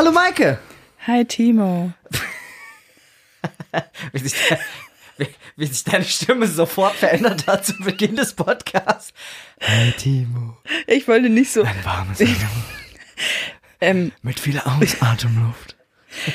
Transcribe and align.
Hallo 0.00 0.12
Maike! 0.12 0.58
Hi 1.06 1.26
Timo. 1.26 1.92
Wie 4.12 4.18
sich, 4.18 4.34
wie, 5.18 5.26
wie 5.56 5.66
sich 5.66 5.84
deine 5.84 6.06
Stimme 6.06 6.46
sofort 6.46 6.94
verändert 6.94 7.46
hat 7.46 7.66
zu 7.66 7.74
Beginn 7.76 8.16
des 8.16 8.32
Podcasts. 8.32 9.12
Hi 9.60 9.92
Timo. 9.92 10.56
Ich 10.86 11.06
wollte 11.06 11.28
nicht 11.28 11.52
so. 11.52 11.64
Ein 11.64 11.84
warmes 11.84 12.18
Hallo. 12.18 12.32
Ähm, 13.82 14.12
Mit 14.22 14.40
viel 14.40 14.58
Ausatemluft. 14.58 15.76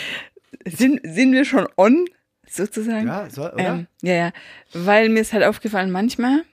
sind, 0.67 1.01
sind 1.03 1.33
wir 1.33 1.43
schon 1.43 1.67
on, 1.75 2.05
sozusagen? 2.47 3.07
Ja, 3.07 3.27
so, 3.31 3.51
oder? 3.51 3.57
Ähm, 3.57 3.87
ja, 4.03 4.13
ja. 4.13 4.31
Weil 4.73 5.09
mir 5.09 5.21
ist 5.21 5.33
halt 5.33 5.43
aufgefallen, 5.43 5.89
manchmal 5.89 6.43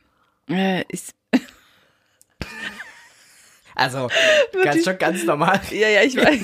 äh, 0.49 0.83
ist. 0.89 1.15
Also, 3.75 4.09
ganz 4.65 4.83
schon 4.83 4.97
ganz 4.97 5.25
normal. 5.25 5.61
Ja, 5.73 5.89
ja, 5.89 6.03
ich 6.05 6.17
weiß. 6.17 6.41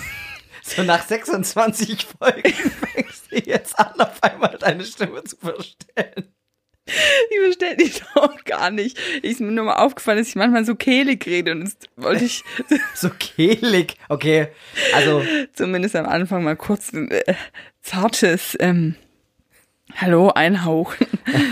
So 0.77 0.83
nach 0.83 1.03
26 1.07 2.07
Folgen 2.19 2.53
fängst 2.93 3.31
du 3.33 3.37
jetzt 3.39 3.79
an, 3.79 3.99
auf 4.01 4.23
einmal 4.23 4.57
deine 4.59 4.85
Stimme 4.85 5.25
zu 5.25 5.37
verstellen. 5.37 6.33
Ich 6.87 7.39
verstehe 7.45 7.77
dich 7.77 8.03
doch 8.15 8.45
gar 8.45 8.71
nicht. 8.71 8.99
Ich 9.23 9.33
ist 9.33 9.41
mir 9.41 9.51
nur 9.53 9.67
mal 9.67 9.77
aufgefallen, 9.77 10.19
dass 10.19 10.29
ich 10.29 10.37
manchmal 10.37 10.65
so 10.65 10.75
kehlig 10.75 11.27
rede 11.27 11.53
und 11.53 11.63
jetzt 11.63 11.89
wollte 11.97 12.25
ich 12.25 12.45
So 12.95 13.11
kehlig. 13.19 13.97
Okay, 14.09 14.49
also, 14.95 15.23
zumindest 15.53 15.97
am 15.97 16.07
Anfang 16.07 16.45
mal 16.45 16.57
kurz 16.57 16.93
ein 16.93 17.11
äh, 17.11 17.35
zartes 17.83 18.57
ähm, 18.61 18.95
Hallo 19.97 20.31
einhauchen. 20.31 21.07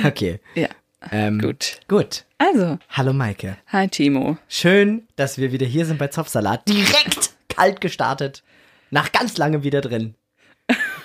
okay. 0.04 0.40
Ja, 0.54 0.68
Ähm, 1.10 1.40
gut. 1.40 1.80
Gut. 1.88 2.24
Also, 2.38 2.78
Hallo 2.90 3.12
Maike. 3.12 3.56
hi 3.68 3.88
Timo. 3.88 4.36
Schön, 4.48 5.06
dass 5.16 5.36
wir 5.38 5.52
wieder 5.52 5.66
hier 5.66 5.84
sind 5.86 5.98
bei 5.98 6.08
Zopfsalat. 6.08 6.66
Direkt 6.68 7.30
kalt 7.48 7.80
gestartet. 7.80 8.42
Nach 8.90 9.12
ganz 9.12 9.36
langem 9.36 9.62
wieder 9.62 9.80
drin. 9.80 10.14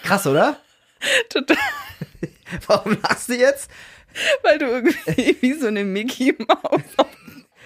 Krass, 0.03 0.27
oder? 0.27 0.57
Total, 1.29 1.57
Warum 2.67 2.97
lachst 3.01 3.29
du 3.29 3.33
jetzt? 3.35 3.69
weil 4.43 4.57
du 4.57 4.65
irgendwie 4.65 5.37
wie 5.41 5.53
so 5.53 5.67
eine 5.67 5.83
Mickey 5.83 6.35
Maus 6.37 6.81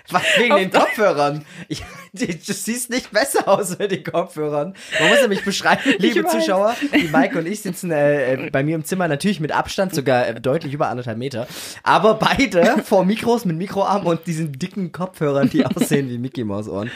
Was, 0.10 0.22
wegen 0.38 0.56
den 0.56 0.72
Kopfhörern. 0.72 1.46
Ich, 1.68 1.84
die, 2.14 2.28
du 2.28 2.54
siehst 2.54 2.92
nicht 2.92 3.12
besser 3.12 3.48
aus 3.48 3.80
mit 3.80 3.90
den 3.92 4.04
Kopfhörern. 4.04 4.76
Man 5.00 5.10
muss 5.10 5.22
nämlich 5.22 5.44
beschreiben, 5.44 5.82
liebe. 5.98 6.26
Zuschauer, 6.26 6.76
die 6.94 7.08
Maike 7.08 7.40
und 7.40 7.48
ich 7.48 7.62
sitzen 7.62 7.90
äh, 7.92 8.34
äh, 8.34 8.50
bei 8.52 8.64
mir 8.64 8.76
im 8.76 8.86
Zimmer 8.86 9.08
natürlich 9.08 9.40
mit 9.40 9.52
Abstand, 9.52 9.96
sogar 9.96 10.28
äh, 10.28 10.40
deutlich 10.40 10.74
über 10.74 10.90
anderthalb 10.90 11.18
Meter. 11.18 11.48
Aber 11.82 12.16
beide 12.16 12.84
vor 12.84 13.04
Mikros 13.04 13.46
mit 13.46 13.58
Mikroarm 13.58 14.06
und 14.06 14.28
diesen 14.28 14.54
dicken 14.54 14.92
Kopfhörern, 14.92 15.50
die 15.50 15.66
aussehen 15.66 16.10
wie 16.10 16.20
Mickey 16.20 16.44
Maus 16.44 16.68
Ohren. 16.68 16.92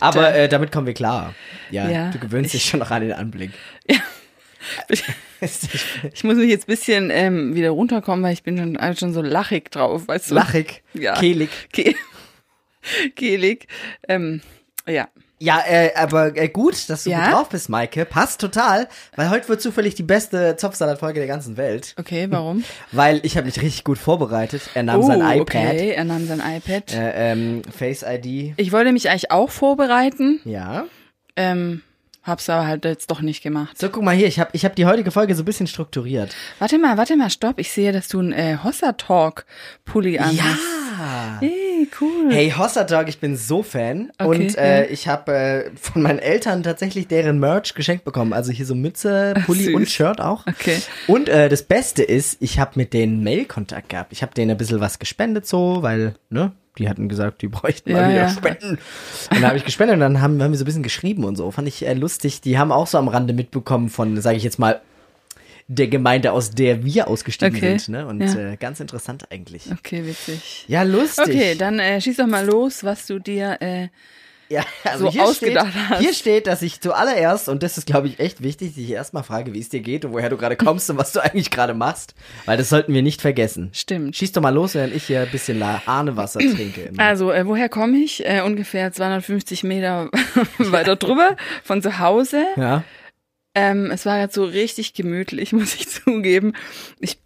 Aber 0.00 0.34
äh, 0.34 0.48
damit 0.48 0.72
kommen 0.72 0.86
wir 0.86 0.94
klar. 0.94 1.34
Ja, 1.70 1.88
Ja, 1.88 2.10
du 2.10 2.18
gewöhnst 2.18 2.52
dich 2.54 2.64
schon 2.64 2.80
noch 2.80 2.90
an 2.90 3.02
den 3.02 3.12
Anblick. 3.12 3.50
Ich 6.12 6.22
muss 6.22 6.36
mich 6.36 6.50
jetzt 6.50 6.64
ein 6.64 6.72
bisschen 6.74 7.10
ähm, 7.10 7.54
wieder 7.54 7.70
runterkommen, 7.70 8.22
weil 8.22 8.34
ich 8.34 8.42
bin 8.42 8.58
schon, 8.58 8.76
also 8.76 8.98
schon 9.00 9.14
so 9.14 9.22
lachig 9.22 9.70
drauf, 9.70 10.06
weißt 10.06 10.30
du? 10.30 10.34
Lachig, 10.34 10.82
Ja. 10.92 11.14
kehlig. 11.18 11.48
Ke 11.72 11.94
Kehlig. 13.16 13.66
Ähm, 14.08 14.42
ja. 14.86 15.08
Ja, 15.42 15.62
äh, 15.66 15.94
aber 15.94 16.36
äh, 16.36 16.48
gut, 16.48 16.90
dass 16.90 17.04
du 17.04 17.10
Ja? 17.10 17.24
gut 17.24 17.32
drauf 17.32 17.48
bist, 17.48 17.70
Maike. 17.70 18.04
Passt 18.04 18.42
total, 18.42 18.88
weil 19.16 19.30
heute 19.30 19.48
wird 19.48 19.62
zufällig 19.62 19.94
die 19.94 20.02
beste 20.02 20.56
Zopfsalat-Folge 20.56 21.18
der 21.20 21.26
ganzen 21.28 21.56
Welt. 21.56 21.94
Okay, 21.98 22.26
warum? 22.30 22.62
Weil 22.92 23.20
ich 23.24 23.36
habe 23.38 23.46
mich 23.46 23.56
richtig 23.62 23.84
gut 23.84 23.96
vorbereitet. 23.96 24.62
Er 24.74 24.82
nahm 24.82 25.02
sein 25.02 25.20
iPad, 25.20 25.38
Oh, 25.38 25.40
okay, 25.40 25.90
er 25.92 26.04
nahm 26.04 26.26
sein 26.26 26.42
iPad. 26.44 26.92
äh, 26.92 27.32
ähm, 27.32 27.62
Face 27.74 28.04
ID. 28.06 28.52
Ich 28.58 28.70
wollte 28.72 28.92
mich 28.92 29.08
eigentlich 29.08 29.30
auch 29.30 29.48
vorbereiten, 29.50 30.40
Ja. 30.44 30.84
ähm, 31.36 31.80
hab's 32.22 32.50
aber 32.50 32.66
halt 32.66 32.84
jetzt 32.84 33.10
doch 33.10 33.22
nicht 33.22 33.42
gemacht. 33.42 33.78
So, 33.78 33.88
guck 33.88 34.02
mal 34.02 34.14
hier, 34.14 34.26
ich 34.26 34.38
habe 34.38 34.50
ich 34.52 34.66
hab 34.66 34.76
die 34.76 34.84
heutige 34.84 35.10
Folge 35.10 35.34
so 35.34 35.40
ein 35.42 35.46
bisschen 35.46 35.66
strukturiert. 35.66 36.34
Warte 36.58 36.78
mal, 36.78 36.98
warte 36.98 37.16
mal, 37.16 37.30
stopp. 37.30 37.58
Ich 37.58 37.72
sehe, 37.72 37.92
dass 37.92 38.08
du 38.08 38.18
einen 38.18 38.32
äh, 38.34 38.58
Hossa 38.62 38.92
Talk 38.92 39.46
Pulli 39.86 40.18
anhast. 40.18 40.38
Ja. 40.38 41.38
Hey, 41.40 41.69
cool. 42.00 42.28
Hey, 42.30 42.50
Hossa 42.56 42.84
Dog, 42.84 43.08
ich 43.08 43.18
bin 43.18 43.36
so 43.36 43.62
Fan. 43.62 44.10
Okay, 44.18 44.28
und 44.28 44.58
äh, 44.58 44.84
ja. 44.84 44.90
ich 44.90 45.08
habe 45.08 45.32
äh, 45.32 45.70
von 45.80 46.02
meinen 46.02 46.18
Eltern 46.18 46.62
tatsächlich 46.62 47.08
deren 47.08 47.38
Merch 47.38 47.74
geschenkt 47.74 48.04
bekommen. 48.04 48.32
Also 48.32 48.52
hier 48.52 48.66
so 48.66 48.74
Mütze, 48.74 49.34
Pulli 49.46 49.64
süß. 49.64 49.74
und 49.74 49.88
Shirt 49.88 50.20
auch. 50.20 50.46
Okay. 50.46 50.78
Und 51.06 51.28
äh, 51.28 51.48
das 51.48 51.62
Beste 51.62 52.02
ist, 52.02 52.38
ich 52.40 52.58
habe 52.58 52.72
mit 52.74 52.92
denen 52.92 53.22
Mail-Kontakt 53.22 53.88
gehabt. 53.88 54.12
Ich 54.12 54.22
habe 54.22 54.34
denen 54.34 54.50
ein 54.50 54.56
bisschen 54.56 54.80
was 54.80 54.98
gespendet 54.98 55.46
so, 55.46 55.82
weil, 55.82 56.14
ne, 56.28 56.52
die 56.78 56.88
hatten 56.88 57.08
gesagt, 57.08 57.42
die 57.42 57.48
bräuchten 57.48 57.92
mal 57.92 58.02
Ja, 58.02 58.08
wieder 58.08 58.22
ja. 58.22 58.28
Spenden. 58.30 58.70
Und 58.70 58.78
dann 59.30 59.44
habe 59.44 59.56
ich 59.56 59.64
gespendet 59.64 59.94
und 59.94 60.00
dann 60.00 60.20
haben, 60.20 60.42
haben 60.42 60.52
wir 60.52 60.58
so 60.58 60.64
ein 60.64 60.66
bisschen 60.66 60.82
geschrieben 60.82 61.24
und 61.24 61.36
so. 61.36 61.50
Fand 61.50 61.68
ich 61.68 61.86
äh, 61.86 61.94
lustig. 61.94 62.40
Die 62.40 62.58
haben 62.58 62.72
auch 62.72 62.86
so 62.86 62.98
am 62.98 63.08
Rande 63.08 63.32
mitbekommen 63.32 63.88
von, 63.88 64.20
sage 64.20 64.36
ich 64.36 64.44
jetzt 64.44 64.58
mal, 64.58 64.80
der 65.72 65.86
Gemeinde, 65.86 66.32
aus 66.32 66.50
der 66.50 66.84
wir 66.84 67.06
ausgestiegen 67.06 67.54
Okay, 67.56 67.78
sind. 67.78 67.90
Ne? 67.90 68.06
Und 68.06 68.20
ja. 68.20 68.52
äh, 68.52 68.56
ganz 68.56 68.80
interessant 68.80 69.30
eigentlich. 69.30 69.70
Okay, 69.70 70.04
witzig. 70.04 70.64
Ja, 70.66 70.82
lustig. 70.82 71.26
Okay, 71.28 71.54
dann 71.54 71.78
äh, 71.78 72.00
schieß 72.00 72.16
doch 72.16 72.26
mal 72.26 72.44
los, 72.44 72.82
was 72.82 73.06
du 73.06 73.20
dir 73.20 73.56
äh, 73.60 73.86
Ja, 74.48 74.64
also 74.82 75.04
so 75.04 75.12
hier 75.12 75.22
ausgedacht 75.22 75.70
steht, 75.70 75.88
hast. 75.88 76.00
Hier 76.00 76.12
steht, 76.12 76.46
dass 76.48 76.62
ich 76.62 76.80
zuallererst, 76.80 77.48
und 77.48 77.62
das 77.62 77.78
ist, 77.78 77.86
glaube 77.86 78.08
ich, 78.08 78.18
echt 78.18 78.42
wichtig, 78.42 78.74
dich 78.74 78.90
erstmal 78.90 79.22
frage, 79.22 79.54
wie 79.54 79.60
es 79.60 79.68
dir 79.68 79.78
geht 79.78 80.04
und 80.04 80.12
woher 80.12 80.28
du 80.28 80.36
gerade 80.36 80.56
kommst 80.56 80.90
und 80.90 80.98
was 80.98 81.12
du 81.12 81.20
eigentlich 81.22 81.52
gerade 81.52 81.72
machst. 81.72 82.16
Weil 82.46 82.56
das 82.56 82.68
sollten 82.68 82.92
wir 82.92 83.02
nicht 83.02 83.20
vergessen. 83.20 83.70
Stimmt. 83.72 84.16
Schieß 84.16 84.32
doch 84.32 84.42
mal 84.42 84.52
los, 84.52 84.74
während 84.74 84.92
ich 84.92 85.04
hier 85.04 85.20
ein 85.20 85.30
bisschen 85.30 85.62
Ahnewasser 85.62 86.40
trinke. 86.40 86.80
Immer. 86.80 87.00
Also, 87.00 87.30
äh, 87.30 87.46
woher 87.46 87.68
komme 87.68 87.96
ich? 87.98 88.26
Äh, 88.26 88.40
ungefähr 88.40 88.90
250 88.90 89.62
Meter 89.62 90.10
weiter 90.58 90.96
drüber 90.96 91.36
von 91.62 91.80
zu 91.80 92.00
Hause. 92.00 92.42
Ja. 92.56 92.82
Ähm, 93.54 93.90
es 93.90 94.06
war 94.06 94.18
jetzt 94.18 94.34
so 94.34 94.44
richtig 94.44 94.94
gemütlich, 94.94 95.52
muss 95.54 95.74
ich 95.74 95.88
zugeben. 95.88 96.54
Ich, 96.98 97.18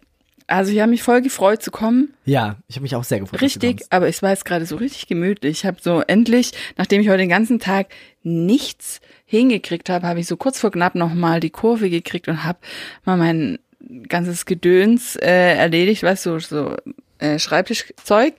also 0.47 0.71
ich 0.71 0.79
habe 0.79 0.91
mich 0.91 1.03
voll 1.03 1.21
gefreut 1.21 1.61
zu 1.61 1.71
kommen. 1.71 2.13
Ja, 2.25 2.57
ich 2.67 2.75
habe 2.75 2.83
mich 2.83 2.95
auch 2.95 3.03
sehr 3.03 3.19
gefreut. 3.19 3.41
Richtig, 3.41 3.83
aber 3.89 4.07
es 4.07 4.21
war 4.21 4.31
jetzt 4.31 4.45
gerade 4.45 4.65
so 4.65 4.75
richtig 4.75 5.07
gemütlich. 5.07 5.59
Ich 5.59 5.65
habe 5.65 5.77
so 5.81 6.01
endlich, 6.01 6.51
nachdem 6.77 7.01
ich 7.01 7.09
heute 7.09 7.19
den 7.19 7.29
ganzen 7.29 7.59
Tag 7.59 7.87
nichts 8.23 9.01
hingekriegt 9.25 9.89
habe, 9.89 10.07
habe 10.07 10.19
ich 10.19 10.27
so 10.27 10.37
kurz 10.37 10.59
vor 10.59 10.71
knapp 10.71 10.95
nochmal 10.95 11.39
die 11.39 11.49
Kurve 11.49 11.89
gekriegt 11.89 12.27
und 12.27 12.43
habe 12.43 12.59
mal 13.05 13.17
mein 13.17 13.59
ganzes 14.07 14.45
Gedöns 14.45 15.15
äh, 15.15 15.55
erledigt, 15.55 16.03
weißt 16.03 16.25
du, 16.25 16.39
so 16.39 16.75
äh, 17.19 17.39
Schreibtischzeug. 17.39 18.35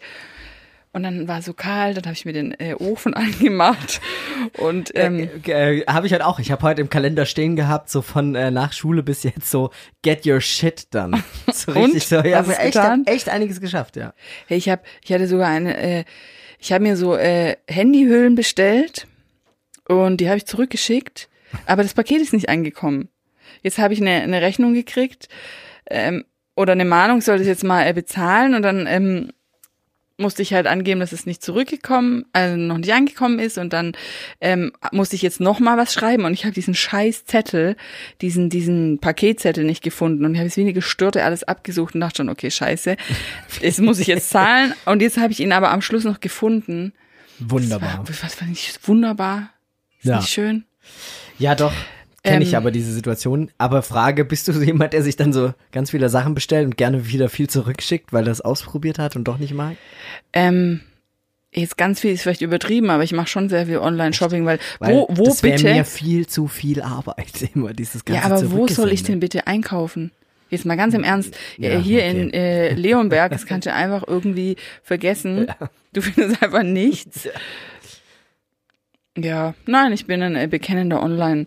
Und 0.96 1.02
dann 1.02 1.28
war 1.28 1.42
so 1.42 1.52
kalt, 1.52 1.98
dann 1.98 2.04
habe 2.04 2.14
ich 2.14 2.24
mir 2.24 2.32
den 2.32 2.58
äh, 2.58 2.72
Ofen 2.72 3.12
angemacht 3.14 4.00
und 4.56 4.92
ähm, 4.94 5.28
Äh, 5.46 5.80
äh, 5.80 5.84
habe 5.86 6.06
ich 6.06 6.12
halt 6.12 6.22
auch. 6.22 6.38
Ich 6.38 6.50
habe 6.50 6.62
heute 6.62 6.80
im 6.80 6.88
Kalender 6.88 7.26
stehen 7.26 7.54
gehabt, 7.54 7.90
so 7.90 8.00
von 8.00 8.34
äh, 8.34 8.50
nach 8.50 8.72
Schule 8.72 9.02
bis 9.02 9.22
jetzt 9.22 9.50
so 9.50 9.68
get 10.02 10.26
your 10.26 10.40
shit 10.40 10.86
done. 10.94 11.22
So 11.52 11.72
Und? 11.72 11.84
richtig 11.84 12.06
so. 12.06 12.16
Ja, 12.22 12.40
echt, 12.40 12.72
getan? 12.72 13.02
echt 13.04 13.28
einiges 13.28 13.60
geschafft, 13.60 13.96
ja. 13.96 14.14
Hey, 14.46 14.56
ich 14.56 14.70
habe, 14.70 14.80
ich 15.04 15.12
hatte 15.12 15.28
sogar 15.28 15.48
eine, 15.48 15.76
äh, 15.76 16.04
ich 16.58 16.72
habe 16.72 16.82
mir 16.82 16.96
so 16.96 17.14
äh, 17.14 17.56
Handyhüllen 17.68 18.34
bestellt 18.34 19.06
und 19.88 20.22
die 20.22 20.28
habe 20.28 20.38
ich 20.38 20.46
zurückgeschickt, 20.46 21.28
aber 21.66 21.82
das 21.82 21.92
Paket 21.92 22.22
ist 22.22 22.32
nicht 22.32 22.48
angekommen. 22.48 23.10
Jetzt 23.60 23.76
habe 23.76 23.92
ich 23.92 24.00
eine, 24.00 24.22
eine 24.22 24.40
Rechnung 24.40 24.72
gekriegt 24.72 25.28
ähm, 25.90 26.24
oder 26.54 26.72
eine 26.72 26.86
Mahnung, 26.86 27.20
soll 27.20 27.36
das 27.36 27.46
jetzt 27.46 27.64
mal 27.64 27.86
äh, 27.86 27.92
bezahlen 27.92 28.54
und 28.54 28.62
dann 28.62 28.86
ähm, 28.86 29.32
musste 30.18 30.42
ich 30.42 30.54
halt 30.54 30.66
angeben, 30.66 31.00
dass 31.00 31.12
es 31.12 31.26
nicht 31.26 31.42
zurückgekommen, 31.42 32.24
also 32.32 32.56
noch 32.56 32.78
nicht 32.78 32.92
angekommen 32.92 33.38
ist 33.38 33.58
und 33.58 33.72
dann 33.72 33.92
ähm, 34.40 34.72
musste 34.92 35.14
ich 35.16 35.22
jetzt 35.22 35.40
noch 35.40 35.60
mal 35.60 35.76
was 35.76 35.92
schreiben 35.92 36.24
und 36.24 36.32
ich 36.32 36.44
habe 36.44 36.54
diesen 36.54 36.74
scheiß 36.74 37.26
Zettel, 37.26 37.76
diesen 38.22 38.48
diesen 38.48 38.98
Paketzettel 38.98 39.64
nicht 39.64 39.82
gefunden 39.82 40.24
und 40.24 40.32
ich 40.34 40.38
habe 40.38 40.48
es 40.48 40.56
wie 40.56 40.62
eine 40.62 40.72
Gestörte 40.72 41.22
alles 41.22 41.44
abgesucht 41.44 41.94
und 41.94 42.00
dachte 42.00 42.16
schon, 42.18 42.28
okay, 42.30 42.50
scheiße, 42.50 42.96
das 43.62 43.78
muss 43.78 43.98
ich 43.98 44.06
jetzt 44.06 44.30
zahlen 44.30 44.72
und 44.86 45.02
jetzt 45.02 45.18
habe 45.18 45.32
ich 45.32 45.40
ihn 45.40 45.52
aber 45.52 45.70
am 45.70 45.82
Schluss 45.82 46.04
noch 46.04 46.20
gefunden. 46.20 46.92
Wunderbar. 47.38 48.02
Was, 48.06 48.22
was 48.22 48.34
fand 48.34 48.52
ich 48.52 48.72
wunderbar? 48.84 49.50
Ist 49.98 50.06
Ja. 50.06 50.16
nicht 50.16 50.30
schön? 50.30 50.64
Ja, 51.38 51.54
doch. 51.54 51.74
Kenne 52.26 52.44
ich 52.44 52.52
Ähm, 52.52 52.56
aber 52.56 52.70
diese 52.70 52.92
Situation. 52.92 53.50
Aber 53.58 53.82
Frage, 53.82 54.24
bist 54.24 54.48
du 54.48 54.52
so 54.52 54.62
jemand, 54.62 54.92
der 54.92 55.02
sich 55.02 55.16
dann 55.16 55.32
so 55.32 55.54
ganz 55.72 55.90
viele 55.90 56.08
Sachen 56.08 56.34
bestellt 56.34 56.66
und 56.66 56.76
gerne 56.76 57.08
wieder 57.08 57.28
viel 57.28 57.48
zurückschickt, 57.48 58.12
weil 58.12 58.26
er 58.26 58.32
es 58.32 58.40
ausprobiert 58.40 58.98
hat 58.98 59.16
und 59.16 59.24
doch 59.24 59.38
nicht 59.38 59.54
mag? 59.54 59.76
Ähm, 60.32 60.80
jetzt 61.52 61.76
ganz 61.76 62.00
viel 62.00 62.12
ist 62.12 62.22
vielleicht 62.22 62.42
übertrieben, 62.42 62.90
aber 62.90 63.04
ich 63.04 63.12
mache 63.12 63.28
schon 63.28 63.48
sehr 63.48 63.66
viel 63.66 63.78
Online-Shopping, 63.78 64.44
weil, 64.44 64.58
Weil 64.78 64.94
wo, 64.94 65.06
wo 65.10 65.24
das 65.24 65.42
wäre 65.42 65.56
bitte? 65.56 65.72
mir 65.72 65.84
viel 65.84 66.26
zu 66.26 66.48
viel 66.48 66.82
Arbeit, 66.82 67.48
immer 67.54 67.72
dieses 67.72 68.04
ganze 68.04 68.20
Ja, 68.20 68.34
aber 68.34 68.50
wo 68.50 68.66
soll 68.66 68.92
ich 68.92 69.02
denn 69.02 69.20
bitte 69.20 69.46
einkaufen? 69.46 70.10
Jetzt 70.48 70.64
mal 70.64 70.76
ganz 70.76 70.94
im 70.94 71.02
Ernst. 71.02 71.36
Ja, 71.58 71.70
äh, 71.70 71.78
hier 71.80 71.98
okay. 71.98 72.20
in 72.20 72.32
äh, 72.32 72.74
Leonberg, 72.74 73.32
das 73.32 73.46
kannst 73.46 73.66
du 73.66 73.72
einfach 73.72 74.04
irgendwie 74.06 74.56
vergessen. 74.82 75.46
Du 75.92 76.02
findest 76.02 76.42
einfach 76.42 76.62
nichts. 76.62 77.26
Ja, 79.18 79.54
nein, 79.64 79.92
ich 79.92 80.06
bin 80.06 80.22
ein 80.22 80.36
äh, 80.36 80.46
bekennender 80.46 81.02
Online, 81.02 81.46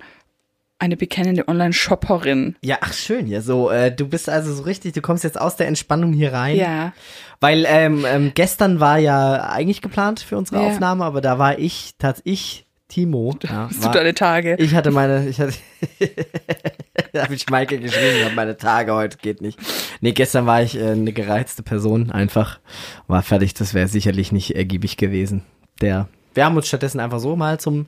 eine 0.79 0.95
bekennende 0.97 1.47
Online-Shopperin. 1.47 2.55
Ja, 2.63 2.77
ach 2.81 2.93
schön, 2.93 3.27
ja 3.27 3.41
so. 3.41 3.69
Äh, 3.69 3.91
du 3.93 4.07
bist 4.07 4.29
also 4.29 4.53
so 4.53 4.63
richtig, 4.63 4.93
du 4.93 5.01
kommst 5.01 5.23
jetzt 5.23 5.39
aus 5.39 5.55
der 5.57 5.67
Entspannung 5.67 6.13
hier 6.13 6.33
rein. 6.33 6.55
Ja. 6.55 6.93
Weil 7.41 7.65
ähm, 7.67 8.05
ähm, 8.07 8.31
gestern 8.33 8.79
war 8.79 8.97
ja 8.97 9.49
eigentlich 9.49 9.81
geplant 9.81 10.21
für 10.21 10.37
unsere 10.37 10.61
Ja. 10.61 10.67
Aufnahme, 10.67 11.03
aber 11.03 11.21
da 11.21 11.37
war 11.37 11.59
ich 11.59 11.95
tatsächlich 11.97 12.65
Timo. 12.87 13.35
Ja, 13.43 13.67
Hast 13.69 13.83
du 13.85 13.89
deine 13.89 14.15
Tage? 14.15 14.55
ich 14.57 14.73
hatte 14.73 14.89
meine, 14.89 15.27
ich 15.29 15.39
hatte, 15.39 15.53
da 17.13 17.23
habe 17.23 17.35
ich 17.35 17.47
Maike 17.49 17.77
geschrieben, 17.79 18.25
habe 18.25 18.35
meine 18.35 18.57
Tage 18.57 18.93
heute 18.93 19.17
geht 19.17 19.41
nicht. 19.41 19.59
Nee, 20.01 20.13
gestern 20.13 20.45
war 20.47 20.63
ich 20.63 20.75
äh, 20.75 20.91
eine 20.91 21.13
gereizte 21.13 21.61
Person, 21.61 22.09
einfach 22.11 22.59
war 23.07 23.21
fertig. 23.21 23.53
Das 23.53 23.73
wäre 23.73 23.87
sicherlich 23.87 24.31
nicht 24.31 24.55
ergiebig 24.55 24.97
gewesen. 24.97 25.43
Der, 25.81 26.07
wir 26.33 26.45
haben 26.45 26.55
uns 26.57 26.67
stattdessen 26.67 26.99
einfach 26.99 27.19
so 27.19 27.35
mal 27.35 27.59
zum 27.59 27.85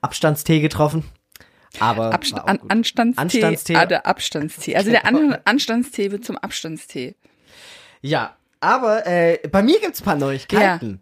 Abstandstee 0.00 0.60
getroffen. 0.60 1.04
Aber 1.78 2.12
Abst 2.12 2.34
an. 2.34 2.58
Anstandstee. 2.68 3.20
Anstandstee. 3.22 3.76
Ah, 3.76 3.86
der 3.86 4.06
Abstandstee. 4.06 4.76
Also 4.76 4.90
der 4.90 5.06
An 5.06 5.36
Anstandstee 5.44 6.10
wird 6.10 6.24
zum 6.24 6.36
Abstandstee. 6.36 7.14
ja, 8.02 8.36
aber 8.62 9.06
äh, 9.06 9.38
bei 9.50 9.62
mir 9.62 9.80
gibt's 9.80 10.02
ein 10.02 10.04
paar 10.04 10.16
Neuigkeiten. 10.16 11.00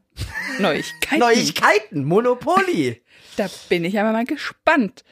Neuigkeiten. 0.61 1.19
Neuigkeiten, 1.19 2.05
Monopoly. 2.05 3.03
Da 3.37 3.49
bin 3.69 3.85
ich 3.85 3.99
aber 3.99 4.13
mal 4.13 4.25
gespannt. 4.25 5.05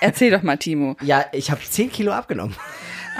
Erzähl 0.00 0.30
doch 0.30 0.42
mal, 0.42 0.58
Timo. 0.58 0.96
Ja, 1.02 1.24
ich 1.32 1.50
habe 1.50 1.62
10 1.62 1.90
Kilo 1.90 2.12
abgenommen. 2.12 2.54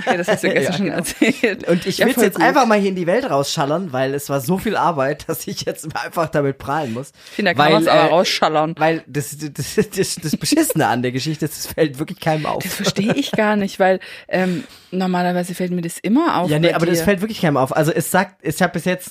Ach 0.01 0.07
ja, 0.07 0.17
das 0.17 0.29
hast 0.29 0.45
du 0.45 0.49
gestern 0.53 0.87
Ja, 0.87 0.95
genau. 0.95 1.05
schon 1.05 1.27
erzählt. 1.29 1.69
Und 1.69 1.87
ich 1.87 1.99
Ja, 1.99 2.07
will's 2.07 2.15
voll 2.15 2.25
jetzt 2.25 2.37
gut. 2.37 2.45
einfach 2.45 2.67
mal 2.67 2.79
hier 2.79 2.91
in 2.91 2.95
die 2.97 3.07
Welt 3.07 3.29
rausschallern, 3.29 3.93
weil 3.93 4.15
es 4.15 4.29
war 4.31 4.41
so 4.41 4.57
viel 4.59 4.77
Arbeit, 4.77 5.25
dass 5.29 5.47
ich 5.47 5.63
jetzt 5.63 5.89
einfach 5.97 6.29
damit 6.29 6.59
prahlen 6.59 6.93
muss. 6.95 7.13
Ich 7.31 7.37
finde, 7.37 7.55
da 7.55 7.63
kann 7.63 7.73
man 7.73 7.83
es 7.83 7.89
aber 7.89 8.01
äh, 8.01 8.07
rausschallern. 8.07 8.75
Weil 8.79 9.03
das, 9.07 9.37
das, 9.39 9.75
das, 9.95 10.15
das 10.17 10.37
Beschissene 10.37 10.87
an 10.87 11.03
der 11.03 11.13
Geschichte 11.13 11.45
ist, 11.45 11.57
das 11.65 11.73
fällt 11.73 11.99
wirklich 11.99 12.21
keinem 12.21 12.47
auf. 12.47 12.63
Das 12.63 12.75
verstehe 12.75 13.13
ich 13.15 13.33
gar 13.33 13.57
nicht, 13.57 13.79
weil 13.81 14.01
ähm, 14.29 14.65
normalerweise 14.91 15.55
fällt 15.55 15.73
mir 15.73 15.83
das 15.83 15.99
immer 15.99 16.39
auf. 16.39 16.51
ja, 16.51 16.59
nee, 16.59 16.73
aber 16.73 16.87
das 16.87 16.99
dir. 16.99 17.05
fällt 17.05 17.21
wirklich 17.21 17.41
keinem 17.41 17.57
auf. 17.57 17.77
Also 17.77 17.93
es 17.93 18.11
sagt, 18.11 18.45
ich 18.47 18.63
habe 18.63 18.73
bis 18.73 18.85
jetzt 18.85 19.11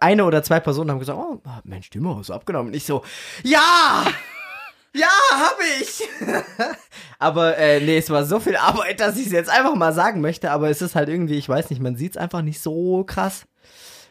eine 0.00 0.24
oder 0.24 0.42
zwei 0.42 0.60
Personen 0.60 0.90
haben 0.90 0.98
gesagt, 0.98 1.18
oh 1.18 1.40
Mensch, 1.64 1.90
hast 1.92 2.28
du 2.28 2.34
abgenommen? 2.34 2.68
Und 2.68 2.74
ich 2.76 2.84
so, 2.84 3.02
ja! 3.42 4.04
Ja, 4.96 5.08
hab 5.32 5.58
ich! 5.80 6.02
aber 7.18 7.56
äh, 7.58 7.80
nee, 7.80 7.98
es 7.98 8.10
war 8.10 8.24
so 8.24 8.40
viel 8.40 8.56
Arbeit, 8.56 9.00
dass 9.00 9.16
ich 9.16 9.26
es 9.26 9.32
jetzt 9.32 9.50
einfach 9.50 9.74
mal 9.74 9.92
sagen 9.92 10.20
möchte, 10.20 10.50
aber 10.50 10.70
es 10.70 10.82
ist 10.82 10.94
halt 10.94 11.08
irgendwie, 11.08 11.34
ich 11.36 11.48
weiß 11.48 11.70
nicht, 11.70 11.80
man 11.82 11.96
sieht 11.96 12.12
es 12.12 12.16
einfach 12.16 12.42
nicht 12.42 12.60
so 12.60 13.04
krass. 13.04 13.46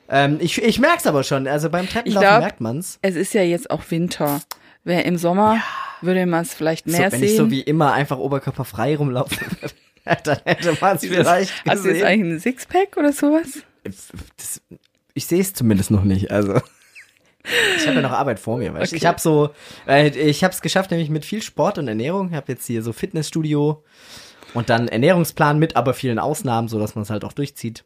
Ähm, 0.08 0.38
ich 0.40 0.62
ich 0.62 0.80
merk's 0.80 1.08
aber 1.08 1.24
schon, 1.24 1.48
also 1.48 1.70
beim 1.70 1.88
Treppenlaufen 1.90 2.28
glaub, 2.30 2.40
merkt 2.42 2.62
man's. 2.62 3.00
Es 3.02 3.16
ist 3.16 3.34
ja 3.34 3.42
jetzt 3.42 3.72
auch 3.72 3.82
Winter. 3.90 4.42
Wer 4.84 5.06
im 5.06 5.18
Sommer 5.18 5.60
würde 6.02 6.26
man 6.28 6.44
es 6.44 6.54
vielleicht 6.54 6.86
So, 6.86 6.92
mehr 6.92 7.12
wenn 7.12 7.20
sehen. 7.20 7.30
ich 7.30 7.38
so 7.38 7.50
wie 7.50 7.62
immer 7.62 7.94
einfach 7.94 8.18
oberkörperfrei 8.20 8.96
rumlaufen 8.98 9.40
würde, 9.60 9.74
dann 10.24 10.38
hätte 10.46 10.78
man 10.80 10.96
es 10.98 11.02
vielleicht 11.08 11.52
Hast 11.68 11.84
du 11.84 11.88
jetzt 11.90 12.02
gesehen. 12.02 12.06
eigentlich 12.06 12.34
ein 12.34 12.40
Sixpack 12.40 12.96
oder 12.98 13.12
sowas? 13.12 13.64
das, 13.84 14.62
ich 15.16 15.26
sehe 15.26 15.42
es 15.42 15.54
zumindest 15.54 15.90
noch 15.90 16.04
nicht. 16.04 16.30
Also 16.30 16.60
ich 17.78 17.86
habe 17.88 17.98
ja 17.98 18.02
noch 18.02 18.12
Arbeit 18.12 18.40
vor 18.40 18.58
mir. 18.58 18.74
Weißt? 18.74 18.92
du. 18.92 18.96
Okay. 18.96 18.98
Ich 18.98 19.06
habe 19.06 19.20
so, 19.20 19.50
äh, 19.88 20.10
ich 20.10 20.44
habe 20.44 20.54
es 20.54 20.62
geschafft, 20.62 20.92
nämlich 20.92 21.10
mit 21.10 21.26
viel 21.26 21.42
Sport 21.42 21.78
und 21.78 21.88
Ernährung. 21.88 22.30
Ich 22.30 22.36
habe 22.36 22.52
jetzt 22.52 22.66
hier 22.66 22.82
so 22.82 22.94
Fitnessstudio 22.94 23.84
und 24.54 24.70
dann 24.70 24.88
Ernährungsplan 24.88 25.60
mit, 25.60 25.76
aber 25.76 25.94
vielen 25.94 26.20
Ausnahmen, 26.20 26.68
so 26.68 26.80
dass 26.80 26.96
man 26.96 27.04
es 27.04 27.10
halt 27.10 27.24
auch 27.26 27.34
durchzieht. 27.34 27.84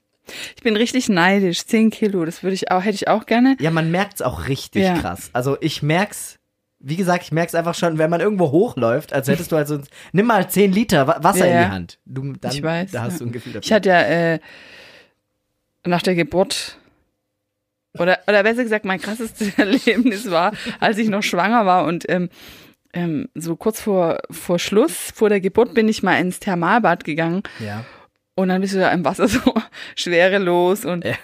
Ich 0.56 0.62
bin 0.62 0.76
richtig 0.76 1.10
neidisch. 1.10 1.66
10 1.66 1.90
Kilo, 1.90 2.24
das 2.24 2.44
würde 2.44 2.54
ich 2.54 2.70
auch, 2.72 2.84
hätte 2.84 2.96
ich 2.96 3.08
auch 3.08 3.26
gerne. 3.26 3.58
Ja, 3.60 3.72
man 3.72 3.90
merkt's 3.90 4.22
auch 4.22 4.48
richtig 4.48 4.84
Ja. 4.84 4.98
krass. 4.98 5.30
Also 5.34 5.58
ich 5.62 5.82
merk's. 5.82 6.36
Wie 6.82 6.96
gesagt, 6.96 7.24
ich 7.26 7.34
merk's 7.34 7.56
einfach 7.56 7.76
schon, 7.76 7.98
wenn 7.98 8.10
man 8.10 8.22
irgendwo 8.22 8.52
hochläuft, 8.52 9.12
als 9.12 9.28
hättest 9.28 9.52
du 9.52 9.58
also, 9.58 9.80
nimm 10.14 10.28
mal 10.28 10.50
10 10.50 10.72
Liter 10.72 11.08
Wa- 11.08 11.18
Wasser 11.22 11.46
Ja, 11.46 11.62
in 11.64 11.68
die 11.68 11.74
Hand. 11.74 12.00
Du, 12.06 12.34
dann, 12.40 12.52
ich 12.54 12.64
weiß. 12.64 12.92
Da 12.92 13.02
hast 13.02 13.14
ja. 13.14 13.20
du 13.20 13.26
ein 13.26 13.32
Gefühl 13.34 13.52
dafür. 13.54 13.66
Ich 13.66 13.74
hatte 13.74 13.90
ja 13.90 14.02
äh, 14.02 14.40
nach 15.86 16.02
der 16.02 16.16
Geburt 16.16 16.78
oder 17.98 18.20
oder 18.28 18.44
besser 18.44 18.64
gesagt 18.64 18.86
mein 18.86 19.02
krassestes 19.02 19.54
Erlebnis 19.58 20.30
war, 20.30 20.54
als 20.80 20.98
ich 20.98 21.10
noch 21.10 21.24
schwanger 21.24 21.66
war 21.66 21.86
und 21.86 22.06
ähm, 22.10 22.30
ähm, 22.94 23.30
so 23.36 23.56
kurz 23.56 23.82
vor 23.82 24.20
vor 24.30 24.60
Schluss 24.60 25.12
vor 25.14 25.30
der 25.30 25.42
Geburt 25.42 25.74
bin 25.74 25.88
ich 25.88 26.04
mal 26.04 26.20
ins 26.20 26.40
Thermalbad 26.40 27.04
gegangen 27.04 27.44
ja. 27.60 27.86
und 28.36 28.50
dann 28.50 28.62
bist 28.62 28.74
du 28.76 28.80
da 28.80 28.92
im 28.92 29.06
Wasser 29.06 29.28
so 29.28 29.40
schwerelos 29.96 30.86
und 30.86 31.06
Ja. 31.06 31.16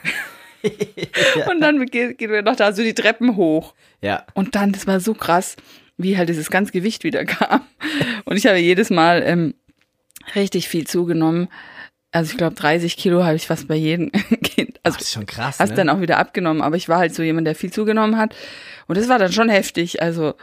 und 1.52 1.62
dann 1.62 1.86
geht, 1.86 2.18
geht 2.18 2.44
noch 2.44 2.56
da 2.56 2.74
so 2.74 2.82
die 2.82 2.96
Treppen 2.96 3.36
hoch 3.36 3.76
Ja. 4.02 4.26
und 4.34 4.56
dann 4.56 4.72
das 4.72 4.88
war 4.88 5.00
so 5.00 5.14
krass, 5.14 5.56
wie 5.98 6.18
halt 6.18 6.30
dieses 6.30 6.50
ganze 6.50 6.72
Gewicht 6.72 7.04
wieder 7.04 7.26
kam 7.26 7.62
und 8.26 8.38
ich 8.38 8.48
habe 8.48 8.58
jedes 8.58 8.90
Mal 8.90 9.22
ähm, 9.26 9.54
richtig 10.36 10.68
viel 10.68 10.88
zugenommen. 10.88 11.50
Also 12.16 12.32
ich 12.32 12.38
glaube 12.38 12.56
30 12.56 12.96
Kilo 12.96 13.26
habe 13.26 13.36
ich 13.36 13.46
fast 13.46 13.68
bei 13.68 13.76
jedem 13.76 14.10
Kind. 14.44 14.80
Also 14.84 14.98
das 14.98 15.08
ist 15.08 15.14
schon 15.14 15.26
krass. 15.26 15.60
hast 15.60 15.72
ne? 15.72 15.76
dann 15.76 15.90
auch 15.90 16.00
wieder 16.00 16.18
abgenommen, 16.18 16.62
aber 16.62 16.78
ich 16.78 16.88
war 16.88 16.98
halt 16.98 17.14
so 17.14 17.22
jemand, 17.22 17.46
der 17.46 17.56
viel 17.56 17.74
zugenommen 17.74 18.18
hat. 18.18 18.34
Und 18.88 18.98
das 18.98 19.10
war 19.10 19.20
dann 19.20 19.34
schon 19.34 19.50
heftig, 19.50 20.02
also 20.02 20.34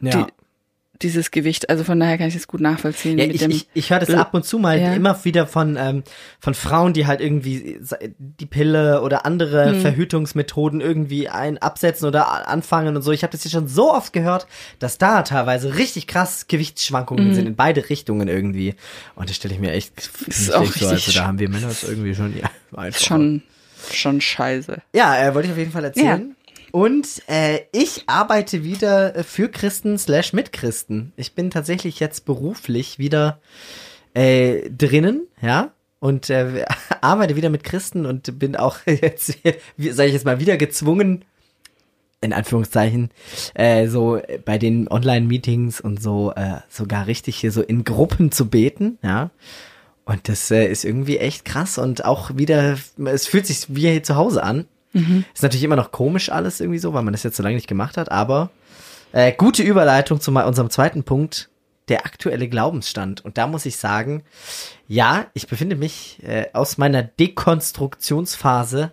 ja. 0.00 0.28
Dieses 1.02 1.30
Gewicht. 1.30 1.70
Also 1.70 1.84
von 1.84 1.98
daher 2.00 2.18
kann 2.18 2.28
ich 2.28 2.34
das 2.34 2.46
gut 2.46 2.60
nachvollziehen. 2.60 3.18
Ja, 3.18 3.26
mit 3.26 3.36
ich, 3.36 3.42
ich, 3.42 3.68
ich 3.74 3.90
höre 3.90 4.00
das 4.00 4.10
ab 4.10 4.34
und 4.34 4.44
zu 4.44 4.58
mal 4.58 4.78
Ja. 4.78 4.94
immer 4.94 5.24
wieder 5.24 5.46
von, 5.46 5.76
ähm, 5.76 6.02
von 6.40 6.54
Frauen, 6.54 6.92
die 6.92 7.06
halt 7.06 7.20
irgendwie 7.20 7.78
die 8.18 8.46
Pille 8.46 9.02
oder 9.02 9.24
andere 9.26 9.72
Hm. 9.72 9.80
Verhütungsmethoden 9.80 10.80
irgendwie 10.80 11.28
ein 11.28 11.58
absetzen 11.58 12.06
oder 12.06 12.48
anfangen 12.48 12.96
und 12.96 13.02
so. 13.02 13.12
Ich 13.12 13.22
habe 13.22 13.32
das 13.32 13.44
jetzt 13.44 13.52
schon 13.52 13.68
so 13.68 13.92
oft 13.92 14.12
gehört, 14.12 14.46
dass 14.78 14.98
da 14.98 15.22
teilweise 15.22 15.76
richtig 15.76 16.06
krass 16.06 16.46
Gewichtsschwankungen 16.48 17.34
sind 17.34 17.46
in 17.46 17.56
beide 17.56 17.88
Richtungen 17.88 18.28
irgendwie. 18.28 18.74
Und 19.14 19.28
das 19.28 19.36
stelle 19.36 19.54
ich 19.54 19.60
mir 19.60 19.72
echt 19.72 20.10
Hm. 20.20 20.26
ist 20.28 20.52
auch 20.54 20.64
so, 20.64 20.86
also 20.86 20.94
richtig 20.94 21.14
da 21.14 21.26
haben 21.26 21.38
wir 21.38 21.48
Männer 21.48 21.68
es 21.68 21.82
irgendwie 21.84 22.14
schon 22.14 22.34
ja, 22.36 22.92
schon, 22.92 23.42
schon 23.92 24.20
scheiße. 24.20 24.82
Ja, 24.94 25.16
äh, 25.18 25.34
wollte 25.34 25.46
ich 25.48 25.52
auf 25.52 25.58
jeden 25.58 25.72
Fall 25.72 25.84
erzählen. 25.84 26.34
Und 26.72 27.22
äh, 27.28 27.60
ich 27.72 28.04
arbeite 28.06 28.64
wieder 28.64 29.16
äh, 29.16 29.22
für 29.22 29.48
Christen 29.48 29.98
slash 29.98 30.32
mit 30.32 30.52
Christen. 30.52 31.12
Ich 31.16 31.34
bin 31.34 31.50
tatsächlich 31.50 32.00
jetzt 32.00 32.24
beruflich 32.24 32.98
wieder 32.98 33.40
äh, 34.14 34.68
drinnen, 34.70 35.26
ja. 35.40 35.72
Und 36.00 36.30
äh, 36.30 36.64
arbeite 37.00 37.36
wieder 37.36 37.50
mit 37.50 37.64
Christen 37.64 38.06
und 38.06 38.38
bin 38.38 38.56
auch 38.56 38.78
jetzt, 38.86 39.26
sage 39.36 40.08
ich 40.08 40.12
jetzt 40.12 40.24
mal, 40.24 40.40
wieder 40.40 40.56
gezwungen, 40.56 41.24
in 42.20 42.32
Anführungszeichen, 42.32 43.10
äh, 43.54 43.86
so 43.86 44.20
bei 44.44 44.58
den 44.58 44.88
Online-Meetings 44.88 45.80
und 45.80 46.02
so 46.02 46.32
äh, 46.34 46.56
sogar 46.68 47.06
richtig 47.06 47.36
hier 47.36 47.52
so 47.52 47.62
in 47.62 47.84
Gruppen 47.84 48.32
zu 48.32 48.48
beten, 48.48 48.98
ja. 49.02 49.30
Und 50.04 50.28
das 50.28 50.50
äh, 50.50 50.66
ist 50.66 50.84
irgendwie 50.84 51.18
echt 51.18 51.44
krass 51.44 51.76
und 51.76 52.04
auch 52.04 52.36
wieder, 52.36 52.78
es 53.04 53.26
fühlt 53.26 53.46
sich 53.46 53.66
wie 53.68 53.90
hier 53.90 54.02
zu 54.02 54.16
Hause 54.16 54.42
an. 54.42 54.64
Ist 55.34 55.42
natürlich 55.42 55.64
immer 55.64 55.76
noch 55.76 55.92
komisch 55.92 56.30
alles 56.30 56.60
irgendwie 56.60 56.78
so, 56.78 56.94
weil 56.94 57.02
man 57.02 57.12
das 57.12 57.22
jetzt 57.22 57.36
so 57.36 57.42
lange 57.42 57.56
nicht 57.56 57.68
gemacht 57.68 57.96
hat, 57.96 58.10
aber 58.10 58.50
äh, 59.12 59.32
gute 59.32 59.62
Überleitung 59.62 60.20
zu 60.20 60.30
unserem 60.30 60.70
zweiten 60.70 61.04
Punkt, 61.04 61.50
der 61.88 62.04
aktuelle 62.04 62.48
Glaubensstand. 62.48 63.24
Und 63.24 63.38
da 63.38 63.46
muss 63.46 63.66
ich 63.66 63.76
sagen, 63.76 64.22
ja, 64.86 65.26
ich 65.34 65.46
befinde 65.46 65.76
mich 65.76 66.22
äh, 66.22 66.46
aus 66.52 66.78
meiner 66.78 67.02
Dekonstruktionsphase, 67.02 68.92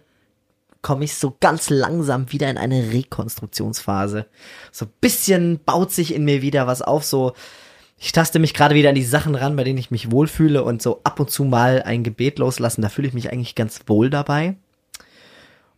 komme 0.82 1.06
ich 1.06 1.16
so 1.16 1.36
ganz 1.40 1.70
langsam 1.70 2.32
wieder 2.32 2.50
in 2.50 2.58
eine 2.58 2.94
Rekonstruktionsphase. 2.94 4.28
So 4.72 4.86
ein 4.86 4.92
bisschen 5.02 5.60
baut 5.64 5.92
sich 5.92 6.14
in 6.14 6.26
mir 6.26 6.42
wieder 6.42 6.68
was 6.68 6.82
auf, 6.82 7.04
so 7.04 7.34
ich 7.98 8.12
taste 8.12 8.40
mich 8.40 8.54
gerade 8.54 8.76
wieder 8.76 8.90
an 8.90 8.96
die 8.96 9.04
Sachen 9.04 9.36
ran, 9.36 9.56
bei 9.56 9.64
denen 9.64 9.80
ich 9.80 9.90
mich 9.90 10.12
wohlfühle 10.12 10.64
und 10.64 10.82
so 10.82 11.02
ab 11.04 11.20
und 11.20 11.32
zu 11.32 11.46
mal 11.46 11.82
ein 11.82 12.04
Gebet 12.04 12.40
loslassen, 12.40 12.82
da 12.82 12.90
fühle 12.90 13.08
ich 13.08 13.14
mich 13.14 13.32
eigentlich 13.32 13.56
ganz 13.56 13.80
wohl 13.88 14.10
dabei. 14.10 14.58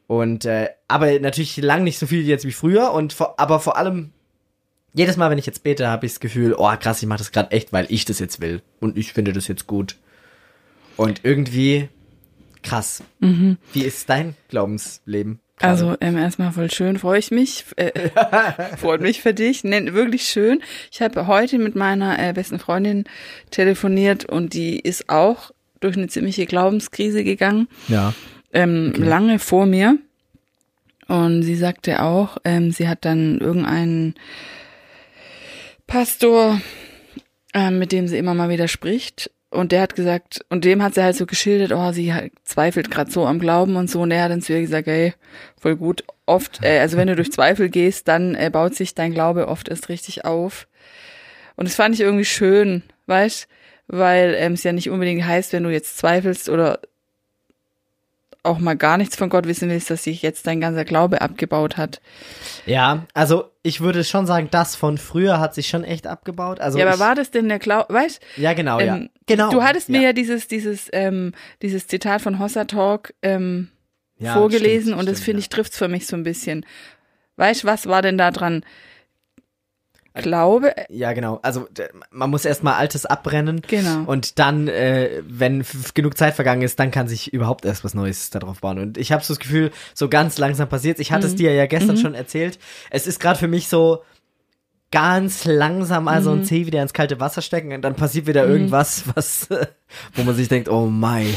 Und 0.07 0.45
äh, 0.45 0.69
aber 0.87 1.19
natürlich 1.19 1.57
lang 1.57 1.83
nicht 1.83 1.99
so 1.99 2.07
viel 2.07 2.25
jetzt 2.25 2.45
wie 2.45 2.51
früher 2.51 2.91
und 2.91 3.13
vor, 3.13 3.39
aber 3.39 3.59
vor 3.59 3.77
allem 3.77 4.11
jedes 4.93 5.17
Mal, 5.17 5.29
wenn 5.29 5.37
ich 5.37 5.45
jetzt 5.45 5.63
bete, 5.63 5.87
habe 5.89 6.05
ich 6.05 6.13
das 6.13 6.19
Gefühl, 6.19 6.55
oh 6.57 6.71
krass, 6.79 7.01
ich 7.01 7.07
mache 7.07 7.19
das 7.19 7.31
gerade 7.31 7.51
echt, 7.51 7.73
weil 7.73 7.85
ich 7.89 8.05
das 8.05 8.19
jetzt 8.19 8.41
will 8.41 8.61
und 8.79 8.97
ich 8.97 9.13
finde 9.13 9.33
das 9.33 9.47
jetzt 9.47 9.67
gut. 9.67 9.97
Und 10.95 11.21
irgendwie 11.23 11.89
krass. 12.63 13.03
Wie 13.19 13.81
ist 13.81 14.09
dein 14.09 14.35
Glaubensleben? 14.49 15.39
gerade? 15.57 15.71
Also 15.71 15.95
ähm, 16.01 16.17
erstmal 16.17 16.51
voll 16.51 16.71
schön, 16.71 16.97
freue 16.97 17.19
ich 17.19 17.31
mich. 17.31 17.65
Äh, 17.75 18.09
freut 18.77 19.01
mich 19.01 19.21
für 19.21 19.33
dich. 19.33 19.63
Nee, 19.63 19.93
wirklich 19.93 20.23
schön. 20.23 20.61
Ich 20.91 21.01
habe 21.01 21.27
heute 21.27 21.57
mit 21.57 21.75
meiner 21.75 22.19
äh, 22.19 22.33
besten 22.33 22.59
Freundin 22.59 23.05
telefoniert 23.51 24.25
und 24.25 24.53
die 24.53 24.79
ist 24.79 25.09
auch 25.09 25.51
durch 25.79 25.97
eine 25.97 26.07
ziemliche 26.07 26.45
Glaubenskrise 26.45 27.23
gegangen. 27.23 27.67
ja. 27.87 28.13
Ähm, 28.53 28.93
lange 28.93 29.39
vor 29.39 29.65
mir. 29.65 29.97
Und 31.07 31.43
sie 31.43 31.55
sagte 31.55 32.01
auch, 32.01 32.37
ähm, 32.43 32.71
sie 32.71 32.87
hat 32.87 33.05
dann 33.05 33.39
irgendeinen 33.39 34.15
Pastor, 35.87 36.59
ähm, 37.53 37.79
mit 37.79 37.91
dem 37.91 38.07
sie 38.07 38.17
immer 38.17 38.33
mal 38.33 38.49
wieder 38.49 38.67
spricht. 38.67 39.31
Und 39.49 39.71
der 39.71 39.81
hat 39.81 39.95
gesagt, 39.95 40.45
und 40.49 40.65
dem 40.65 40.83
hat 40.83 40.95
sie 40.95 41.03
halt 41.03 41.15
so 41.15 41.25
geschildert, 41.25 41.71
oh, 41.71 41.93
sie 41.93 42.13
halt 42.13 42.33
zweifelt 42.43 42.91
gerade 42.91 43.09
so 43.09 43.25
am 43.25 43.39
Glauben 43.39 43.77
und 43.77 43.89
so. 43.89 44.01
Und 44.01 44.09
der 44.09 44.23
hat 44.23 44.31
dann 44.31 44.41
zu 44.41 44.51
ihr 44.51 44.61
gesagt, 44.61 44.89
ey, 44.89 45.13
voll 45.57 45.77
gut. 45.77 46.03
Oft, 46.25 46.61
äh, 46.63 46.79
also 46.79 46.97
wenn 46.97 47.07
du 47.07 47.15
durch 47.15 47.31
Zweifel 47.31 47.69
gehst, 47.69 48.09
dann 48.09 48.35
äh, 48.35 48.49
baut 48.51 48.75
sich 48.75 48.93
dein 48.93 49.13
Glaube 49.13 49.47
oft 49.47 49.69
erst 49.69 49.87
richtig 49.87 50.25
auf. 50.25 50.67
Und 51.55 51.67
das 51.67 51.75
fand 51.75 51.95
ich 51.95 52.01
irgendwie 52.01 52.25
schön, 52.25 52.83
weißt, 53.05 53.47
weil 53.87 54.35
ähm, 54.37 54.53
es 54.53 54.63
ja 54.63 54.73
nicht 54.73 54.89
unbedingt 54.89 55.25
heißt, 55.25 55.53
wenn 55.53 55.63
du 55.63 55.69
jetzt 55.69 55.97
zweifelst 55.97 56.49
oder 56.49 56.81
auch 58.47 58.59
mal 58.59 58.75
gar 58.75 58.97
nichts 58.97 59.15
von 59.15 59.29
Gott 59.29 59.45
wissen 59.47 59.69
willst, 59.69 59.89
dass 59.89 60.03
sich 60.03 60.21
jetzt 60.21 60.47
dein 60.47 60.61
ganzer 60.61 60.85
Glaube 60.85 61.21
abgebaut 61.21 61.77
hat. 61.77 62.01
Ja, 62.65 63.05
also 63.13 63.51
ich 63.63 63.81
würde 63.81 64.03
schon 64.03 64.25
sagen, 64.25 64.47
das 64.49 64.75
von 64.75 64.97
früher 64.97 65.39
hat 65.39 65.53
sich 65.53 65.67
schon 65.67 65.83
echt 65.83 66.07
abgebaut. 66.07 66.59
Also 66.59 66.79
ja, 66.79 66.87
aber 66.87 66.99
war 66.99 67.15
das 67.15 67.31
denn 67.31 67.49
der 67.49 67.59
Glaube, 67.59 67.93
weißt 67.93 68.21
Ja, 68.37 68.53
genau, 68.53 68.79
ja. 68.79 68.95
ähm, 68.95 69.09
Genau. 69.27 69.51
Du 69.51 69.61
hattest 69.61 69.89
mir 69.89 69.97
ja. 69.97 70.03
ja 70.05 70.13
dieses, 70.13 70.47
dieses, 70.47 70.89
ähm, 70.93 71.33
dieses 71.61 71.87
Zitat 71.87 72.21
von 72.21 72.39
Hossa 72.39 72.63
Talk 72.63 73.13
ähm, 73.21 73.69
Ja, 74.17 74.33
vorgelesen 74.33 74.87
stimmt, 74.87 74.99
und 74.99 75.09
das 75.09 75.19
finde 75.19 75.39
ja. 75.39 75.41
ich 75.41 75.49
trifft's 75.49 75.77
für 75.77 75.89
mich 75.89 76.07
so 76.07 76.15
ein 76.15 76.23
bisschen. 76.23 76.65
Weißt 77.35 77.65
was 77.65 77.85
war 77.87 78.01
denn 78.01 78.17
da 78.17 78.31
dran? 78.31 78.63
Glaube, 80.23 80.73
Ja, 80.89 81.13
genau. 81.13 81.39
Also 81.41 81.67
man 82.11 82.29
muss 82.29 82.45
erstmal 82.45 82.73
Altes 82.75 83.05
abbrennen. 83.05 83.61
Genau. 83.67 84.03
Und 84.05 84.39
dann, 84.39 84.67
äh, 84.67 85.21
wenn 85.27 85.65
genug 85.93 86.17
Zeit 86.17 86.35
vergangen 86.35 86.61
ist, 86.61 86.79
dann 86.79 86.91
kann 86.91 87.07
sich 87.07 87.33
überhaupt 87.33 87.65
erst 87.65 87.83
was 87.83 87.93
Neues 87.93 88.29
darauf 88.29 88.61
bauen. 88.61 88.79
Und 88.79 88.97
ich 88.97 89.11
habe 89.11 89.23
so 89.23 89.33
das 89.33 89.39
Gefühl, 89.39 89.71
so 89.93 90.09
ganz 90.09 90.37
langsam 90.37 90.69
passiert. 90.69 90.99
Ich 90.99 91.11
hatte 91.11 91.27
es 91.27 91.35
dir 91.35 91.53
ja 91.53 91.65
gestern 91.65 91.97
schon 91.97 92.13
erzählt. 92.15 92.59
Es 92.89 93.07
ist 93.07 93.19
gerade 93.19 93.39
für 93.39 93.47
mich 93.47 93.67
so 93.67 94.03
ganz 94.91 95.43
langsam 95.45 96.07
also 96.07 96.31
ein 96.31 96.45
Zeh 96.45 96.65
wieder 96.65 96.81
ins 96.81 96.93
kalte 96.93 97.19
Wasser 97.19 97.41
stecken 97.41 97.73
und 97.73 97.81
dann 97.81 97.95
passiert 97.95 98.25
wieder 98.25 98.47
irgendwas, 98.47 99.03
was, 99.15 99.51
äh, 99.51 99.67
wo 100.15 100.23
man 100.23 100.35
sich 100.35 100.47
denkt, 100.47 100.69
oh 100.69 100.85
mein, 100.85 101.33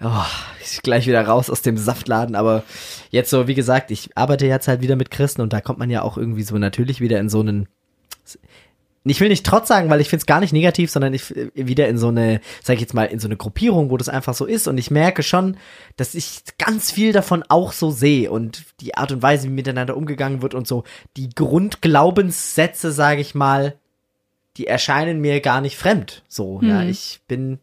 oh, 0.00 0.24
ich 0.62 0.82
gleich 0.82 1.06
wieder 1.06 1.26
raus 1.26 1.50
aus 1.50 1.62
dem 1.62 1.76
Saftladen. 1.76 2.36
Aber 2.36 2.62
jetzt 3.10 3.30
so, 3.30 3.48
wie 3.48 3.54
gesagt, 3.54 3.90
ich 3.90 4.16
arbeite 4.16 4.46
jetzt 4.46 4.68
halt 4.68 4.82
wieder 4.82 4.96
mit 4.96 5.10
Christen 5.10 5.42
und 5.42 5.52
da 5.52 5.60
kommt 5.60 5.78
man 5.78 5.90
ja 5.90 6.02
auch 6.02 6.16
irgendwie 6.16 6.44
so 6.44 6.56
natürlich 6.58 7.00
wieder 7.00 7.18
in 7.18 7.28
so 7.28 7.40
einen 7.40 7.68
ich 9.08 9.20
will 9.20 9.28
nicht 9.28 9.46
trotz 9.46 9.68
sagen, 9.68 9.88
weil 9.88 10.00
ich 10.00 10.08
finde 10.08 10.22
es 10.22 10.26
gar 10.26 10.40
nicht 10.40 10.52
negativ, 10.52 10.90
sondern 10.90 11.14
ich 11.14 11.32
wieder 11.54 11.88
in 11.88 11.96
so 11.96 12.08
eine, 12.08 12.40
sag 12.62 12.74
ich 12.74 12.80
jetzt 12.80 12.94
mal, 12.94 13.04
in 13.04 13.20
so 13.20 13.28
eine 13.28 13.36
Gruppierung, 13.36 13.90
wo 13.90 13.96
das 13.96 14.08
einfach 14.08 14.34
so 14.34 14.46
ist. 14.46 14.66
Und 14.66 14.78
ich 14.78 14.90
merke 14.90 15.22
schon, 15.22 15.56
dass 15.96 16.14
ich 16.14 16.42
ganz 16.58 16.90
viel 16.90 17.12
davon 17.12 17.44
auch 17.48 17.72
so 17.72 17.90
sehe 17.90 18.30
und 18.30 18.64
die 18.80 18.96
Art 18.96 19.12
und 19.12 19.22
Weise, 19.22 19.46
wie 19.46 19.52
miteinander 19.52 19.96
umgegangen 19.96 20.42
wird 20.42 20.54
und 20.54 20.66
so 20.66 20.82
die 21.16 21.30
Grundglaubenssätze, 21.30 22.90
sage 22.90 23.20
ich 23.20 23.34
mal, 23.34 23.76
die 24.56 24.66
erscheinen 24.66 25.20
mir 25.20 25.40
gar 25.40 25.60
nicht 25.60 25.76
fremd. 25.76 26.24
So, 26.28 26.60
ja, 26.62 26.82
ich 26.82 27.20
bin 27.28 27.60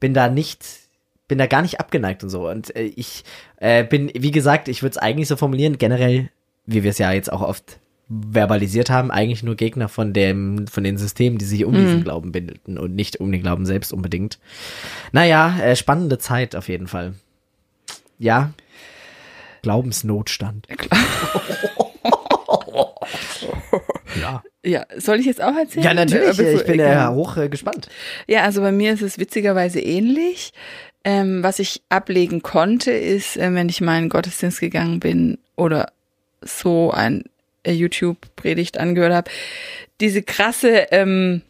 bin 0.00 0.14
da 0.14 0.28
nicht 0.28 0.64
bin 1.28 1.38
da 1.38 1.46
gar 1.46 1.62
nicht 1.62 1.80
abgeneigt 1.80 2.22
und 2.22 2.30
so. 2.30 2.48
Und 2.48 2.74
äh, 2.76 2.84
ich 2.84 3.24
äh, 3.56 3.84
bin, 3.84 4.10
wie 4.14 4.30
gesagt, 4.30 4.68
ich 4.68 4.82
würde 4.82 4.92
es 4.92 4.98
eigentlich 4.98 5.28
so 5.28 5.36
formulieren, 5.36 5.76
generell, 5.76 6.30
wie 6.66 6.84
wir 6.84 6.90
es 6.90 6.98
ja 6.98 7.12
jetzt 7.12 7.32
auch 7.32 7.42
oft 7.42 7.80
verbalisiert 8.08 8.88
haben, 8.88 9.10
eigentlich 9.10 9.42
nur 9.42 9.56
Gegner 9.56 9.88
von 9.88 10.12
dem, 10.12 10.68
von 10.68 10.84
den 10.84 10.96
Systemen, 10.96 11.38
die 11.38 11.44
sich 11.44 11.64
um 11.64 11.74
diesen 11.74 12.04
Glauben 12.04 12.30
bilden 12.30 12.78
und 12.78 12.94
nicht 12.94 13.18
um 13.18 13.32
den 13.32 13.42
Glauben 13.42 13.66
selbst 13.66 13.92
unbedingt. 13.92 14.38
Naja, 15.12 15.58
äh, 15.60 15.74
spannende 15.74 16.18
Zeit 16.18 16.54
auf 16.54 16.68
jeden 16.68 16.86
Fall. 16.86 17.14
Ja. 18.18 18.52
Glaubensnotstand. 19.62 20.68
ja. 24.20 24.42
ja, 24.64 24.86
soll 24.96 25.18
ich 25.18 25.26
jetzt 25.26 25.42
auch 25.42 25.56
erzählen? 25.56 25.84
Ja, 25.84 25.94
natürlich. 25.94 26.38
Ich 26.38 26.64
bin 26.64 26.78
ja 26.78 27.12
hoch 27.12 27.36
äh, 27.36 27.48
gespannt. 27.48 27.88
Ja, 28.28 28.44
also 28.44 28.60
bei 28.60 28.70
mir 28.70 28.92
ist 28.92 29.02
es 29.02 29.18
witzigerweise 29.18 29.80
ähnlich. 29.80 30.52
Ähm, 31.02 31.42
was 31.42 31.58
ich 31.58 31.82
ablegen 31.88 32.42
konnte, 32.42 32.92
ist, 32.92 33.36
äh, 33.36 33.52
wenn 33.52 33.68
ich 33.68 33.80
mal 33.80 33.96
in 33.96 34.04
den 34.04 34.10
Gottesdienst 34.10 34.60
gegangen 34.60 35.00
bin 35.00 35.38
oder 35.56 35.92
so 36.42 36.92
ein 36.92 37.24
YouTube-Predigt 37.74 38.78
angehört 38.78 39.12
habe, 39.14 39.30
diese 40.00 40.22
krasse 40.22 40.86
ähm, 40.90 41.42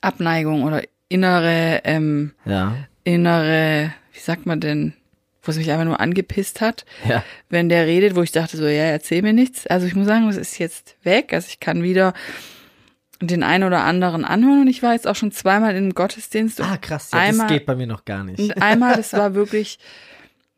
Abneigung 0.00 0.64
oder 0.64 0.82
innere, 1.08 1.80
ähm, 1.84 2.32
Ja. 2.44 2.76
innere, 3.04 3.92
wie 4.12 4.18
sagt 4.20 4.46
man 4.46 4.60
denn, 4.60 4.94
wo 5.42 5.50
es 5.50 5.58
mich 5.58 5.70
einfach 5.70 5.84
nur 5.84 6.00
angepisst 6.00 6.60
hat, 6.60 6.84
Ja. 7.08 7.22
wenn 7.50 7.68
der 7.68 7.86
redet, 7.86 8.16
wo 8.16 8.22
ich 8.22 8.32
dachte 8.32 8.56
so, 8.56 8.64
ja, 8.64 8.84
erzähl 8.84 9.22
mir 9.22 9.32
nichts. 9.32 9.66
Also 9.66 9.86
ich 9.86 9.94
muss 9.94 10.06
sagen, 10.06 10.26
das 10.26 10.36
ist 10.36 10.58
jetzt 10.58 10.96
weg. 11.02 11.32
Also 11.32 11.48
ich 11.48 11.60
kann 11.60 11.82
wieder 11.82 12.14
den 13.20 13.42
einen 13.42 13.64
oder 13.64 13.84
anderen 13.84 14.24
anhören 14.24 14.62
und 14.62 14.68
ich 14.68 14.82
war 14.82 14.92
jetzt 14.94 15.06
auch 15.06 15.16
schon 15.16 15.32
zweimal 15.32 15.76
im 15.76 15.94
Gottesdienst. 15.94 16.60
Ah, 16.60 16.76
krass. 16.78 17.10
Ja, 17.12 17.20
einmal, 17.20 17.46
das 17.48 17.56
geht 17.56 17.66
bei 17.66 17.76
mir 17.76 17.86
noch 17.86 18.04
gar 18.04 18.24
nicht. 18.24 18.60
einmal, 18.60 18.96
das 18.96 19.12
war 19.14 19.34
wirklich 19.34 19.78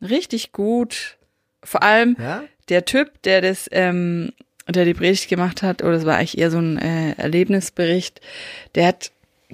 richtig 0.01 0.51
gut. 0.51 1.17
Vor 1.63 1.83
allem 1.83 2.15
Ja? 2.19 2.43
Der 2.69 2.85
Typ, 2.85 3.21
der 3.23 3.41
das, 3.41 3.69
ähm, 3.71 4.33
der 4.67 4.85
die 4.85 4.93
Predigt 4.93 5.29
gemacht 5.29 5.63
hat, 5.63 5.81
oder 5.81 5.93
das 5.93 6.05
war 6.05 6.17
eigentlich 6.17 6.37
eher 6.37 6.51
so 6.51 6.57
ein 6.57 6.77
äh, 6.77 7.13
Erlebnisbericht, 7.13 8.21
der 8.75 8.87
hat 8.87 9.11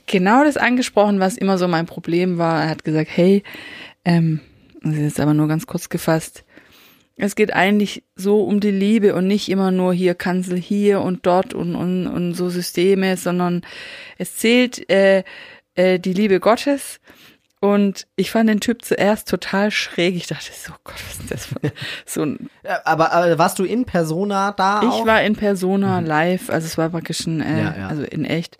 genau 0.08 0.43
das 0.43 0.58
angesprochen, 0.58 1.20
was 1.20 1.38
immer 1.38 1.58
so 1.58 1.67
mein 1.67 1.86
Problem 1.86 2.38
war. 2.38 2.63
Er 2.63 2.70
hat 2.70 2.84
gesagt, 2.84 3.10
hey, 3.13 3.43
ähm, 4.05 4.39
das 4.82 4.96
ist 4.96 5.01
jetzt 5.01 5.20
aber 5.20 5.34
nur 5.34 5.48
ganz 5.48 5.67
kurz 5.67 5.89
gefasst. 5.89 6.43
Es 7.15 7.36
geht 7.36 7.53
eigentlich 7.53 8.03
so 8.15 8.41
um 8.43 8.60
die 8.60 8.72
Liebe 8.72 9.13
und 9.13 9.27
nicht 9.27 9.50
immer 9.50 9.70
nur 9.70 9.93
hier 9.93 10.15
Kanzel 10.15 10.58
hier 10.58 11.01
und 11.01 11.25
dort 11.25 11.53
und, 11.53 11.75
und, 11.75 12.08
und 12.08 12.34
so 12.34 12.50
Systeme, 12.50 13.17
sondern 13.17 13.62
es 14.17 14.38
zählt 14.38 14.89
äh, 14.89 15.24
äh, 15.75 16.00
die 16.00 16.13
Liebe 16.13 16.39
Gottes. 16.39 17.00
Und 17.63 18.08
ich 18.17 18.29
fand 18.29 18.50
den 18.50 18.60
Typ 18.60 18.84
zuerst 18.84 19.29
total 19.29 19.72
schräg. 19.72 20.15
Ich 20.15 20.27
dachte 20.27 20.51
so, 20.51 20.74
Gott, 20.84 20.96
was 20.96 21.20
ist 21.20 21.32
das 21.32 21.46
für 21.46 21.55
so 22.05 22.24
ein 22.24 22.50
Aber, 22.84 23.13
aber 23.13 23.38
warst 23.38 23.58
du 23.58 23.63
in 23.63 23.86
Persona 23.86 24.51
da 24.51 24.82
auch? 24.82 25.00
ich 25.00 25.08
war 25.08 25.24
in 25.24 25.38
Persona 25.38 26.00
live, 26.00 26.50
also 26.50 26.65
es 26.67 26.77
war 26.77 26.89
praktisch 26.89 27.25
ein, 27.25 27.39
äh, 27.39 27.62
Ja, 27.63 27.75
ja. 27.77 27.88
also 27.88 28.03
in 28.03 28.25
echt. 28.25 28.58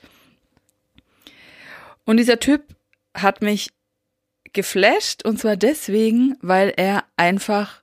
Und 2.05 2.15
dieser 2.15 2.39
Typ 2.39 2.63
hat 3.13 3.41
mich 3.41 3.72
geflasht 4.53 5.25
und 5.25 5.38
zwar 5.38 5.57
deswegen, 5.57 6.38
weil 6.41 6.74
er 6.77 7.03
einfach 7.17 7.81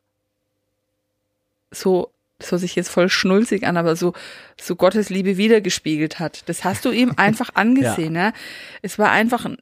so, 1.70 2.14
das 2.38 2.50
hört 2.50 2.62
sich 2.62 2.76
jetzt 2.76 2.88
voll 2.88 3.10
schnulzig 3.10 3.66
an, 3.66 3.76
aber 3.76 3.94
so, 3.94 4.14
so 4.58 4.74
Gottes 4.74 5.10
Liebe 5.10 5.36
wiedergespiegelt 5.36 6.18
hat. 6.18 6.48
Das 6.48 6.64
hast 6.64 6.86
du 6.86 6.90
ihm 6.90 7.12
einfach 7.18 7.50
angesehen, 7.56 8.14
ja. 8.14 8.32
Es 8.80 8.98
war 8.98 9.10
einfach 9.10 9.44
ein, 9.44 9.58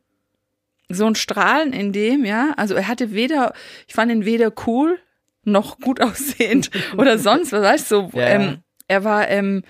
so 0.88 1.06
ein 1.06 1.14
Strahlen 1.14 1.72
in 1.72 1.92
dem, 1.92 2.24
ja. 2.24 2.52
Also 2.56 2.74
er 2.74 2.88
hatte 2.88 3.12
weder, 3.12 3.52
ich 3.86 3.94
fand 3.94 4.10
ihn 4.10 4.24
weder 4.24 4.52
cool 4.66 4.98
noch 5.44 5.78
gut 5.78 6.00
aussehend 6.02 6.70
oder 6.96 7.18
sonst 7.18 7.52
was, 7.52 7.62
weißt 7.62 7.90
du, 7.90 8.10
so, 8.12 8.18
Ja, 8.18 8.26
ähm, 8.26 8.58
er 8.86 9.04
war, 9.04 9.28
ähm, 9.28 9.62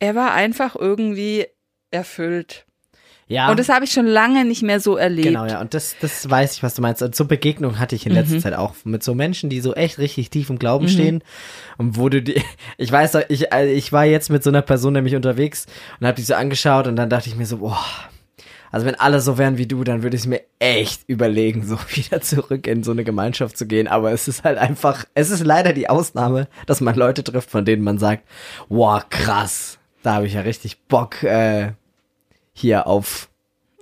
er 0.00 0.14
war 0.14 0.32
einfach 0.32 0.74
irgendwie 0.76 1.46
erfüllt. 1.90 2.66
ja. 3.28 3.48
Und 3.50 3.58
das 3.58 3.68
habe 3.68 3.84
ich 3.84 3.92
schon 3.92 4.06
lange 4.06 4.44
nicht 4.44 4.62
mehr 4.62 4.80
so 4.80 4.96
erlebt. 4.96 5.26
Genau, 5.28 5.46
ja, 5.46 5.60
und 5.60 5.74
das, 5.74 5.96
das 6.00 6.28
weiß 6.28 6.54
ich, 6.56 6.62
was 6.62 6.74
du 6.74 6.82
meinst. 6.82 7.02
Und 7.02 7.14
so 7.14 7.24
Begegnung 7.26 7.78
hatte 7.78 7.94
ich 7.94 8.06
in 8.06 8.12
Mhm. 8.12 8.18
letzter 8.18 8.38
Zeit 8.40 8.54
auch 8.54 8.74
mit 8.84 9.02
so 9.02 9.14
Menschen, 9.14 9.50
die 9.50 9.60
so 9.60 9.74
echt 9.74 9.98
richtig 9.98 10.30
tief 10.30 10.50
im 10.50 10.58
Glauben 10.58 10.88
stehen. 10.88 11.22
Und 11.78 11.96
wo 11.96 12.08
du 12.08 12.22
die, 12.22 12.42
ich 12.78 12.90
weiß, 12.90 13.16
ich, 13.28 13.52
also 13.52 13.72
ich 13.72 13.92
war 13.92 14.04
jetzt 14.04 14.30
mit 14.30 14.42
so 14.42 14.50
einer 14.50 14.62
Person 14.62 14.94
nämlich 14.94 15.14
unterwegs 15.14 15.66
und 16.00 16.06
habe 16.06 16.16
die 16.16 16.22
so 16.22 16.34
angeschaut 16.34 16.86
und 16.88 16.96
dann 16.96 17.08
dachte 17.10 17.28
ich 17.28 17.36
mir 17.36 17.46
so, 17.46 17.58
boah, 17.58 17.78
also 18.72 18.84
wenn 18.86 18.96
alle 18.96 19.20
so 19.20 19.38
wären 19.38 19.58
wie 19.58 19.66
du, 19.66 19.84
dann 19.84 20.02
würde 20.02 20.16
ich 20.16 20.22
es 20.22 20.26
mir 20.26 20.40
echt 20.58 21.02
überlegen, 21.06 21.62
so 21.66 21.78
wieder 21.94 22.20
zurück 22.20 22.66
in 22.66 22.82
so 22.82 22.90
eine 22.90 23.04
Gemeinschaft 23.04 23.56
zu 23.56 23.66
gehen. 23.66 23.86
Aber 23.86 24.10
es 24.10 24.26
ist 24.26 24.42
halt 24.42 24.58
einfach, 24.58 25.04
es 25.14 25.30
ist 25.30 25.44
leider 25.44 25.72
die 25.72 25.88
Ausnahme, 25.88 26.48
dass 26.66 26.80
man 26.80 26.96
Leute 26.96 27.22
trifft, 27.22 27.50
von 27.50 27.64
denen 27.64 27.84
man 27.84 27.98
sagt, 27.98 28.26
wow, 28.68 29.02
krass, 29.08 29.78
da 30.02 30.14
habe 30.14 30.26
ich 30.26 30.32
ja 30.34 30.40
richtig 30.40 30.80
Bock, 30.88 31.22
äh, 31.22 31.72
hier 32.54 32.86
auf, 32.88 33.28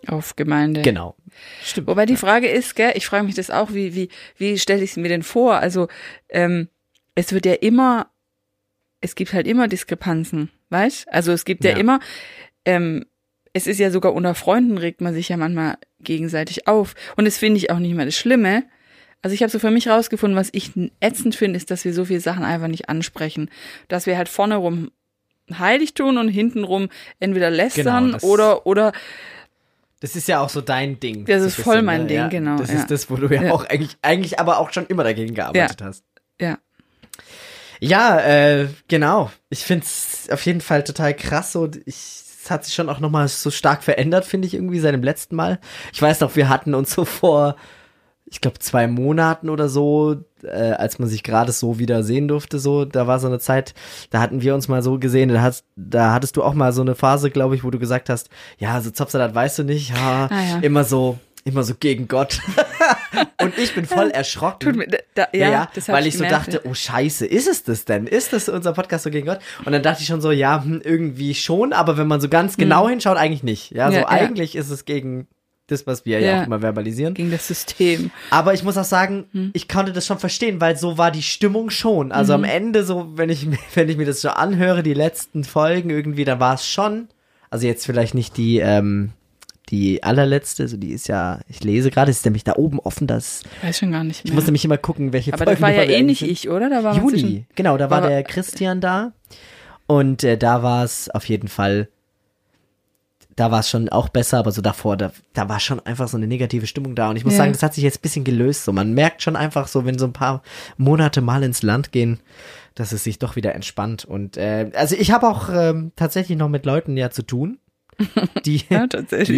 Auf 0.06 0.36
Gemeinde. 0.36 0.82
genau. 0.82 1.16
Stimmt. 1.62 1.86
Wobei 1.86 2.04
die 2.06 2.16
Frage 2.16 2.48
ist, 2.48 2.74
gell, 2.76 2.92
ich 2.96 3.06
frage 3.06 3.24
mich 3.24 3.34
das 3.36 3.50
auch, 3.50 3.72
wie, 3.72 3.94
wie, 3.94 4.08
wie 4.36 4.58
stelle 4.58 4.82
ich 4.82 4.90
es 4.90 4.96
mir 4.96 5.08
denn 5.08 5.22
vor? 5.22 5.56
Also, 5.56 5.88
ähm, 6.28 6.68
es 7.14 7.32
wird 7.32 7.46
ja 7.46 7.54
immer, 7.54 8.08
es 9.00 9.14
gibt 9.14 9.32
halt 9.32 9.46
immer 9.46 9.66
Diskrepanzen, 9.68 10.50
weißt? 10.70 11.08
Also 11.12 11.32
es 11.32 11.44
gibt 11.44 11.64
ja, 11.64 11.70
Ja. 11.72 11.76
immer, 11.78 12.00
ähm, 12.64 13.06
es 13.52 13.66
ist 13.66 13.78
ja 13.78 13.90
sogar 13.90 14.14
unter 14.14 14.34
Freunden 14.34 14.78
regt 14.78 15.00
man 15.00 15.12
sich 15.14 15.28
ja 15.28 15.36
manchmal 15.36 15.76
gegenseitig 16.00 16.66
auf. 16.68 16.94
Und 17.16 17.24
das 17.24 17.38
finde 17.38 17.58
ich 17.58 17.70
auch 17.70 17.78
nicht 17.78 17.94
mal 17.94 18.06
das 18.06 18.16
Schlimme. 18.16 18.64
Also 19.22 19.34
ich 19.34 19.42
habe 19.42 19.50
so 19.50 19.58
für 19.58 19.70
mich 19.70 19.88
rausgefunden, 19.88 20.38
was 20.38 20.48
ich 20.52 20.70
ätzend 21.00 21.34
finde, 21.34 21.56
ist, 21.56 21.70
dass 21.70 21.84
wir 21.84 21.92
so 21.92 22.04
viele 22.04 22.20
Sachen 22.20 22.44
einfach 22.44 22.68
nicht 22.68 22.88
ansprechen. 22.88 23.50
Dass 23.88 24.06
wir 24.06 24.16
halt 24.16 24.28
vorne 24.28 24.56
rum 24.56 24.90
heilig 25.58 25.94
tun 25.94 26.16
und 26.16 26.28
hintenrum 26.28 26.88
entweder 27.18 27.50
lästern 27.50 28.12
Genau, 28.12 28.18
oder, 28.24 28.66
oder 28.66 28.92
Das 29.98 30.14
ist 30.14 30.28
ja 30.28 30.40
auch 30.40 30.48
so 30.48 30.60
dein 30.60 31.00
Ding. 31.00 31.24
Das 31.26 31.42
so 31.42 31.48
ist 31.48 31.54
voll 31.56 31.74
bisschen, 31.74 31.84
mein 31.86 32.02
ne? 32.02 32.06
Ding, 32.06 32.16
ja, 32.16 32.28
genau, 32.28 32.56
Das 32.56 32.70
ja. 32.70 32.78
ist 32.78 32.90
das, 32.90 33.10
wo 33.10 33.16
du 33.16 33.26
ja, 33.34 33.42
Ja. 33.42 33.52
auch 33.52 33.64
eigentlich, 33.64 33.96
eigentlich 34.00 34.38
aber 34.38 34.58
auch 34.58 34.72
schon 34.72 34.86
immer 34.86 35.02
dagegen 35.04 35.34
gearbeitet 35.34 35.82
hast. 35.82 36.04
ja. 36.40 36.58
Ja, 37.82 38.20
äh, 38.20 38.68
genau. 38.88 39.30
Ich 39.48 39.60
find's 39.64 40.28
auf 40.30 40.44
jeden 40.44 40.60
Fall 40.60 40.84
total 40.84 41.14
krass 41.14 41.52
so. 41.52 41.68
Ich, 41.86 42.22
es 42.42 42.50
hat 42.50 42.64
sich 42.64 42.74
schon 42.74 42.88
auch 42.88 43.00
nochmal 43.00 43.28
so 43.28 43.50
stark 43.50 43.82
verändert, 43.82 44.24
finde 44.24 44.46
ich, 44.48 44.54
irgendwie 44.54 44.78
seit 44.80 44.94
dem 44.94 45.02
letzten 45.02 45.36
Mal. 45.36 45.58
Ich 45.92 46.00
weiß 46.00 46.20
noch, 46.20 46.36
wir 46.36 46.48
hatten 46.48 46.74
uns 46.74 46.92
so 46.92 47.04
vor, 47.04 47.56
ich 48.24 48.40
glaube, 48.40 48.58
zwei 48.60 48.86
Monaten 48.86 49.50
oder 49.50 49.68
so, 49.68 50.16
äh, 50.42 50.72
als 50.72 50.98
man 50.98 51.08
sich 51.08 51.22
gerade 51.22 51.52
so 51.52 51.78
wieder 51.78 52.02
sehen 52.02 52.28
durfte, 52.28 52.58
so, 52.58 52.84
da 52.84 53.06
war 53.06 53.18
so 53.18 53.26
eine 53.26 53.40
Zeit, 53.40 53.74
da 54.10 54.20
hatten 54.20 54.40
wir 54.40 54.54
uns 54.54 54.68
mal 54.68 54.82
so 54.82 54.98
gesehen, 54.98 55.28
da, 55.28 55.42
hast, 55.42 55.64
da 55.76 56.12
hattest 56.12 56.36
du 56.36 56.42
auch 56.42 56.54
mal 56.54 56.72
so 56.72 56.80
eine 56.80 56.94
Phase, 56.94 57.30
glaube 57.30 57.56
ich, 57.56 57.64
wo 57.64 57.70
du 57.70 57.78
gesagt 57.78 58.08
hast, 58.08 58.30
ja, 58.58 58.80
so 58.80 58.90
Zopsalat 58.90 59.34
weißt 59.34 59.58
du 59.58 59.64
nicht, 59.64 59.90
ja, 59.90 60.28
Ah, 60.30 60.42
ja. 60.42 60.58
immer 60.60 60.84
so, 60.84 61.18
immer 61.44 61.62
so 61.64 61.74
gegen 61.74 62.08
Gott. 62.08 62.40
und 63.42 63.58
ich 63.58 63.74
bin 63.74 63.84
voll 63.86 64.10
erschrocken. 64.10 64.58
Tut 64.60 64.76
mir, 64.76 64.86
da, 65.14 65.26
ja, 65.32 65.68
das 65.74 65.88
hab 65.88 65.96
weil 65.96 66.06
ich 66.06 66.16
so 66.16 66.24
gemerkt. 66.24 66.48
dachte, 66.54 66.60
oh 66.68 66.74
Scheiße, 66.74 67.26
ist 67.26 67.48
es 67.48 67.64
das 67.64 67.84
denn? 67.84 68.06
Ist 68.06 68.32
das 68.32 68.48
unser 68.48 68.72
Podcast 68.72 69.04
so 69.04 69.10
gegen 69.10 69.26
Gott? 69.26 69.40
Und 69.64 69.72
dann 69.72 69.82
dachte 69.82 70.02
ich 70.02 70.06
schon 70.08 70.20
so, 70.20 70.30
ja, 70.30 70.62
hm, 70.62 70.80
irgendwie 70.84 71.34
schon, 71.34 71.72
aber 71.72 71.96
wenn 71.96 72.06
man 72.06 72.20
so 72.20 72.28
ganz 72.28 72.56
genau 72.56 72.88
hinschaut, 72.88 73.16
eigentlich 73.16 73.42
nicht. 73.42 73.70
Ja, 73.72 73.88
so 73.90 73.96
Hm. 73.96 74.02
Ja, 74.02 74.02
ja. 74.02 74.08
eigentlich 74.08 74.54
ist 74.56 74.70
es 74.70 74.84
gegen 74.84 75.26
das, 75.66 75.86
was 75.86 76.04
wir 76.04 76.18
ja, 76.20 76.26
Ja. 76.32 76.42
auch 76.42 76.46
immer 76.46 76.58
verbalisieren. 76.60 77.14
gegen 77.14 77.30
das 77.30 77.46
System. 77.46 78.10
Aber 78.30 78.54
ich 78.54 78.64
muss 78.64 78.76
auch 78.76 78.84
sagen, 78.84 79.26
Hm. 79.32 79.50
ich 79.52 79.68
konnte 79.68 79.92
das 79.92 80.04
schon 80.06 80.18
verstehen, 80.18 80.60
weil 80.60 80.76
so 80.76 80.98
war 80.98 81.10
die 81.12 81.22
Stimmung 81.22 81.70
schon. 81.70 82.10
Also 82.12 82.36
Mhm. 82.36 82.44
am 82.44 82.50
Ende, 82.50 82.84
so, 82.84 83.12
wenn 83.16 83.30
ich, 83.30 83.46
mir- 83.46 83.58
wenn 83.74 83.88
ich 83.88 83.96
mir 83.96 84.06
das 84.06 84.20
so 84.20 84.30
anhöre, 84.30 84.82
die 84.82 84.94
letzten 84.94 85.44
Folgen 85.44 85.90
irgendwie, 85.90 86.24
da 86.24 86.40
war 86.40 86.54
es 86.54 86.66
schon, 86.66 87.08
also 87.50 87.66
jetzt 87.66 87.86
vielleicht 87.86 88.14
nicht 88.14 88.36
die, 88.36 88.58
ähm, 88.58 89.12
die 89.70 90.02
allerletzte, 90.02 90.64
also 90.64 90.76
die 90.76 90.90
ist 90.92 91.06
ja, 91.08 91.40
ich 91.48 91.62
lese 91.62 91.90
gerade, 91.90 92.10
ist 92.10 92.24
nämlich 92.24 92.44
da 92.44 92.54
oben 92.56 92.80
offen, 92.80 93.06
das, 93.06 93.42
Ich 93.58 93.68
weiß 93.68 93.78
schon 93.78 93.92
gar 93.92 94.02
nicht 94.04 94.18
ich 94.20 94.24
mehr. 94.24 94.34
muss 94.34 94.44
nämlich 94.46 94.64
immer 94.64 94.78
gucken, 94.78 95.12
welche 95.12 95.32
aber 95.32 95.44
das 95.44 95.58
Folgen 95.58 95.76
war 95.76 95.84
ja 95.84 95.90
eh 95.90 96.02
nicht 96.02 96.22
ich, 96.22 96.48
oder? 96.50 96.68
Da 96.68 96.82
war 96.84 96.96
Juni, 96.96 97.10
zwischen- 97.10 97.46
genau, 97.54 97.76
da 97.76 97.88
war 97.90 98.02
war- 98.02 98.08
der 98.08 98.22
Christian 98.24 98.80
da 98.80 99.12
und 99.86 100.24
äh, 100.24 100.36
da 100.36 100.62
war 100.62 100.84
es 100.84 101.08
auf 101.10 101.24
jeden 101.28 101.48
Fall, 101.48 101.88
da 103.36 103.50
war 103.50 103.60
es 103.60 103.70
schon 103.70 103.88
auch 103.88 104.08
besser, 104.08 104.38
aber 104.38 104.50
so 104.52 104.60
davor, 104.60 104.96
da, 104.96 105.12
da 105.32 105.48
war 105.48 105.60
schon 105.60 105.80
einfach 105.80 106.08
so 106.08 106.16
eine 106.16 106.26
negative 106.26 106.66
Stimmung 106.66 106.94
da 106.94 107.08
und 107.10 107.16
ich 107.16 107.24
muss 107.24 107.34
Ja. 107.34 107.38
sagen, 107.38 107.52
das 107.52 107.62
hat 107.62 107.74
sich 107.74 107.84
jetzt 107.84 107.98
ein 107.98 108.02
bisschen 108.02 108.24
gelöst, 108.24 108.64
so 108.64 108.72
man 108.72 108.92
merkt 108.92 109.22
schon 109.22 109.36
einfach 109.36 109.68
so, 109.68 109.84
wenn 109.86 109.98
so 109.98 110.04
ein 110.04 110.12
paar 110.12 110.42
Monate 110.76 111.20
mal 111.20 111.42
ins 111.42 111.62
Land 111.62 111.92
gehen, 111.92 112.20
dass 112.74 112.92
es 112.92 113.04
sich 113.04 113.18
doch 113.18 113.36
wieder 113.36 113.54
entspannt 113.54 114.04
und 114.04 114.36
äh, 114.36 114.70
also 114.74 114.94
ich 114.96 115.10
habe 115.12 115.28
auch 115.28 115.48
ähm, 115.52 115.92
tatsächlich 115.96 116.36
noch 116.36 116.48
mit 116.48 116.66
Leuten 116.66 116.96
ja 116.96 117.10
zu 117.10 117.22
tun, 117.22 117.58
die 118.44 118.62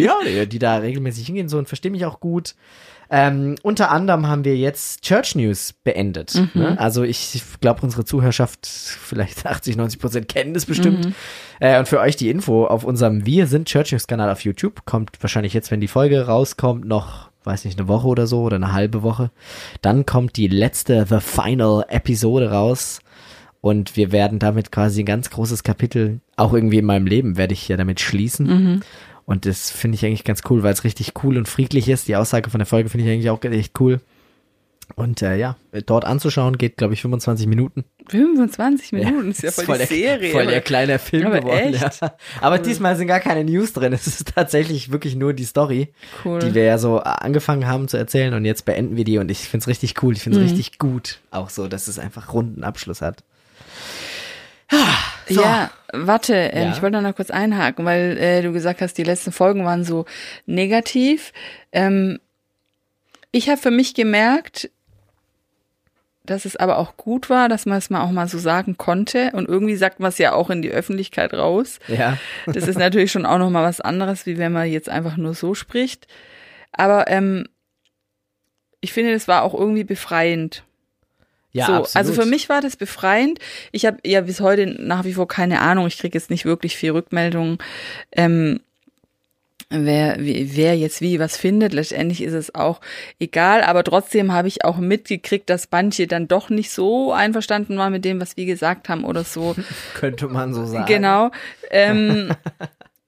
Ja, 0.03 0.19
die, 0.25 0.47
die 0.47 0.59
da 0.59 0.77
regelmäßig 0.77 1.25
hingehen 1.25 1.49
so 1.49 1.57
und 1.57 1.67
verstehe 1.67 1.91
mich 1.91 2.05
auch 2.05 2.19
gut. 2.19 2.55
Ähm, 3.15 3.55
unter 3.61 3.91
anderem 3.91 4.27
haben 4.27 4.43
wir 4.43 4.57
jetzt 4.57 5.03
Church 5.03 5.35
News 5.35 5.71
beendet. 5.83 6.33
Mhm. 6.33 6.49
Ne? 6.61 6.79
Also 6.79 7.03
ich 7.03 7.43
glaube, 7.61 7.81
unsere 7.83 8.05
Zuhörerschaft, 8.05 8.65
vielleicht 8.65 9.45
80, 9.45 9.77
90 9.77 9.99
Prozent 9.99 10.27
kennen 10.27 10.55
das 10.55 10.65
bestimmt. 10.65 11.05
Mhm. 11.05 11.15
Äh, 11.59 11.77
und 11.77 11.87
für 11.87 11.99
euch 11.99 12.15
die 12.15 12.31
Info 12.31 12.65
auf 12.65 12.83
unserem 12.83 13.23
Wir 13.23 13.45
sind 13.45 13.67
Church 13.67 13.91
News 13.91 14.07
Kanal 14.07 14.31
auf 14.31 14.43
YouTube. 14.43 14.85
Kommt 14.85 15.11
wahrscheinlich 15.21 15.53
jetzt, 15.53 15.69
wenn 15.69 15.79
die 15.79 15.87
Folge 15.87 16.25
rauskommt, 16.25 16.85
noch, 16.85 17.29
weiß 17.43 17.65
nicht, 17.65 17.77
eine 17.77 17.87
Woche 17.87 18.07
oder 18.07 18.25
so 18.25 18.41
oder 18.41 18.55
eine 18.55 18.73
halbe 18.73 19.03
Woche. 19.03 19.29
Dann 19.83 20.07
kommt 20.07 20.35
die 20.35 20.47
letzte 20.47 21.05
The 21.07 21.19
Final 21.19 21.85
Episode 21.89 22.49
raus. 22.49 22.99
Und 23.63 23.95
wir 23.95 24.11
werden 24.11 24.39
damit 24.39 24.73
quasi 24.73 25.03
ein 25.03 25.05
ganz 25.05 25.29
großes 25.29 25.63
Kapitel, 25.63 26.19
auch 26.35 26.53
irgendwie 26.53 26.79
in 26.79 26.85
meinem 26.85 27.07
Leben, 27.07 27.37
werde 27.37 27.53
ich 27.53 27.65
ja 27.69 27.77
damit 27.77 28.01
schließen. 28.01 28.45
Mhm. 28.47 28.81
Und 29.25 29.45
das 29.45 29.71
finde 29.71 29.95
ich 29.95 30.05
eigentlich 30.05 30.25
ganz 30.25 30.41
cool, 30.49 30.63
weil 30.63 30.73
es 30.73 30.83
richtig 30.83 31.13
cool 31.23 31.37
und 31.37 31.47
friedlich 31.47 31.87
ist. 31.87 32.09
Die 32.09 32.17
Aussage 32.17 32.49
von 32.49 32.59
der 32.59 32.65
Folge 32.65 32.89
finde 32.89 33.05
ich 33.07 33.13
eigentlich 33.13 33.29
auch 33.29 33.41
echt 33.41 33.79
cool. 33.79 34.01
Und 34.97 35.21
äh, 35.21 35.37
ja, 35.37 35.55
dort 35.85 36.03
anzuschauen 36.03 36.57
geht, 36.57 36.75
glaube 36.75 36.93
ich, 36.93 37.01
25 37.01 37.47
Minuten. 37.47 37.85
25 38.09 38.91
Minuten 38.91 39.31
ist 39.31 39.41
ja 39.43 39.49
Das 39.49 39.63
voll, 39.63 39.77
die 39.77 39.87
der, 39.87 39.87
Serie. 39.87 40.31
Voll 40.33 40.45
der 40.47 40.59
kleine 40.59 40.99
Film 40.99 41.27
Aber 41.27 41.39
geworden. 41.39 41.73
echt? 41.73 42.01
Ja. 42.01 42.15
Aber 42.41 42.59
diesmal 42.59 42.97
sind 42.97 43.07
gar 43.07 43.21
keine 43.21 43.45
News 43.49 43.71
drin. 43.71 43.93
Es 43.93 44.07
ist 44.07 44.33
tatsächlich 44.35 44.91
wirklich 44.91 45.15
nur 45.15 45.31
die 45.31 45.45
Story, 45.45 45.93
Cool. 46.25 46.39
die 46.39 46.53
wir 46.53 46.65
ja 46.65 46.77
so 46.77 46.99
angefangen 46.99 47.65
haben 47.65 47.87
zu 47.87 47.95
erzählen. 47.95 48.33
Und 48.33 48.43
jetzt 48.43 48.65
beenden 48.65 48.97
wir 48.97 49.05
die. 49.05 49.19
Und 49.19 49.31
ich 49.31 49.39
finde 49.47 49.63
es 49.63 49.67
richtig 49.69 50.03
cool. 50.03 50.13
Ich 50.15 50.21
finde 50.21 50.39
es 50.39 50.43
Mhm. 50.43 50.49
richtig 50.57 50.79
gut. 50.79 51.21
Auch 51.31 51.49
so, 51.49 51.69
dass 51.69 51.87
es 51.87 51.97
einfach 51.97 52.33
runden 52.33 52.65
Abschluss 52.65 53.01
hat. 53.01 53.23
Ja, 55.29 55.71
warte, 55.93 56.33
ähm, 56.35 56.67
Ja. 56.69 56.71
ich 56.73 56.81
wollte 56.81 57.01
noch 57.01 57.15
kurz 57.15 57.29
einhaken, 57.31 57.85
weil 57.85 58.17
äh, 58.17 58.41
du 58.41 58.51
gesagt 58.51 58.81
hast, 58.81 58.97
die 58.97 59.03
letzten 59.03 59.31
Folgen 59.31 59.63
waren 59.65 59.83
so 59.83 60.05
negativ. 60.45 61.31
Ähm, 61.71 62.19
ich 63.31 63.49
habe 63.49 63.59
für 63.59 63.71
mich 63.71 63.93
gemerkt, 63.93 64.69
dass 66.25 66.45
es 66.45 66.55
aber 66.55 66.77
auch 66.77 66.95
gut 66.97 67.29
war, 67.29 67.49
dass 67.49 67.65
man 67.65 67.77
es 67.77 67.89
mal 67.89 68.01
auch 68.01 68.11
mal 68.11 68.27
so 68.27 68.37
sagen 68.37 68.77
konnte. 68.77 69.31
Und 69.33 69.49
irgendwie 69.49 69.75
sagt 69.75 69.99
man 69.99 70.09
es 70.09 70.17
ja 70.17 70.33
auch 70.33 70.49
in 70.49 70.61
die 70.61 70.71
Öffentlichkeit 70.71 71.33
raus. 71.33 71.79
Ja. 71.87 72.17
Das 72.45 72.67
ist 72.67 72.77
natürlich 72.77 73.11
schon 73.11 73.25
auch 73.25 73.39
noch 73.39 73.49
mal 73.49 73.63
was 73.63 73.81
anderes, 73.81 74.25
wie 74.25 74.37
wenn 74.37 74.51
man 74.53 74.67
jetzt 74.67 74.87
einfach 74.89 75.17
nur 75.17 75.33
so 75.33 75.53
spricht. 75.53 76.07
Aber 76.71 77.09
ähm, 77.09 77.47
ich 78.81 78.93
finde, 78.93 79.13
das 79.13 79.27
war 79.27 79.43
auch 79.43 79.53
irgendwie 79.53 79.83
befreiend. 79.83 80.63
Ja, 81.53 81.67
so, 81.67 81.73
absolut. 81.73 81.95
also 81.95 82.13
für 82.21 82.27
mich 82.27 82.49
war 82.49 82.61
das 82.61 82.75
befreiend. 82.75 83.39
Ich 83.71 83.85
habe 83.85 83.97
ja 84.03 84.21
bis 84.21 84.41
heute 84.41 84.65
nach 84.65 85.05
wie 85.05 85.13
vor 85.13 85.27
keine 85.27 85.61
Ahnung. 85.61 85.87
Ich 85.87 85.99
kriege 85.99 86.17
jetzt 86.17 86.31
nicht 86.31 86.45
wirklich 86.45 86.75
viel 86.75 86.91
Rückmeldungen, 86.91 87.59
ähm, 88.11 88.59
wer, 89.69 90.17
wer 90.19 90.77
jetzt 90.77 91.01
wie 91.01 91.19
was 91.19 91.37
findet. 91.37 91.73
Letztendlich 91.73 92.23
ist 92.23 92.33
es 92.33 92.55
auch 92.55 92.81
egal, 93.19 93.61
aber 93.61 93.83
trotzdem 93.83 94.31
habe 94.33 94.47
ich 94.47 94.65
auch 94.65 94.77
mitgekriegt, 94.77 95.49
dass 95.49 95.69
manche 95.71 96.07
dann 96.07 96.27
doch 96.27 96.49
nicht 96.49 96.71
so 96.71 97.13
einverstanden 97.13 97.77
waren 97.77 97.93
mit 97.93 98.05
dem, 98.05 98.19
was 98.19 98.37
wir 98.37 98.45
gesagt 98.45 98.89
haben 98.89 99.03
oder 99.03 99.23
so. 99.23 99.55
Könnte 99.93 100.27
man 100.27 100.53
so 100.53 100.65
sagen. 100.65 100.85
Genau. 100.87 101.31
Ähm, 101.69 102.31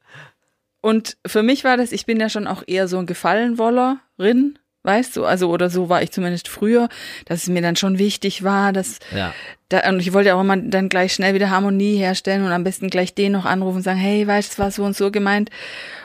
und 0.82 1.18
für 1.26 1.44
mich 1.44 1.64
war 1.64 1.78
das, 1.78 1.92
ich 1.92 2.06
bin 2.06 2.20
ja 2.20 2.30
schon 2.30 2.48
auch 2.48 2.64
eher 2.66 2.88
so 2.88 2.98
ein 2.98 3.06
Gefallenwollerin, 3.06 4.60
weißt 4.86 5.18
du, 5.18 5.26
also 5.26 5.50
oder 5.50 5.70
so 5.70 5.90
war 5.90 6.02
ich 6.02 6.12
zumindest 6.12 6.48
früher, 6.48 6.90
dass 7.26 7.44
es 7.44 7.50
mir 7.50 7.62
dann 7.62 7.76
schon 7.76 7.98
wichtig 7.98 8.44
war, 8.44 8.72
dass 8.74 9.00
Ja. 9.16 9.34
da, 9.70 9.90
und 9.90 10.00
ich 10.00 10.14
wollte 10.14 10.36
auch 10.36 10.42
immer 10.42 10.56
dann 10.58 10.90
gleich 10.90 11.14
schnell 11.14 11.34
wieder 11.34 11.50
Harmonie 11.50 11.98
herstellen 11.98 12.46
und 12.46 12.52
am 12.52 12.64
besten 12.64 12.90
gleich 12.90 13.14
den 13.16 13.32
noch 13.34 13.46
anrufen 13.46 13.78
und 13.78 13.84
sagen, 13.84 14.00
hey, 14.00 14.26
weißt 14.26 14.50
du, 14.50 14.54
es 14.54 14.60
war 14.60 14.72
so 14.72 14.84
und 14.84 14.96
so 14.96 15.12
gemeint. 15.12 15.50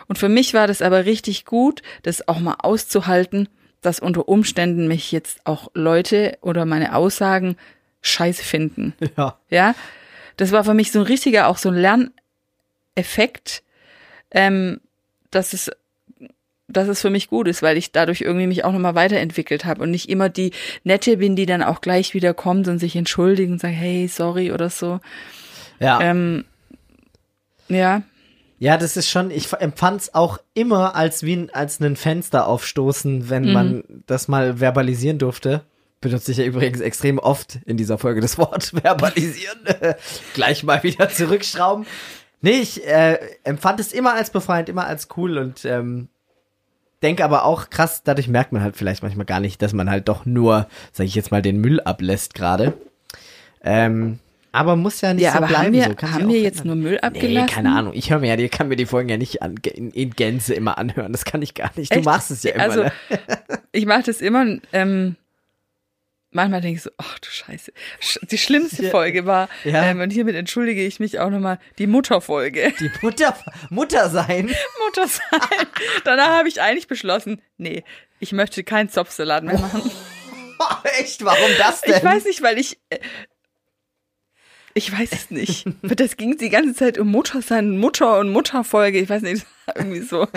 Und 0.08 0.18
für 0.18 0.28
mich 0.28 0.54
war 0.54 0.66
das 0.66 0.82
aber 0.82 1.04
richtig 1.04 1.44
gut, 1.44 1.82
das 2.02 2.26
auch 2.26 2.40
mal 2.40 2.56
auszuhalten, 2.58 3.48
dass 3.82 4.00
unter 4.00 4.28
Umständen 4.28 4.88
mich 4.88 5.12
jetzt 5.12 5.40
auch 5.44 5.70
Leute 5.74 6.36
oder 6.40 6.64
meine 6.64 6.94
Aussagen 6.94 7.56
scheiße 8.02 8.42
finden. 8.42 8.94
Ja. 9.16 9.38
Ja, 9.50 9.74
das 10.36 10.52
war 10.52 10.64
für 10.64 10.74
mich 10.74 10.90
so 10.90 11.00
ein 11.00 11.06
richtiger, 11.06 11.48
auch 11.48 11.58
so 11.58 11.68
ein 11.68 11.74
Lerneffekt, 12.96 13.62
ähm, 14.30 14.80
dass 15.30 15.52
es, 15.52 15.70
dass 16.72 16.88
es 16.88 17.00
für 17.00 17.10
mich 17.10 17.28
gut 17.28 17.48
ist, 17.48 17.62
weil 17.62 17.76
ich 17.76 17.92
dadurch 17.92 18.20
irgendwie 18.22 18.46
mich 18.46 18.64
auch 18.64 18.72
nochmal 18.72 18.94
weiterentwickelt 18.94 19.64
habe 19.64 19.82
und 19.82 19.90
nicht 19.90 20.08
immer 20.08 20.28
die 20.28 20.52
Nette 20.84 21.16
bin, 21.18 21.36
die 21.36 21.46
dann 21.46 21.62
auch 21.62 21.80
gleich 21.80 22.14
wieder 22.14 22.34
kommt 22.34 22.68
und 22.68 22.78
sich 22.78 22.96
entschuldigt 22.96 23.50
und 23.50 23.60
sagt, 23.60 23.74
hey, 23.74 24.08
sorry 24.08 24.52
oder 24.52 24.70
so. 24.70 25.00
Ja. 25.78 26.00
Ähm, 26.00 26.44
ja, 27.68 28.02
Ja, 28.58 28.76
das 28.76 28.96
ist 28.98 29.08
schon, 29.08 29.30
ich 29.30 29.52
empfand 29.54 30.02
es 30.02 30.14
auch 30.14 30.38
immer 30.54 30.94
als 30.94 31.22
wie 31.22 31.34
ein, 31.36 31.50
als 31.54 31.80
einen 31.80 31.96
Fenster 31.96 32.46
aufstoßen, 32.46 33.30
wenn 33.30 33.44
Mhm. 33.46 33.52
man 33.52 33.84
das 34.06 34.28
mal 34.28 34.58
verbalisieren 34.58 35.18
durfte. 35.18 35.62
Benutze 36.02 36.32
ich 36.32 36.38
ja 36.38 36.44
übrigens 36.44 36.80
extrem 36.80 37.18
oft 37.18 37.58
in 37.66 37.76
dieser 37.76 37.96
Folge 37.98 38.20
das 38.20 38.36
Wort 38.38 38.72
verbalisieren. 38.82 39.60
Gleich 40.34 40.62
mal 40.62 40.82
wieder 40.82 41.08
zurückschrauben. 41.08 41.86
Nee, 42.42 42.60
ich 42.60 42.86
äh, 42.86 43.18
empfand 43.44 43.80
es 43.80 43.92
immer 43.92 44.14
als 44.14 44.30
befreiend, 44.30 44.68
immer 44.70 44.86
als 44.86 45.08
cool 45.16 45.36
und 45.38 45.64
ähm, 45.66 46.08
denke 47.02 47.24
aber 47.24 47.44
auch 47.44 47.70
krass, 47.70 48.02
dadurch 48.04 48.28
merkt 48.28 48.52
man 48.52 48.62
halt 48.62 48.76
vielleicht 48.76 49.02
manchmal 49.02 49.26
gar 49.26 49.40
nicht, 49.40 49.62
dass 49.62 49.72
man 49.72 49.90
halt 49.90 50.08
doch 50.08 50.26
nur, 50.26 50.66
sag 50.92 51.06
ich 51.06 51.14
jetzt 51.14 51.30
mal, 51.30 51.42
den 51.42 51.60
Müll 51.60 51.80
ablässt 51.80 52.34
gerade. 52.34 52.74
Ähm, 53.62 54.18
aber 54.52 54.74
muss 54.76 55.00
ja 55.00 55.14
nicht 55.14 55.22
ja 55.22 55.32
so 55.32 55.38
aber 55.38 55.46
bleiben. 55.46 55.66
haben 55.66 55.72
wir, 55.72 55.84
so. 55.84 55.94
Kann 55.94 56.12
haben 56.12 56.28
wir 56.28 56.40
jetzt 56.40 56.64
nur 56.64 56.74
Müll 56.74 56.98
abgelassen? 56.98 57.46
Nee, 57.46 57.52
keine 57.52 57.76
Ahnung. 57.76 57.92
Ich 57.94 58.10
höre 58.10 58.18
mir 58.18 58.34
ja, 58.34 58.38
ich 58.38 58.50
kann 58.50 58.68
mir 58.68 58.76
die 58.76 58.86
Folgen 58.86 59.08
ja 59.08 59.16
nicht 59.16 59.42
an, 59.42 59.54
in, 59.74 59.90
in 59.90 60.10
Gänze 60.10 60.54
immer 60.54 60.76
anhören. 60.76 61.12
Das 61.12 61.24
kann 61.24 61.40
ich 61.42 61.54
gar 61.54 61.70
nicht. 61.76 61.92
Du 61.92 61.98
Echt? 61.98 62.04
machst 62.04 62.30
es 62.30 62.42
ja 62.42 62.52
immer. 62.52 62.64
Also, 62.64 62.82
ne? 62.84 62.92
ich 63.72 63.86
mache 63.86 64.02
das 64.04 64.20
immer, 64.20 64.58
ähm, 64.72 65.16
manchmal 66.30 66.60
denke 66.60 66.76
ich 66.78 66.82
so, 66.82 66.90
ach 66.98 67.18
du 67.18 67.28
Scheiße. 67.28 67.72
Sch- 68.00 68.26
Die 68.26 68.38
schlimmste. 68.38 68.90
Folge 68.90 69.26
war, 69.26 69.48
Ja. 69.64 69.84
ähm, 69.84 70.00
und 70.00 70.10
hiermit 70.10 70.36
entschuldige 70.36 70.84
ich 70.84 71.00
mich 71.00 71.18
auch 71.18 71.30
nochmal, 71.30 71.58
die 71.78 71.86
Mutterfolge. 71.86 72.72
Die 72.80 72.90
Mutter, 73.02 73.36
Mutter 73.70 74.08
sein. 74.10 74.46
Mutter 74.86 75.06
sein. 75.08 75.66
Danach 76.04 76.30
habe 76.30 76.48
ich 76.48 76.60
eigentlich 76.60 76.86
beschlossen, 76.88 77.40
nee, 77.56 77.84
ich 78.18 78.32
möchte 78.32 78.64
keinen 78.64 78.88
Zopfsalat 78.88 79.44
mehr 79.44 79.58
machen. 79.58 79.90
Echt? 81.00 81.24
Warum 81.24 81.50
das 81.58 81.80
denn? 81.80 81.96
Ich 81.96 82.04
weiß 82.04 82.24
nicht, 82.24 82.42
weil 82.42 82.58
ich. 82.58 82.78
äh, 82.90 82.98
Ich 84.74 84.92
weiß 84.92 85.10
es 85.12 85.30
nicht. 85.30 85.66
Das 85.82 86.16
ging 86.16 86.36
die 86.38 86.50
ganze 86.50 86.74
Zeit 86.74 86.98
um 86.98 87.08
Mutter 87.10 87.42
sein, 87.42 87.78
Mutter 87.78 88.18
und 88.18 88.30
Mutterfolge. 88.30 88.98
Ich 88.98 89.08
weiß 89.08 89.22
nicht, 89.22 89.46
irgendwie 89.74 90.00
so. 90.02 90.28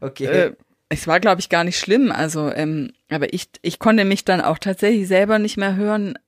Okay. 0.00 0.26
Äh, 0.26 0.52
es 0.90 1.06
war, 1.06 1.20
glaube 1.20 1.40
ich, 1.40 1.48
gar 1.48 1.64
nicht 1.64 1.78
schlimm. 1.78 2.12
Also, 2.12 2.50
ähm, 2.52 2.92
aber 3.14 3.32
ich, 3.32 3.48
ich 3.62 3.78
konnte 3.78 4.04
mich 4.04 4.24
dann 4.24 4.40
auch 4.40 4.58
tatsächlich 4.58 5.08
selber 5.08 5.38
nicht 5.38 5.56
mehr 5.56 5.76
hören. 5.76 6.18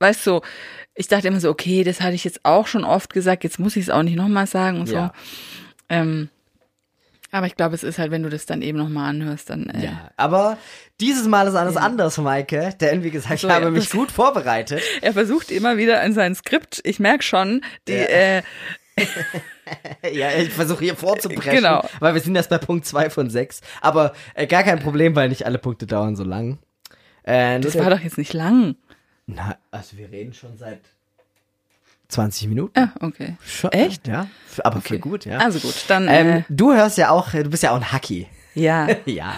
Weißt 0.00 0.26
du, 0.26 0.40
ich 0.94 1.08
dachte 1.08 1.28
immer 1.28 1.40
so, 1.40 1.50
okay, 1.50 1.84
das 1.84 2.00
hatte 2.00 2.14
ich 2.14 2.24
jetzt 2.24 2.40
auch 2.44 2.66
schon 2.66 2.84
oft 2.84 3.12
gesagt, 3.12 3.44
jetzt 3.44 3.58
muss 3.58 3.76
ich 3.76 3.84
es 3.84 3.90
auch 3.90 4.02
nicht 4.02 4.16
nochmal 4.16 4.46
sagen 4.46 4.80
und 4.80 4.88
Ja. 4.88 5.12
so. 5.14 5.20
Ähm, 5.88 6.28
aber 7.30 7.46
ich 7.46 7.56
glaube, 7.56 7.74
es 7.74 7.82
ist 7.82 7.98
halt, 7.98 8.12
wenn 8.12 8.22
du 8.22 8.28
das 8.28 8.46
dann 8.46 8.62
eben 8.62 8.78
nochmal 8.78 9.10
anhörst, 9.10 9.50
dann. 9.50 9.68
Äh, 9.70 9.86
ja, 9.86 10.10
aber 10.16 10.56
dieses 11.00 11.26
Mal 11.26 11.48
ist 11.48 11.56
alles 11.56 11.76
anders, 11.76 12.16
Maike. 12.18 12.74
Denn 12.80 13.02
wie 13.02 13.10
gesagt, 13.10 13.40
so, 13.40 13.48
ich 13.48 13.52
habe 13.52 13.64
ja, 13.66 13.70
mich 13.72 13.90
gut 13.90 14.12
vorbereitet. 14.12 14.80
Er 15.02 15.12
versucht 15.14 15.50
immer 15.50 15.76
wieder 15.76 16.00
in 16.04 16.12
sein 16.12 16.34
Skript, 16.36 16.80
ich 16.84 17.00
merke 17.00 17.24
schon, 17.24 17.62
die, 17.88 17.92
Ja. 17.94 18.04
äh, 18.04 18.42
ja, 20.12 20.30
ich 20.32 20.50
versuche 20.50 20.84
hier 20.84 20.96
vorzubrechen, 20.96 21.56
Genau. 21.56 21.84
weil 22.00 22.14
wir 22.14 22.20
sind 22.20 22.34
erst 22.36 22.50
bei 22.50 22.58
Punkt 22.58 22.86
2 22.86 23.10
von 23.10 23.30
6. 23.30 23.60
Aber 23.80 24.12
äh, 24.34 24.46
gar 24.46 24.62
kein 24.62 24.78
Problem, 24.80 25.16
weil 25.16 25.28
nicht 25.28 25.46
alle 25.46 25.58
Punkte 25.58 25.86
dauern 25.86 26.16
so 26.16 26.24
lang. 26.24 26.58
Äh, 27.24 27.60
Das 27.60 27.76
war 27.78 27.90
doch 27.90 28.00
jetzt 28.00 28.18
nicht 28.18 28.32
lang. 28.32 28.76
Na, 29.26 29.56
also 29.70 29.96
wir 29.96 30.10
reden 30.12 30.34
schon 30.34 30.56
seit 30.58 30.80
20 32.08 32.48
Minuten. 32.48 32.78
Ah, 32.78 32.90
okay. 33.00 33.36
Schon, 33.44 33.72
Echt? 33.72 34.06
Ja, 34.06 34.28
aber 34.62 34.80
für 34.80 34.98
gut, 34.98 35.24
ja. 35.24 35.38
Also 35.38 35.58
gut, 35.58 35.84
dann 35.88 36.06
ähm, 36.08 36.28
äh, 36.28 36.42
du 36.50 36.72
hörst 36.74 36.98
ja 36.98 37.10
auch, 37.10 37.30
du 37.30 37.48
bist 37.50 37.62
ja 37.62 37.70
auch 37.72 37.76
ein 37.76 37.90
Hacky. 37.92 38.28
ja. 38.54 38.86
Ja, 39.06 39.34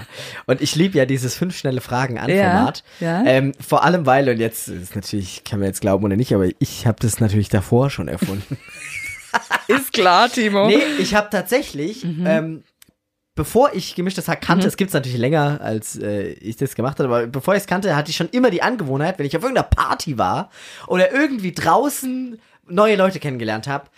und 0.47 0.61
ich 0.61 0.75
liebe 0.75 0.99
ja 0.99 1.07
dieses 1.07 1.37
fünf 1.37 1.57
schnelle 1.57 1.81
Fragen 1.81 2.19
an 2.19 2.29
Format. 2.29 2.83
Ja, 3.01 3.23
ja. 3.23 3.27
Ähm, 3.31 3.53
vor 3.67 3.85
allem 3.85 4.05
weil, 4.05 4.29
und 4.29 4.39
jetzt 4.39 4.69
ist 4.69 4.97
natürlich, 4.97 5.45
kann 5.45 5.61
man 5.61 5.69
jetzt 5.69 5.81
glauben 5.81 6.05
oder 6.05 6.17
nicht, 6.17 6.35
aber 6.35 6.49
ich 6.59 6.87
habe 6.87 6.99
das 7.01 7.21
natürlich 7.21 7.49
davor 7.49 7.89
schon 7.89 8.09
erfunden. 8.09 8.59
Ist 9.69 9.93
klar, 9.93 10.29
Timo. 10.29 10.67
nee, 10.67 10.83
ich 10.99 11.15
habe 11.15 11.29
tatsächlich, 11.31 12.05
ähm, 12.05 12.63
bevor 13.35 13.75
ich 13.75 13.95
gemischtes 13.95 14.29
Hack 14.29 14.41
kannte, 14.41 14.67
es 14.67 14.77
gibt's 14.77 14.95
natürlich 14.95 15.19
länger, 15.19 15.61
als 15.61 15.99
äh, 15.99 16.29
ich 16.33 16.57
das 16.57 16.75
gemacht 16.75 16.99
habe, 16.99 17.15
aber 17.15 17.27
bevor 17.27 17.55
ich 17.55 17.61
es 17.61 17.67
kannte, 17.67 17.95
hatte 17.95 18.11
ich 18.11 18.17
schon 18.17 18.29
immer 18.31 18.51
die 18.51 18.63
Angewohnheit, 18.63 19.19
wenn 19.19 19.27
ich 19.27 19.37
auf 19.37 19.43
irgendeiner 19.43 19.69
Party 19.69 20.19
war 20.19 20.51
oder 20.87 21.13
irgendwie 21.13 21.53
draußen 21.53 22.41
neue 22.69 22.97
Leute 22.97 23.21
kennengelernt 23.21 23.69
habe, 23.69 23.89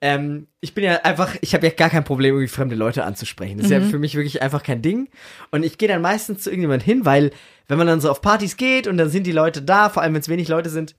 ähm, 0.00 0.46
ich 0.60 0.74
bin 0.74 0.84
ja 0.84 0.96
einfach, 1.02 1.36
ich 1.40 1.54
habe 1.54 1.66
ja 1.66 1.72
gar 1.72 1.90
kein 1.90 2.04
Problem, 2.04 2.34
irgendwie 2.34 2.48
fremde 2.48 2.76
Leute 2.76 3.04
anzusprechen. 3.04 3.56
Das 3.56 3.66
ist 3.66 3.72
ja 3.72 3.80
für 3.80 3.98
mich 3.98 4.14
wirklich 4.14 4.42
einfach 4.42 4.62
kein 4.62 4.80
Ding. 4.80 5.08
Und 5.50 5.64
ich 5.64 5.76
gehe 5.76 5.88
dann 5.88 6.02
meistens 6.02 6.42
zu 6.42 6.50
irgendjemand 6.50 6.84
hin, 6.84 7.04
weil 7.04 7.32
wenn 7.66 7.78
man 7.78 7.86
dann 7.86 8.00
so 8.00 8.10
auf 8.10 8.20
Partys 8.20 8.56
geht 8.56 8.86
und 8.86 8.96
dann 8.96 9.10
sind 9.10 9.26
die 9.26 9.32
Leute 9.32 9.60
da, 9.60 9.88
vor 9.88 10.02
allem 10.02 10.14
wenn 10.14 10.20
es 10.20 10.28
wenig 10.28 10.48
Leute 10.48 10.70
sind, 10.70 10.94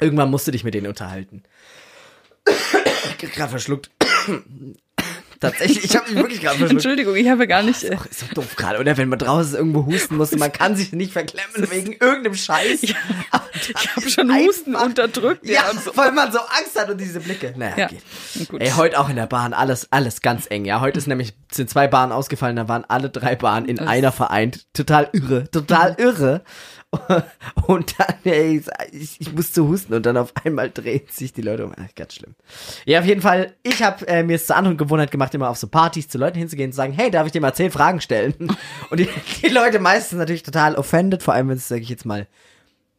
irgendwann 0.00 0.30
musst 0.30 0.46
du 0.48 0.50
dich 0.50 0.64
mit 0.64 0.74
denen 0.74 0.88
unterhalten. 0.88 1.44
Gerade 3.18 3.50
verschluckt. 3.50 3.90
Tatsächlich, 5.40 5.84
ich 5.84 5.94
habe 5.96 6.10
mich 6.10 6.16
wirklich 6.16 6.40
gerade 6.40 6.56
verschluckt. 6.58 6.72
Entschuldigung, 6.84 7.14
ich 7.14 7.28
habe 7.28 7.46
gar 7.46 7.62
nicht. 7.62 7.84
Äh, 7.84 7.96
Ach, 7.96 8.06
ist 8.06 8.22
doch 8.22 8.28
doof 8.34 8.56
gerade, 8.56 8.80
oder? 8.80 8.96
Wenn 8.96 9.08
man 9.08 9.20
draußen 9.20 9.54
irgendwo 9.56 9.86
husten 9.86 10.16
muss, 10.16 10.32
man 10.32 10.50
kann 10.52 10.74
sich 10.74 10.90
nicht 10.90 11.12
verklemmen 11.12 11.70
wegen 11.70 11.92
irgendeinem 11.92 12.34
Scheiß. 12.34 12.82
ich 12.82 12.96
ich 13.68 13.96
habe 13.96 14.10
schon 14.10 14.34
Husten 14.34 14.74
unterdrückt. 14.74 15.46
Ja, 15.46 15.70
und 15.70 15.80
so. 15.80 15.96
weil 15.96 16.10
man 16.10 16.32
so 16.32 16.38
Angst 16.40 16.76
hat 16.76 16.90
und 16.90 17.00
diese 17.00 17.20
Blicke. 17.20 17.54
Naja, 17.56 17.74
Ja, 17.76 17.86
geht. 17.86 18.48
gut. 18.48 18.60
Ey, 18.60 18.70
heute 18.70 18.98
auch 18.98 19.08
in 19.08 19.14
der 19.14 19.28
Bahn, 19.28 19.52
alles, 19.54 19.86
alles 19.92 20.22
ganz 20.22 20.46
eng, 20.50 20.64
ja. 20.64 20.80
Heute 20.80 20.98
ist 20.98 21.06
nämlich, 21.06 21.34
sind 21.52 21.70
zwei 21.70 21.86
Bahnen 21.86 22.10
ausgefallen, 22.10 22.56
da 22.56 22.66
waren 22.66 22.84
alle 22.88 23.08
drei 23.08 23.36
Bahnen 23.36 23.66
in 23.66 23.76
Das- 23.76 23.86
einer 23.86 24.10
vereint. 24.10 24.66
Total 24.72 25.08
irre, 25.12 25.48
total 25.52 25.94
irre. 25.98 26.42
Und 27.66 27.98
dann, 27.98 28.14
ey, 28.24 28.62
ich, 28.92 29.20
ich 29.20 29.32
musste 29.32 29.62
husten 29.62 29.92
und 29.92 30.06
dann 30.06 30.16
auf 30.16 30.32
einmal 30.42 30.70
drehen 30.70 31.02
sich 31.10 31.34
die 31.34 31.42
Leute 31.42 31.66
um. 31.66 31.74
Ach, 31.76 31.94
ganz 31.94 32.14
schlimm. 32.14 32.34
Ja, 32.86 33.00
auf 33.00 33.04
jeden 33.04 33.20
Fall, 33.20 33.54
ich 33.62 33.82
habe 33.82 34.08
äh, 34.08 34.22
mir 34.22 34.36
es 34.36 34.46
zur 34.46 34.56
anderen 34.56 34.78
Gewohnheit 34.78 35.10
gemacht, 35.10 35.34
immer 35.34 35.50
auf 35.50 35.58
so 35.58 35.66
Partys 35.66 36.08
zu 36.08 36.16
Leuten 36.16 36.38
hinzugehen 36.38 36.68
und 36.68 36.72
zu 36.72 36.78
sagen, 36.78 36.94
hey, 36.94 37.10
darf 37.10 37.26
ich 37.26 37.32
dir 37.32 37.42
mal 37.42 37.52
zehn 37.52 37.70
Fragen 37.70 38.00
stellen? 38.00 38.34
Und 38.90 39.00
die, 39.00 39.08
die 39.42 39.48
Leute 39.48 39.80
meistens 39.80 40.18
natürlich 40.18 40.42
total 40.42 40.76
offended, 40.76 41.22
vor 41.22 41.34
allem 41.34 41.48
wenn 41.50 41.58
es, 41.58 41.68
sage 41.68 41.82
ich 41.82 41.90
jetzt 41.90 42.06
mal, 42.06 42.26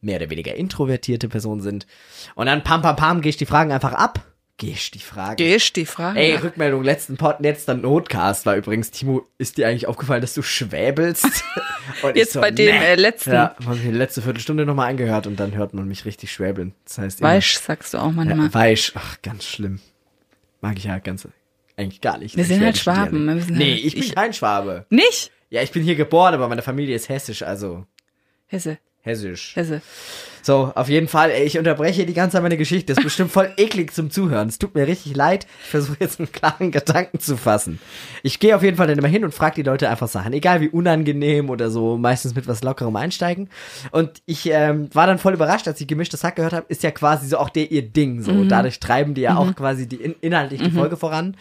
mehr 0.02 0.18
oder 0.18 0.30
weniger 0.30 0.54
introvertierte 0.54 1.28
Personen 1.28 1.62
sind. 1.62 1.88
Und 2.36 2.46
dann 2.46 2.64
pam 2.64 2.82
pam 2.82 2.96
pam 2.96 3.22
gehe 3.22 3.32
ich 3.32 3.38
die 3.38 3.48
Fragen 3.48 3.72
einfach 3.72 3.94
ab. 3.94 4.24
Ich 4.62 4.92
die 4.92 5.00
Fragen. 5.00 5.38
Gehst 5.38 5.76
die 5.76 5.86
Frage. 5.86 6.20
Ey. 6.20 6.36
Rückmeldung, 6.36 6.84
letzten 6.84 7.18
Pod, 7.18 7.38
letzter 7.40 7.74
Notcast 7.76 8.46
war 8.46 8.56
übrigens, 8.56 8.92
Timo, 8.92 9.26
ist 9.38 9.58
dir 9.58 9.68
eigentlich 9.68 9.88
aufgefallen, 9.88 10.22
dass 10.22 10.34
du 10.34 10.42
schwäbelst? 10.42 11.26
Jetzt 12.16 12.34
bei 12.40 12.52
dem 12.52 12.70
äh, 12.76 12.96
letzten. 12.96 13.32
Ja, 13.32 13.56
habe 13.66 13.76
ich 13.78 13.84
mir 13.84 13.92
die 13.92 13.98
letzte 13.98 14.22
Viertelstunde 14.22 14.66
nochmal 14.66 14.90
angehört 14.90 15.28
und 15.28 15.40
dann 15.40 15.56
hört 15.56 15.74
man 15.74 15.88
mich 15.88 16.06
richtig 16.06 16.32
schwäbeln. 16.32 16.74
Das 16.86 16.98
heißt, 16.98 17.20
immer- 17.22 17.30
Weisch, 17.30 17.58
sagst 17.58 17.94
du 17.94 17.98
auch 18.00 18.12
manchmal. 18.12 18.48
ja, 18.48 18.54
Weisch, 18.54 18.92
ach, 18.96 19.22
ganz 19.22 19.46
schlimm. 19.46 19.80
Mag 20.62 20.78
ich 20.78 20.84
ja 20.84 21.00
ganz, 21.00 21.28
eigentlich 21.78 22.02
gar 22.02 22.18
nicht. 22.18 22.36
Wir 22.36 22.44
sind 22.44 22.64
halt 22.64 22.78
Schwaben, 22.78 23.26
wir 23.26 23.42
sind 23.42 23.58
Nee, 23.58 23.76
halt- 23.76 23.86
ich 23.86 23.94
bin 23.96 24.04
ich- 24.04 24.16
kein 24.16 24.34
Schwabe. 24.34 24.86
Nicht? 24.90 25.32
Ja, 25.50 25.62
ich 25.64 25.72
bin 25.72 25.84
hier 25.84 25.96
geboren, 25.96 26.34
aber 26.34 26.48
meine 26.48 26.62
Familie 26.62 26.96
ist 26.96 27.10
hessisch, 27.10 27.42
also 27.44 27.86
Hesse, 28.48 28.78
hessisch. 29.02 29.56
Hesse. 29.56 29.82
So, 30.42 30.72
auf 30.74 30.90
jeden 30.90 31.08
Fall, 31.08 31.32
ey, 31.32 31.44
ich 31.44 31.58
unterbreche 31.58 32.06
die 32.06 32.14
ganze 32.14 32.34
Zeit 32.34 32.44
meine 32.44 32.58
Geschichte. 32.58 32.94
Das 32.94 33.00
ist 33.00 33.04
bestimmt 33.04 33.32
voll 33.32 33.52
eklig 33.58 33.94
zum 33.94 34.10
Zuhören. 34.10 34.48
Es 34.48 34.58
tut 34.58 34.74
mir 34.74 34.88
richtig 34.88 35.16
leid. 35.16 35.46
Ich 35.64 35.70
versuche 35.70 35.98
jetzt 36.00 36.20
einen 36.20 36.32
klaren 36.32 36.72
Gedanken 36.72 37.20
zu 37.20 37.38
fassen. 37.38 37.80
Ich 38.24 38.40
gehe 38.40 38.56
auf 38.56 38.64
jeden 38.64 38.78
Fall 38.78 38.88
dann 38.88 38.98
immer 38.98 39.08
hin 39.08 39.24
und 39.24 39.34
frage 39.34 39.56
die 39.56 39.64
Leute 39.64 39.90
einfach 39.90 40.08
Sachen. 40.08 40.34
Egal 40.34 40.62
wie 40.62 40.70
unangenehm 40.70 41.50
oder 41.50 41.70
so, 41.70 41.98
meistens 41.98 42.36
mit 42.36 42.48
was 42.48 42.64
Lockerem 42.64 42.96
einsteigen. 42.96 43.50
Und 43.92 44.22
ich 44.26 44.50
ähm, 44.50 44.90
war 44.94 45.08
dann 45.08 45.20
voll 45.20 45.34
überrascht, 45.34 45.68
als 45.68 45.82
ich 45.82 45.88
gemischtes 45.88 46.24
Hack 46.24 46.38
gehört 46.38 46.54
habe, 46.54 46.66
ist 46.70 46.84
ja 46.84 46.92
quasi 46.92 47.28
so 47.28 47.38
auch 47.38 47.50
der 47.50 47.72
ihr 47.72 47.84
Ding. 47.84 48.22
So, 48.22 48.46
dadurch 48.46 48.80
treiben 48.80 49.14
die 49.14 49.22
ja 49.22 49.36
auch 49.36 49.56
quasi 49.56 49.88
die 49.88 49.98
in, 49.98 50.16
inhaltlich 50.22 50.62
die 50.62 50.72
Folge 50.72 50.98
voran. 50.98 51.36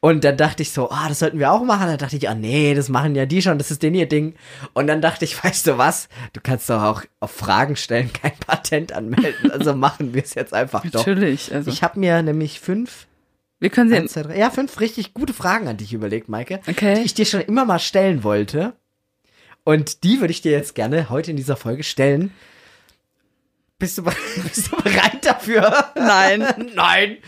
Und 0.00 0.22
dann 0.22 0.36
dachte 0.36 0.62
ich 0.62 0.70
so, 0.70 0.90
ah, 0.90 1.08
das 1.08 1.18
sollten 1.18 1.40
wir 1.40 1.50
auch 1.50 1.64
machen. 1.64 1.88
Dann 1.88 1.98
dachte 1.98 2.16
ich, 2.16 2.28
ah 2.28 2.34
nee, 2.34 2.72
das 2.74 2.88
machen 2.88 3.16
ja 3.16 3.26
die 3.26 3.42
schon, 3.42 3.58
das 3.58 3.72
ist 3.72 3.82
denn 3.82 3.94
ihr 3.94 4.06
Ding. 4.08 4.34
Und 4.72 4.86
dann 4.86 5.00
dachte 5.02 5.24
ich, 5.24 5.42
weißt 5.44 5.66
du 5.66 5.76
was, 5.78 6.08
du 6.34 6.40
kannst 6.40 6.70
doch 6.70 6.82
auch 6.82 7.02
auf 7.20 7.32
Fragen 7.32 7.74
stellen 7.74 8.12
kein 8.12 8.32
Patent 8.46 8.92
anmelden. 8.92 9.50
Also 9.50 9.74
machen 9.74 10.14
wir 10.14 10.22
es 10.22 10.34
jetzt 10.34 10.54
einfach 10.54 10.82
doch. 10.84 11.04
Natürlich. 11.06 11.52
Also, 11.52 11.70
Ich 11.70 11.82
habe 11.82 11.98
mir 11.98 12.22
nämlich 12.22 12.60
fünf, 12.60 13.06
wir 13.58 13.70
können 13.70 13.90
sie. 13.90 13.96
eins, 13.96 14.12
zwei, 14.12 14.22
drei, 14.22 14.38
ja, 14.38 14.50
fünf 14.50 14.78
richtig 14.78 15.14
gute 15.14 15.32
Fragen 15.34 15.66
an 15.66 15.76
dich 15.78 15.92
überlegt, 15.92 16.28
Maike, 16.28 16.60
Okay. 16.68 16.94
die 16.94 17.02
ich 17.02 17.14
dir 17.14 17.26
schon 17.26 17.40
immer 17.40 17.64
mal 17.64 17.80
stellen 17.80 18.22
wollte. 18.22 18.74
Und 19.64 20.04
die 20.04 20.20
würde 20.20 20.30
ich 20.30 20.40
dir 20.42 20.52
jetzt 20.52 20.76
gerne 20.76 21.10
heute 21.10 21.32
in 21.32 21.36
dieser 21.36 21.56
Folge 21.56 21.82
stellen. 21.82 22.32
Bist 23.80 23.96
du, 23.98 24.02
bist 24.42 24.72
du 24.72 24.76
bereit 24.82 25.24
dafür? 25.24 25.92
Nein. 25.94 26.40
Nein. 26.74 27.18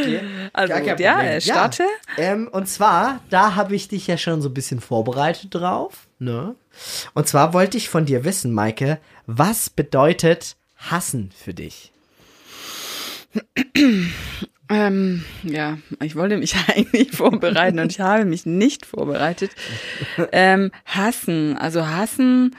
Okay. 0.00 0.20
Also, 0.52 0.74
kein 0.74 0.98
ja, 0.98 1.40
starte. 1.40 1.84
Ähm, 2.16 2.48
und 2.50 2.68
zwar, 2.68 3.20
da 3.30 3.54
habe 3.54 3.76
ich 3.76 3.86
dich 3.86 4.08
ja 4.08 4.18
schon 4.18 4.42
so 4.42 4.48
ein 4.48 4.54
bisschen 4.54 4.80
vorbereitet 4.80 5.54
drauf. 5.54 6.08
Ne? 6.18 6.56
Und 7.14 7.28
zwar 7.28 7.54
wollte 7.54 7.76
ich 7.76 7.88
von 7.88 8.06
dir 8.06 8.24
wissen, 8.24 8.52
Maike, 8.52 8.98
was 9.26 9.70
bedeutet 9.70 10.56
hassen 10.76 11.30
für 11.36 11.54
dich? 11.54 11.92
Ähm, 14.72 15.24
ja, 15.42 15.78
ich 16.00 16.14
wollte 16.14 16.36
mich 16.36 16.54
eigentlich 16.68 17.10
vorbereiten 17.10 17.80
und 17.80 17.90
ich 17.90 17.98
habe 17.98 18.24
mich 18.24 18.46
nicht 18.46 18.86
vorbereitet. 18.86 19.50
Ähm, 20.30 20.70
hassen, 20.84 21.58
also 21.58 21.88
hassen, 21.88 22.54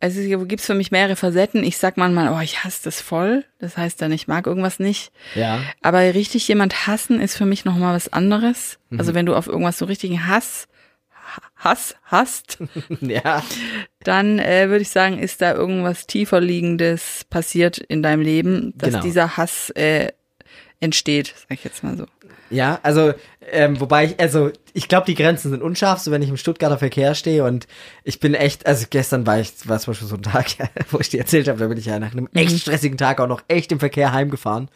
also 0.00 0.20
hier 0.20 0.38
gibt's 0.46 0.66
für 0.66 0.74
mich 0.74 0.90
mehrere 0.90 1.14
Facetten. 1.16 1.62
Ich 1.62 1.76
sag 1.76 1.96
manchmal, 1.96 2.32
oh, 2.32 2.40
ich 2.40 2.64
hasse 2.64 2.80
das 2.84 3.00
voll. 3.00 3.44
Das 3.58 3.76
heißt 3.76 4.00
dann, 4.00 4.12
ich 4.12 4.26
mag 4.28 4.46
irgendwas 4.46 4.78
nicht. 4.78 5.12
Ja. 5.34 5.60
Aber 5.82 6.00
richtig 6.00 6.48
jemand 6.48 6.86
hassen 6.86 7.20
ist 7.20 7.36
für 7.36 7.44
mich 7.46 7.64
nochmal 7.66 7.94
was 7.94 8.12
anderes. 8.12 8.78
Mhm. 8.88 8.98
Also 8.98 9.14
wenn 9.14 9.26
du 9.26 9.34
auf 9.36 9.46
irgendwas 9.46 9.78
so 9.78 9.84
richtigen 9.84 10.26
Hass, 10.26 10.68
Hass 11.56 11.94
hast, 12.04 12.58
ja. 13.00 13.44
dann 14.02 14.38
äh, 14.38 14.68
würde 14.68 14.82
ich 14.82 14.88
sagen, 14.88 15.18
ist 15.18 15.42
da 15.42 15.52
irgendwas 15.54 16.06
tiefer 16.06 16.40
liegendes 16.40 17.24
passiert 17.28 17.78
in 17.78 18.02
deinem 18.02 18.22
Leben, 18.22 18.72
dass 18.76 18.90
Genau. 18.90 19.02
dieser 19.02 19.36
Hass 19.36 19.70
äh, 19.70 20.08
entsteht, 20.80 21.34
sag 21.36 21.52
ich 21.58 21.64
jetzt 21.64 21.84
mal 21.84 21.96
so. 21.96 22.06
Ja, 22.50 22.80
also, 22.82 23.14
ähm, 23.52 23.80
wobei 23.80 24.06
ich, 24.06 24.20
also, 24.20 24.50
ich 24.72 24.88
glaube, 24.88 25.06
die 25.06 25.14
Grenzen 25.14 25.50
sind 25.50 25.62
unscharf, 25.62 26.00
so 26.00 26.10
wenn 26.10 26.22
ich 26.22 26.28
im 26.28 26.36
Stuttgarter 26.36 26.78
Verkehr 26.78 27.14
stehe 27.14 27.44
und 27.44 27.66
ich 28.02 28.18
bin 28.18 28.34
echt, 28.34 28.66
also 28.66 28.86
gestern 28.90 29.26
war 29.26 29.38
ich, 29.38 29.68
war 29.68 29.78
zum 29.78 29.92
Beispiel 29.92 30.08
so 30.08 30.16
ein 30.16 30.22
Tag, 30.22 30.46
wo 30.90 30.98
ich 30.98 31.08
dir 31.08 31.20
erzählt 31.20 31.48
habe, 31.48 31.58
da 31.58 31.68
bin 31.68 31.78
ich 31.78 31.86
ja 31.86 31.98
nach 31.98 32.12
einem 32.12 32.28
echt 32.34 32.58
stressigen 32.60 32.98
Tag 32.98 33.20
auch 33.20 33.28
noch 33.28 33.42
echt 33.48 33.70
im 33.72 33.78
Verkehr 33.78 34.12
heimgefahren. 34.12 34.68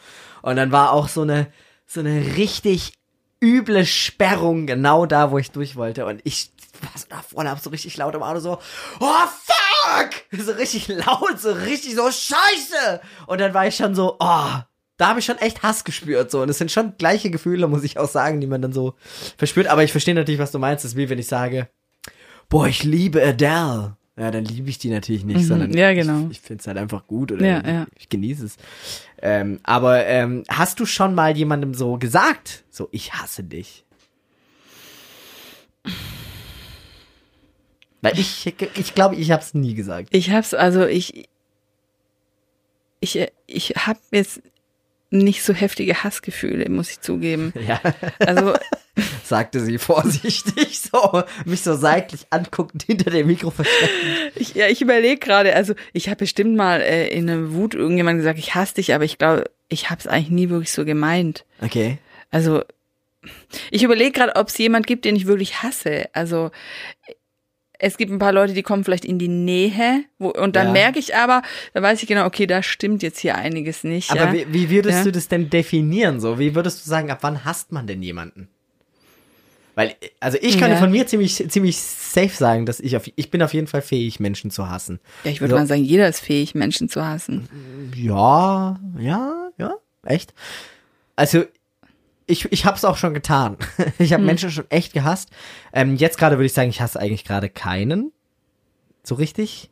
Und 0.43 0.57
dann 0.57 0.73
war 0.73 0.93
auch 0.93 1.09
so 1.09 1.23
eine, 1.23 1.49
so 1.87 2.01
eine 2.01 2.37
richtig 2.37 2.93
üble 3.43 3.85
Sperrung 3.85 4.67
genau 4.67 5.07
da, 5.07 5.31
wo 5.31 5.39
ich 5.39 5.51
durch 5.51 5.77
wollte. 5.77 6.07
Und 6.07 6.21
ich 6.25 6.51
war 6.81 6.91
so 6.97 7.07
da 7.09 7.23
vorne, 7.23 7.51
hab 7.51 7.61
so 7.61 7.71
richtig 7.71 7.97
laut 7.97 8.15
im 8.15 8.23
Auto 8.23 8.41
so, 8.41 8.59
oh 9.01 9.27
fuck! 9.45 10.11
So 10.33 10.53
richtig 10.53 10.89
laut, 10.89 11.39
so 11.39 11.53
richtig 11.53 11.95
so 11.95 12.11
scheiße! 12.11 13.01
Und 13.27 13.41
dann 13.41 13.55
war 13.55 13.67
ich 13.67 13.77
schon 13.77 13.95
so, 13.95 14.17
oh, 14.19 14.51
da 14.97 15.09
habe 15.09 15.19
ich 15.19 15.25
schon 15.25 15.39
echt 15.39 15.63
Hass 15.63 15.85
gespürt 15.85 16.31
so 16.31 16.43
und 16.43 16.49
es 16.49 16.59
sind 16.59 16.71
schon 16.71 16.95
gleiche 16.97 17.31
Gefühle, 17.31 17.67
muss 17.67 17.83
ich 17.85 17.99
auch 17.99 18.09
sagen, 18.09 18.41
die 18.41 18.47
man 18.47 18.63
dann 18.63 18.73
so 18.73 18.95
verspürt, 19.37 19.67
aber 19.67 19.83
ich 19.83 19.93
verstehe 19.93 20.15
natürlich, 20.15 20.41
was 20.41 20.53
du 20.53 20.59
meinst, 20.59 20.85
das 20.85 20.93
ist 20.93 20.97
wie 20.97 21.09
wenn 21.09 21.19
ich 21.19 21.27
sage, 21.27 21.69
boah, 22.49 22.67
ich 22.67 22.85
liebe 22.85 23.23
Adele. 23.23 23.97
Ja, 24.17 24.31
dann 24.31 24.45
liebe 24.45 24.71
ich 24.71 24.79
die 24.79 24.91
natürlich 24.91 25.25
nicht, 25.25 25.45
sondern 25.45 25.77
ja, 25.77 25.93
genau. 25.93 26.27
ich, 26.27 26.39
ich 26.39 26.41
finde 26.41 26.61
es 26.61 26.69
halt 26.69 26.79
einfach 26.79 27.05
gut 27.09 27.33
oder 27.33 27.45
Ja, 27.45 27.59
ich, 27.59 27.67
ja. 27.67 27.87
ich 27.99 28.09
genieße 28.09 28.45
es. 28.47 28.57
Ähm, 29.21 29.59
aber 29.65 30.07
ähm, 30.07 30.45
hast 30.49 30.79
du 30.79 30.87
schon 30.87 31.17
mal 31.17 31.37
jemandem 31.37 31.75
so 31.75 31.99
gesagt, 31.99 32.63
so 32.71 32.89
ich 32.93 33.15
hasse 33.15 33.43
dich? 33.43 33.85
Weil 38.03 38.17
ich, 38.19 38.47
ich 38.77 38.95
glaube, 38.95 39.17
ich 39.17 39.33
habe 39.33 39.43
es 39.43 39.55
nie 39.55 39.75
gesagt. 39.75 40.11
Ich 40.13 40.31
hab's, 40.31 40.55
also 40.55 40.87
ich, 40.87 41.29
ich, 43.01 43.19
ich 43.47 43.71
hab 43.71 43.99
jetzt 44.13 44.43
nicht 45.15 45.43
so 45.43 45.55
heftige 45.55 46.03
Hassgefühle, 46.05 46.69
muss 46.69 46.91
ich 46.91 47.01
zugeben. 47.01 47.53
Ja. 47.67 47.81
Also, 48.19 48.55
sagte 49.25 49.61
sie 49.61 49.79
vorsichtig, 49.79 50.81
so 50.93 51.23
mich 51.47 51.63
so 51.63 51.77
seitlich 51.77 52.27
anguckend 52.29 52.83
hinter 52.83 53.11
dem 53.11 53.27
Mikro 53.27 53.51
versteckt. 53.51 53.93
ich, 54.35 54.55
ja, 54.55 54.67
ich 54.69 54.83
überlege 54.83 55.19
gerade, 55.19 55.55
also 55.55 55.75
ich 55.95 56.09
habe 56.09 56.19
bestimmt 56.19 56.57
mal 56.57 56.83
äh, 56.83 57.09
in 57.09 57.31
einer 57.31 57.53
Wut 57.55 57.75
irgendjemand 57.75 58.19
gesagt, 58.19 58.39
ich 58.39 58.55
hasse 58.55 58.75
dich, 58.75 58.93
aber 58.93 59.05
ich 59.05 59.17
glaube, 59.17 59.51
ich 59.69 59.89
habe 59.89 60.01
es 60.01 60.07
eigentlich 60.07 60.31
nie 60.31 60.51
wirklich 60.51 60.73
so 60.73 60.85
gemeint. 60.85 61.47
Okay. 61.63 61.99
Also, 62.31 62.63
ich 63.71 63.83
überlege 63.83 64.13
gerade, 64.13 64.37
ob 64.37 64.49
es 64.49 64.59
jemand 64.59 64.87
gibt, 64.87 65.07
den 65.07 65.17
ich 65.17 65.27
wirklich 65.27 65.63
hasse. 65.63 66.07
Also, 66.13 66.51
es 67.79 67.97
gibt 67.97 68.13
ein 68.13 68.19
paar 68.19 68.33
Leute, 68.33 68.53
die 68.55 68.63
kommen 68.63 68.85
vielleicht 68.85 69.05
in 69.05 69.19
die 69.19 69.29
Nähe, 69.29 70.05
wo, 70.19 70.29
und 70.31 70.57
dann 70.57 70.69
Ja. 70.69 70.73
merke 70.73 70.99
ich 70.99 71.15
aber, 71.17 71.43
da 71.73 71.83
weiß 71.83 72.03
ich 72.03 72.09
genau, 72.09 72.25
okay, 72.27 72.47
da 72.47 72.63
stimmt 72.63 73.03
jetzt 73.03 73.19
hier 73.19 73.35
einiges 73.35 73.85
nicht. 73.85 74.11
Aber 74.11 74.27
ja. 74.27 74.33
wie, 74.33 74.53
wie 74.53 74.71
würdest 74.71 74.99
Ja. 74.99 75.05
du 75.05 75.13
das 75.13 75.29
denn 75.29 75.51
definieren? 75.51 76.21
So, 76.21 76.39
wie 76.39 76.55
würdest 76.55 76.85
du 76.85 76.89
sagen, 76.89 77.11
ab 77.11 77.19
wann 77.23 77.45
hasst 77.45 77.73
man 77.73 77.87
denn 77.87 78.03
jemanden? 78.03 78.49
Weil, 79.77 79.97
also 80.21 80.39
ich 80.41 80.59
kann 80.59 80.71
Ja. 80.71 80.77
von 80.77 80.93
mir 80.93 81.05
ziemlich, 81.09 81.35
ziemlich 81.51 81.77
safe 81.79 82.29
sagen, 82.29 82.65
dass 82.65 82.79
ich 82.79 82.97
auf, 82.97 83.11
ich 83.17 83.31
bin 83.33 83.43
auf 83.43 83.53
jeden 83.55 83.67
Fall 83.67 83.83
fähig, 83.83 84.21
Menschen 84.21 84.53
zu 84.53 84.71
hassen. 84.71 85.01
ja, 85.25 85.33
ich 85.33 85.41
würde 85.41 85.55
So. 85.55 85.59
mal 85.59 85.67
sagen, 85.67 85.83
jeder 85.83 86.09
ist 86.09 86.21
fähig, 86.21 86.55
Menschen 86.55 86.89
zu 86.89 87.05
hassen. 87.05 87.49
Ja, 87.97 88.79
ja, 88.99 89.49
ja, 89.59 89.75
echt. 90.05 90.33
Also, 91.17 91.45
ich, 92.27 92.51
ich 92.53 92.65
hab's 92.65 92.85
auch 92.85 92.97
schon 92.97 93.15
getan. 93.15 93.57
Ich 93.99 94.13
habe 94.13 94.23
Menschen 94.23 94.51
schon 94.51 94.71
echt 94.71 94.93
gehasst. 94.93 95.29
Ähm, 95.73 95.97
jetzt 95.97 96.19
gerade 96.19 96.37
würde 96.37 96.47
ich 96.47 96.53
sagen, 96.55 96.71
ich 96.71 96.81
hasse 96.81 96.99
eigentlich 97.01 97.25
gerade 97.25 97.49
keinen. 97.49 98.13
So 99.03 99.15
richtig. 99.15 99.71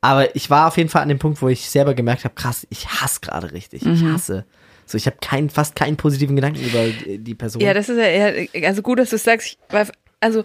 Aber 0.00 0.36
ich 0.36 0.50
war 0.50 0.68
auf 0.68 0.76
jeden 0.76 0.90
Fall 0.90 1.02
an 1.02 1.08
dem 1.08 1.18
Punkt, 1.18 1.40
wo 1.40 1.48
ich 1.48 1.68
selber 1.70 1.94
gemerkt 1.94 2.24
habe, 2.24 2.34
krass, 2.34 2.66
ich 2.70 2.86
hasse 2.88 3.20
gerade 3.20 3.52
richtig. 3.52 3.86
Ich 3.86 4.02
hasse. 4.04 4.44
So, 4.84 4.98
ich 4.98 5.06
habe 5.06 5.16
keinen, 5.22 5.48
fast 5.48 5.74
keinen 5.76 5.96
positiven 5.96 6.36
Gedanken 6.36 6.60
über 6.62 6.84
die 7.16 7.34
Person. 7.34 7.62
Ja, 7.62 7.72
das 7.72 7.88
ist 7.88 7.96
ja 7.96 8.04
eher, 8.04 8.48
also 8.68 8.82
gut, 8.82 8.98
dass 8.98 9.08
du 9.10 9.16
es 9.16 9.24
sagst, 9.24 9.46
ich, 9.46 9.58
weil- 9.70 9.88
also, 10.20 10.44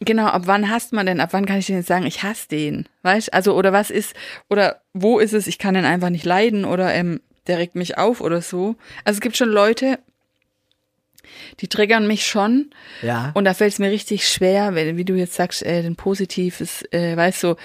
genau, 0.00 0.26
ab 0.26 0.42
wann 0.44 0.68
hasst 0.70 0.92
man 0.92 1.06
denn? 1.06 1.20
Ab 1.20 1.30
wann 1.32 1.46
kann 1.46 1.58
ich 1.58 1.66
denn 1.66 1.76
jetzt 1.76 1.88
sagen, 1.88 2.04
ich 2.04 2.22
hasse 2.22 2.46
den? 2.48 2.86
Weißt 3.04 3.32
Also, 3.32 3.54
oder 3.56 3.72
was 3.72 3.90
ist, 3.90 4.14
oder 4.50 4.82
wo 4.92 5.18
ist 5.18 5.32
es, 5.32 5.46
ich 5.46 5.58
kann 5.58 5.72
den 5.72 5.86
einfach 5.86 6.10
nicht 6.10 6.26
leiden 6.26 6.66
oder 6.66 6.92
ähm, 6.92 7.20
der 7.46 7.56
regt 7.56 7.74
mich 7.74 7.96
auf 7.96 8.20
oder 8.20 8.42
so. 8.42 8.76
Also 9.04 9.16
es 9.16 9.20
gibt 9.22 9.38
schon 9.38 9.48
Leute, 9.48 9.98
die 11.60 11.68
triggern 11.68 12.06
mich 12.06 12.26
schon 12.26 12.70
ja. 13.02 13.30
und 13.34 13.44
da 13.44 13.54
fällt 13.54 13.72
es 13.72 13.78
mir 13.78 13.90
richtig 13.90 14.28
schwer, 14.28 14.74
wenn, 14.74 14.96
wie 14.96 15.04
du 15.04 15.14
jetzt 15.14 15.34
sagst, 15.34 15.64
äh, 15.64 15.82
ein 15.84 15.96
positives, 15.96 16.82
äh, 16.92 17.16
weißt 17.16 17.42
du, 17.44 17.56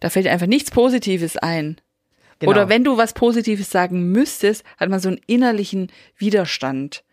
da 0.00 0.10
fällt 0.10 0.26
einfach 0.26 0.46
nichts 0.46 0.70
Positives 0.70 1.36
ein. 1.36 1.80
genau. 2.38 2.52
Oder 2.52 2.68
wenn 2.68 2.84
du 2.84 2.96
was 2.96 3.14
Positives 3.14 3.70
sagen 3.70 4.12
müsstest, 4.12 4.64
hat 4.78 4.88
man 4.88 5.00
so 5.00 5.08
einen 5.08 5.20
innerlichen 5.26 5.90
Widerstand. 6.18 7.04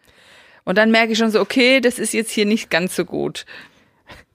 Und 0.63 0.77
dann 0.77 0.91
merke 0.91 1.13
ich 1.13 1.17
schon 1.17 1.31
so, 1.31 1.39
okay, 1.39 1.81
das 1.81 1.99
ist 1.99 2.13
jetzt 2.13 2.31
hier 2.31 2.45
nicht 2.45 2.69
ganz 2.69 2.95
so 2.95 3.05
gut. 3.05 3.45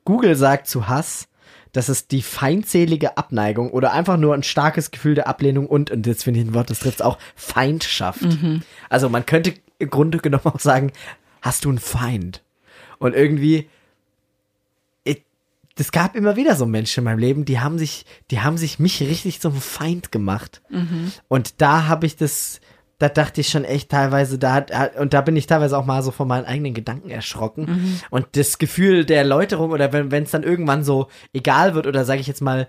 Google 0.05 0.37
sagt 0.37 0.69
zu 0.69 0.89
Hass, 0.89 1.29
dass 1.73 1.91
es 1.91 2.09
die 2.09 2.23
feindselige 2.23 3.19
Abneigung 3.19 3.71
oder 3.71 3.93
einfach 3.93 4.17
nur 4.17 4.33
ein 4.33 4.43
starkes 4.43 4.91
Gefühl 4.91 5.15
der 5.15 5.29
Ablehnung 5.29 5.67
und, 5.67 5.91
und 5.91 6.07
jetzt 6.07 6.25
finde 6.25 6.41
ich 6.41 6.47
ein 6.47 6.55
Wort, 6.55 6.71
das 6.71 6.79
trifft 6.79 7.03
auch, 7.03 7.19
Feindschaft. 7.35 8.25
Also 8.89 9.11
man 9.11 9.27
könnte 9.27 9.53
im 9.79 9.91
Grunde 9.91 10.19
genommen 10.19 10.47
auch 10.47 10.61
sagen, 10.61 10.93
hast 11.47 11.65
du 11.65 11.71
einen 11.71 11.79
Feind? 11.79 12.43
Und 12.99 13.15
irgendwie, 13.15 13.69
es 15.79 15.93
gab 15.93 16.17
immer 16.17 16.37
wieder 16.37 16.57
so 16.57 16.65
Menschen 16.65 17.01
in 17.01 17.05
meinem 17.05 17.19
Leben, 17.19 17.45
die 17.45 17.61
haben 17.61 17.79
sich, 17.79 18.07
die 18.31 18.41
haben 18.41 18.57
sich 18.57 18.79
mich 18.79 19.01
richtig 19.03 19.41
zum 19.43 19.55
Feind 19.55 20.11
gemacht. 20.11 20.63
Und 21.29 21.61
da 21.61 21.87
habe 21.87 22.07
ich 22.07 22.17
das, 22.17 22.61
da 22.99 23.11
dachte 23.11 23.43
ich 23.43 23.49
schon 23.51 23.65
echt 23.65 23.91
teilweise, 23.91 24.39
da 24.39 24.55
hat, 24.55 24.97
und 24.97 25.13
da 25.13 25.21
bin 25.21 25.37
ich 25.37 25.47
teilweise 25.47 25.77
auch 25.77 25.85
mal 25.85 26.03
so 26.03 26.13
von 26.13 26.29
meinen 26.29 26.47
eigenen 26.47 26.73
Gedanken 26.73 27.11
erschrocken. 27.11 28.01
Und 28.09 28.27
das 28.33 28.57
Gefühl 28.57 29.05
der 29.05 29.19
Erläuterung 29.19 29.71
oder 29.71 29.93
wenn 29.93 30.23
es 30.23 30.31
dann 30.31 30.45
irgendwann 30.45 30.83
so 30.83 31.09
egal 31.35 31.75
wird 31.75 31.87
oder 31.87 32.07
sage 32.07 32.23
ich 32.23 32.27
jetzt 32.27 32.41
mal, 32.41 32.69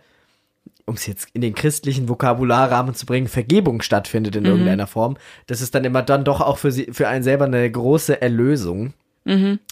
um 0.86 0.96
es 0.96 1.06
jetzt 1.06 1.30
in 1.34 1.42
den 1.42 1.56
christlichen 1.56 2.10
Vokabularrahmen 2.10 2.96
zu 2.96 3.06
bringen, 3.06 3.28
Vergebung 3.28 3.82
stattfindet 3.82 4.36
in 4.36 4.46
irgendeiner 4.46 4.88
Form, 4.88 5.18
das 5.48 5.62
ist 5.62 5.76
dann 5.76 5.86
immer 5.86 6.02
dann 6.02 6.24
doch 6.24 6.42
auch 6.42 6.58
für 6.58 6.72
sie, 6.72 6.88
für 6.92 7.08
einen 7.08 7.24
selber 7.24 7.46
eine 7.46 7.70
große 7.70 8.22
Erlösung. 8.22 8.94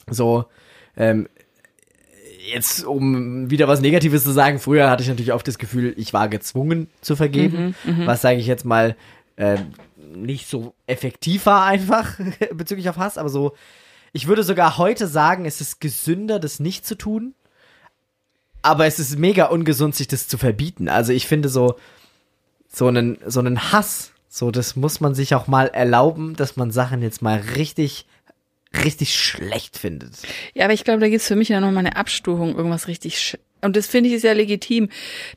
So, 0.09 0.45
ähm, 0.97 1.27
jetzt, 2.53 2.85
um 2.85 3.49
wieder 3.49 3.67
was 3.67 3.81
Negatives 3.81 4.23
zu 4.23 4.31
sagen, 4.31 4.59
früher 4.59 4.89
hatte 4.89 5.03
ich 5.03 5.09
natürlich 5.09 5.33
oft 5.33 5.47
das 5.47 5.57
Gefühl, 5.57 5.93
ich 5.97 6.13
war 6.13 6.29
gezwungen 6.29 6.87
zu 7.01 7.15
vergeben, 7.15 7.75
was 8.05 8.21
sage 8.21 8.39
ich 8.39 8.47
jetzt 8.47 8.65
mal, 8.65 8.95
ähm, 9.37 9.73
nicht 10.15 10.47
so 10.47 10.73
effektiv 10.87 11.45
war 11.45 11.65
einfach 11.65 12.19
bezüglich 12.53 12.89
auf 12.89 12.97
Hass, 12.97 13.17
aber 13.17 13.29
so, 13.29 13.53
ich 14.13 14.27
würde 14.27 14.43
sogar 14.43 14.77
heute 14.77 15.07
sagen, 15.07 15.45
es 15.45 15.59
ist 15.59 15.81
gesünder, 15.81 16.39
das 16.39 16.59
nicht 16.59 16.85
zu 16.85 16.95
tun, 16.95 17.33
aber 18.65 18.85
es 18.87 18.99
ist 18.99 19.17
mega 19.19 19.45
ungesund, 19.45 19.95
sich 19.95 20.07
das 20.07 20.27
zu 20.27 20.37
verbieten. 20.37 20.89
Also 20.89 21.13
ich 21.13 21.27
finde 21.27 21.49
so, 21.49 21.75
so 22.67 22.87
einen, 22.87 23.17
so 23.25 23.39
einen 23.39 23.71
Hass, 23.71 24.11
so, 24.27 24.51
das 24.51 24.75
muss 24.75 24.99
man 24.99 25.13
sich 25.15 25.35
auch 25.35 25.47
mal 25.47 25.67
erlauben, 25.67 26.35
dass 26.35 26.55
man 26.57 26.71
Sachen 26.71 27.01
jetzt 27.01 27.21
mal 27.21 27.39
richtig, 27.55 28.05
richtig 28.83 29.15
schlecht 29.15 29.77
findet. 29.77 30.13
Ja, 30.53 30.65
aber 30.65 30.73
ich 30.73 30.83
glaube, 30.83 30.99
da 30.99 31.07
gibt's 31.07 31.27
für 31.27 31.35
mich 31.35 31.49
ja 31.49 31.59
nochmal 31.61 31.85
eine 31.85 31.95
Abstufung, 31.95 32.55
irgendwas 32.55 32.87
richtig 32.87 33.19
sch 33.19 33.37
und 33.61 33.75
das 33.75 33.87
finde 33.87 34.09
ich 34.09 34.15
ist 34.15 34.23
ja 34.23 34.33
legitim. 34.33 34.89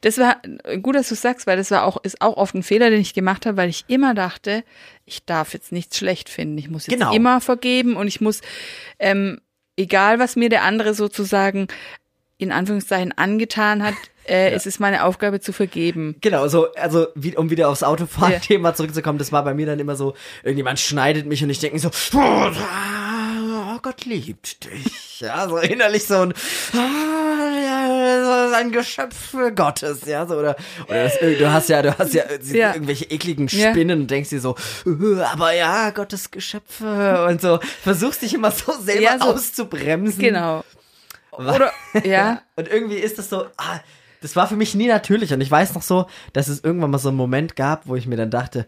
Das 0.03 0.19
war 0.19 0.37
gut, 0.83 0.97
dass 0.97 1.09
du 1.09 1.15
sagst, 1.15 1.47
weil 1.47 1.57
das 1.57 1.71
war 1.71 1.85
auch, 1.85 1.97
ist 2.03 2.21
auch 2.21 2.37
oft 2.37 2.55
ein 2.55 2.63
Fehler, 2.63 2.91
den 2.91 3.01
ich 3.01 3.15
gemacht 3.15 3.47
habe, 3.47 3.57
weil 3.57 3.71
ich 3.71 3.85
immer 3.89 4.13
dachte, 4.13 4.65
ich 5.07 5.25
darf 5.25 5.55
jetzt 5.55 5.73
nichts 5.73 5.97
schlecht 5.97 6.29
finden. 6.29 6.59
Ich 6.59 6.69
muss 6.69 6.87
jetzt 6.87 6.99
Genau. 6.99 7.15
immer 7.15 7.41
vergeben 7.41 7.97
und 7.97 8.07
ich 8.07 8.21
muss, 8.21 8.43
ähm, 8.99 9.41
egal 9.77 10.19
was 10.19 10.37
mir 10.37 10.51
der 10.51 10.65
andere 10.65 10.93
sozusagen 10.93 11.69
in 12.39 12.53
Anführungszeichen 12.53 13.13
angetan 13.17 13.83
hat, 13.83 13.95
äh, 14.25 14.51
es 14.53 14.65
ist 14.67 14.79
meine 14.79 15.05
Aufgabe 15.05 15.41
zu 15.41 15.53
vergeben. 15.53 16.17
Genau, 16.21 16.47
so, 16.49 16.73
also, 16.75 17.09
wie, 17.15 17.37
um 17.37 17.51
wieder 17.51 17.69
aufs 17.69 17.83
Autofahren-Thema 17.83 18.75
zurückzukommen, 18.75 19.19
das 19.19 19.33
war 19.33 19.43
bei 19.45 19.55
mir 19.55 19.67
dann 19.67 19.79
immer 19.81 19.97
so, 19.97 20.15
irgendjemand 20.43 20.79
schneidet 20.79 21.27
mich 21.27 21.43
und 21.43 21.51
ich 21.51 21.59
denke 21.61 21.79
so, 21.79 21.91
oh, 22.15 23.79
Gott 23.83 24.05
liebt 24.05 24.65
dich. 24.65 25.21
Ja, 25.21 25.49
so 25.49 25.57
innerlich 25.59 26.05
so 26.07 26.15
ein, 26.21 26.35
ja, 26.75 28.49
so 28.51 28.55
ein 28.55 28.71
Geschöpf 28.73 29.35
Gottes, 29.57 30.03
ja, 30.07 30.27
so, 30.27 30.35
oder, 30.37 30.57
oder 30.89 31.05
das, 31.05 31.19
du 31.19 31.53
hast 31.53 31.69
ja, 31.69 31.83
du 31.83 31.97
hast 31.99 32.15
ja, 32.15 32.25
Ja. 32.53 32.75
irgendwelche 32.75 33.07
ekligen 33.07 33.49
Ja. 33.49 33.71
Spinnen 33.71 34.03
und 34.03 34.11
denkst 34.11 34.31
dir 34.31 34.41
so, 34.41 34.55
äh, 34.87 35.23
aber 35.23 35.55
ja, 35.55 35.91
Gottes 35.91 36.31
Geschöpfe 36.31 37.27
und 37.29 37.41
so, 37.41 37.59
versuchst 37.83 38.23
dich 38.23 38.35
immer 38.35 38.51
so 38.51 38.73
selber 38.81 39.03
Ja, 39.03 39.19
so- 39.19 39.25
auszubremsen. 39.33 40.21
Genau. 40.23 40.65
Oder, 41.39 41.73
ja. 42.05 42.43
Und 42.57 42.69
irgendwie 42.69 42.97
ist 42.97 43.19
das 43.19 43.31
so, 43.31 43.47
ah, 43.57 43.81
das 44.21 44.35
war 44.35 44.49
für 44.49 44.57
mich 44.57 44.75
nie 44.75 44.89
natürlich. 44.89 45.33
Und 45.33 45.41
ich 45.41 45.51
weiß 45.51 45.75
noch 45.75 45.83
so, 45.83 46.07
dass 46.33 46.49
es 46.49 46.63
irgendwann 46.65 46.91
mal 46.91 46.99
so 46.99 47.09
einen 47.09 47.17
Moment 47.17 47.57
gab, 47.57 47.87
wo 47.87 47.95
ich 47.95 48.07
mir 48.07 48.17
dann 48.17 48.31
dachte, 48.31 48.67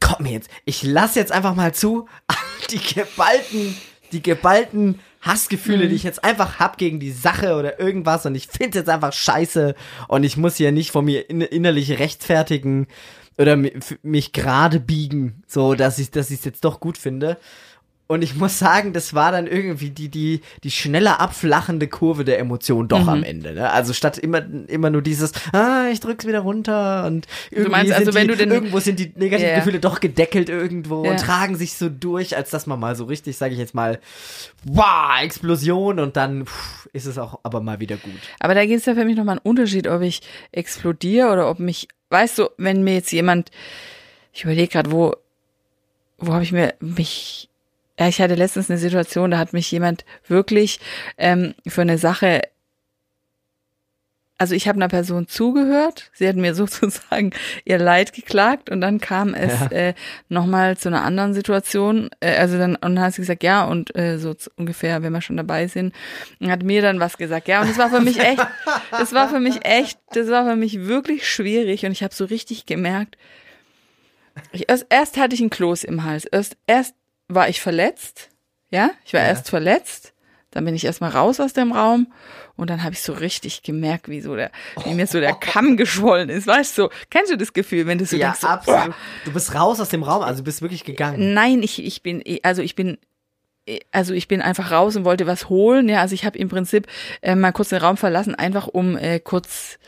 komm 0.00 0.26
jetzt, 0.26 0.48
ich 0.64 0.82
lass 0.82 1.16
jetzt 1.16 1.32
einfach 1.32 1.54
mal 1.54 1.74
zu, 1.74 2.08
die 2.70 2.78
geballten, 2.78 3.76
die 4.12 4.22
geballten 4.22 5.00
Hassgefühle, 5.20 5.88
die 5.88 5.94
ich 5.94 6.02
jetzt 6.02 6.22
einfach 6.22 6.58
hab 6.58 6.78
gegen 6.78 7.00
die 7.00 7.10
Sache 7.10 7.56
oder 7.56 7.80
irgendwas 7.80 8.26
und 8.26 8.34
ich 8.34 8.46
finde 8.46 8.78
jetzt 8.78 8.90
einfach 8.90 9.12
scheiße 9.12 9.74
und 10.06 10.22
ich 10.22 10.36
muss 10.36 10.56
hier 10.56 10.70
nicht 10.70 10.90
von 10.90 11.06
mir 11.06 11.30
in, 11.30 11.40
innerlich 11.40 11.98
rechtfertigen 11.98 12.86
oder 13.38 13.56
mich 14.02 14.32
gerade 14.32 14.80
biegen, 14.80 15.42
so 15.46 15.74
dass 15.74 15.98
ich 15.98 16.10
dass 16.10 16.30
ich 16.30 16.40
es 16.40 16.44
jetzt 16.44 16.64
doch 16.64 16.78
gut 16.78 16.98
finde. 16.98 17.38
Und 18.06 18.20
ich 18.22 18.34
muss 18.34 18.58
sagen, 18.58 18.92
das 18.92 19.14
war 19.14 19.32
dann 19.32 19.46
irgendwie 19.46 19.88
die, 19.88 20.10
die, 20.10 20.42
die 20.62 20.70
schneller 20.70 21.20
abflachende 21.20 21.88
Kurve 21.88 22.26
der 22.26 22.38
Emotion 22.38 22.86
doch 22.86 23.08
am 23.08 23.22
Ende. 23.22 23.54
Ne? 23.54 23.70
Also 23.70 23.94
statt 23.94 24.18
immer, 24.18 24.42
immer 24.68 24.90
nur 24.90 25.00
dieses, 25.00 25.32
ah, 25.54 25.86
ich 25.90 26.00
drück's 26.00 26.26
wieder 26.26 26.40
runter 26.40 27.06
und 27.06 27.26
irgendwie 27.50 27.70
meinst 27.70 27.92
also, 27.92 28.12
sind 28.12 28.14
wenn 28.14 28.28
die, 28.28 28.32
du 28.34 28.36
den- 28.36 28.50
irgendwo 28.50 28.78
sind 28.80 28.98
die 28.98 29.10
negativen 29.16 29.50
Ja. 29.52 29.56
Gefühle 29.58 29.80
doch 29.80 30.00
gedeckelt 30.00 30.50
irgendwo 30.50 31.02
Ja. 31.02 31.12
und 31.12 31.16
tragen 31.20 31.56
sich 31.56 31.74
so 31.74 31.88
durch, 31.88 32.36
als 32.36 32.50
dass 32.50 32.66
man 32.66 32.78
mal 32.78 32.94
so 32.94 33.04
richtig, 33.06 33.38
sage 33.38 33.54
ich 33.54 33.58
jetzt 33.58 33.74
mal, 33.74 33.98
wow, 34.64 35.22
Explosion 35.22 35.98
und 35.98 36.18
dann 36.18 36.44
pff, 36.44 36.86
ist 36.92 37.06
es 37.06 37.16
auch 37.16 37.40
aber 37.42 37.62
mal 37.62 37.80
wieder 37.80 37.96
gut. 37.96 38.12
Aber 38.38 38.54
da 38.54 38.66
gibt 38.66 38.80
es 38.80 38.84
ja 38.86 38.94
für 38.94 39.06
mich 39.06 39.16
nochmal 39.16 39.36
einen 39.38 39.48
Unterschied, 39.50 39.88
ob 39.88 40.02
ich 40.02 40.20
explodiere 40.52 41.32
oder 41.32 41.48
ob 41.48 41.58
mich, 41.58 41.88
weißt 42.10 42.38
du, 42.38 42.50
wenn 42.58 42.84
mir 42.84 42.94
jetzt 42.94 43.12
jemand, 43.12 43.50
ich 44.34 44.44
überlege 44.44 44.68
gerade, 44.68 44.92
wo, 44.92 45.14
wo 46.18 46.34
habe 46.34 46.44
ich 46.44 46.52
mir 46.52 46.74
mich, 46.80 47.48
ja, 47.98 48.08
ich 48.08 48.20
hatte 48.20 48.34
letztens 48.34 48.70
eine 48.70 48.78
Situation, 48.78 49.30
da 49.30 49.38
hat 49.38 49.52
mich 49.52 49.70
jemand 49.70 50.04
wirklich 50.26 50.80
ähm, 51.16 51.54
für 51.66 51.82
eine 51.82 51.98
Sache, 51.98 52.42
also 54.36 54.56
ich 54.56 54.66
habe 54.66 54.76
einer 54.78 54.88
Person 54.88 55.28
zugehört, 55.28 56.10
sie 56.12 56.26
hat 56.28 56.34
mir 56.34 56.54
sozusagen 56.56 57.30
ihr 57.64 57.78
Leid 57.78 58.12
geklagt 58.12 58.68
und 58.68 58.80
dann 58.80 58.98
kam 59.00 59.32
es 59.32 59.52
Ja. 59.60 59.66
äh, 59.70 59.94
nochmal 60.28 60.76
zu 60.76 60.88
einer 60.88 61.02
anderen 61.04 61.34
Situation, 61.34 62.10
äh, 62.18 62.36
also 62.36 62.58
dann, 62.58 62.74
und 62.74 62.96
dann 62.96 63.00
hat 63.00 63.14
sie 63.14 63.22
gesagt, 63.22 63.44
ja, 63.44 63.64
und 63.64 63.94
äh, 63.96 64.18
so 64.18 64.34
ungefähr, 64.56 65.02
wenn 65.04 65.12
wir 65.12 65.22
schon 65.22 65.36
dabei 65.36 65.68
sind, 65.68 65.94
hat 66.44 66.64
mir 66.64 66.82
dann 66.82 66.98
was 66.98 67.16
gesagt, 67.16 67.46
ja, 67.46 67.60
und 67.60 67.68
das 67.70 67.78
war 67.78 67.90
für 67.90 68.00
mich 68.00 68.18
echt, 68.18 68.44
das 68.90 69.12
war 69.12 69.28
für 69.28 69.38
mich 69.40 69.64
echt, 69.64 69.98
das 70.14 70.28
war 70.28 70.44
für 70.44 70.56
mich 70.56 70.80
wirklich 70.86 71.28
schwierig 71.30 71.86
und 71.86 71.92
ich 71.92 72.02
habe 72.02 72.12
so 72.14 72.24
richtig 72.24 72.66
gemerkt, 72.66 73.16
ich, 74.50 74.68
erst, 74.68 74.86
erst 74.90 75.16
hatte 75.16 75.36
ich 75.36 75.40
ein 75.40 75.50
Kloß 75.50 75.84
im 75.84 76.02
Hals, 76.02 76.24
erst, 76.24 76.56
erst 76.66 76.96
war 77.28 77.48
ich 77.48 77.60
verletzt, 77.60 78.30
ja, 78.70 78.90
ich 79.04 79.12
war 79.14 79.20
Ja. 79.20 79.28
erst 79.28 79.48
verletzt, 79.50 80.12
dann 80.50 80.64
bin 80.64 80.74
ich 80.74 80.84
erstmal 80.84 81.10
raus 81.10 81.40
aus 81.40 81.52
dem 81.52 81.72
Raum 81.72 82.12
und 82.56 82.70
dann 82.70 82.82
habe 82.84 82.92
ich 82.94 83.02
so 83.02 83.12
richtig 83.12 83.62
gemerkt, 83.62 84.08
wie 84.08 84.20
so 84.20 84.36
der, 84.36 84.50
wie 84.84 84.94
mir 84.94 85.06
so 85.06 85.18
der 85.20 85.34
Kamm 85.34 85.76
geschwollen 85.76 86.28
ist, 86.28 86.46
weißt 86.46 86.78
du, 86.78 86.88
kennst 87.10 87.32
du 87.32 87.36
das 87.36 87.52
Gefühl, 87.52 87.86
wenn 87.86 87.98
du 87.98 88.06
so 88.06 88.16
ja, 88.16 88.26
denkst, 88.28 88.40
so, 88.40 88.46
absolut. 88.48 88.94
Du 89.24 89.32
bist 89.32 89.54
raus 89.54 89.80
aus 89.80 89.88
dem 89.88 90.02
Raum, 90.02 90.22
also 90.22 90.38
du 90.40 90.44
bist 90.44 90.62
wirklich 90.62 90.84
gegangen. 90.84 91.34
Nein, 91.34 91.62
ich, 91.62 91.84
ich 91.84 92.02
bin, 92.02 92.20
eh- 92.24 92.40
also 92.42 92.62
ich 92.62 92.74
bin 92.76 92.98
also 93.92 94.12
ich 94.12 94.28
bin 94.28 94.42
einfach 94.42 94.70
raus 94.70 94.94
und 94.94 95.06
wollte 95.06 95.26
was 95.26 95.48
holen. 95.48 95.88
Ja, 95.88 96.02
also 96.02 96.14
ich 96.14 96.26
habe 96.26 96.36
im 96.36 96.50
Prinzip 96.50 96.86
äh, 97.22 97.34
mal 97.34 97.50
kurz 97.50 97.70
den 97.70 97.78
Raum 97.78 97.96
verlassen, 97.96 98.34
einfach 98.34 98.66
um 98.66 98.94
äh, 98.98 99.20
kurz 99.20 99.78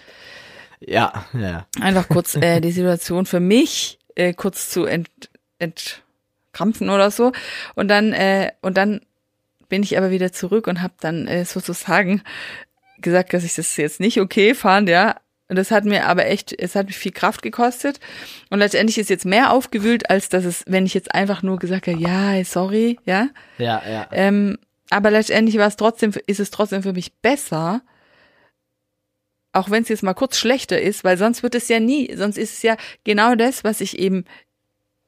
Ja, 0.80 1.26
ja. 1.34 1.66
einfach 1.82 2.08
kurz 2.08 2.36
äh, 2.36 2.62
die 2.62 2.72
Situation 2.72 3.26
für 3.26 3.38
mich 3.38 3.98
äh, 4.14 4.32
kurz 4.32 4.70
zu 4.70 4.86
ent, 4.86 5.10
entkrampfen 6.56 6.90
oder 6.90 7.10
so. 7.10 7.32
Und 7.74 7.88
dann 7.88 8.12
äh, 8.12 8.52
und 8.62 8.76
dann 8.76 9.00
bin 9.68 9.82
ich 9.82 9.98
aber 9.98 10.10
wieder 10.10 10.32
zurück 10.32 10.66
und 10.66 10.82
habe 10.82 10.94
dann 11.00 11.26
äh, 11.26 11.44
sozusagen 11.44 12.22
gesagt, 12.98 13.34
dass 13.34 13.44
ich 13.44 13.54
das 13.54 13.76
jetzt 13.76 14.00
nicht 14.00 14.20
okay 14.20 14.54
fand, 14.54 14.88
ja. 14.88 15.16
Und 15.48 15.56
das 15.56 15.70
hat 15.70 15.84
mir 15.84 16.06
aber 16.06 16.26
echt, 16.26 16.52
es 16.58 16.74
hat 16.74 16.86
mich 16.86 16.98
viel 16.98 17.12
Kraft 17.12 17.42
gekostet. 17.42 18.00
Und 18.50 18.58
letztendlich 18.58 18.98
ist 18.98 19.10
jetzt 19.10 19.24
mehr 19.24 19.52
aufgewühlt, 19.52 20.10
als 20.10 20.28
dass 20.28 20.44
es, 20.44 20.64
wenn 20.66 20.86
ich 20.86 20.94
jetzt 20.94 21.14
einfach 21.14 21.42
nur 21.42 21.58
gesagt 21.58 21.86
habe, 21.86 21.98
ja, 21.98 22.44
sorry, 22.44 22.98
ja. 23.04 23.28
Ja, 23.58 23.82
ja. 23.88 24.08
Ähm, 24.10 24.58
aber 24.90 25.10
letztendlich 25.10 25.58
war 25.58 25.68
es 25.68 25.76
trotzdem, 25.76 26.12
ist 26.26 26.40
es 26.40 26.50
trotzdem 26.50 26.82
für 26.82 26.92
mich 26.92 27.12
besser, 27.14 27.82
auch 29.52 29.70
wenn 29.70 29.82
es 29.82 29.88
jetzt 29.88 30.02
mal 30.02 30.14
kurz 30.14 30.36
schlechter 30.36 30.80
ist, 30.80 31.04
weil 31.04 31.16
sonst 31.16 31.42
wird 31.42 31.54
es 31.54 31.68
ja 31.68 31.80
nie, 31.80 32.12
sonst 32.14 32.38
ist 32.38 32.54
es 32.54 32.62
ja 32.62 32.76
genau 33.04 33.34
das, 33.36 33.62
was 33.64 33.80
ich 33.80 33.98
eben 33.98 34.24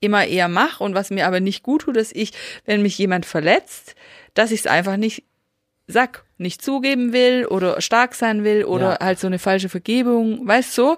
immer 0.01 0.27
eher 0.27 0.49
mache 0.49 0.83
und 0.85 0.95
was 0.95 1.11
mir 1.11 1.27
aber 1.27 1.41
nicht 1.41 1.63
gut 1.63 1.83
tut, 1.83 1.97
dass 1.97 2.13
ich, 2.13 2.33
wenn 2.65 2.83
mich 2.83 2.97
jemand 2.99 3.27
verletzt, 3.27 3.95
dass 4.35 4.51
ich 4.53 4.61
es 4.61 4.67
einfach 4.67 4.97
nicht 4.97 5.25
sag, 5.87 6.25
nicht 6.37 6.63
zugeben 6.63 7.13
will 7.13 7.47
oder 7.47 7.81
stark 7.81 8.15
sein 8.15 8.45
will 8.45 8.65
oder 8.65 8.99
Ja. 9.01 9.07
halt 9.07 9.19
so 9.19 9.27
eine 9.27 9.39
falsche 9.39 9.69
Vergebung, 9.69 10.47
weißt 10.47 10.75
so. 10.75 10.97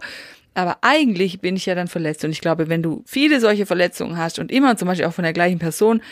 Aber 0.53 0.79
eigentlich 0.83 1.41
bin 1.41 1.55
ich 1.55 1.67
ja 1.67 1.77
dann 1.77 1.87
verletzt 1.87 2.25
und 2.25 2.33
ich 2.33 2.41
glaube, 2.41 2.69
wenn 2.69 2.83
du 2.83 3.03
viele 3.07 3.41
solche 3.41 3.67
Verletzungen 3.67 4.17
hast 4.19 4.39
und 4.41 4.51
immer 4.51 4.77
zum 4.77 4.89
Beispiel 4.89 5.07
auch 5.07 5.15
von 5.15 5.23
der 5.23 5.33
gleichen 5.33 5.61
Person, 5.61 6.03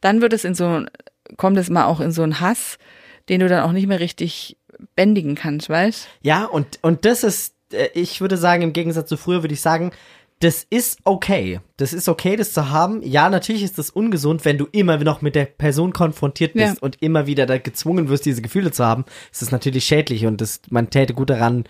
dann 0.00 0.20
wird 0.20 0.32
es 0.32 0.44
in 0.44 0.54
so, 0.54 0.84
kommt 1.36 1.56
es 1.58 1.70
mal 1.70 1.84
auch 1.84 2.00
in 2.00 2.10
so 2.10 2.22
einen 2.22 2.40
Hass, 2.40 2.78
den 3.28 3.40
du 3.40 3.48
dann 3.48 3.62
auch 3.62 3.72
nicht 3.72 3.86
mehr 3.86 4.00
richtig 4.00 4.56
bändigen 4.96 5.36
kannst, 5.36 5.68
weißt? 5.70 6.08
Ja, 6.22 6.44
und, 6.44 6.80
und 6.82 7.04
das 7.04 7.22
ist, 7.22 7.54
äh, 7.72 7.88
ich 7.94 8.20
würde 8.20 8.36
sagen, 8.36 8.62
im 8.62 8.72
Gegensatz 8.72 9.08
zu 9.08 9.16
früher 9.16 9.42
würde 9.42 9.54
ich 9.54 9.60
sagen, 9.60 9.92
das 10.40 10.64
ist 10.70 11.00
okay. 11.04 11.60
Das 11.76 11.92
ist 11.92 12.08
okay, 12.08 12.36
das 12.36 12.52
zu 12.52 12.70
haben. 12.70 13.02
Ja, 13.02 13.28
natürlich 13.28 13.62
ist 13.64 13.76
das 13.78 13.90
ungesund, 13.90 14.44
wenn 14.44 14.56
du 14.58 14.66
immer 14.70 14.96
noch 14.98 15.20
mit 15.20 15.34
der 15.34 15.46
Person 15.46 15.92
konfrontiert 15.92 16.54
bist 16.54 16.74
Ja. 16.76 16.80
und 16.80 17.02
immer 17.02 17.26
wieder 17.26 17.44
da 17.46 17.58
gezwungen 17.58 18.08
wirst, 18.08 18.24
diese 18.24 18.42
Gefühle 18.42 18.70
zu 18.70 18.84
haben. 18.84 19.04
Das 19.30 19.42
ist 19.42 19.50
natürlich 19.52 19.84
schädlich 19.84 20.26
und 20.26 20.40
das, 20.40 20.60
man 20.70 20.90
täte 20.90 21.14
gut 21.14 21.30
daran, 21.30 21.64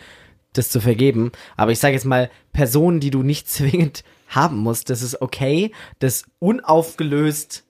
das 0.53 0.71
zu 0.71 0.81
vergeben. 0.81 1.33
Aber 1.57 1.73
ich 1.73 1.79
sage 1.79 1.95
jetzt 1.95 2.05
mal, 2.05 2.31
Personen, 2.53 3.01
die 3.01 3.11
du 3.11 3.23
nicht 3.23 3.49
zwingend 3.51 4.05
haben 4.29 4.59
musst, 4.59 4.91
das 4.91 5.01
ist 5.03 5.21
okay. 5.23 5.73
Das 5.99 6.25
unaufgelöst. 6.39 7.65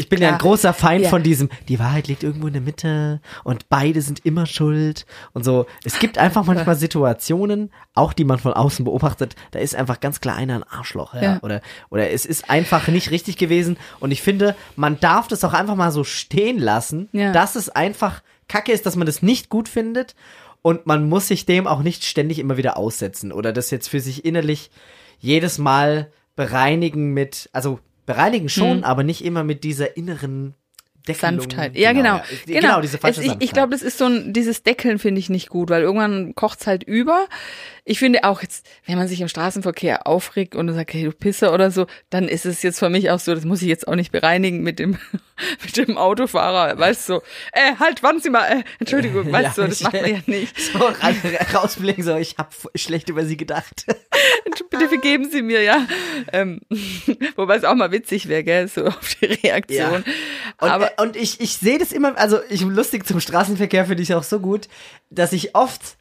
Ich 0.00 0.08
bin 0.08 0.20
ja, 0.20 0.28
Klar. 0.28 0.38
ein 0.38 0.42
großer 0.42 0.72
Feind 0.72 1.04
Ja. 1.04 1.10
von 1.10 1.22
diesem, 1.22 1.50
die 1.68 1.78
Wahrheit 1.78 2.08
liegt 2.08 2.22
irgendwo 2.22 2.46
in 2.46 2.54
der 2.54 2.62
Mitte 2.62 3.20
und 3.44 3.68
beide 3.68 4.00
sind 4.02 4.24
immer 4.24 4.46
schuld 4.46 5.04
und 5.34 5.44
so. 5.44 5.66
Es 5.84 5.98
gibt 5.98 6.16
einfach 6.18 6.44
manchmal 6.44 6.74
Situationen, 6.76 7.70
auch 7.94 8.12
die 8.14 8.24
man 8.24 8.38
von 8.38 8.52
außen 8.54 8.84
beobachtet, 8.84 9.36
da 9.50 9.58
ist 9.58 9.74
einfach 9.74 10.00
ganz 10.00 10.20
klar 10.20 10.36
einer 10.36 10.54
ein 10.54 10.62
Arschloch, 10.64 11.14
ja. 11.14 11.22
Ja. 11.22 11.38
Oder, 11.42 11.60
oder 11.90 12.10
es 12.10 12.24
ist 12.24 12.48
einfach 12.48 12.88
nicht 12.88 13.10
richtig 13.10 13.36
gewesen 13.36 13.76
und 14.00 14.10
ich 14.10 14.22
finde, 14.22 14.56
man 14.74 14.98
darf 15.00 15.28
das 15.28 15.44
auch 15.44 15.52
einfach 15.52 15.76
mal 15.76 15.92
so 15.92 16.02
stehen 16.02 16.58
lassen, 16.58 17.08
Ja. 17.12 17.32
dass 17.32 17.54
es 17.56 17.68
einfach 17.68 18.22
kacke 18.48 18.72
ist, 18.72 18.86
dass 18.86 18.96
man 18.96 19.06
das 19.06 19.22
nicht 19.22 19.48
gut 19.50 19.68
findet 19.68 20.14
und 20.62 20.86
man 20.86 21.08
muss 21.08 21.28
sich 21.28 21.44
dem 21.46 21.66
auch 21.66 21.82
nicht 21.82 22.04
ständig 22.04 22.38
immer 22.38 22.56
wieder 22.56 22.76
aussetzen 22.76 23.32
oder 23.32 23.52
das 23.52 23.70
jetzt 23.70 23.88
für 23.88 24.00
sich 24.00 24.24
innerlich 24.24 24.70
jedes 25.18 25.58
Mal 25.58 26.10
bereinigen 26.36 27.12
mit, 27.12 27.50
also 27.52 27.80
bereinigen 28.14 28.48
schon, 28.48 28.78
Mhm. 28.78 28.84
aber 28.84 29.02
nicht 29.02 29.24
immer 29.24 29.44
mit 29.44 29.64
dieser 29.64 29.96
inneren 29.96 30.54
Deckelung. 31.08 31.40
Sanftheit. 31.40 31.76
Ja, 31.76 31.92
genau. 31.92 32.16
ja. 32.46 32.60
Genau, 32.60 32.80
diese 32.80 32.98
falsche 32.98 33.20
es, 33.20 33.26
ich, 33.26 33.34
ich 33.40 33.52
glaube, 33.52 33.70
das 33.70 33.82
ist 33.82 33.98
so 33.98 34.04
ein, 34.04 34.32
dieses 34.32 34.62
Deckeln 34.62 34.98
finde 34.98 35.18
ich 35.18 35.30
nicht 35.30 35.48
gut, 35.48 35.70
weil 35.70 35.82
irgendwann 35.82 36.34
kocht's 36.34 36.66
halt 36.66 36.82
über. 36.82 37.26
Ich 37.90 37.98
finde 37.98 38.22
auch 38.22 38.40
jetzt, 38.40 38.68
wenn 38.86 38.96
man 38.98 39.08
sich 39.08 39.20
im 39.20 39.26
Straßenverkehr 39.26 40.06
aufregt 40.06 40.54
und 40.54 40.72
sagt, 40.72 40.94
hey, 40.94 41.02
du 41.02 41.10
Pisser 41.10 41.52
oder 41.52 41.72
so, 41.72 41.86
dann 42.08 42.28
ist 42.28 42.46
es 42.46 42.62
jetzt 42.62 42.78
für 42.78 42.88
mich 42.88 43.10
auch 43.10 43.18
so, 43.18 43.34
das 43.34 43.44
muss 43.44 43.62
ich 43.62 43.68
jetzt 43.68 43.88
auch 43.88 43.96
nicht 43.96 44.12
bereinigen 44.12 44.62
mit 44.62 44.78
dem, 44.78 44.96
mit 45.64 45.76
dem 45.76 45.98
Autofahrer, 45.98 46.78
weißt 46.78 47.08
du, 47.08 47.14
so, 47.14 47.22
äh, 47.52 47.74
halt, 47.80 48.04
warten 48.04 48.20
Sie 48.20 48.30
mal, 48.30 48.44
äh, 48.46 48.62
Entschuldigung, 48.78 49.32
weißt 49.32 49.58
du, 49.58 49.62
das 49.66 49.80
macht 49.80 49.94
man 49.94 50.08
ja 50.08 50.18
nicht. 50.26 50.56
So 50.60 50.78
ra- 50.78 51.12
rausblicken, 51.52 52.04
so, 52.04 52.14
ich 52.16 52.36
habe 52.38 52.50
schlecht 52.76 53.08
über 53.08 53.24
sie 53.24 53.36
gedacht. 53.36 53.86
Bitte 54.70 54.88
vergeben 54.88 55.28
Sie 55.28 55.42
mir, 55.42 55.62
ja. 55.62 55.84
Ähm, 56.32 56.60
wobei 57.34 57.56
es 57.56 57.64
auch 57.64 57.74
mal 57.74 57.90
witzig 57.90 58.28
wäre, 58.28 58.44
gell, 58.44 58.68
so 58.68 58.84
auf 58.86 59.16
die 59.20 59.26
Reaktion. 59.26 60.04
Und, 60.60 60.70
Aber 60.70 60.92
äh, 60.96 61.02
und 61.02 61.16
ich, 61.16 61.40
ich 61.40 61.54
sehe 61.56 61.78
das 61.78 61.90
immer, 61.90 62.16
also 62.16 62.38
ich 62.50 62.60
lustig 62.60 63.04
zum 63.04 63.18
Straßenverkehr 63.20 63.84
finde 63.86 64.04
ich 64.04 64.14
auch 64.14 64.22
so 64.22 64.38
gut, 64.38 64.68
dass 65.10 65.32
ich 65.32 65.56
oft, 65.56 65.96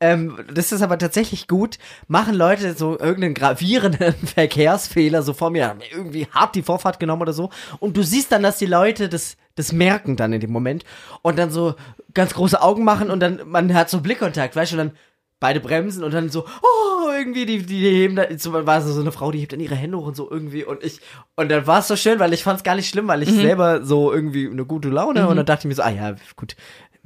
ähm, 0.00 0.38
das 0.52 0.72
ist 0.72 0.82
aber 0.82 0.98
tatsächlich 0.98 1.48
gut, 1.48 1.78
machen 2.06 2.34
Leute 2.34 2.74
so 2.74 2.98
irgendeinen 2.98 3.34
gravierenden 3.34 4.14
Verkehrsfehler 4.26 5.22
so 5.22 5.32
vor 5.32 5.50
mir, 5.50 5.76
irgendwie 5.90 6.26
hart 6.26 6.54
die 6.54 6.62
Vorfahrt 6.62 7.00
genommen 7.00 7.22
oder 7.22 7.32
so. 7.32 7.50
Und 7.78 7.96
du 7.96 8.02
siehst 8.02 8.30
dann, 8.30 8.42
dass 8.42 8.58
die 8.58 8.66
Leute 8.66 9.08
das, 9.08 9.36
das 9.54 9.72
merken 9.72 10.16
dann 10.16 10.34
in 10.34 10.40
dem 10.40 10.52
Moment 10.52 10.84
und 11.22 11.38
dann 11.38 11.50
so 11.50 11.74
ganz 12.12 12.34
große 12.34 12.60
Augen 12.60 12.84
machen 12.84 13.10
und 13.10 13.20
dann, 13.20 13.40
man 13.46 13.72
hat 13.72 13.88
so 13.88 14.00
Blickkontakt, 14.00 14.54
weißt 14.54 14.72
du, 14.72 14.76
und 14.76 14.88
dann 14.88 14.96
beide 15.40 15.60
bremsen 15.60 16.02
und 16.02 16.12
dann 16.12 16.30
so, 16.30 16.44
oh, 16.44 17.10
irgendwie, 17.10 17.46
die, 17.46 17.62
die 17.64 17.80
heben 17.80 18.16
da, 18.16 18.26
so 18.36 18.52
war 18.52 18.80
so 18.82 18.92
so 18.92 19.00
eine 19.00 19.12
Frau, 19.12 19.30
die 19.30 19.38
hebt 19.38 19.52
dann 19.52 19.60
ihre 19.60 19.74
Hände 19.74 19.98
hoch 19.98 20.06
und 20.06 20.16
so 20.16 20.30
irgendwie 20.30 20.64
und 20.64 20.82
ich, 20.82 21.00
und 21.36 21.50
dann 21.50 21.66
war 21.66 21.80
es 21.80 21.88
so 21.88 21.96
schön, 21.96 22.18
weil 22.18 22.32
ich 22.32 22.42
fand 22.42 22.58
es 22.58 22.64
gar 22.64 22.74
nicht 22.74 22.88
schlimm, 22.88 23.08
weil 23.08 23.22
ich 23.22 23.30
selber 23.30 23.84
so 23.84 24.12
irgendwie 24.12 24.48
eine 24.48 24.64
gute 24.64 24.88
Laune 24.88 25.26
und 25.28 25.36
dann 25.36 25.46
dachte 25.46 25.60
ich 25.60 25.68
mir 25.68 25.74
so, 25.74 25.82
ah 25.82 25.90
ja, 25.90 26.16
gut, 26.36 26.56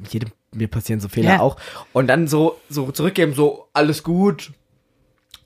jedem, 0.08 0.30
mir 0.52 0.68
passieren 0.68 1.00
so 1.00 1.08
Fehler 1.08 1.34
Ja. 1.34 1.40
auch. 1.40 1.56
Und 1.92 2.06
dann 2.08 2.28
so, 2.28 2.58
so 2.68 2.90
zurückgeben, 2.92 3.34
so, 3.34 3.68
alles 3.72 4.02
gut. 4.02 4.52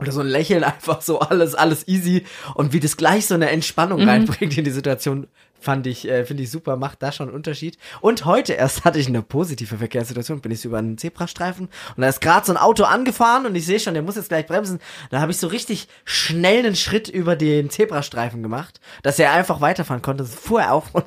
Oder 0.01 0.13
so 0.13 0.21
ein 0.21 0.27
Lächeln, 0.27 0.65
einfach 0.65 1.01
so, 1.03 1.21
alles, 1.21 1.55
alles 1.55 1.87
easy. 1.89 2.25
Und 2.55 2.73
wie 2.73 2.81
das 2.81 2.97
gleich 2.97 3.27
so 3.27 3.35
eine 3.35 3.51
Entspannung 3.51 4.03
reinbringt 4.03 4.57
in 4.59 4.65
die 4.65 4.71
Situation, 4.71 5.27
fand 5.65 5.87
ich, 5.87 6.07
äh, 6.09 6.25
finde 6.25 6.43
ich 6.43 6.51
super, 6.51 6.77
macht 6.77 7.03
da 7.03 7.11
schon 7.11 7.29
einen 7.29 7.37
Unterschied. 7.37 7.79
Und 8.01 8.25
heute 8.25 8.53
erst 8.53 8.85
hatte 8.85 8.99
ich 8.99 9.09
eine 9.09 9.23
positive 9.23 9.79
Verkehrssituation, 9.79 10.41
bin 10.41 10.53
ich 10.53 10.61
so 10.61 10.69
über 10.69 10.79
einen 10.79 10.99
Zebrastreifen 10.99 11.69
und 11.97 12.01
da 12.01 12.09
ist 12.09 12.21
gerade 12.21 12.47
so 12.47 12.53
ein 12.53 12.59
Auto 12.59 12.85
angefahren 12.85 13.47
und 13.47 13.55
ich 13.55 13.67
sehe 13.67 13.81
schon, 13.81 13.95
der 13.95 14.03
muss 14.03 14.17
jetzt 14.17 14.29
gleich 14.29 14.47
bremsen. 14.47 14.81
Da 15.11 15.21
habe 15.21 15.33
ich 15.33 15.39
so 15.39 15.47
richtig 15.49 15.89
schnell 16.05 16.65
einen 16.65 16.77
Schritt 16.77 17.09
über 17.09 17.35
den 17.35 17.71
Zebrastreifen 17.71 18.43
gemacht, 18.43 18.81
dass 19.03 19.19
er 19.19 19.33
einfach 19.33 19.61
weiterfahren 19.61 20.03
konnte. 20.03 20.25
Das 20.25 20.35
fuhr 20.35 20.63
er 20.63 20.75
auf 20.75 20.95
und 20.95 21.07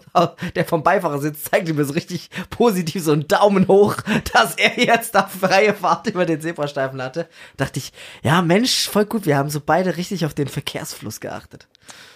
der 0.56 0.66
vom 0.66 0.84
Beifahrersitz 0.84 1.44
zeigte 1.44 1.74
mir 1.74 1.86
so 1.86 1.94
richtig 1.94 2.30
positiv 2.50 3.04
so 3.04 3.12
einen 3.12 3.28
Daumen 3.28 3.68
hoch, 3.68 3.96
dass 4.34 4.56
er 4.56 4.80
jetzt 4.80 5.16
da 5.16 5.28
freie 5.28 5.74
Fahrt 5.74 6.08
über 6.08 6.26
den 6.26 6.42
Zebrastreifen 6.42 7.02
hatte. 7.02 7.30
Dachte 7.58 7.80
ich, 7.80 7.94
ja 8.24 8.42
Mensch, 8.42 8.90
voll 8.90 9.06
gut, 9.06 9.26
wir 9.26 9.38
haben 9.38 9.50
so 9.50 9.62
beide 9.64 9.98
richtig 9.98 10.26
auf 10.26 10.34
den 10.34 10.48
Verkehrsfluss 10.48 11.20
geachtet. 11.20 11.68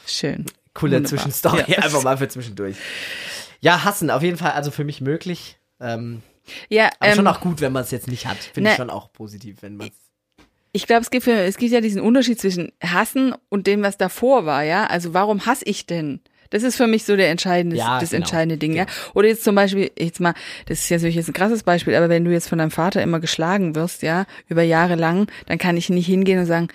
schön. 0.06 0.46
Coole 0.74 0.98
Wunderbar. 0.98 1.10
Zwischenstory, 1.10 1.64
Ja. 1.68 1.78
einfach 1.84 2.04
mal 2.04 2.18
für 2.18 2.28
zwischendurch. 2.28 2.76
Ja, 3.60 3.84
hassen, 3.84 4.10
auf 4.10 4.24
jeden 4.24 4.38
Fall, 4.38 4.52
also 4.52 4.72
für 4.72 4.84
mich 4.84 5.02
möglich. 5.02 5.58
Ähm, 5.80 6.22
Ja, 6.70 6.90
aber 7.00 7.10
ähm, 7.12 7.16
schon 7.16 7.28
auch 7.28 7.40
gut, 7.42 7.62
wenn 7.62 7.72
man 7.74 7.84
es 7.84 7.92
jetzt 7.92 8.08
nicht 8.08 8.26
hat. 8.26 8.38
Finde 8.38 8.70
ich 8.72 8.78
ne- 8.78 8.82
schon 8.82 8.90
auch 8.90 9.12
positiv, 9.14 9.58
wenn 9.62 9.76
man 9.78 9.90
ich 10.74 10.88
glaube, 10.88 11.02
es 11.02 11.10
gibt, 11.10 11.28
es 11.28 11.58
gibt 11.58 11.74
ja 11.74 11.82
diesen 11.82 12.02
Unterschied 12.02 12.40
zwischen 12.40 12.72
Hassen 12.82 13.36
und 13.50 13.68
dem, 13.68 13.84
was 13.84 13.98
davor 13.98 14.46
war, 14.46 14.64
ja. 14.64 14.86
Also 14.88 15.14
warum 15.14 15.46
hasse 15.46 15.66
ich 15.66 15.86
denn? 15.86 16.22
Das 16.50 16.64
ist 16.64 16.78
für 16.78 16.88
mich 16.88 17.04
so 17.04 17.18
der 17.18 17.30
entscheidende, 17.30 17.76
Ja, 17.76 18.00
das 18.00 18.12
genau, 18.12 18.22
entscheidende 18.22 18.58
Ding, 18.58 18.74
ja. 18.74 18.86
Oder 19.14 19.28
jetzt 19.28 19.44
zum 19.44 19.54
Beispiel, 19.56 19.92
jetzt 20.00 20.22
mal, 20.22 20.34
das 20.68 20.80
ist 20.80 20.90
ja 20.90 20.96
natürlich 20.98 21.18
jetzt 21.18 21.28
ein 21.30 21.34
krasses 21.34 21.64
Beispiel, 21.64 21.94
aber 21.96 22.08
wenn 22.08 22.24
du 22.24 22.32
jetzt 22.32 22.48
von 22.48 22.58
deinem 22.58 22.72
Vater 22.72 23.02
immer 23.04 23.20
geschlagen 23.20 23.76
wirst, 23.76 24.02
ja, 24.02 24.26
über 24.48 24.62
Jahre 24.64 24.96
lang, 24.96 25.30
dann 25.48 25.58
kann 25.58 25.76
ich 25.76 25.90
nicht 25.90 26.06
hingehen 26.08 26.40
und 26.40 26.46
sagen, 26.46 26.70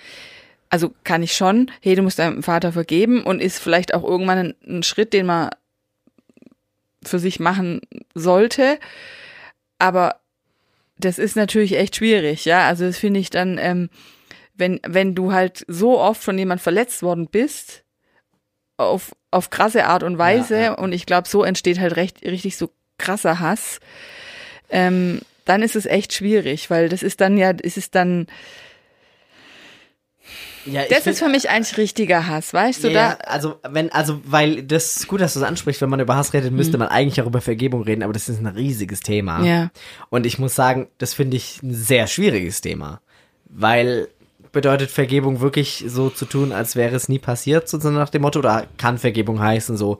also 0.69 0.93
kann 1.03 1.23
ich 1.23 1.33
schon, 1.33 1.71
hey, 1.81 1.95
du 1.95 2.01
musst 2.01 2.19
deinem 2.19 2.43
Vater 2.43 2.71
vergeben 2.71 3.23
und 3.23 3.41
ist 3.41 3.59
vielleicht 3.59 3.93
auch 3.93 4.03
irgendwann 4.03 4.37
ein, 4.37 4.55
ein 4.67 4.83
Schritt, 4.83 5.13
den 5.13 5.25
man 5.25 5.49
für 7.03 7.19
sich 7.19 7.39
machen 7.39 7.81
sollte. 8.13 8.79
Aber 9.79 10.19
das 10.97 11.19
ist 11.19 11.35
natürlich 11.35 11.77
echt 11.77 11.95
schwierig, 11.95 12.45
ja. 12.45 12.67
Also 12.67 12.85
das 12.85 12.97
finde 12.97 13.19
ich 13.19 13.29
dann, 13.29 13.57
ähm, 13.59 13.89
wenn, 14.55 14.79
wenn 14.85 15.15
du 15.15 15.31
halt 15.31 15.63
so 15.67 15.99
oft 15.99 16.21
von 16.21 16.37
jemand 16.37 16.61
verletzt 16.61 17.03
worden 17.03 17.27
bist, 17.27 17.83
auf, 18.77 19.15
auf 19.31 19.49
krasse 19.49 19.85
Art 19.85 20.03
und 20.03 20.17
Weise, 20.17 20.55
Ja, 20.55 20.61
ja. 20.61 20.73
und 20.73 20.91
ich 20.91 21.05
glaube, 21.05 21.27
so 21.27 21.43
entsteht 21.43 21.79
halt 21.79 21.95
recht, 21.95 22.23
richtig 22.23 22.57
so 22.57 22.71
krasser 22.97 23.39
Hass, 23.39 23.79
ähm, 24.69 25.21
dann 25.45 25.61
ist 25.61 25.75
es 25.75 25.85
echt 25.85 26.13
schwierig, 26.13 26.69
weil 26.69 26.89
das 26.89 27.03
ist 27.03 27.21
dann 27.21 27.37
ja, 27.37 27.53
es 27.63 27.77
ist 27.77 27.95
dann, 27.95 28.27
Ja, 30.71 30.81
das 30.89 31.03
find- 31.03 31.07
ist 31.07 31.19
für 31.19 31.29
mich 31.29 31.49
eigentlich 31.49 31.77
richtiger 31.77 32.27
Hass, 32.27 32.53
weißt 32.53 32.83
du, 32.83 32.87
ja, 32.89 33.15
da, 33.15 33.23
also 33.25 33.55
wenn, 33.69 33.91
also 33.91 34.21
weil 34.25 34.63
das 34.63 34.97
ist 34.97 35.07
gut, 35.07 35.21
dass 35.21 35.33
du 35.33 35.39
es 35.39 35.45
ansprichst, 35.45 35.81
wenn 35.81 35.89
man 35.89 35.99
über 35.99 36.15
Hass 36.15 36.33
redet, 36.33 36.51
müsste 36.51 36.77
man 36.77 36.87
eigentlich 36.89 37.21
auch 37.21 37.27
über 37.27 37.41
Vergebung 37.41 37.83
reden, 37.83 38.03
aber 38.03 38.13
das 38.13 38.29
ist 38.29 38.39
ein 38.39 38.47
riesiges 38.47 38.99
Thema. 38.99 39.39
Mhm. 39.39 39.45
Ja. 39.45 39.71
Und 40.09 40.25
ich 40.25 40.39
muss 40.39 40.55
sagen, 40.55 40.87
das 40.97 41.13
finde 41.13 41.37
ich 41.37 41.61
ein 41.63 41.73
sehr 41.73 42.07
schwieriges 42.07 42.61
Thema. 42.61 43.01
Weil 43.45 44.09
bedeutet 44.51 44.89
Vergebung 44.91 45.39
wirklich 45.41 45.85
so 45.87 46.09
zu 46.09 46.25
tun, 46.25 46.51
als 46.51 46.75
wäre 46.75 46.95
es 46.95 47.09
nie 47.09 47.19
passiert, 47.19 47.69
sozusagen 47.69 47.95
nach 47.95 48.09
dem 48.09 48.23
Motto, 48.23 48.39
oder 48.39 48.65
kann 48.77 48.97
Vergebung 48.97 49.39
heißen, 49.39 49.77
so, 49.77 49.99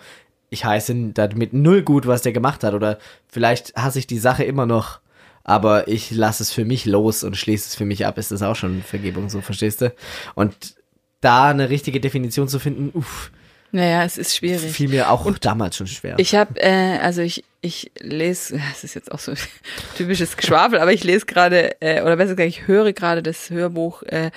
ich 0.49 0.65
heiße 0.65 0.95
damit 1.13 1.53
null 1.53 1.81
gut, 1.81 2.07
was 2.07 2.21
der 2.21 2.31
gemacht 2.31 2.63
hat. 2.63 2.73
Oder 2.73 2.97
vielleicht 3.27 3.75
hasse 3.75 3.99
ich 3.99 4.07
die 4.07 4.17
Sache 4.17 4.43
immer 4.43 4.65
noch, 4.65 4.99
aber 5.47 5.87
ich 5.87 6.11
lasse 6.11 6.43
es 6.43 6.51
für 6.51 6.65
mich 6.65 6.85
los 6.85 7.23
und 7.23 7.35
schließe 7.35 7.69
es 7.69 7.75
für 7.75 7.85
mich 7.85 8.05
ab. 8.05 8.19
Ist 8.19 8.31
das 8.31 8.43
auch 8.43 8.55
schon 8.55 8.83
Vergebung, 8.83 9.29
so 9.29 9.41
verstehst 9.41 9.81
du? 9.81 9.91
Und 10.35 10.75
da 11.21 11.49
eine 11.49 11.69
richtige 11.71 11.99
Definition 11.99 12.47
zu 12.47 12.59
finden, 12.59 12.91
uff, 12.93 13.31
Naja, 13.71 14.03
es 14.03 14.17
ist 14.19 14.35
schwierig. 14.35 14.71
fiel 14.71 14.89
mir 14.89 15.09
auch 15.09 15.35
damals 15.39 15.75
schon 15.77 15.87
schwer. 15.87 16.15
Ich 16.19 16.35
habe, 16.35 16.59
äh, 16.61 16.99
also 16.99 17.21
ich, 17.21 17.43
ich 17.61 17.91
lese, 17.99 18.61
das 18.69 18.83
ist 18.83 18.93
jetzt 18.93 19.11
auch 19.11 19.19
so 19.19 19.33
typisches 19.97 20.37
Geschwafel, 20.37 20.79
aber 20.79 20.93
ich 20.93 21.03
lese 21.03 21.25
gerade, 21.25 21.81
äh, 21.81 22.01
oder 22.03 22.17
besser 22.17 22.35
gesagt, 22.35 22.49
ich 22.49 22.67
höre 22.67 22.93
gerade 22.93 23.23
das 23.23 23.49
Hörbuch 23.49 24.03
äh, 24.03 24.31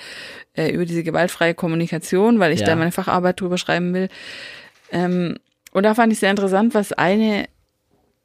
äh, 0.53 0.69
über 0.71 0.85
diese 0.85 1.03
gewaltfreie 1.03 1.53
Kommunikation, 1.53 2.39
weil 2.39 2.51
ich 2.53 2.61
Ja. 2.61 2.67
da 2.67 2.75
meine 2.77 2.91
Facharbeit 2.91 3.39
drüber 3.41 3.57
schreiben 3.57 3.93
will. 3.93 4.09
Ähm, 4.91 5.37
und 5.73 5.83
da 5.83 5.93
fand 5.93 6.11
ich 6.13 6.19
sehr 6.19 6.31
interessant, 6.31 6.73
was 6.73 6.93
eine, 6.93 7.47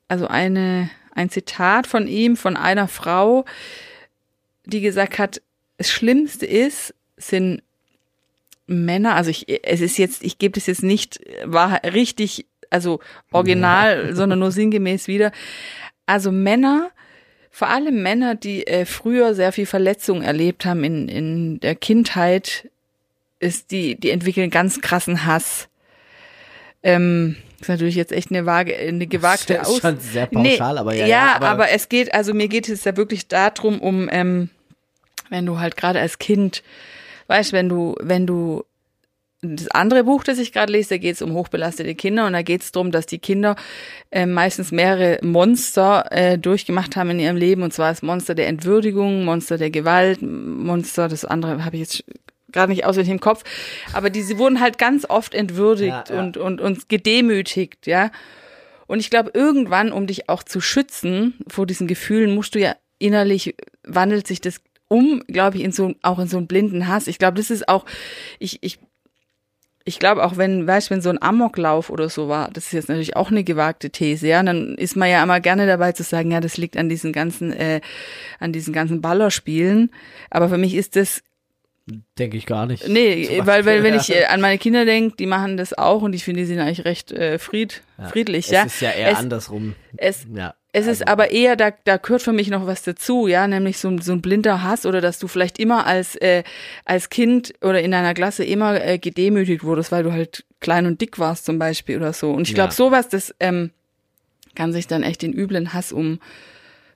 also 0.08 0.26
eine, 0.28 0.88
ein 1.16 1.30
Zitat 1.30 1.86
von 1.86 2.06
ihm, 2.06 2.36
von 2.36 2.56
einer 2.56 2.88
Frau, 2.88 3.44
die 4.64 4.80
gesagt 4.80 5.18
hat, 5.18 5.42
das 5.78 5.90
Schlimmste 5.90 6.46
ist, 6.46 6.94
sind 7.16 7.62
Männer, 8.66 9.14
also 9.14 9.30
ich, 9.30 9.46
es 9.64 9.80
ist 9.80 9.96
jetzt, 9.96 10.22
ich 10.22 10.38
gebe 10.38 10.54
das 10.54 10.66
jetzt 10.66 10.82
nicht 10.82 11.20
war 11.44 11.82
richtig, 11.84 12.46
also 12.68 13.00
original, 13.32 14.14
sondern 14.14 14.40
nur 14.40 14.52
sinngemäß 14.52 15.08
wieder. 15.08 15.32
Also 16.04 16.32
Männer, 16.32 16.90
vor 17.50 17.68
allem 17.68 18.02
Männer, 18.02 18.34
die 18.34 18.66
äh, 18.66 18.84
früher 18.84 19.34
sehr 19.34 19.52
viel 19.52 19.66
Verletzung 19.66 20.22
erlebt 20.22 20.66
haben 20.66 20.84
in, 20.84 21.08
in 21.08 21.60
der 21.60 21.76
Kindheit, 21.76 22.68
ist 23.38 23.70
die, 23.70 23.94
die 23.98 24.10
entwickeln 24.10 24.50
ganz 24.50 24.80
krassen 24.80 25.24
Hass. 25.24 25.68
Ähm, 26.82 27.36
ist 27.60 27.68
natürlich 27.68 27.94
jetzt 27.94 28.12
echt 28.12 28.30
eine, 28.30 28.46
vage, 28.46 28.76
eine 28.76 29.06
gewagte 29.06 29.54
Das 29.54 29.68
ist 29.68 29.80
schon 29.80 29.98
sehr 29.98 30.26
pauschal, 30.26 30.78
aber 30.78 30.94
ja, 30.94 31.06
ja, 31.06 31.06
ja, 31.06 31.36
aber, 31.36 31.48
aber- 31.48 31.70
es 31.70 31.88
geht, 31.88 32.14
also 32.14 32.34
mir 32.34 32.48
geht 32.48 32.68
es 32.68 32.84
ja 32.84 32.96
wirklich 32.96 33.28
darum, 33.28 33.80
um, 33.80 34.08
ähm, 34.10 34.50
wenn 35.30 35.46
du 35.46 35.58
halt 35.58 35.76
gerade 35.76 36.00
als 36.00 36.18
Kind, 36.18 36.62
weißt, 37.28 37.52
wenn 37.52 37.68
du, 37.68 37.96
wenn 38.00 38.26
du 38.26 38.64
das 39.42 39.68
andere 39.68 40.04
Buch, 40.04 40.24
das 40.24 40.38
ich 40.38 40.52
gerade 40.52 40.72
lese, 40.72 40.90
da 40.90 40.98
geht 40.98 41.14
es 41.14 41.22
um 41.22 41.32
hochbelastete 41.32 41.94
Kinder 41.94 42.26
und 42.26 42.32
da 42.32 42.42
geht 42.42 42.62
es 42.62 42.72
darum, 42.72 42.90
dass 42.90 43.06
die 43.06 43.18
Kinder 43.18 43.54
äh, 44.10 44.26
meistens 44.26 44.72
mehrere 44.72 45.18
Monster 45.22 46.06
äh, 46.10 46.38
durchgemacht 46.38 46.96
haben 46.96 47.10
in 47.10 47.20
ihrem 47.20 47.36
Leben. 47.36 47.62
Und 47.62 47.72
zwar 47.72 47.90
das 47.90 48.02
Monster 48.02 48.34
der 48.34 48.48
Entwürdigung, 48.48 49.24
Monster 49.24 49.58
der 49.58 49.70
Gewalt, 49.70 50.20
Monster, 50.22 51.08
das 51.08 51.24
andere 51.24 51.64
habe 51.64 51.76
ich 51.76 51.80
jetzt 51.82 52.04
gerade 52.56 52.72
nicht 52.72 52.84
auswendig 52.84 53.12
im 53.12 53.20
Kopf, 53.20 53.44
aber 53.92 54.10
diese 54.10 54.38
wurden 54.38 54.60
halt 54.60 54.78
ganz 54.78 55.04
oft 55.08 55.34
entwürdigt 55.34 56.08
Ja, 56.08 56.14
ja. 56.14 56.20
und 56.20 56.36
und 56.36 56.60
und 56.60 56.88
gedemütigt, 56.88 57.86
ja. 57.86 58.10
Und 58.86 59.00
ich 59.00 59.10
glaube, 59.10 59.30
irgendwann, 59.34 59.92
um 59.92 60.06
dich 60.06 60.28
auch 60.28 60.42
zu 60.42 60.60
schützen 60.60 61.34
vor 61.48 61.66
diesen 61.66 61.86
Gefühlen, 61.86 62.34
musst 62.34 62.54
du 62.54 62.60
ja 62.60 62.76
innerlich 62.98 63.54
wandelt 63.84 64.26
sich 64.26 64.40
das 64.40 64.60
um, 64.88 65.22
glaube 65.26 65.58
ich, 65.58 65.64
in 65.64 65.72
so 65.72 65.94
auch 66.02 66.18
in 66.18 66.28
so 66.28 66.36
einen 66.36 66.46
blinden 66.46 66.88
Hass. 66.88 67.08
Ich 67.08 67.18
glaube, 67.18 67.36
das 67.36 67.50
ist 67.50 67.68
auch, 67.68 67.84
ich, 68.38 68.62
ich, 68.62 68.78
ich 69.84 69.98
glaube 69.98 70.24
auch, 70.24 70.36
wenn, 70.36 70.66
weißt, 70.66 70.90
wenn 70.90 71.00
so 71.00 71.10
ein 71.10 71.20
Amoklauf 71.20 71.90
oder 71.90 72.08
so 72.08 72.28
war, 72.28 72.50
das 72.52 72.66
ist 72.66 72.72
jetzt 72.72 72.88
natürlich 72.88 73.16
auch 73.16 73.30
eine 73.30 73.44
gewagte 73.44 73.90
These, 73.90 74.28
ja, 74.28 74.42
dann 74.42 74.76
ist 74.76 74.96
man 74.96 75.10
ja 75.10 75.22
immer 75.22 75.40
gerne 75.40 75.66
dabei 75.66 75.92
zu 75.92 76.02
sagen, 76.02 76.30
ja, 76.30 76.40
das 76.40 76.56
liegt 76.56 76.76
an 76.76 76.88
diesen 76.88 77.12
ganzen, 77.12 77.52
äh, 77.52 77.80
an 78.38 78.52
diesen 78.52 78.72
ganzen 78.72 79.00
Ballerspielen. 79.00 79.90
Aber 80.30 80.48
für 80.48 80.58
mich 80.58 80.74
ist 80.74 80.96
das 80.96 81.22
Denke 82.18 82.36
ich 82.36 82.46
gar 82.46 82.66
nicht. 82.66 82.88
Nee, 82.88 83.28
Zum 83.36 83.46
weil, 83.46 83.64
weil 83.64 83.84
wenn 83.84 83.94
ich 83.94 84.12
äh, 84.14 84.24
an 84.24 84.40
meine 84.40 84.58
Kinder 84.58 84.84
denke, 84.84 85.16
die 85.16 85.26
machen 85.26 85.56
das 85.56 85.72
auch 85.72 86.02
und 86.02 86.14
ich 86.14 86.24
finde, 86.24 86.40
die 86.40 86.46
sind 86.46 86.58
eigentlich 86.58 86.84
recht 86.84 87.12
äh, 87.12 87.38
fried, 87.38 87.82
friedlich, 88.10 88.46
es 88.46 88.50
ja. 88.50 88.62
ist 88.64 88.80
ja 88.80 88.90
eher 88.90 89.12
es, 89.12 89.18
andersrum. 89.18 89.76
Es, 89.96 90.26
Ja. 90.34 90.54
es 90.72 90.88
ist 90.88 91.06
aber 91.06 91.30
eher, 91.30 91.54
da, 91.54 91.70
da 91.84 91.96
gehört 91.98 92.22
für 92.22 92.32
mich 92.32 92.48
noch 92.50 92.66
was 92.66 92.82
dazu, 92.82 93.28
ja, 93.28 93.46
nämlich 93.46 93.78
so, 93.78 93.86
ein- 93.88 94.00
so 94.00 94.10
ein 94.10 94.20
blinder 94.20 94.64
Hass 94.64 94.84
oder 94.84 95.00
dass 95.00 95.20
du 95.20 95.28
vielleicht 95.28 95.60
immer 95.60 95.86
als, 95.86 96.16
äh, 96.16 96.42
als 96.84 97.08
Kind 97.08 97.54
oder 97.62 97.80
in 97.80 97.92
deiner 97.92 98.14
Klasse 98.14 98.42
immer 98.44 98.84
äh, 98.84 98.98
gedemütigt 98.98 99.62
wurdest, 99.62 99.92
weil 99.92 100.02
du 100.02 100.12
halt 100.12 100.44
klein 100.58 100.86
und 100.86 101.00
dick 101.00 101.20
warst 101.20 101.44
zum 101.44 101.60
Beispiel 101.60 101.98
oder 101.98 102.12
so. 102.12 102.32
Und 102.32 102.48
ich 102.48 102.54
glaube, 102.54 102.70
Ja. 102.70 102.74
sowas, 102.74 103.08
das 103.10 103.32
ähm, 103.38 103.70
kann 104.56 104.72
sich 104.72 104.88
dann 104.88 105.04
echt 105.04 105.22
in 105.22 105.32
üblen 105.32 105.72
Hass 105.72 105.92
um, 105.92 106.18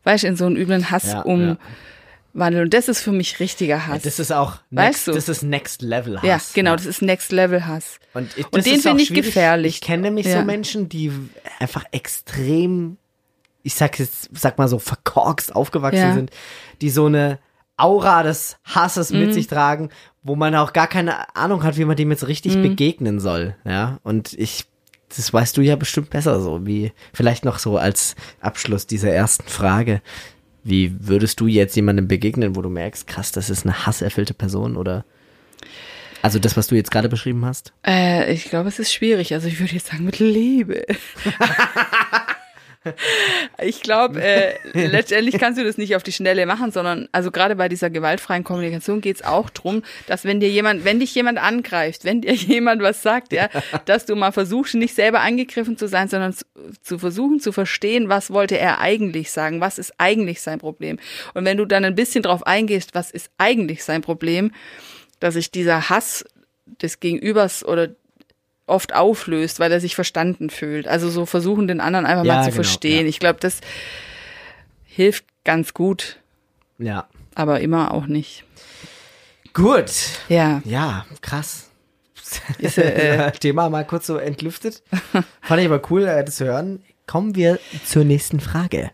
weißt 0.03 0.25
du, 0.25 0.29
in 0.29 0.35
so 0.37 0.47
einen 0.47 0.57
üblen 0.57 0.91
Hass 0.91 1.13
Ja, 1.13 1.23
umwandeln. 2.35 2.61
ja. 2.61 2.65
Und 2.65 2.75
das 2.75 2.89
ist 2.89 3.01
für 3.01 3.13
mich 3.13 3.41
richtiger 3.41 3.87
Hass. 3.87 4.03
Das 4.03 4.19
ist 4.19 4.33
auch 4.33 4.57
Weißt 4.71 5.07
next, 5.07 5.09
du? 5.09 5.13
das 5.13 5.29
ist 5.29 5.43
Next 5.43 5.83
Level 5.83 6.17
Hass. 6.19 6.27
ja, 6.27 6.41
genau, 6.55 6.77
das 6.77 6.87
ist 6.87 7.03
Next 7.03 7.33
Level 7.33 7.67
Hass. 7.67 7.99
Und, 8.15 8.37
ich, 8.37 8.47
Und 8.53 8.65
den 8.67 8.81
finde 8.81 9.03
ich 9.03 9.13
gefährlich. 9.13 9.77
Ich 9.77 9.81
kenne 9.81 10.03
nämlich 10.05 10.27
Ja. 10.27 10.39
so 10.41 10.45
Menschen, 10.45 10.89
die 10.89 11.13
einfach 11.59 11.85
extrem, 11.93 12.97
ich 13.63 13.75
sag 13.75 13.99
jetzt, 13.99 14.31
sag 14.33 14.59
mal 14.59 14.69
so 14.69 14.79
verkorkst 14.79 15.55
aufgewachsen 15.55 15.99
Ja. 16.01 16.15
sind, 16.15 16.31
die 16.81 16.91
so 16.91 17.07
eine 17.07 17.39
Aura 17.77 18.23
des 18.23 18.59
Hasses 18.65 19.11
Mhm. 19.11 19.21
mit 19.21 19.35
sich 19.35 19.47
tragen, 19.47 19.89
wo 20.23 20.37
man 20.37 20.55
auch 20.55 20.73
gar 20.75 20.87
keine 20.87 21.35
Ahnung 21.35 21.63
hat, 21.63 21.79
wie 21.79 21.85
man 21.87 21.97
dem 21.97 22.11
jetzt 22.11 22.27
richtig 22.29 22.57
Mhm. 22.57 22.63
begegnen 22.63 23.21
soll. 23.21 23.57
Ja, 23.65 23.99
und 24.03 24.35
ich, 24.35 24.67
das 25.09 25.33
weißt 25.33 25.57
du 25.57 25.63
ja 25.63 25.77
bestimmt 25.77 26.11
besser 26.11 26.41
so, 26.41 26.67
wie, 26.67 26.93
vielleicht 27.15 27.45
noch 27.47 27.59
so 27.59 27.79
als 27.79 28.17
Abschluss 28.41 28.87
dieser 28.87 29.11
ersten 29.11 29.49
Frage. 29.49 30.03
Wie 30.63 30.95
würdest 31.01 31.41
du 31.41 31.47
jetzt 31.47 31.75
jemandem 31.77 32.09
begegnen, 32.09 32.57
wo 32.57 32.63
du 32.63 32.69
merkst, 32.69 33.07
krass, 33.07 33.33
das 33.33 33.51
ist 33.51 33.65
eine 33.65 33.87
hasserfüllte 33.87 34.35
Person 34.35 34.77
oder? 34.77 35.05
Also 36.23 36.39
das, 36.39 36.57
was 36.57 36.67
du 36.67 36.75
jetzt 36.75 36.91
gerade 36.91 37.09
beschrieben 37.09 37.45
hast? 37.47 37.73
Äh, 37.87 38.33
ich 38.33 38.45
glaube, 38.45 38.69
es 38.69 38.79
ist 38.79 38.93
schwierig. 38.93 39.33
Also 39.33 39.49
ich 39.49 39.59
würde 39.59 39.73
jetzt 39.73 39.87
sagen 39.87 40.05
mit 40.05 40.19
Liebe. 40.19 40.85
ich 43.63 43.83
glaube, 43.83 44.23
äh, 44.23 44.55
letztendlich 44.73 45.39
kannst 45.39 45.61
du 45.61 45.65
das 45.65 45.77
nicht 45.77 45.97
auf 45.97 46.03
die 46.03 46.13
Schnelle 46.13 46.47
machen, 46.47 46.73
sondern 46.73 47.09
also 47.13 47.31
gerade 47.31 47.57
bei 47.57 47.69
dieser 47.69 47.91
gewaltfreien 47.91 48.43
Kommunikation 48.43 49.01
geht 49.01 49.17
es 49.17 49.23
auch 49.23 49.51
drum, 49.51 49.83
dass 50.07 50.25
wenn 50.25 50.41
dir 50.41 50.49
jemand, 50.49 50.85
wenn 50.85 50.99
dich 50.99 51.15
jemand 51.15 51.39
angreift, 51.39 52.05
wenn 52.05 52.23
dir 52.23 52.33
jemand 52.35 52.83
was 52.83 53.03
sagt, 53.03 53.33
ja, 53.33 53.49
dass 53.85 54.07
du 54.07 54.17
mal 54.17 54.33
versuchst, 54.33 54.75
nicht 54.75 54.95
selber 54.95 55.21
angegriffen 55.21 55.77
zu 55.77 55.89
sein, 55.89 56.09
sondern 56.09 56.33
zu, 56.33 56.45
zu 56.83 56.99
versuchen 56.99 57.41
zu 57.41 57.53
verstehen, 57.53 58.09
was 58.09 58.31
wollte 58.31 58.57
er 58.59 58.81
eigentlich 58.81 59.31
sagen, 59.31 59.61
was 59.61 59.79
ist 59.79 59.95
eigentlich 59.99 60.41
sein 60.41 60.59
Problem. 60.59 60.99
Und 61.35 61.45
wenn 61.45 61.59
du 61.59 61.67
dann 61.67 61.85
ein 61.85 61.95
bisschen 61.95 62.23
drauf 62.23 62.47
eingehst, 62.47 62.95
was 62.95 63.11
ist 63.11 63.31
eigentlich 63.37 63.85
sein 63.85 64.01
Problem, 64.01 64.53
dass 65.21 65.35
sich 65.35 65.51
dieser 65.51 65.91
Hass 65.91 66.25
des 66.81 67.01
Gegenübers 67.01 67.65
oder 67.65 67.89
oft 68.71 68.95
auflöst, 68.95 69.61
weil 69.61 69.71
er 69.73 69.81
sich 69.81 69.95
verstanden 69.95 70.49
fühlt. 70.51 70.89
Also 70.89 71.11
so 71.11 71.27
versuchen, 71.27 71.69
den 71.69 71.81
anderen 71.81 72.07
einfach 72.07 72.25
Ja, 72.25 72.37
mal 72.37 72.43
zu 72.45 72.51
genau, 72.51 72.63
verstehen. 72.63 73.03
ja. 73.03 73.09
Ich 73.09 73.19
glaube, 73.19 73.39
das 73.41 73.61
hilft 74.85 75.25
ganz 75.45 75.75
gut, 75.75 76.19
Ja. 76.79 77.07
aber 77.35 77.61
immer 77.61 77.93
auch 77.93 78.07
nicht. 78.07 78.45
Gut. 79.53 79.91
Ja, 80.29 80.63
Ja, 80.65 81.05
krass. 81.21 81.67
Ist, 82.59 82.79
äh, 82.79 83.33
Thema 83.41 83.69
mal 83.71 83.85
kurz 83.85 84.07
so 84.07 84.17
entlüftet. 84.17 84.83
Fand 85.43 85.61
ich 85.61 85.67
aber 85.67 85.83
cool, 85.91 86.05
äh, 86.07 86.25
das 86.25 86.37
zu 86.37 86.45
hören. 86.45 86.83
Kommen 87.07 87.35
wir 87.35 87.59
zur 87.85 88.05
nächsten 88.05 88.39
Frage. 88.39 88.93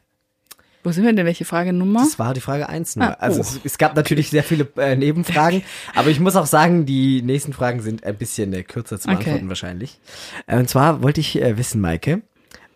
Wo 0.86 0.92
sind 0.92 1.04
wir 1.04 1.12
denn? 1.12 1.26
Welche 1.26 1.44
Frage 1.44 1.72
Nummer? 1.72 2.04
Das 2.04 2.18
war 2.20 2.32
die 2.32 2.40
Frage 2.40 2.68
eins 2.68 2.94
nur. 2.94 3.08
Ah, 3.08 3.16
also 3.18 3.38
oh. 3.38 3.40
es, 3.40 3.60
es 3.64 3.76
gab 3.76 3.96
natürlich 3.96 4.30
sehr 4.30 4.44
viele 4.44 4.68
äh, 4.76 4.94
Nebenfragen, 4.94 5.62
aber 5.96 6.10
ich 6.10 6.20
muss 6.20 6.36
auch 6.36 6.46
sagen, 6.46 6.86
die 6.86 7.22
nächsten 7.22 7.52
Fragen 7.52 7.80
sind 7.82 8.04
ein 8.04 8.14
bisschen 8.16 8.52
äh, 8.52 8.62
kürzer 8.62 9.00
zu 9.00 9.08
Okay. 9.08 9.16
beantworten 9.16 9.48
wahrscheinlich. 9.48 9.98
Äh, 10.46 10.58
und 10.58 10.70
zwar 10.70 11.02
wollte 11.02 11.20
ich 11.20 11.42
äh, 11.42 11.58
wissen, 11.58 11.80
Maike, 11.80 12.22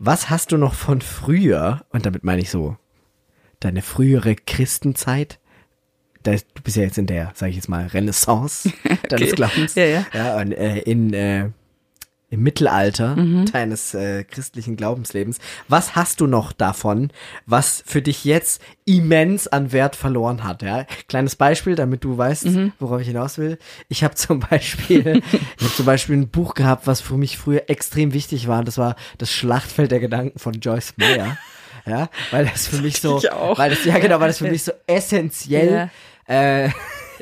was 0.00 0.28
hast 0.28 0.50
du 0.50 0.56
noch 0.56 0.74
von 0.74 1.02
früher, 1.02 1.84
und 1.90 2.04
damit 2.04 2.24
meine 2.24 2.40
ich 2.42 2.50
so, 2.50 2.76
deine 3.60 3.80
frühere 3.80 4.34
Christenzeit? 4.34 5.38
Da, 6.24 6.32
du 6.32 6.62
bist 6.64 6.76
ja 6.76 6.82
jetzt 6.82 6.98
in 6.98 7.06
der, 7.06 7.30
sage 7.34 7.50
ich 7.50 7.56
jetzt 7.56 7.68
mal, 7.68 7.86
Renaissance 7.86 8.72
deines 9.08 9.28
Okay. 9.28 9.36
Glaubens. 9.36 9.74
Ja, 9.76 9.84
ja. 9.84 10.06
Ja, 10.12 10.36
und 10.40 10.50
äh, 10.50 10.78
in, 10.80 11.14
äh, 11.14 11.50
im 12.30 12.42
Mittelalter 12.42 13.16
Mhm. 13.16 13.46
deines 13.52 13.92
äh, 13.92 14.22
christlichen 14.24 14.76
Glaubenslebens. 14.76 15.38
Was 15.68 15.96
hast 15.96 16.20
du 16.20 16.26
noch 16.28 16.52
davon, 16.52 17.10
was 17.46 17.82
für 17.84 18.02
dich 18.02 18.24
jetzt 18.24 18.62
immens 18.84 19.48
an 19.48 19.72
Wert 19.72 19.96
verloren 19.96 20.44
hat? 20.44 20.62
Ja? 20.62 20.86
Kleines 21.08 21.34
Beispiel, 21.36 21.74
damit 21.74 22.04
du 22.04 22.16
weißt, 22.16 22.46
Mhm. 22.46 22.72
worauf 22.78 23.00
ich 23.00 23.08
hinaus 23.08 23.36
will. 23.38 23.58
Ich 23.88 24.04
habe 24.04 24.14
zum 24.16 24.40
Beispiel, 24.40 25.22
ich 25.58 25.64
habe 25.64 25.74
zum 25.74 25.86
Beispiel 25.86 26.16
ein 26.16 26.28
Buch 26.28 26.54
gehabt, 26.54 26.86
was 26.86 27.00
für 27.00 27.14
mich 27.16 27.36
früher 27.36 27.64
extrem 27.68 28.12
wichtig 28.12 28.46
war. 28.48 28.62
Das 28.64 28.78
war 28.78 28.94
das 29.18 29.30
Schlachtfeld 29.32 29.90
der 29.90 30.00
Gedanken 30.00 30.38
von 30.38 30.54
Joyce 30.54 30.94
Meyer. 30.96 31.36
Ja, 31.86 32.10
weil 32.30 32.44
das 32.46 32.66
für 32.68 32.76
mich 32.76 33.00
so, 33.00 33.22
weil 33.56 33.70
das 33.70 33.84
ja 33.84 33.98
genau, 33.98 34.20
weil 34.20 34.28
das 34.28 34.38
für 34.38 34.44
mich 34.50 34.62
so 34.62 34.72
essentiell 34.86 35.90
äh, 36.26 36.68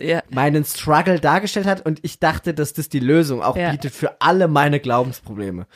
Ja, 0.01 0.23
meinen 0.31 0.65
Struggle 0.65 1.21
dargestellt 1.21 1.67
hat 1.67 1.85
und 1.85 2.01
ich 2.03 2.19
dachte, 2.21 2.55
dass 2.55 2.73
das 2.73 2.89
die 2.89 3.01
Lösung 3.01 3.43
auch 3.43 3.57
Ja. 3.57 3.71
bietet 3.71 3.95
für 3.95 4.21
alle 4.21 4.49
meine 4.49 4.81
Glaubensprobleme. 4.81 5.67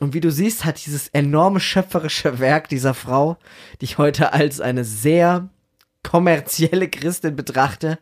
Und 0.00 0.14
wie 0.14 0.20
du 0.20 0.30
siehst, 0.30 0.64
hat 0.64 0.84
dieses 0.84 1.08
enorme 1.08 1.60
schöpferische 1.60 2.38
Werk 2.38 2.68
dieser 2.68 2.94
Frau, 2.94 3.36
die 3.80 3.84
ich 3.84 3.98
heute 3.98 4.32
als 4.32 4.60
eine 4.60 4.84
sehr 4.84 5.50
kommerzielle 6.02 6.88
Christin 6.88 7.36
betrachte, 7.36 7.98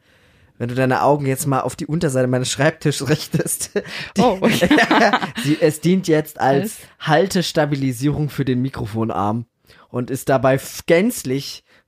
wenn 0.58 0.68
du 0.68 0.74
deine 0.74 1.02
Augen 1.02 1.26
jetzt 1.26 1.46
mal 1.46 1.60
auf 1.60 1.76
die 1.76 1.86
Unterseite 1.86 2.26
meines 2.28 2.50
Schreibtisches 2.50 3.08
richtest. 3.08 3.70
Die, 4.16 4.20
Oh. 4.22 4.38
sie, 5.42 5.58
es 5.60 5.80
dient 5.80 6.08
jetzt 6.08 6.40
als? 6.40 6.78
Haltestabilisierung 7.00 8.28
für 8.30 8.44
den 8.44 8.60
Mikrofonarm 8.62 9.46
und 9.88 10.10
ist 10.10 10.28
dabei 10.28 10.54
f- 10.54 10.80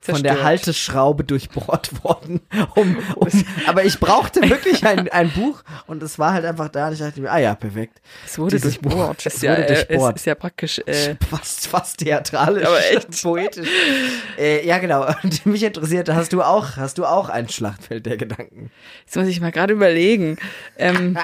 gänzlich 0.01 0.15
von 0.15 0.23
der 0.23 0.31
Zerstört. 0.33 0.45
Halteschraube 0.45 1.23
durchbohrt 1.23 2.03
worden. 2.03 2.41
Um, 2.75 2.97
um, 3.15 3.27
aber 3.67 3.85
ich 3.85 3.99
brauchte 3.99 4.41
wirklich 4.49 4.85
ein, 4.85 5.07
ein 5.09 5.29
Buch 5.31 5.61
und 5.87 6.01
es 6.03 6.17
war 6.17 6.33
halt 6.33 6.43
einfach 6.45 6.69
da 6.69 6.87
und 6.87 6.93
ich 6.93 6.99
dachte 6.99 7.21
mir, 7.21 7.31
ah 7.31 7.37
ja, 7.37 7.53
perfekt. 7.55 8.01
Es 8.25 8.37
wurde 8.39 8.55
Dieses 8.57 8.79
durchbohrt. 8.79 9.17
Buch, 9.17 9.25
Es 9.25 9.35
ist 9.35 9.43
ja, 9.43 9.51
wurde 9.51 9.63
äh, 9.67 9.85
durchbohrt. 9.85 10.15
Es 10.15 10.21
ist 10.21 10.25
ja 10.25 10.35
praktisch, 10.35 10.79
äh, 10.85 11.15
Fast, 11.29 11.67
fast 11.67 11.97
theatralisch, 11.99 12.65
Aber 12.65 12.79
echt. 12.91 13.21
poetisch. 13.21 13.67
Äh, 14.37 14.65
ja, 14.65 14.79
genau. 14.79 15.05
Und 15.23 15.45
mich 15.45 15.61
interessiert, 15.63 16.09
hast 16.09 16.33
du 16.33 16.41
auch, 16.41 16.77
hast 16.77 16.97
du 16.97 17.05
auch 17.05 17.29
ein 17.29 17.47
Schlachtfeld 17.49 18.05
der 18.05 18.17
Gedanken? 18.17 18.71
jetzt 19.05 19.15
muss 19.15 19.27
ich 19.27 19.39
mal 19.39 19.51
gerade 19.51 19.73
überlegen. 19.73 20.37
Ähm, 20.77 21.17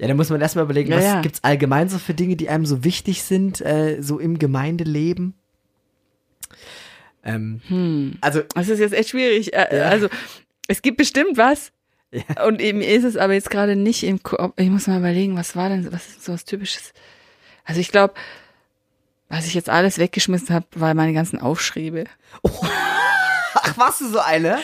Ja, 0.00 0.06
da 0.06 0.14
muss 0.14 0.30
man 0.30 0.40
erstmal 0.40 0.64
überlegen, 0.64 0.90
Ja, 0.90 0.96
was 0.96 1.04
ja. 1.04 1.20
gibt's 1.20 1.42
allgemein 1.44 1.88
so 1.88 1.98
für 1.98 2.14
Dinge, 2.14 2.36
die 2.36 2.48
einem 2.48 2.66
so 2.66 2.84
wichtig 2.84 3.22
sind, 3.22 3.60
äh, 3.60 4.00
so 4.00 4.18
im 4.18 4.38
Gemeindeleben? 4.38 5.34
Ähm, 7.24 8.16
Also, 8.20 8.42
das 8.54 8.68
ist 8.68 8.78
jetzt 8.80 8.94
echt 8.94 9.10
schwierig. 9.10 9.52
Äh, 9.52 9.76
Ja. 9.76 9.88
Also, 9.88 10.08
es 10.68 10.82
gibt 10.82 10.96
bestimmt 10.98 11.36
was. 11.36 11.72
Ja. 12.10 12.46
Und 12.46 12.60
eben 12.60 12.80
ist 12.80 13.04
es 13.04 13.16
aber 13.16 13.34
jetzt 13.34 13.50
gerade 13.50 13.76
nicht 13.76 14.02
im 14.02 14.22
Kopf. 14.22 14.54
Ich 14.56 14.70
muss 14.70 14.86
mal 14.86 14.98
überlegen, 14.98 15.36
was 15.36 15.56
war 15.56 15.68
denn, 15.68 15.92
was 15.92 16.08
ist 16.08 16.24
so 16.24 16.32
was 16.32 16.44
Typisches? 16.46 16.92
Also 17.64 17.80
ich 17.80 17.90
glaube, 17.90 18.14
was 19.28 19.46
ich 19.46 19.52
jetzt 19.52 19.68
alles 19.68 19.98
weggeschmissen 19.98 20.54
habe, 20.54 20.66
war 20.74 20.94
meine 20.94 21.12
ganzen 21.12 21.38
Aufschriebe. 21.38 22.04
ach, 23.54 23.76
warst 23.76 24.00
du 24.00 24.08
so 24.08 24.20
eine? 24.20 24.58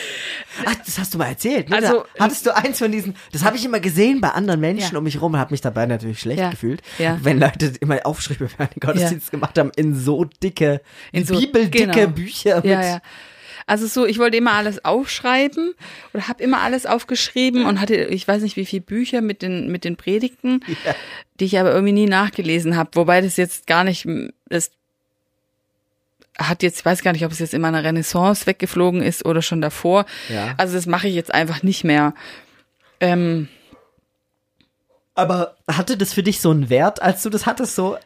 Ach, 0.65 0.75
das 0.85 0.99
hast 0.99 1.13
du 1.13 1.17
mal 1.17 1.25
erzählt. 1.27 1.69
Ne? 1.69 1.75
Also, 1.77 2.05
da 2.15 2.25
hattest 2.25 2.45
du 2.45 2.55
eins 2.55 2.77
von 2.79 2.91
diesen, 2.91 3.15
das 3.31 3.43
habe 3.43 3.57
ich 3.57 3.65
immer 3.65 3.79
gesehen 3.79 4.21
bei 4.21 4.29
anderen 4.29 4.59
Menschen 4.61 4.93
Ja. 4.93 4.97
um 4.99 5.03
mich 5.03 5.19
rum 5.21 5.33
und 5.33 5.39
habe 5.39 5.53
mich 5.53 5.61
dabei 5.61 5.85
natürlich 5.85 6.19
schlecht 6.19 6.39
Ja. 6.39 6.49
gefühlt. 6.51 6.81
Ja. 6.99 7.17
Wenn 7.21 7.39
Leute 7.39 7.73
immer 7.81 7.99
Aufschriebe 8.05 8.47
für 8.47 8.59
einen 8.59 8.69
Gottesdienst 8.79 9.31
gemacht 9.31 9.57
haben 9.57 9.71
in 9.75 9.95
so 9.95 10.23
dicke, 10.23 10.81
In 11.11 11.25
so- 11.25 11.37
bibeldicke 11.39 11.87
genau. 11.91 12.07
Bücher. 12.09 12.55
Mit, 12.57 12.65
Ja, 12.65 12.81
ja. 12.83 13.01
Also 13.67 13.87
so, 13.87 14.05
ich 14.05 14.19
wollte 14.19 14.37
immer 14.37 14.53
alles 14.53 14.85
aufschreiben 14.85 15.73
oder 16.13 16.27
habe 16.27 16.43
immer 16.43 16.61
alles 16.61 16.85
aufgeschrieben 16.85 17.65
und 17.65 17.81
hatte, 17.81 17.95
ich 17.95 18.27
weiß 18.27 18.43
nicht, 18.43 18.57
wie 18.57 18.65
viele 18.65 18.83
Bücher 18.83 19.21
mit 19.21 19.41
den 19.41 19.71
mit 19.71 19.83
den 19.85 19.95
Predigten, 19.97 20.59
die 21.39 21.45
ich 21.45 21.57
aber 21.59 21.71
irgendwie 21.73 21.93
nie 21.93 22.05
nachgelesen 22.05 22.75
habe. 22.77 22.91
Wobei 22.93 23.21
das 23.21 23.37
jetzt 23.37 23.65
gar 23.65 23.83
nicht, 23.83 24.07
das 24.49 24.69
hat 26.37 26.63
jetzt, 26.63 26.79
ich 26.79 26.85
weiß 26.85 27.01
gar 27.01 27.11
nicht, 27.13 27.25
ob 27.25 27.31
es 27.31 27.39
jetzt 27.39 27.53
in 27.53 27.61
meiner 27.61 27.83
Renaissance 27.83 28.45
weggeflogen 28.45 29.01
ist 29.01 29.25
oder 29.25 29.41
schon 29.41 29.61
davor. 29.61 30.05
Ja. 30.29 30.53
Also 30.57 30.73
das 30.75 30.85
mache 30.85 31.07
ich 31.07 31.15
jetzt 31.15 31.33
einfach 31.33 31.63
nicht 31.63 31.83
mehr. 31.83 32.13
Ähm, 32.99 33.47
Aber 35.13 35.55
hatte 35.69 35.97
das 35.97 36.13
für 36.13 36.23
dich 36.23 36.41
so 36.41 36.51
einen 36.51 36.69
Wert, 36.69 37.01
als 37.01 37.23
du 37.23 37.29
das 37.29 37.45
hattest, 37.45 37.75
so? 37.75 37.97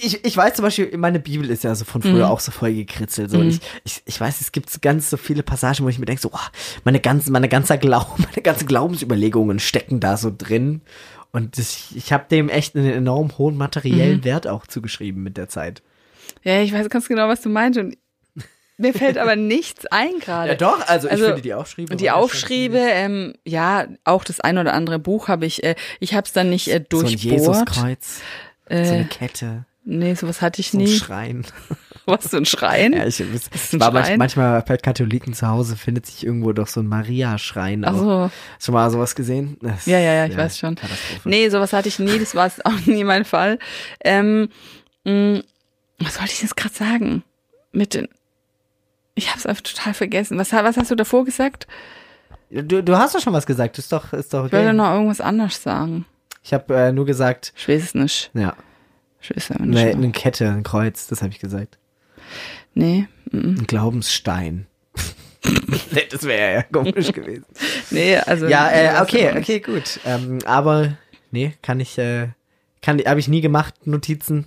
Ich, 0.00 0.24
ich 0.24 0.36
weiß 0.36 0.54
zum 0.54 0.64
Beispiel, 0.64 0.96
meine 0.96 1.20
Bibel 1.20 1.48
ist 1.48 1.62
ja 1.62 1.74
so 1.76 1.84
von 1.84 2.02
früher 2.02 2.26
Mhm. 2.26 2.32
auch 2.32 2.40
so 2.40 2.50
voll 2.50 2.74
gekritzelt. 2.74 3.30
So. 3.30 3.38
Und 3.38 3.48
ich, 3.50 3.60
ich, 3.84 4.02
ich 4.04 4.20
weiß, 4.20 4.40
es 4.40 4.50
gibt 4.50 4.68
so 4.68 4.78
ganz 4.80 5.10
so 5.10 5.16
viele 5.16 5.44
Passagen, 5.44 5.84
wo 5.84 5.88
ich 5.88 5.98
mir 6.00 6.06
denke, 6.06 6.20
so, 6.22 6.30
oh, 6.32 6.38
meine 6.82 6.98
ganzen, 6.98 7.30
meine 7.30 7.48
ganze 7.48 7.78
Glauben, 7.78 8.14
meine 8.28 8.42
ganzen 8.42 8.66
Glaubensüberlegungen 8.66 9.60
stecken 9.60 10.00
da 10.00 10.16
so 10.16 10.32
drin. 10.36 10.80
Und 11.30 11.56
das, 11.56 11.92
ich 11.94 12.12
habe 12.12 12.24
dem 12.28 12.48
echt 12.48 12.74
einen 12.74 12.90
enorm 12.90 13.38
hohen 13.38 13.56
materiellen 13.56 14.18
Mhm. 14.18 14.24
Wert 14.24 14.48
auch 14.48 14.66
zugeschrieben 14.66 15.22
mit 15.22 15.36
der 15.36 15.48
Zeit. 15.48 15.82
Ja, 16.42 16.60
ich 16.62 16.72
weiß 16.72 16.88
ganz 16.88 17.08
genau, 17.08 17.28
was 17.28 17.40
du 17.42 17.48
meinst 17.48 17.78
und 17.78 17.96
mir 18.78 18.94
fällt 18.94 19.18
aber 19.18 19.36
nichts 19.36 19.86
ein 19.86 20.18
gerade. 20.20 20.50
Ja 20.50 20.54
doch, 20.56 20.80
also, 20.86 21.08
Also, 21.08 21.24
ich 21.24 21.28
finde 21.28 21.42
die 21.42 21.54
Aufschriebe. 21.54 21.92
Und 21.92 22.00
die 22.00 22.06
ja 22.06 22.14
Aufschriebe, 22.14 22.78
ähm, 22.78 23.34
ja, 23.44 23.86
auch 24.04 24.24
das 24.24 24.40
ein 24.40 24.56
oder 24.58 24.72
andere 24.72 24.98
Buch 24.98 25.28
habe 25.28 25.46
ich, 25.46 25.62
äh, 25.64 25.74
ich 26.00 26.14
habe 26.14 26.26
es 26.26 26.32
dann 26.32 26.48
nicht 26.50 26.68
äh, 26.68 26.84
So 26.90 26.98
ein 27.00 27.02
durchbohrt. 27.04 27.32
Jesuskreuz, 27.32 28.20
so 28.68 28.74
eine 28.74 29.00
äh, 29.00 29.04
Kette, 29.04 29.64
nee, 29.84 30.14
sowas 30.14 30.40
hatte 30.40 30.60
ich 30.60 30.70
so 30.70 30.78
ein 30.78 30.84
nie. 30.84 30.96
Schrein. 30.96 31.44
Was, 32.06 32.24
so 32.24 32.38
ein 32.38 32.46
Schrein? 32.46 32.92
Ja, 32.94 33.06
ich, 33.06 33.20
es, 33.20 33.50
es 33.54 33.72
ein 33.72 33.78
war 33.80 33.92
manch, 33.92 34.06
Schrein? 34.06 34.18
manchmal 34.18 34.62
bei 34.62 34.76
Katholiken 34.78 35.34
zu 35.34 35.46
Hause 35.46 35.76
findet 35.76 36.06
sich 36.06 36.24
irgendwo 36.24 36.52
doch 36.52 36.66
so 36.66 36.80
ein 36.80 36.86
Maria-Schrein. 36.86 37.84
Ach 37.84 37.94
so. 37.94 38.30
Schon 38.58 38.74
mal 38.74 38.90
sowas 38.90 39.14
gesehen? 39.14 39.58
Das, 39.60 39.86
Ja, 39.86 39.98
ja, 39.98 40.14
ja, 40.14 40.26
ich 40.26 40.36
weiß 40.36 40.58
schon. 40.58 40.76
Nee, 41.24 41.48
sowas 41.50 41.72
hatte 41.72 41.88
ich 41.88 41.98
nie, 41.98 42.18
das 42.18 42.34
war 42.34 42.46
es 42.46 42.64
auch 42.64 42.74
nie 42.86 43.04
mein 43.04 43.24
Fall. 43.26 43.58
Ähm, 44.02 44.48
mh, 45.04 45.42
was 46.00 46.18
wollte 46.18 46.32
ich 46.32 46.42
jetzt 46.42 46.56
gerade 46.56 46.74
sagen? 46.74 47.22
Mit 47.72 47.94
den, 47.94 48.08
ich 49.14 49.28
habe 49.28 49.38
es 49.38 49.46
einfach 49.46 49.62
total 49.62 49.94
vergessen. 49.94 50.38
Was, 50.38 50.52
was 50.52 50.76
hast 50.76 50.90
du 50.90 50.94
davor 50.96 51.24
gesagt? 51.24 51.66
Du, 52.50 52.82
du 52.82 52.98
hast 52.98 53.14
doch 53.14 53.20
schon 53.20 53.32
was 53.32 53.46
gesagt, 53.46 53.78
ist 53.78 53.92
doch, 53.92 54.12
ist 54.12 54.34
doch 54.34 54.46
Ich 54.46 54.52
wollte 54.52 54.66
okay. 54.68 54.76
noch 54.76 54.92
irgendwas 54.92 55.20
anderes 55.20 55.62
sagen. 55.62 56.04
Ich 56.42 56.52
habe 56.52 56.74
äh, 56.74 56.92
nur 56.92 57.06
gesagt, 57.06 57.52
Ich 57.56 57.68
weiß 57.68 57.82
es 57.82 57.94
nicht. 57.94 58.30
ja, 58.34 58.54
Ich 59.20 59.30
weiß 59.30 59.36
es 59.36 59.50
nicht. 59.50 59.60
eine, 59.60 59.70
mehr. 59.72 59.94
eine 59.94 60.10
Kette, 60.10 60.48
ein 60.48 60.62
Kreuz, 60.62 61.06
das 61.06 61.22
habe 61.22 61.32
ich 61.32 61.38
gesagt. 61.38 61.78
Nee, 62.74 63.06
mm, 63.30 63.38
Ein 63.58 63.66
Glaubensstein. 63.66 64.66
nee, 65.92 66.06
das 66.10 66.24
wäre 66.24 66.54
ja 66.54 66.62
komisch 66.62 67.12
gewesen. 67.12 67.44
nee, 67.90 68.16
also. 68.16 68.46
Ja, 68.46 68.68
nee, 68.70 68.86
äh, 68.86 69.00
okay, 69.00 69.38
okay, 69.38 69.60
gut. 69.60 70.00
Ähm, 70.04 70.38
aber 70.44 70.96
nee, 71.30 71.54
kann 71.62 71.78
ich, 71.80 71.98
äh, 71.98 72.28
kann, 72.82 72.98
habe 73.04 73.20
ich 73.20 73.28
nie 73.28 73.40
gemacht, 73.40 73.86
Notizen. 73.86 74.46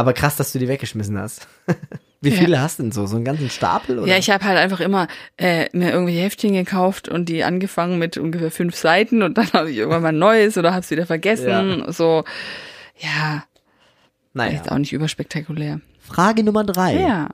Aber 0.00 0.14
krass, 0.14 0.34
dass 0.36 0.52
du 0.52 0.58
die 0.58 0.66
weggeschmissen 0.66 1.18
hast. 1.18 1.46
Wie 2.22 2.30
Ja. 2.30 2.36
viele 2.36 2.58
hast 2.60 2.78
du 2.78 2.84
denn 2.84 2.92
so? 2.92 3.04
So 3.06 3.16
einen 3.16 3.24
ganzen 3.26 3.50
Stapel? 3.50 3.98
Oder? 3.98 4.08
Ja, 4.10 4.16
ich 4.16 4.30
habe 4.30 4.42
halt 4.44 4.56
einfach 4.56 4.80
immer 4.80 5.08
äh, 5.36 5.68
mir 5.76 5.90
irgendwelche 5.90 6.22
Heftchen 6.22 6.54
gekauft 6.54 7.06
und 7.10 7.28
die 7.28 7.44
angefangen 7.44 7.98
mit 7.98 8.16
ungefähr 8.16 8.50
fünf 8.50 8.74
Seiten 8.76 9.22
und 9.22 9.36
dann 9.36 9.52
habe 9.52 9.70
ich 9.70 9.76
irgendwann 9.76 10.00
mal 10.02 10.08
ein 10.08 10.18
neues 10.18 10.56
oder 10.56 10.70
habe 10.72 10.80
es 10.80 10.90
wieder 10.90 11.04
vergessen. 11.04 11.84
So, 11.92 12.24
ja, 12.96 13.44
naja. 14.32 14.58
ist 14.58 14.72
auch 14.72 14.78
nicht 14.78 14.94
überspektakulär. 14.94 15.82
Frage 15.98 16.44
Nummer 16.44 16.64
drei. 16.64 16.94
Ja. 16.94 17.28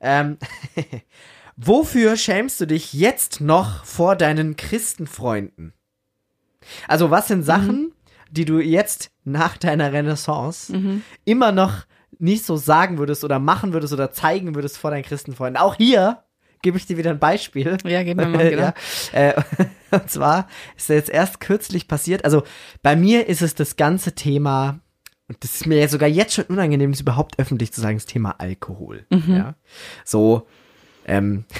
Ähm, 0.00 0.38
wofür 1.56 2.16
schämst 2.16 2.60
du 2.60 2.66
dich 2.66 2.92
jetzt 2.92 3.40
noch 3.40 3.84
vor 3.84 4.14
deinen 4.14 4.54
Christenfreunden? 4.56 5.72
Also 6.86 7.10
was 7.10 7.26
sind 7.26 7.42
Sachen, 7.42 7.92
die 8.30 8.44
du 8.44 8.60
jetzt 8.60 9.10
nach 9.24 9.56
deiner 9.56 9.92
Renaissance 9.92 10.72
immer 11.24 11.50
noch 11.52 11.84
nicht 12.18 12.44
so 12.44 12.56
sagen 12.56 12.98
würdest 12.98 13.24
oder 13.24 13.38
machen 13.38 13.72
würdest 13.72 13.92
oder 13.92 14.10
zeigen 14.12 14.54
würdest 14.54 14.78
vor 14.78 14.90
deinen 14.90 15.04
Christenfreunden? 15.04 15.60
Auch 15.60 15.74
hier 15.76 16.24
gebe 16.62 16.76
ich 16.76 16.86
dir 16.86 16.96
wieder 16.96 17.10
ein 17.10 17.18
Beispiel. 17.18 17.78
Ja, 17.84 18.02
gib 18.02 18.16
mir 18.16 18.26
mal, 18.26 18.50
genau. 18.50 18.62
ja, 18.62 18.74
äh, 19.12 19.42
und 19.90 20.10
zwar 20.10 20.48
ist 20.76 20.88
jetzt 20.88 21.10
erst 21.10 21.40
kürzlich 21.40 21.88
passiert, 21.88 22.24
also 22.24 22.42
bei 22.82 22.96
mir 22.96 23.28
ist 23.28 23.42
es 23.42 23.54
das 23.54 23.76
ganze 23.76 24.14
Thema, 24.14 24.80
und 25.28 25.42
das 25.44 25.56
ist 25.56 25.66
mir 25.66 25.78
ja 25.78 25.88
sogar 25.88 26.08
jetzt 26.08 26.34
schon 26.34 26.44
unangenehm, 26.46 26.90
das 26.90 27.00
überhaupt 27.00 27.38
öffentlich 27.38 27.72
zu 27.72 27.80
sagen, 27.80 27.96
das 27.96 28.06
Thema 28.06 28.36
Alkohol. 28.38 29.06
Mhm. 29.10 29.36
Ja. 29.36 29.54
So, 30.04 30.46
ähm, 31.06 31.44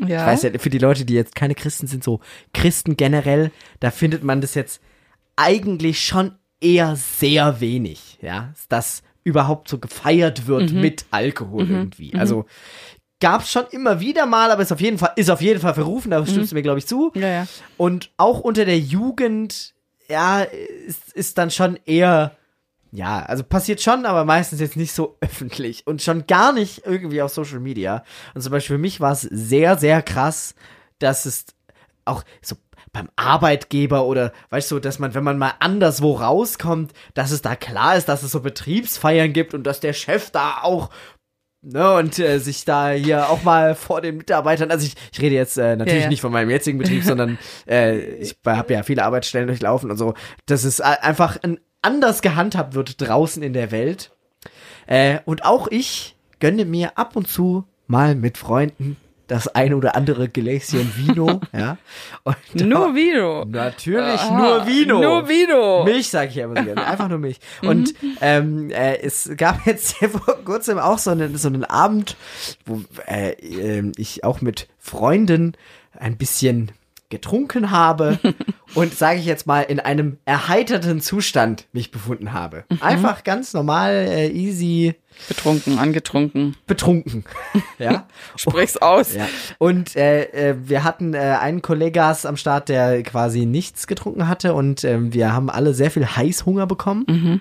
Ja. 0.00 0.20
ich 0.20 0.26
weiß 0.26 0.42
ja, 0.42 0.58
für 0.58 0.70
die 0.70 0.78
Leute, 0.78 1.06
die 1.06 1.14
jetzt 1.14 1.34
keine 1.34 1.54
Christen 1.54 1.86
sind, 1.86 2.04
so 2.04 2.20
Christen 2.52 2.98
generell, 2.98 3.50
da 3.80 3.90
findet 3.90 4.22
man 4.22 4.42
das 4.42 4.54
jetzt 4.54 4.82
eigentlich 5.36 6.04
schon 6.04 6.32
eher 6.60 6.96
sehr 6.96 7.60
wenig, 7.60 8.18
ja, 8.20 8.52
dass 8.68 9.02
überhaupt 9.26 9.68
so 9.68 9.78
gefeiert 9.78 10.46
wird 10.46 10.70
Mhm. 10.72 10.80
mit 10.80 11.04
Alkohol 11.10 11.68
irgendwie. 11.68 12.14
Also 12.14 12.46
gab's 13.18 13.50
schon 13.50 13.64
immer 13.72 13.98
wieder 13.98 14.24
mal, 14.24 14.52
aber 14.52 14.62
ist 14.62 14.72
auf 14.72 14.80
jeden 14.80 14.98
Fall, 14.98 15.12
ist 15.16 15.30
auf 15.30 15.40
jeden 15.40 15.58
Fall 15.60 15.74
verrufen, 15.74 16.12
da 16.12 16.24
stimmst 16.24 16.52
du 16.52 16.54
mir, 16.54 16.62
glaube 16.62 16.78
ich, 16.78 16.86
zu. 16.86 17.10
ja, 17.14 17.28
ja. 17.28 17.46
Und 17.76 18.10
auch 18.18 18.38
unter 18.40 18.64
der 18.64 18.78
Jugend, 18.78 19.74
ja, 20.08 20.42
ist, 20.42 21.12
ist 21.14 21.38
dann 21.38 21.50
schon 21.50 21.76
eher, 21.86 22.36
ja, 22.92 23.20
also 23.24 23.42
passiert 23.42 23.82
schon, 23.82 24.06
aber 24.06 24.24
meistens 24.24 24.60
jetzt 24.60 24.76
nicht 24.76 24.92
so 24.92 25.16
öffentlich 25.20 25.86
und 25.88 26.02
schon 26.02 26.26
gar 26.28 26.52
nicht 26.52 26.82
irgendwie 26.86 27.20
auf 27.20 27.32
Social 27.32 27.58
Media. 27.58 28.04
Und 28.34 28.42
zum 28.42 28.52
Beispiel 28.52 28.76
für 28.76 28.80
mich 28.80 29.00
war 29.00 29.10
es 29.12 29.22
sehr, 29.22 29.76
sehr 29.76 30.02
krass, 30.02 30.54
dass 31.00 31.26
es 31.26 31.46
auch 32.04 32.22
so 32.42 32.54
beim 32.96 33.10
Arbeitgeber 33.16 34.06
oder 34.06 34.32
weißt 34.48 34.70
du, 34.70 34.78
dass 34.78 34.98
man, 34.98 35.14
wenn 35.14 35.22
man 35.22 35.36
mal 35.36 35.52
anderswo 35.60 36.12
rauskommt, 36.14 36.94
dass 37.12 37.30
es 37.30 37.42
da 37.42 37.54
klar 37.54 37.94
ist, 37.96 38.08
dass 38.08 38.22
es 38.22 38.32
so 38.32 38.40
Betriebsfeiern 38.40 39.34
gibt 39.34 39.52
und 39.52 39.64
dass 39.64 39.80
der 39.80 39.92
Chef 39.92 40.30
da 40.30 40.58
auch 40.62 40.90
Ne, 41.68 41.94
und 41.94 42.16
äh, 42.20 42.38
sich 42.38 42.64
da 42.64 42.90
hier 42.90 43.28
auch 43.28 43.42
mal 43.42 43.74
vor 43.74 44.00
den 44.00 44.18
Mitarbeitern, 44.18 44.70
also 44.70 44.86
ich, 44.86 44.94
ich 45.10 45.20
rede 45.20 45.34
jetzt 45.34 45.58
äh, 45.58 45.74
natürlich 45.74 45.94
Ja, 45.94 46.04
ja. 46.04 46.08
nicht 46.10 46.20
von 46.20 46.30
meinem 46.30 46.48
jetzigen 46.48 46.78
Betrieb, 46.78 47.02
sondern 47.02 47.38
äh, 47.68 47.98
ich 47.98 48.36
habe 48.46 48.72
ja 48.72 48.84
viele 48.84 49.02
Arbeitsstellen 49.02 49.48
durchlaufen 49.48 49.90
und 49.90 49.96
so, 49.96 50.14
dass 50.44 50.62
es 50.62 50.80
einfach 50.80 51.38
ein, 51.42 51.58
anders 51.82 52.22
gehandhabt 52.22 52.74
wird 52.74 53.00
draußen 53.00 53.42
in 53.42 53.52
der 53.52 53.72
Welt. 53.72 54.12
Äh, 54.86 55.18
und 55.24 55.44
auch 55.44 55.66
ich 55.66 56.14
gönne 56.38 56.66
mir 56.66 56.96
ab 56.96 57.16
und 57.16 57.26
zu 57.26 57.64
mal 57.88 58.14
mit 58.14 58.38
Freunden 58.38 58.96
das 59.26 59.48
ein 59.48 59.74
oder 59.74 59.96
andere 59.96 60.28
Gläschen 60.28 60.92
Vino, 60.96 61.40
ja. 61.52 61.78
Und 62.22 62.36
Nur 62.54 62.94
Vino. 62.94 63.44
Natürlich 63.44 64.20
Aha, 64.20 64.38
nur 64.38 64.66
Vino. 64.66 65.00
Nur 65.00 65.28
Vino. 65.28 65.84
Milch 65.84 66.08
sage 66.08 66.30
ich 66.30 66.36
ja 66.36 66.44
immer 66.44 66.62
gerne. 66.62 66.86
Einfach 66.86 67.08
nur 67.08 67.18
Milch. 67.18 67.38
Und 67.62 67.94
ähm, 68.20 68.70
äh, 68.70 68.98
es 68.98 69.30
gab 69.36 69.66
jetzt 69.66 69.96
vor 69.96 70.44
kurzem 70.44 70.78
auch 70.78 70.98
so 70.98 71.10
einen, 71.10 71.36
so 71.36 71.48
einen 71.48 71.64
Abend, 71.64 72.16
wo 72.64 72.82
äh, 73.06 73.32
ähm, 73.32 73.92
ich 73.96 74.24
auch 74.24 74.40
mit 74.40 74.68
Freunden 74.78 75.56
ein 75.92 76.16
bisschen 76.16 76.72
getrunken 77.16 77.70
habe 77.70 78.18
und 78.74 78.94
sage 78.94 79.18
ich 79.18 79.24
jetzt 79.24 79.46
mal 79.46 79.62
in 79.62 79.80
einem 79.80 80.18
erheiterten 80.26 81.00
Zustand 81.00 81.66
mich 81.72 81.90
befunden 81.90 82.34
habe. 82.34 82.64
Einfach 82.80 83.24
ganz 83.24 83.54
normal, 83.54 83.92
äh, 83.92 84.28
easy 84.28 84.94
Betrunken, 85.28 85.78
angetrunken. 85.78 86.56
betrunken. 86.66 87.24
ja. 87.78 88.06
Sprich's 88.36 88.76
aus. 88.76 89.14
Ja. 89.14 89.26
Und 89.56 89.96
äh, 89.96 90.24
äh, 90.24 90.56
wir 90.62 90.84
hatten 90.84 91.14
äh, 91.14 91.38
einen 91.40 91.62
Kollegas 91.62 92.26
am 92.26 92.36
Start, 92.36 92.68
der 92.68 93.02
quasi 93.02 93.46
nichts 93.46 93.86
getrunken 93.86 94.28
hatte 94.28 94.52
und 94.52 94.84
ähm, 94.84 95.14
wir 95.14 95.32
haben 95.32 95.48
alle 95.48 95.72
sehr 95.72 95.90
viel 95.90 96.06
Heißhunger 96.06 96.66
bekommen. 96.66 97.40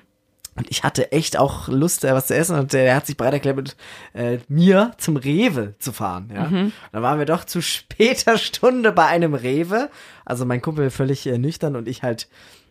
Und 0.58 0.70
ich 0.70 0.84
hatte 0.84 1.12
echt 1.12 1.38
auch 1.38 1.68
Lust, 1.68 2.04
was 2.04 2.28
zu 2.28 2.36
essen 2.36 2.58
und 2.58 2.74
er 2.74 2.96
hat 2.96 3.06
sich 3.06 3.18
bereit 3.18 3.34
erklärt, 3.34 3.58
mit 3.58 3.76
äh, 4.14 4.40
mir 4.48 4.92
zum 4.98 5.18
Rewe 5.18 5.76
zu 5.80 5.92
fahren. 5.92 6.32
Ja? 6.34 6.50
Dann 6.50 7.04
waren 7.04 7.20
wir 7.20 7.26
doch 7.26 7.44
zu 7.44 7.62
später 7.62 8.38
Stunde 8.38 8.94
bei 8.94 9.06
einem 9.06 9.34
Rewe. 9.34 9.90
Also 10.24 10.46
mein 10.46 10.62
Kumpel 10.62 10.90
völlig 10.92 11.28
äh, 11.28 11.38
nüchtern 11.38 11.76
und 11.76 11.90
ich 11.90 12.04
halt, 12.04 12.30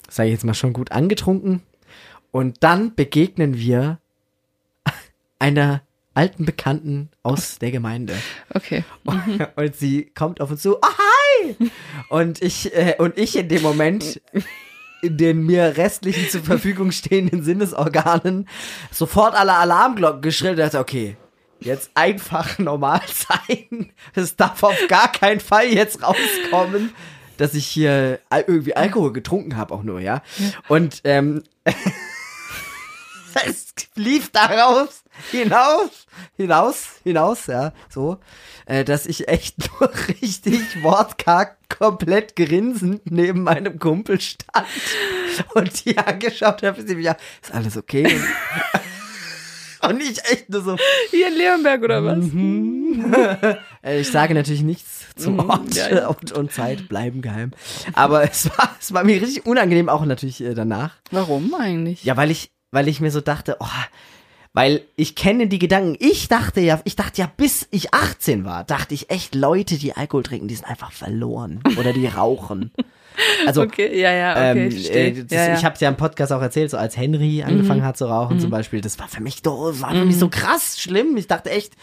sage 0.09 0.29
ich 0.31 0.33
jetzt 0.33 0.45
mal, 0.45 0.55
schon 0.55 0.73
gut 0.73 0.93
angetrunken. 0.93 1.63
Und 2.31 2.65
dann 2.65 2.95
begegnen 2.95 3.59
wir 3.59 3.99
einer 5.39 5.83
alten 6.15 6.47
Bekannten 6.47 7.11
aus 7.23 7.59
der 7.59 7.71
Gemeinde. 7.71 8.15
Okay. 8.55 8.83
Und 9.57 9.77
sie 9.77 10.07
kommt 10.07 10.41
auf 10.41 10.51
uns 10.51 10.63
zu, 10.63 10.79
oh, 10.79 10.81
hi! 10.81 11.57
Und 12.09 12.41
ich, 12.41 12.75
äh, 12.75 12.95
und 12.99 13.19
ich 13.19 13.37
in 13.37 13.49
dem 13.49 13.63
Moment, 13.63 14.23
in 15.05 15.17
den 15.19 15.45
mir 15.45 15.77
restlichen 15.77 16.29
zur 16.29 16.43
Verfügung 16.43 16.91
stehenden 16.91 17.43
Sinnesorganen, 17.43 18.49
sofort 18.91 19.35
alle 19.35 19.53
Alarmglocken 19.55 20.23
geschrillt 20.23 20.59
und 20.59 20.65
dachte, 20.65 20.79
okay, 20.79 21.17
jetzt 21.61 21.91
einfach 21.95 22.59
normal 22.59 23.03
sein. 23.07 23.93
Es 24.15 24.37
darf 24.37 24.63
auf 24.63 24.79
gar 24.89 25.13
keinen 25.13 25.41
Fall 25.41 25.67
jetzt 25.67 26.03
rauskommen, 26.03 26.93
dass 27.37 27.55
ich 27.55 27.67
hier 27.67 28.21
irgendwie 28.31 28.77
Alkohol 28.77 29.13
getrunken 29.13 29.57
habe, 29.57 29.75
auch 29.75 29.83
nur, 29.83 30.01
ja. 30.01 30.23
Und 30.69 31.01
ähm, 31.05 31.43
es 33.47 33.75
lief 33.97 34.31
daraus 34.31 35.04
hinaus, 35.31 36.07
hinaus, 36.37 36.87
hinaus, 37.03 37.47
ja, 37.47 37.73
so, 37.89 38.19
äh, 38.67 38.85
dass 38.85 39.07
ich 39.07 39.29
echt 39.29 39.57
nur 39.81 39.91
richtig 40.09 40.83
wortkarg 40.83 41.57
komplett 41.69 42.37
grinsend 42.37 43.03
neben 43.11 43.43
meinem 43.43 43.79
Kumpel 43.79 44.21
stand 44.21 44.67
und 45.55 45.85
die 45.85 45.99
angeschaut 45.99 46.63
habe, 46.63 46.83
sie 46.83 46.95
mich, 46.95 47.05
ja, 47.07 47.17
ist 47.43 47.53
alles 47.53 47.77
okay? 47.77 48.07
Und, 49.89 50.01
ich 50.01 50.19
echt 50.31 50.49
nur 50.49 50.63
so, 50.63 50.77
Hier 51.11 51.29
in 51.29 51.35
Leonberg 51.35 51.83
oder 51.83 52.03
was? 52.03 52.25
äh, 53.83 54.01
ich 54.01 54.11
sage 54.11 54.33
natürlich 54.33 54.63
nichts 54.63 55.05
zum 55.17 55.35
Mhm, 55.35 55.51
Ort 55.51 55.75
ja, 55.75 55.95
ja. 55.95 56.07
Und, 56.09 56.33
und 56.33 56.53
Zeit, 56.53 56.89
bleiben 56.89 57.21
geheim. 57.21 57.51
Aber 57.93 58.23
es 58.23 58.49
war, 58.49 58.75
es 58.81 58.95
war 58.95 59.05
mir 59.05 59.21
richtig 59.21 59.45
unangenehm, 59.47 59.91
auch 59.91 60.05
natürlich 60.07 60.41
äh, 60.43 60.55
danach. 60.55 60.93
Warum 61.11 61.55
eigentlich? 61.55 62.03
Ja, 62.05 62.17
weil 62.17 62.31
ich, 62.31 62.51
weil 62.71 62.89
ich 62.89 63.01
mir 63.01 63.11
so 63.11 63.21
dachte, 63.21 63.57
oh, 63.61 63.67
weil 64.55 64.83
ich 64.95 65.17
kenne 65.17 65.49
die 65.49 65.59
Gedanken. 65.59 65.97
Ich 65.99 66.29
dachte 66.29 66.61
ja, 66.61 66.81
ich 66.85 66.97
dachte 66.97 67.21
ja, 67.21 67.31
bis 67.37 67.67
ich 67.73 67.93
18 67.93 68.45
war, 68.45 68.65
dachte 68.65 68.95
ich 68.95 69.11
echt, 69.11 69.35
Leute, 69.35 69.77
die 69.77 69.95
Alkohol 69.95 70.23
trinken, 70.23 70.49
die 70.49 70.55
sind 70.55 70.67
einfach 70.67 70.93
verloren. 70.93 71.61
Oder 71.77 71.93
die 71.93 72.07
rauchen. 72.17 72.71
Also, 73.47 73.63
Okay, 73.63 74.01
ja, 74.01 74.13
ja, 74.13 74.33
okay, 74.33 74.51
ähm, 74.51 74.71
äh, 74.91 75.23
das, 75.23 75.31
ja, 75.31 75.49
ja. 75.49 75.55
ich 75.59 75.65
habe 75.65 75.77
ja 75.79 75.89
im 75.89 75.97
Podcast 75.97 76.33
auch 76.33 76.41
erzählt, 76.41 76.71
so 76.71 76.77
als 76.77 76.97
Henry 76.97 77.43
angefangen 77.43 77.85
hat 77.85 77.97
zu 77.97 78.07
rauchen 78.07 78.41
zum 78.41 78.51
Beispiel, 78.51 78.81
das 78.81 78.99
war 78.99 79.09
für 79.09 79.23
mich 79.23 79.43
doch, 79.43 79.73
war 79.81 79.91
für 79.93 80.05
mich 80.05 80.19
so 80.19 80.29
krass 80.29 80.81
schlimm. 80.81 81.17
Ich 81.17 81.27
dachte 81.27 81.51
echt, 81.51 81.75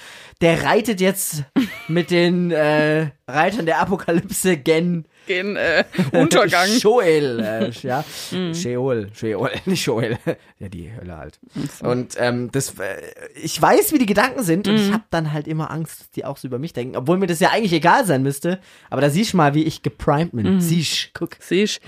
der 0.42 0.64
reitet 0.64 1.00
jetzt 1.00 1.44
mit 1.88 2.12
den 2.12 2.52
äh, 2.52 3.12
Reitern 3.28 3.66
der 3.66 3.80
Apokalypse 3.80 4.58
gen 4.58 5.06
Gen 5.28 5.56
äh, 5.56 5.84
Untergang. 6.14 6.68
Joel, 6.80 7.40
äh, 7.40 7.70
ja. 7.88 8.04
Mhm. 8.32 8.56
Sheol, 8.56 9.10
Sheol, 9.14 9.52
nicht 9.66 9.86
Joel. 9.86 10.18
Ja, 10.58 10.68
die 10.68 10.92
Hölle 10.92 11.16
halt. 11.16 11.40
Und 11.84 12.16
ähm, 12.18 12.50
das, 12.52 12.72
äh, 12.80 12.98
ich 13.36 13.62
weiß, 13.62 13.94
wie 13.94 14.00
die 14.00 14.08
Gedanken 14.08 14.42
sind 14.44 14.68
und 14.68 14.74
Mhm. 14.76 14.82
ich 14.82 14.92
habe 14.92 15.04
dann 15.12 15.32
halt 15.32 15.48
immer 15.48 15.70
Angst, 15.70 16.00
dass 16.00 16.10
die 16.12 16.26
auch 16.26 16.38
so 16.38 16.48
über 16.48 16.58
mich 16.58 16.74
denken, 16.74 16.98
obwohl 16.98 17.18
mir 17.20 17.28
das 17.28 17.40
ja 17.40 17.52
eigentlich 17.52 17.74
egal 17.74 18.04
sein 18.06 18.24
müsste. 18.24 18.60
Aber 18.90 19.02
da 19.02 19.12
siehst 19.12 19.34
du 19.34 19.38
mal, 19.38 19.54
wie 19.54 19.64
ich 19.64 19.84
geprimed 19.84 20.32
bin. 20.32 20.56
Mhm. 20.56 20.60
Siehst, 20.62 21.12
guck. 21.14 21.38
Siehst 21.40 21.82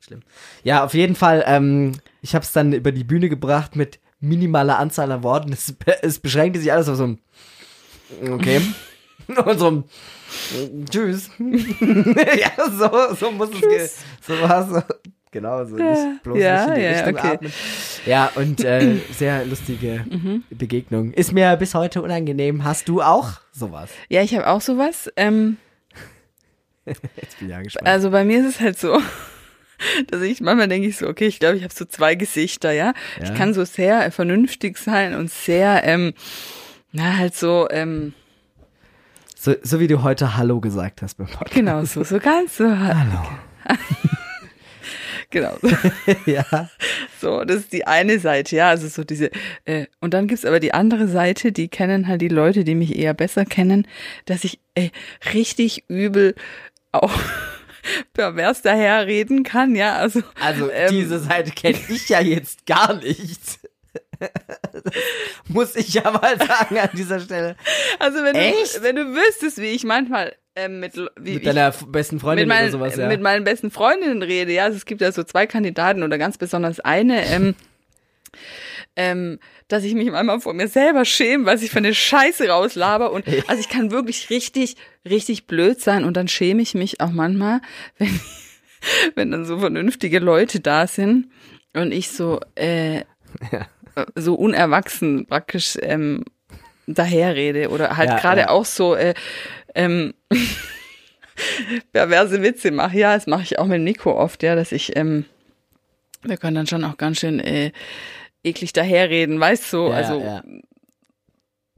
Schlimm. 0.00 0.20
Ja, 0.62 0.84
auf 0.84 0.94
jeden 0.94 1.16
Fall, 1.16 1.44
ähm, 1.46 1.92
ich 2.22 2.34
habe 2.34 2.44
es 2.44 2.52
dann 2.52 2.72
über 2.72 2.92
die 2.92 3.04
Bühne 3.04 3.28
gebracht 3.28 3.76
mit 3.76 4.00
minimaler 4.20 4.78
Anzahl 4.78 5.12
an 5.12 5.22
Worten. 5.22 5.52
Es, 5.52 5.74
es 6.02 6.18
beschränkte 6.18 6.60
sich 6.60 6.72
alles 6.72 6.88
auf 6.88 6.96
so 6.96 7.04
ein 7.04 7.20
Okay. 8.30 8.60
Und 9.44 9.58
so 9.58 9.84
Tschüss. 10.90 11.30
ja, 11.38 12.50
so, 12.70 13.14
so 13.14 13.30
muss 13.30 13.50
es 13.50 13.60
gehen. 13.60 13.88
So 14.26 14.40
war 14.40 14.66
so. 14.68 14.82
Genau, 15.30 15.64
so 15.64 15.74
nicht 15.76 16.22
bloß 16.22 16.38
Ja, 16.38 16.66
nicht 16.66 16.68
in 16.68 16.74
die 16.76 16.80
ja, 16.82 16.90
Richtung 16.92 17.16
okay. 17.16 17.28
atmen. 17.34 17.52
Ja, 18.06 18.30
und 18.36 18.64
äh, 18.64 18.96
sehr 19.12 19.44
lustige 19.44 20.04
Mhm. 20.08 20.44
Begegnung. 20.50 21.12
Ist 21.12 21.32
mir 21.32 21.56
bis 21.56 21.74
heute 21.74 22.02
unangenehm. 22.02 22.64
Hast 22.64 22.88
du 22.88 23.02
auch 23.02 23.40
sowas? 23.52 23.90
Ja, 24.08 24.22
ich 24.22 24.34
habe 24.36 24.46
auch 24.46 24.60
sowas. 24.60 25.10
Ähm, 25.16 25.56
Jetzt 26.86 27.38
bin 27.38 27.48
ich 27.48 27.50
ja 27.54 27.62
gespannt. 27.62 27.88
also 27.88 28.10
bei 28.10 28.24
mir 28.24 28.40
ist 28.40 28.56
es 28.56 28.60
halt 28.60 28.78
so, 28.78 29.00
dass 30.08 30.22
ich 30.22 30.40
manchmal 30.40 30.68
denke 30.68 30.88
ich 30.88 30.96
so, 30.98 31.08
okay, 31.08 31.26
ich 31.26 31.40
glaube, 31.40 31.56
ich 31.56 31.64
habe 31.64 31.74
so 31.74 31.84
zwei 31.84 32.14
Gesichter, 32.14 32.72
ja? 32.72 32.92
Ja. 33.18 33.24
Ich 33.24 33.34
kann 33.34 33.54
so 33.54 33.64
sehr 33.64 34.10
vernünftig 34.12 34.78
sein 34.78 35.14
und 35.14 35.30
sehr, 35.30 35.82
ähm, 35.84 36.12
na 36.96 37.16
halt 37.18 37.34
so, 37.34 37.66
ähm, 37.70 38.14
so, 39.36 39.54
so 39.62 39.80
wie 39.80 39.88
du 39.88 40.02
heute 40.04 40.36
Hallo 40.36 40.60
gesagt 40.60 41.02
hast 41.02 41.16
beim 41.16 41.26
Podcast. 41.26 41.52
genau 41.54 41.84
so, 41.84 42.04
so 42.04 42.18
ganz 42.20 42.56
so, 42.56 42.64
Hallo. 42.64 43.20
genau. 45.30 45.56
ja. 46.26 46.70
So, 47.20 47.44
das 47.44 47.56
ist 47.58 47.72
die 47.72 47.86
eine 47.86 48.18
Seite, 48.20 48.56
ja, 48.56 48.68
also 48.68 48.86
so 48.88 49.02
diese, 49.04 49.30
äh, 49.64 49.86
und 50.00 50.14
dann 50.14 50.28
gibt's 50.28 50.44
aber 50.44 50.60
die 50.60 50.72
andere 50.72 51.08
Seite, 51.08 51.50
die 51.52 51.68
kennen 51.68 52.06
halt 52.06 52.22
die 52.22 52.28
Leute, 52.28 52.62
die 52.64 52.74
mich 52.74 52.96
eher 52.96 53.12
besser 53.14 53.44
kennen, 53.44 53.86
dass 54.26 54.44
ich 54.44 54.60
äh, 54.74 54.90
richtig 55.32 55.84
übel 55.88 56.34
auch 56.92 57.12
pervers 58.14 58.62
daherreden 58.62 59.42
kann, 59.42 59.74
ja, 59.74 59.96
also 59.96 60.22
Also 60.40 60.70
Ähm. 60.70 60.90
diese 60.90 61.18
Seite 61.18 61.50
kenne 61.50 61.78
ich 61.88 62.08
ja 62.08 62.20
jetzt 62.20 62.66
gar 62.66 62.94
nicht. 62.94 63.58
Muss 65.48 65.76
ich 65.76 65.94
ja 65.94 66.10
mal 66.10 66.38
sagen 66.38 66.78
an 66.78 66.90
dieser 66.94 67.20
Stelle. 67.20 67.56
Also 67.98 68.22
wenn 68.22 68.34
Echt? 68.34 68.78
du 68.78 68.82
wenn 68.82 68.96
du 68.96 69.04
wüsstest, 69.14 69.58
wie 69.58 69.66
ich 69.66 69.84
manchmal 69.84 70.34
ähm, 70.56 70.80
mit 70.80 70.94
wie 70.96 71.34
Mit 71.34 71.42
ich 71.42 71.42
deiner 71.42 71.68
f- 71.68 71.86
besten 71.88 72.20
Freundin 72.20 72.46
mit 72.48 72.56
meinen, 72.56 72.68
oder 72.68 72.72
sowas, 72.72 72.96
ja. 72.96 73.08
mit 73.08 73.20
meinen 73.20 73.44
besten 73.44 73.70
Freundinnen 73.70 74.22
rede, 74.22 74.52
ja, 74.52 74.64
also 74.64 74.76
es 74.76 74.86
gibt 74.86 75.00
ja 75.00 75.10
so 75.12 75.24
zwei 75.24 75.46
Kandidaten 75.46 76.02
oder 76.02 76.16
ganz 76.18 76.38
besonders 76.38 76.78
eine, 76.80 77.24
ähm, 77.26 77.54
ähm, 78.96 79.40
dass 79.68 79.82
ich 79.82 79.94
mich 79.94 80.10
manchmal 80.10 80.40
vor 80.40 80.54
mir 80.54 80.68
selber 80.68 81.04
schäme, 81.04 81.46
was 81.46 81.62
ich 81.62 81.70
für 81.70 81.78
eine 81.78 81.94
Scheiße 81.94 82.48
rauslaber 82.48 83.10
und 83.12 83.26
also 83.48 83.60
ich 83.60 83.68
kann 83.68 83.90
wirklich 83.90 84.30
richtig, 84.30 84.76
richtig 85.08 85.46
blöd 85.46 85.80
sein 85.80 86.04
und 86.04 86.16
dann 86.16 86.28
schäme 86.28 86.62
ich 86.62 86.74
mich 86.74 87.00
auch 87.00 87.10
manchmal, 87.10 87.60
wenn, 87.98 88.20
wenn 89.16 89.30
dann 89.32 89.44
so 89.46 89.58
vernünftige 89.58 90.20
Leute 90.20 90.60
da 90.60 90.86
sind 90.86 91.30
und 91.72 91.90
ich 91.90 92.10
so, 92.10 92.38
äh, 92.54 93.02
so 94.14 94.34
unerwachsen 94.34 95.26
praktisch 95.26 95.78
ähm, 95.82 96.24
daherrede 96.86 97.70
oder 97.70 97.96
halt 97.96 98.10
Ja, 98.10 98.18
gerade 98.18 98.40
ja. 98.42 98.48
auch 98.50 98.64
so 98.64 98.94
äh, 98.94 99.14
ähm, 99.74 100.14
perverse 101.92 102.42
Witze 102.42 102.70
mache. 102.70 102.98
Ja, 102.98 103.14
das 103.14 103.26
mache 103.26 103.42
ich 103.42 103.58
auch 103.58 103.66
mit 103.66 103.80
Nico 103.80 104.12
oft, 104.18 104.42
ja, 104.42 104.54
dass 104.54 104.72
ich, 104.72 104.96
ähm, 104.96 105.24
wir 106.22 106.36
können 106.36 106.56
dann 106.56 106.66
schon 106.66 106.84
auch 106.84 106.96
ganz 106.96 107.20
schön 107.20 107.40
äh, 107.40 107.72
eklig 108.42 108.72
daherreden, 108.72 109.40
weißt 109.40 109.72
du, 109.72 109.88
ja, 109.88 109.94
also 109.94 110.40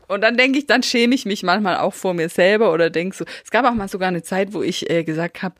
und 0.09 0.21
dann 0.21 0.37
denke 0.37 0.59
ich, 0.59 0.67
dann 0.67 0.83
schäme 0.83 1.14
ich 1.14 1.27
mich 1.27 1.43
manchmal 1.43 1.79
auch 1.79 1.95
vor 1.95 2.14
mir 2.14 2.29
selber 2.29 2.73
oder 2.73 2.91
denk 2.91 3.14
so. 3.14 3.25
Es 3.45 3.51
gab 3.51 3.64
auch 3.64 3.75
mal 3.75 3.89
sogar 3.89 4.09
eine 4.09 4.23
Zeit, 4.23 4.53
wo 4.53 4.62
ich 4.62 4.89
äh, 4.89 5.03
gesagt 5.05 5.43
habe, 5.43 5.57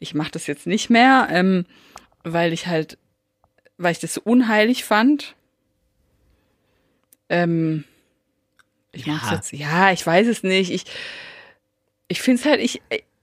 ich 0.00 0.14
mache 0.14 0.32
das 0.32 0.46
jetzt 0.46 0.66
nicht 0.66 0.90
mehr, 0.90 1.28
ähm, 1.30 1.64
weil 2.24 2.52
ich 2.52 2.66
halt, 2.66 2.98
weil 3.78 3.92
ich 3.92 4.00
das 4.00 4.14
so 4.14 4.20
unheilig 4.24 4.84
fand. 4.84 5.36
Ähm, 7.28 7.84
ich 8.92 9.06
Ja. 9.06 9.20
jetzt, 9.32 9.52
ja, 9.52 9.92
ich 9.92 10.06
weiß 10.06 10.26
es 10.28 10.42
nicht. 10.42 10.70
Ich, 10.70 10.84
ich 12.08 12.20
finde 12.22 12.40
es 12.40 12.46
halt, 12.46 12.60
ich, 12.60 12.80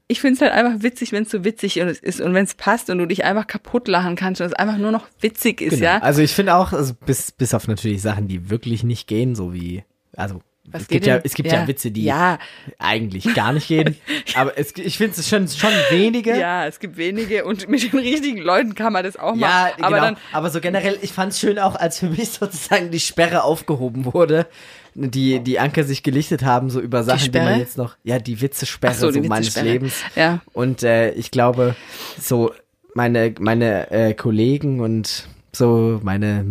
ich 0.08 0.20
finde 0.20 0.36
es 0.36 0.42
halt 0.42 0.52
einfach 0.52 0.84
witzig, 0.84 1.12
wenn 1.14 1.24
es 1.24 1.32
so 1.32 1.46
witzig 1.46 1.78
ist 1.78 2.20
und 2.20 2.34
wenn 2.34 2.44
es 2.44 2.56
passt 2.56 2.90
und 2.90 2.98
du 2.98 3.06
dich 3.06 3.24
einfach 3.24 3.48
kaputt 3.48 3.88
lachen 3.88 4.16
kannst 4.18 4.42
und 4.42 4.48
es 4.48 4.54
einfach 4.54 4.78
nur 4.78 4.92
noch 4.92 5.08
witzig 5.22 5.62
ist, 5.62 5.76
Genau. 5.76 5.84
ja. 5.86 5.98
Also 6.00 6.22
ich 6.22 6.34
finde 6.34 6.56
auch, 6.56 6.74
also 6.74 6.94
bis, 7.06 7.32
bis 7.32 7.54
auf 7.54 7.68
natürlich 7.68 8.02
Sachen, 8.02 8.28
die 8.28 8.50
wirklich 8.50 8.84
nicht 8.84 9.08
gehen, 9.08 9.36
so 9.36 9.54
wie, 9.54 9.84
also 10.18 10.42
Was 10.66 10.84
es 10.84 10.88
gibt 10.88 11.08
ja, 11.08 11.20
es 11.24 11.34
gibt 11.34 11.52
ja. 11.52 11.68
Witze, 11.68 11.90
die 11.92 12.04
Ja, 12.04 12.38
eigentlich 12.78 13.34
gar 13.34 13.52
nicht 13.52 13.68
gehen. 13.68 13.98
aber 14.36 14.58
es, 14.58 14.74
ich 14.78 14.98
finde 14.98 15.16
es 15.20 15.28
schon, 15.28 15.48
schon 15.48 15.72
wenige. 15.90 16.38
ja, 16.38 16.66
es 16.68 16.80
gibt 16.80 16.98
wenige 16.98 17.46
und 17.46 17.68
mit 17.68 17.92
den 17.92 18.00
richtigen 18.00 18.38
Leuten 18.38 18.76
kann 18.76 18.94
man 18.94 19.04
das 19.04 19.18
auch 19.18 19.36
Ja, 19.36 19.48
machen. 19.48 19.72
genau. 19.78 19.88
Aber 19.88 20.02
Aber, 20.32 20.44
dann, 20.44 20.52
so 20.52 20.62
generell, 20.62 20.98
ich 21.02 21.14
fand 21.14 21.34
es 21.34 21.40
schön 21.40 21.58
auch, 21.58 21.76
als 21.76 22.00
für 22.00 22.08
mich 22.10 22.30
sozusagen 22.40 22.92
die 22.92 23.00
Sperre 23.00 23.44
aufgehoben 23.44 24.06
wurde, 24.14 24.46
die, 24.94 25.40
die 25.40 25.58
Anker 25.60 25.84
sich 25.84 26.04
gelichtet 26.04 26.44
haben, 26.44 26.70
so 26.70 26.80
über 26.80 27.04
Sachen, 27.04 27.20
die, 27.20 27.26
Sperre? 27.26 27.50
man 27.52 27.60
jetzt 27.60 27.78
noch, 27.78 27.96
ja, 28.04 28.20
die 28.20 28.40
Witzesperre 28.42 28.94
so, 28.94 29.12
so, 29.12 29.20
die 29.20 29.28
meines. 29.28 29.60
Lebens. 29.60 29.96
Ja. 30.16 30.42
Und 30.54 30.84
äh, 30.84 31.12
ich 31.12 31.32
glaube, 31.32 31.76
so 32.20 32.52
meine, 32.94 33.34
meine 33.40 33.90
äh, 33.90 34.14
Kollegen 34.14 34.80
und 34.80 35.28
so 35.54 36.00
meine 36.04 36.44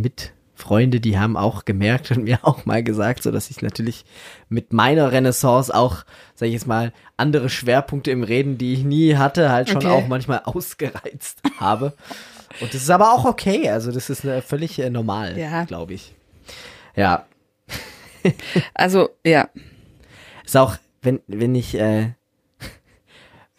Mitfreunde, 0.60 1.00
die 1.00 1.18
haben 1.18 1.36
auch 1.38 1.64
gemerkt 1.64 2.10
und 2.10 2.24
mir 2.24 2.38
auch 2.42 2.66
mal 2.66 2.82
gesagt, 2.82 3.22
so 3.22 3.30
dass 3.30 3.50
ich 3.50 3.62
natürlich 3.62 4.04
mit 4.50 4.72
meiner 4.74 5.10
Renaissance 5.10 5.74
auch, 5.74 6.04
sag 6.34 6.48
ich 6.48 6.52
jetzt 6.52 6.66
mal, 6.66 6.92
andere 7.16 7.48
Schwerpunkte 7.48 8.10
im 8.10 8.22
Reden, 8.22 8.58
die 8.58 8.74
ich 8.74 8.84
nie 8.84 9.16
hatte, 9.16 9.50
halt 9.50 9.68
schon 9.68 9.78
Okay. 9.78 9.88
auch 9.88 10.06
manchmal 10.06 10.40
ausgereizt 10.44 11.40
habe. 11.58 11.94
Und 12.60 12.74
das 12.74 12.82
ist 12.82 12.90
aber 12.90 13.12
auch 13.14 13.24
okay, 13.24 13.70
also 13.70 13.90
das 13.90 14.10
ist 14.10 14.24
äh, 14.24 14.42
völlig 14.42 14.78
äh, 14.78 14.90
normal, 14.90 15.38
Ja. 15.38 15.64
glaube 15.64 15.94
ich. 15.94 16.14
Ja, 16.94 17.24
also, 18.74 19.08
ja. 19.24 19.48
ist 20.44 20.56
auch, 20.58 20.76
wenn, 21.00 21.20
wenn 21.26 21.54
ich, 21.54 21.74
äh, 21.78 22.10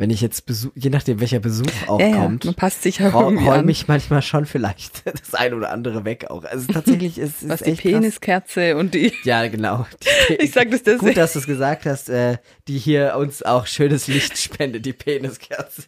wenn 0.02 0.10
ich 0.10 0.20
jetzt 0.20 0.48
Besuch, 0.48 0.72
je 0.74 0.90
nachdem 0.90 1.20
welcher 1.20 1.40
Besuch 1.40 1.68
auch 1.86 2.00
Ja, 2.00 2.08
ja, 2.08 2.16
kommt, 2.16 2.44
man 2.46 2.56
passt 2.56 2.82
sich 2.82 2.98
ja 2.98 3.10
räum 3.10 3.36
irgendwie 3.36 3.50
räum 3.50 3.60
an. 3.60 3.70
ich 3.70 3.88
manchmal 3.88 4.24
schon 4.24 4.48
vielleicht 4.48 5.06
das 5.22 5.36
ein 5.36 5.54
oder 5.54 5.72
andere 5.72 6.06
weg 6.06 6.26
auch. 6.32 6.44
Also 6.44 6.74
tatsächlich 6.74 7.20
ist 7.20 7.44
es 7.44 7.50
Was 7.50 7.60
die 7.62 7.74
echt 7.74 7.84
krass. 7.84 7.92
Peniskerze 7.92 8.78
und 8.78 8.96
die, 8.96 9.14
Ja, 9.24 9.48
genau. 9.48 9.86
Die, 10.28 10.34
Ich 10.44 10.54
sag 10.54 10.72
das 10.72 10.82
deswegen. 10.82 11.06
Gut, 11.06 11.18
dass 11.18 11.34
du 11.34 11.40
es 11.40 11.46
gesagt 11.46 11.86
hast, 11.86 12.10
äh, 12.10 12.38
die 12.68 12.80
hier 12.80 13.16
uns 13.16 13.44
auch 13.44 13.68
schönes 13.68 14.08
Licht 14.08 14.40
spendet, 14.40 14.88
die 14.88 14.94
Peniskerze. 14.94 15.84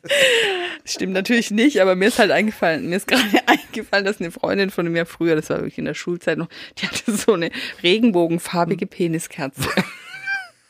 stimmt 0.85 1.13
natürlich 1.13 1.49
nicht, 1.49 1.81
aber 1.81 1.95
mir 1.95 2.09
ist 2.09 2.19
halt 2.19 2.29
eingefallen, 2.29 2.89
mir 2.89 2.97
ist 2.97 3.07
gerade 3.07 3.23
eingefallen, 3.47 4.05
dass 4.05 4.19
eine 4.19 4.29
Freundin 4.29 4.69
von 4.69 4.87
mir 4.91 5.07
früher, 5.07 5.35
das 5.35 5.49
war 5.49 5.57
wirklich 5.57 5.79
in 5.79 5.85
der 5.85 5.95
Schulzeit 5.95 6.37
noch, 6.37 6.49
die 6.77 6.85
hatte 6.85 7.11
so 7.17 7.33
eine 7.33 7.49
regenbogenfarbige 7.81 8.85
Peniskerze. 8.85 9.69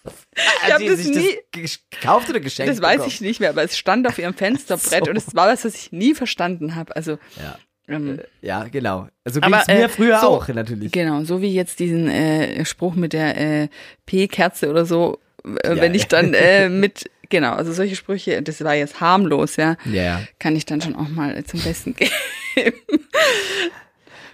Hat 0.05 0.73
hab 0.73 0.79
die 0.79 0.87
das 0.87 0.99
sich 0.99 1.15
nie- 1.15 1.61
das 1.63 1.79
gekauft 1.89 2.29
oder 2.29 2.39
geschenkt? 2.39 2.71
Das 2.71 2.81
weiß 2.81 2.93
bekommen? 2.97 3.09
ich 3.09 3.21
nicht 3.21 3.39
mehr, 3.39 3.49
aber 3.49 3.63
es 3.63 3.77
stand 3.77 4.05
auf 4.07 4.17
ihrem 4.17 4.33
Fensterbrett 4.33 5.05
So. 5.05 5.09
und 5.11 5.17
es 5.17 5.33
war 5.35 5.47
was, 5.47 5.63
was 5.63 5.75
ich 5.75 5.91
nie 5.91 6.13
verstanden 6.13 6.75
habe. 6.75 6.95
Also 6.95 7.17
Ja. 7.41 7.57
ähm, 7.87 8.19
ja, 8.41 8.65
genau. 8.65 9.07
Also 9.23 9.39
Aber, 9.41 9.57
ging's 9.57 9.67
mir 9.67 9.85
äh, 9.85 9.89
früher 9.89 10.19
so, 10.19 10.27
auch 10.27 10.47
natürlich. 10.49 10.91
Genau, 10.91 11.23
so 11.23 11.41
wie 11.41 11.53
jetzt 11.53 11.79
diesen 11.79 12.09
äh, 12.09 12.65
Spruch 12.65 12.95
mit 12.95 13.13
der 13.13 13.37
äh, 13.37 13.67
P-Kerze 14.05 14.69
oder 14.69 14.85
so, 14.85 15.19
äh, 15.63 15.75
Ja, 15.75 15.81
wenn 15.81 15.95
ich 15.95 16.07
dann 16.07 16.33
äh, 16.33 16.67
mit, 16.67 17.09
genau, 17.29 17.53
also 17.53 17.71
solche 17.71 17.95
Sprüche, 17.95 18.41
das 18.41 18.61
war 18.63 18.75
jetzt 18.75 18.99
harmlos, 18.99 19.55
ja, 19.55 19.77
Ja, 19.85 20.21
kann 20.39 20.55
ich 20.57 20.65
dann 20.65 20.81
schon 20.81 20.95
auch 20.95 21.07
mal 21.09 21.41
zum 21.45 21.61
Besten 21.61 21.95
geben. 22.55 22.77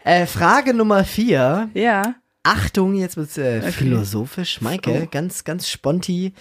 Äh, 0.04 0.26
Frage 0.26 0.74
Nummer 0.74 1.04
vier. 1.04 1.70
ja, 1.74 2.16
Achtung, 2.44 2.96
jetzt 2.96 3.18
wird's 3.18 3.38
äh, 3.38 3.62
philosophisch. 3.72 4.62
Maike, 4.62 5.04
Oh. 5.04 5.08
ganz, 5.12 5.44
ganz 5.44 5.68
sponti. 5.70 6.34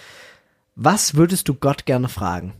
Was 0.77 1.15
würdest 1.15 1.49
du 1.49 1.55
Gott 1.55 1.87
gerne 1.87 2.09
fragen? 2.09 2.55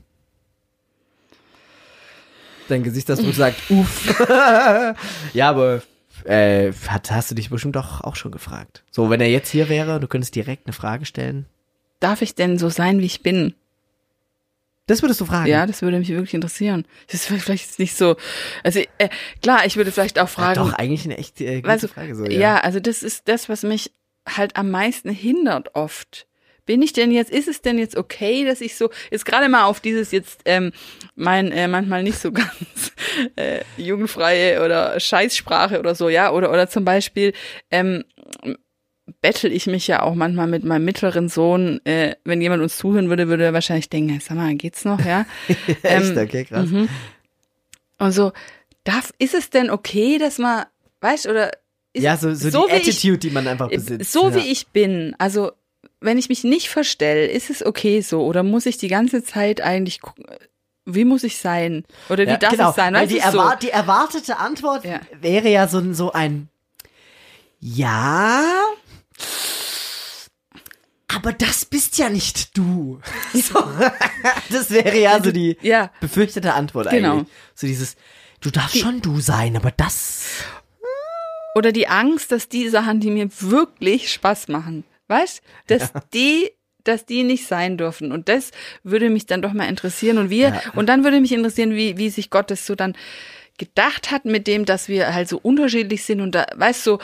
Dein 2.69 2.83
Gesichtsausdruck 2.83 3.35
sagt, 3.35 3.71
uff. 3.71 4.21
ja, 5.33 5.49
aber 5.49 5.83
äh, 6.25 6.73
hat, 6.89 7.11
hast 7.11 7.31
du 7.31 7.35
dich 7.35 7.49
bestimmt 7.49 7.77
auch, 7.77 8.01
auch 8.03 8.17
schon 8.17 8.33
gefragt. 8.33 8.83
So, 8.91 9.09
wenn 9.09 9.21
er 9.21 9.31
jetzt 9.31 9.51
hier 9.51 9.69
wäre, 9.69 10.01
du 10.01 10.09
könntest 10.09 10.35
direkt 10.35 10.67
eine 10.67 10.73
Frage 10.75 11.07
stellen. 11.07 11.47
darf 12.01 12.23
ich 12.23 12.35
denn 12.35 12.59
so 12.59 12.69
sein, 12.69 13.01
wie 13.01 13.07
ich 13.07 13.23
bin? 13.23 13.55
Das 14.89 15.03
würdest 15.03 15.21
du 15.21 15.27
fragen? 15.27 15.47
Ja, 15.47 15.67
das 15.67 15.83
würde 15.83 15.99
mich 15.99 16.09
wirklich 16.09 16.35
interessieren. 16.35 16.85
Das 17.07 17.21
ist 17.21 17.27
vielleicht 17.27 17.67
jetzt 17.67 17.79
nicht 17.79 17.97
so, 17.97 18.17
also 18.65 18.81
äh, 18.99 19.09
klar, 19.43 19.65
ich 19.67 19.77
würde 19.77 19.93
vielleicht 19.93 20.19
auch 20.19 20.23
Ja, 20.23 20.27
fragen, 20.27 20.55
doch, 20.55 20.73
eigentlich 20.73 21.05
eine 21.05 21.19
echt 21.19 21.41
äh, 21.41 21.61
gute 21.61 21.79
du, 21.79 21.89
Frage. 21.89 22.17
So, 22.17 22.25
ja. 22.25 22.41
ja. 22.41 22.61
also 22.61 22.81
das 22.81 23.03
ist 23.03 23.29
das, 23.29 23.49
was 23.49 23.63
mich 23.63 23.93
halt 24.29 24.57
am 24.57 24.71
meisten 24.71 25.11
hindert 25.11 25.75
oft. 25.75 26.27
Bin 26.67 26.83
ich 26.83 26.93
denn 26.93 27.11
jetzt, 27.11 27.31
ist 27.31 27.49
es 27.49 27.63
denn 27.63 27.79
jetzt 27.79 27.97
okay, 27.97 28.45
dass 28.45 28.61
ich 28.61 28.77
so, 28.77 28.91
jetzt 29.11 29.25
gerade 29.25 29.49
mal 29.49 29.65
auf 29.65 29.81
dieses 29.81 30.11
jetzt 30.11 30.43
ähm, 30.45 30.73
mein 31.15 31.51
äh, 31.53 31.69
manchmal 31.69 32.03
nicht 32.03 32.19
so 32.19 32.31
ganz 32.33 32.93
äh, 33.37 33.61
jugendfreie 33.77 34.63
oder 34.63 34.99
Scheißsprache 35.01 35.79
oder 35.79 35.95
so, 35.95 36.09
ja, 36.09 36.31
oder 36.31 36.51
oder 36.51 36.69
zum 36.69 36.85
Beispiel 36.85 37.33
ähm, 37.71 38.05
bettel 39.21 39.53
ich 39.53 39.67
mich 39.67 39.87
ja 39.87 40.03
auch 40.03 40.15
manchmal 40.15 40.47
mit 40.47 40.65
meinem 40.65 40.85
mittleren 40.85 41.29
Sohn, 41.29 41.81
äh, 41.85 42.15
wenn 42.25 42.41
jemand 42.41 42.63
uns 42.63 42.77
zuhören 42.77 43.09
würde, 43.09 43.29
würde 43.29 43.45
er 43.45 43.53
wahrscheinlich 43.53 43.89
denken, 43.89 44.21
sag 44.21 44.37
mal, 44.37 44.55
geht's 44.55 44.85
noch, 44.85 45.05
ja? 45.05 45.25
Echt, 45.49 45.85
ähm, 45.85 46.19
okay, 46.19 46.45
krass. 46.45 46.69
Mhm. 46.69 46.89
Und 47.99 48.13
so, 48.13 48.33
darf, 48.85 49.13
ist 49.19 49.35
es 49.35 49.51
denn 49.51 49.71
okay, 49.71 50.19
dass 50.19 50.39
man, 50.39 50.65
weißt 51.01 51.27
oder 51.27 51.51
ist, 51.93 52.03
Ja, 52.03 52.17
so, 52.17 52.35
so, 52.35 52.51
so 52.51 52.67
die 52.67 52.73
wie 52.73 52.77
ich- 52.77 52.89
Attitude, 52.89 53.19
die 53.19 53.31
man 53.31 53.47
einfach 53.49 53.69
besitzt. 53.71 54.13
so 54.13 54.29
ja. 54.31 54.37
wie 54.37 54.51
ich 54.53 54.69
bin, 54.69 55.15
also 55.19 55.53
wenn 56.01 56.19
ich 56.19 56.29
mich 56.29 56.45
nicht 56.45 56.69
verstelle, 56.69 57.27
ist 57.27 57.51
es 57.51 57.65
okay 57.65 58.01
so 58.03 58.23
oder 58.25 58.43
muss 58.43 58.67
ich 58.67 58.77
die 58.79 58.89
ganze 58.89 59.25
Zeit 59.25 59.61
eigentlich 59.61 60.01
gucken, 60.01 60.27
wie 60.85 61.05
muss 61.05 61.25
ich 61.25 61.39
sein 61.39 61.85
oder 62.09 62.25
wie 62.25 62.31
Ja, 62.31 62.37
darf 62.37 62.53
genau, 62.53 62.71
ich 62.71 62.77
sein, 62.77 62.95
weißt 62.95 63.11
die, 63.11 63.17
du 63.17 63.21
so? 63.23 63.39
erwar 63.39 63.57
die 63.57 63.71
erwartete 63.71 64.37
Antwort 64.39 64.85
Ja. 64.85 65.01
wäre 65.21 65.49
ja 65.49 65.67
so, 65.67 65.79
ein- 65.79 65.95
so 65.95 66.13
ein 66.13 66.49
Ja, 67.61 68.45
aber 71.15 71.33
das 71.33 71.65
bist 71.65 71.99
ja 71.99 72.09
nicht 72.11 72.57
du. 72.57 73.01
So, 73.35 73.59
das 74.51 74.71
wäre 74.71 74.99
ja 74.99 75.23
so 75.23 75.33
die 75.33 75.57
Ja. 75.63 75.91
befürchtete 76.01 76.55
Antwort 76.55 76.91
Genau. 76.91 77.19
eigentlich. 77.19 77.29
So 77.55 77.67
dieses, 77.67 77.97
du 78.41 78.51
darfst 78.51 78.79
schon 78.79 79.01
du 79.01 79.21
sein, 79.21 79.57
aber 79.57 79.71
das. 79.71 80.27
Oder 81.55 81.73
die 81.73 81.89
Angst, 81.89 82.31
dass 82.33 82.49
die 82.49 82.69
Sachen, 82.69 83.01
die 83.01 83.11
mir 83.11 83.29
wirklich 83.41 84.13
Spaß 84.13 84.49
machen, 84.49 84.85
weißt, 85.09 85.43
dass 85.67 85.93
die 86.15 86.51
dass 86.85 87.05
die 87.05 87.23
nicht 87.23 87.47
sein 87.47 87.77
dürfen. 87.77 88.13
Und 88.13 88.31
das 88.31 88.51
würde 88.83 89.11
mich 89.11 89.27
dann 89.27 89.43
doch 89.43 89.53
mal 89.53 89.69
interessieren. 89.69 90.17
Und 90.17 90.31
wir, 90.31 90.49
Ja. 90.51 90.63
und 90.75 90.87
dann 90.87 91.05
würde 91.05 91.21
mich 91.21 91.33
interessieren, 91.33 91.73
wie, 91.75 91.99
wie 91.99 92.09
sich 92.09 92.31
Gott 92.31 92.51
das 92.51 92.65
so 92.65 92.75
dann 92.77 92.97
gedacht 93.59 94.11
hat 94.11 94.25
mit 94.25 94.47
dem, 94.47 94.65
dass 94.65 94.89
wir 94.89 95.13
halt 95.13 95.29
so 95.29 95.39
unterschiedlich 95.39 96.05
sind. 96.05 96.23
Und 96.23 96.35
da, 96.35 96.47
weißt 96.55 96.87
du, 96.87 96.99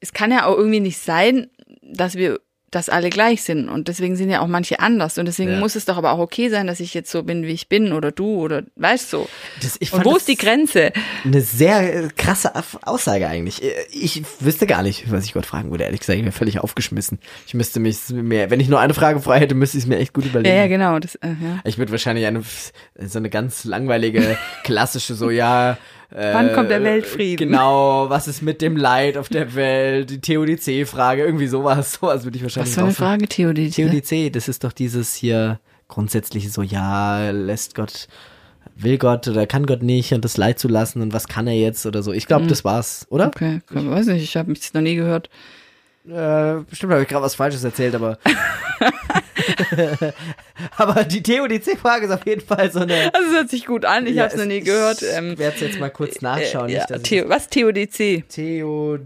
es 0.00 0.12
kann 0.12 0.30
ja 0.30 0.46
auch 0.46 0.56
irgendwie 0.56 0.80
nicht 0.80 0.98
sein, 0.98 1.48
dass 1.82 2.14
wir, 2.14 2.40
dass 2.70 2.90
alle 2.90 3.08
gleich 3.08 3.42
sind. 3.42 3.70
Und 3.70 3.88
deswegen 3.88 4.14
sind 4.14 4.28
ja 4.28 4.40
auch 4.40 4.46
manche 4.46 4.78
anders. 4.78 5.16
Und 5.16 5.24
deswegen 5.24 5.52
Ja. 5.52 5.58
muss 5.58 5.74
es 5.74 5.86
doch 5.86 5.96
aber 5.96 6.12
auch 6.12 6.18
okay 6.18 6.50
sein, 6.50 6.66
dass 6.66 6.80
ich 6.80 6.92
jetzt 6.92 7.10
so 7.10 7.22
bin, 7.22 7.44
wie 7.44 7.52
ich 7.52 7.70
bin, 7.70 7.92
oder 7.94 8.12
du, 8.12 8.26
oder 8.42 8.62
weißt 8.76 9.10
du. 9.14 9.26
das 9.62 9.78
Und 9.90 10.04
wo 10.04 10.16
ist 10.16 10.28
die 10.28 10.36
Grenze? 10.36 10.92
Eine 11.24 11.40
sehr 11.40 12.08
krasse 12.16 12.52
Aussage 12.82 13.26
eigentlich. 13.26 13.62
Ich 13.90 14.22
wüsste 14.40 14.66
gar 14.66 14.82
nicht, 14.82 15.10
was 15.10 15.24
ich 15.24 15.32
Gott 15.32 15.46
fragen 15.46 15.70
würde. 15.70 15.84
Ehrlich 15.84 16.00
gesagt, 16.00 16.18
ich 16.18 16.24
wäre 16.26 16.32
völlig 16.32 16.60
aufgeschmissen. 16.60 17.18
Ich 17.46 17.54
müsste 17.54 17.80
mich 17.80 17.96
mehr, 18.10 18.50
wenn 18.50 18.60
ich 18.60 18.68
nur 18.68 18.80
eine 18.80 18.92
Frage 18.92 19.20
frei 19.22 19.40
hätte, 19.40 19.54
müsste 19.54 19.78
ich 19.78 19.84
es 19.84 19.88
mir 19.88 19.96
echt 19.96 20.12
gut 20.12 20.24
Ja, 20.24 20.30
überlegen. 20.30 20.54
ja, 20.56 20.66
genau. 20.66 20.98
Das, 20.98 21.14
äh, 21.16 21.28
ja. 21.28 21.60
Ich 21.64 21.78
würde 21.78 21.90
wahrscheinlich 21.90 22.26
eine 22.26 22.42
so 22.98 23.18
eine 23.18 23.30
ganz 23.30 23.64
langweilige 23.64 24.36
klassische 24.62 25.14
so 25.14 25.30
ja. 25.30 25.78
Äh, 26.10 26.32
Wann 26.32 26.52
kommt 26.54 26.70
der 26.70 26.82
Weltfrieden? 26.82 27.48
Genau, 27.48 28.08
was 28.08 28.28
ist 28.28 28.40
mit 28.40 28.62
dem 28.62 28.76
Leid 28.76 29.18
auf 29.18 29.28
der 29.28 29.54
Welt? 29.54 30.08
Die 30.10 30.20
TODC-Frage, 30.20 31.22
irgendwie 31.22 31.46
sowas. 31.46 31.98
Sowas 32.00 32.24
würde 32.24 32.36
ich 32.38 32.42
wahrscheinlich 32.42 32.70
Was 32.70 32.74
für 32.76 32.84
eine. 32.84 32.94
Frage, 32.94 33.28
Theodie? 33.28 33.70
TODC, 33.70 34.32
das 34.32 34.48
ist 34.48 34.64
doch 34.64 34.72
dieses 34.72 35.14
hier 35.14 35.60
grundsätzliche 35.88 36.48
so, 36.50 36.62
ja, 36.62 37.30
lässt 37.30 37.74
Gott, 37.74 38.08
will 38.76 38.98
Gott 38.98 39.26
oder 39.28 39.46
kann 39.46 39.66
Gott 39.66 39.82
nicht 39.82 40.12
und 40.12 40.24
das 40.24 40.36
Leid 40.36 40.58
zulassen 40.58 41.02
und 41.02 41.12
was 41.12 41.28
kann 41.28 41.46
er 41.46 41.54
jetzt 41.54 41.84
oder 41.86 42.02
so. 42.02 42.12
Ich 42.12 42.26
glaube, 42.26 42.46
das 42.46 42.64
war's, 42.64 43.06
oder? 43.10 43.26
Okay, 43.28 43.60
ich 43.70 43.90
weiß 43.90 44.06
nicht, 44.06 44.22
ich 44.22 44.36
habe 44.36 44.50
mich 44.50 44.72
noch 44.74 44.82
nie 44.82 44.96
gehört. 44.96 45.28
Äh, 46.08 46.62
bestimmt 46.68 46.92
habe 46.92 47.02
ich 47.02 47.08
gerade 47.08 47.24
was 47.24 47.34
Falsches 47.34 47.62
erzählt, 47.64 47.94
aber. 47.94 48.18
aber 50.76 51.04
die 51.04 51.22
TODC-Frage 51.22 52.06
ist 52.06 52.12
auf 52.12 52.26
jeden 52.26 52.40
Fall 52.40 52.70
so 52.72 52.80
eine. 52.80 53.12
Also 53.14 53.28
es 53.28 53.34
hört 53.34 53.50
sich 53.50 53.66
gut 53.66 53.84
an, 53.84 54.06
ich 54.06 54.14
Ja, 54.14 54.24
habe 54.24 54.30
es 54.32 54.36
noch 54.36 54.42
es- 54.42 54.48
nie 54.48 54.60
gehört. 54.60 55.02
Ich 55.02 55.08
Ähm, 55.16 55.38
werde 55.38 55.54
es 55.56 55.60
jetzt 55.60 55.80
mal 55.80 55.90
kurz 55.90 56.20
nachschauen. 56.20 56.68
äh, 56.68 56.74
ja, 56.74 56.86
nicht, 56.90 57.04
Theo, 57.04 57.28
was 57.28 57.48
TODC? 57.48 58.24
Theo- 58.28 58.98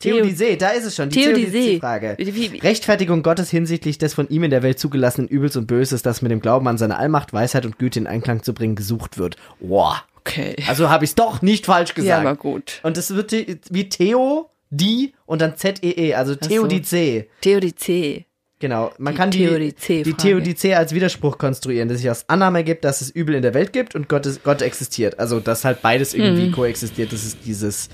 Theodizee, 0.00 0.56
da 0.56 0.70
ist 0.70 0.84
es 0.84 0.96
schon, 0.96 1.08
die 1.08 1.22
Theodizee. 1.22 1.78
Theodizee-Frage. 1.80 2.16
Rechtfertigung 2.62 3.22
Gottes 3.22 3.48
hinsichtlich 3.50 3.96
des 3.96 4.12
von 4.12 4.28
ihm 4.28 4.44
in 4.44 4.50
der 4.50 4.62
Welt 4.62 4.78
zugelassenen 4.78 5.28
Übels 5.28 5.56
und 5.56 5.66
Böses, 5.66 6.02
das 6.02 6.20
mit 6.20 6.30
dem 6.30 6.40
Glauben 6.40 6.68
an 6.68 6.76
seine 6.76 6.98
Allmacht, 6.98 7.32
Weisheit 7.32 7.64
und 7.64 7.78
Güte 7.78 8.00
in 8.00 8.06
Einklang 8.06 8.42
zu 8.42 8.52
bringen, 8.52 8.74
gesucht 8.76 9.16
wird. 9.16 9.36
Wow. 9.60 10.02
Okay. 10.18 10.56
Also 10.68 10.90
habe 10.90 11.04
ich 11.04 11.10
es 11.10 11.14
doch 11.14 11.40
nicht 11.42 11.66
falsch 11.66 11.90
Ja, 11.90 11.94
gesagt. 11.94 12.26
aber 12.26 12.36
gut. 12.36 12.80
und 12.82 12.96
das 12.98 13.14
wird 13.14 13.32
wie 13.32 13.88
Theo, 13.88 14.50
die 14.70 15.12
und 15.26 15.40
dann 15.40 15.56
Z-E-E, 15.56 16.14
also 16.14 16.32
so. 16.34 16.38
Theodizee. 16.48 18.26
Genau, 18.60 18.92
man 18.98 19.12
Die 19.12 19.18
kann 19.18 19.30
die, 19.30 19.38
Theodizee-Frage. 19.46 20.02
die 20.04 20.14
Theodizee 20.14 20.74
als 20.74 20.94
Widerspruch 20.94 21.36
konstruieren, 21.38 21.88
dass 21.88 21.98
sich 21.98 22.08
aus 22.10 22.28
Annahme 22.28 22.58
ergibt, 22.58 22.84
dass 22.84 23.00
es 23.02 23.10
Übel 23.10 23.34
in 23.34 23.42
der 23.42 23.52
Welt 23.52 23.72
gibt 23.72 23.94
und 23.94 24.08
Gott, 24.08 24.24
ist, 24.26 24.42
Gott 24.42 24.62
existiert. 24.62 25.18
Also, 25.18 25.40
dass 25.40 25.64
halt 25.64 25.82
beides 25.82 26.14
irgendwie 26.14 26.46
Mhm. 26.48 26.52
koexistiert. 26.52 27.12
Das 27.12 27.24
ist 27.24 27.38
dieses, 27.44 27.88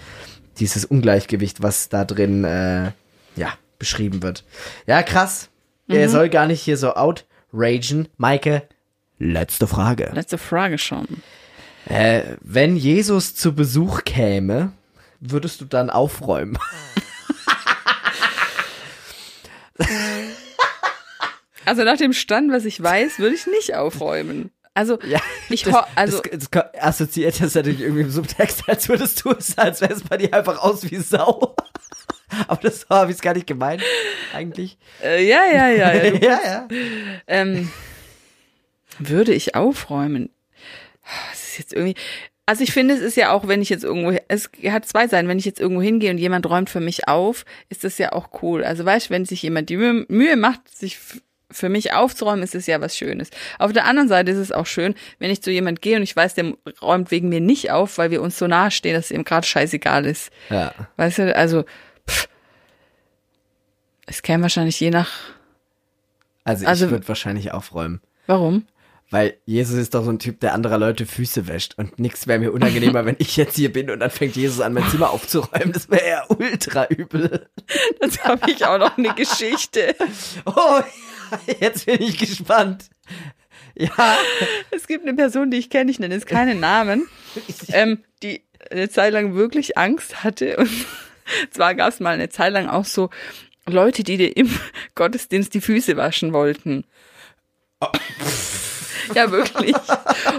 dieses 0.58 0.84
Ungleichgewicht, 0.84 1.62
was 1.62 1.88
da 1.88 2.04
drin, 2.04 2.44
äh, 2.44 2.92
ja, 3.36 3.52
beschrieben 3.78 4.22
wird. 4.22 4.44
Ja, 4.86 5.02
krass. 5.02 5.48
Er 5.88 6.06
Mhm. 6.06 6.12
soll 6.12 6.28
gar 6.28 6.46
nicht 6.46 6.60
hier 6.60 6.76
so 6.76 6.94
outragen. 6.94 8.06
Maike, 8.16 8.62
letzte 9.18 9.66
Frage. 9.66 10.10
Letzte 10.14 10.38
Frage 10.38 10.78
schon. 10.78 11.06
Äh, 11.86 12.36
wenn 12.42 12.76
Jesus 12.76 13.34
zu 13.34 13.54
Besuch 13.54 14.04
käme, 14.04 14.72
würdest 15.20 15.60
du 15.60 15.64
dann 15.66 15.90
aufräumen? 15.90 16.58
Also 21.66 21.84
nach 21.84 21.98
dem 21.98 22.12
Stand, 22.12 22.50
was 22.52 22.64
ich 22.64 22.82
weiß, 22.82 23.18
würde 23.18 23.34
ich 23.34 23.46
nicht 23.46 23.74
aufräumen. 23.74 24.50
Also 24.74 24.98
Ja, 25.02 25.20
ich 25.48 25.62
das, 25.62 25.74
also 25.94 26.20
das, 26.22 26.48
das 26.50 26.74
assoziiert 26.80 27.40
das 27.40 27.54
natürlich 27.54 27.80
irgendwie 27.80 28.02
im 28.02 28.10
Subtext, 28.10 28.68
als 28.68 28.88
würdest 28.88 29.24
du 29.24 29.30
es, 29.30 29.58
als 29.58 29.80
wäre 29.80 29.92
es 29.92 30.02
bei 30.02 30.16
dir 30.16 30.32
einfach 30.32 30.58
aus 30.58 30.90
wie 30.90 30.96
Sau. 30.96 31.54
Aber 32.48 32.60
das 32.62 32.80
so 32.82 32.88
habe 32.90 33.10
ich 33.10 33.16
es 33.16 33.22
gar 33.22 33.34
nicht 33.34 33.46
gemeint, 33.46 33.82
eigentlich. 34.32 34.78
äh, 35.02 35.24
ja 35.28 35.44
ja 35.52 35.68
ja, 35.68 35.92
ja 35.92 36.10
du, 36.10 36.16
ja, 36.24 36.40
ja. 36.44 36.68
ähm, 37.26 37.70
würde 38.98 39.34
ich 39.34 39.54
aufräumen. 39.54 40.30
Das 41.30 41.40
ist 41.50 41.58
jetzt 41.58 41.72
irgendwie. 41.72 41.96
Also 42.50 42.64
ich 42.64 42.72
finde, 42.72 42.94
es 42.94 43.00
ist 43.00 43.16
ja 43.16 43.30
auch, 43.30 43.46
wenn 43.46 43.62
ich 43.62 43.68
jetzt 43.68 43.84
irgendwo, 43.84 44.10
es 44.26 44.50
hat 44.70 44.84
zwei 44.84 45.06
Seiten, 45.06 45.28
wenn 45.28 45.38
ich 45.38 45.44
jetzt 45.44 45.60
irgendwo 45.60 45.80
hingehe 45.82 46.10
und 46.10 46.18
jemand 46.18 46.50
räumt 46.50 46.68
für 46.68 46.80
mich 46.80 47.06
auf, 47.06 47.44
ist 47.68 47.84
das 47.84 47.96
ja 47.98 48.10
auch 48.10 48.42
cool. 48.42 48.64
Also 48.64 48.84
weißt 48.84 49.06
du, 49.06 49.10
wenn 49.14 49.24
sich 49.24 49.40
jemand 49.40 49.68
die 49.68 49.76
Mühe, 49.76 50.36
macht, 50.36 50.68
sich 50.68 50.98
für 51.52 51.68
mich 51.68 51.92
aufzuräumen, 51.92 52.42
ist 52.42 52.56
es 52.56 52.66
ja 52.66 52.80
was 52.80 52.96
Schönes. 52.96 53.30
Auf 53.60 53.72
der 53.72 53.84
anderen 53.84 54.08
Seite 54.08 54.32
ist 54.32 54.38
es 54.38 54.50
auch 54.50 54.66
schön, 54.66 54.96
wenn 55.20 55.30
ich 55.30 55.42
zu 55.42 55.52
jemand 55.52 55.80
gehe 55.80 55.96
und 55.96 56.02
ich 56.02 56.16
weiß, 56.16 56.34
der 56.34 56.54
räumt 56.82 57.12
wegen 57.12 57.28
mir 57.28 57.40
nicht 57.40 57.70
auf, 57.70 57.98
weil 57.98 58.10
wir 58.10 58.20
uns 58.20 58.36
so 58.36 58.48
nahe 58.48 58.72
stehen, 58.72 58.94
dass 58.94 59.04
es 59.04 59.10
ihm 59.12 59.22
gerade 59.22 59.46
scheißegal 59.46 60.04
ist. 60.04 60.32
ja. 60.48 60.74
Weißt 60.96 61.18
du, 61.18 61.36
also 61.36 61.62
pff, 62.08 62.26
es 64.06 64.22
käme 64.22 64.42
wahrscheinlich 64.42 64.80
je 64.80 64.90
nach, 64.90 65.10
Also, 66.42 66.66
Also- 66.66 66.86
ich 66.86 66.90
würde 66.90 67.06
wahrscheinlich 67.06 67.52
aufräumen. 67.52 68.00
warum? 68.26 68.66
Weil 69.10 69.38
Jesus 69.44 69.76
ist 69.76 69.94
doch 69.94 70.04
so 70.04 70.10
ein 70.10 70.20
Typ, 70.20 70.38
der 70.38 70.54
anderer 70.54 70.78
Leute 70.78 71.04
Füße 71.04 71.48
wäscht. 71.48 71.74
Und 71.76 71.98
nichts 71.98 72.28
wäre 72.28 72.38
mir 72.38 72.52
unangenehmer, 72.52 73.04
wenn 73.04 73.16
ich 73.18 73.36
jetzt 73.36 73.56
hier 73.56 73.72
bin 73.72 73.90
und 73.90 73.98
dann 73.98 74.10
fängt 74.10 74.36
Jesus 74.36 74.60
an, 74.60 74.72
mein 74.72 74.88
Zimmer 74.88 75.10
aufzuräumen. 75.10 75.72
Das 75.72 75.90
wäre 75.90 76.08
ja 76.08 76.24
ultra 76.28 76.86
übel. 76.86 77.48
Dazu 77.98 78.20
habe 78.22 78.50
ich 78.50 78.64
auch 78.64 78.78
noch 78.78 78.96
eine 78.96 79.14
Geschichte. 79.14 79.94
Oh, 80.44 80.80
jetzt 81.60 81.86
bin 81.86 82.02
ich 82.02 82.18
gespannt. 82.18 82.90
Ja. 83.76 84.16
Es 84.70 84.86
gibt 84.86 85.06
eine 85.06 85.14
Person, 85.14 85.50
die 85.50 85.58
ich 85.58 85.70
kenne, 85.70 85.90
ich 85.90 85.98
nenne 85.98 86.14
jetzt 86.14 86.26
keinen 86.26 86.60
Namen, 86.60 87.08
ähm, 87.68 88.02
die 88.22 88.42
eine 88.70 88.88
Zeit 88.88 89.12
lang 89.12 89.34
wirklich 89.34 89.78
Angst 89.78 90.22
hatte. 90.22 90.56
Und 90.56 90.70
zwar 91.50 91.74
gab 91.74 91.92
es 91.92 92.00
mal 92.00 92.14
eine 92.14 92.28
Zeit 92.28 92.52
lang 92.52 92.68
auch 92.68 92.84
so 92.84 93.10
Leute, 93.66 94.02
die 94.02 94.16
dir 94.16 94.36
im 94.36 94.50
Gottesdienst 94.94 95.54
die 95.54 95.60
Füße 95.60 95.96
waschen 95.96 96.32
wollten. 96.32 96.84
Ja, 99.14 99.30
wirklich. 99.30 99.74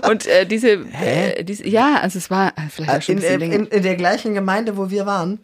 Und 0.09 0.27
äh, 0.27 0.45
diese, 0.45 0.71
äh, 0.71 1.43
diese, 1.43 1.67
ja, 1.67 1.99
also 2.01 2.17
es 2.17 2.29
war 2.29 2.49
äh, 2.49 2.69
vielleicht 2.69 2.91
auch 2.91 3.01
schon 3.01 3.17
In, 3.17 3.19
ein 3.19 3.21
bisschen 3.21 3.41
in, 3.41 3.51
länger. 3.51 3.55
in, 3.55 3.77
in 3.77 3.83
der 3.83 3.95
gleichen 3.95 4.33
Gemeinde, 4.33 4.77
wo 4.77 4.89
wir 4.89 5.05
waren. 5.05 5.39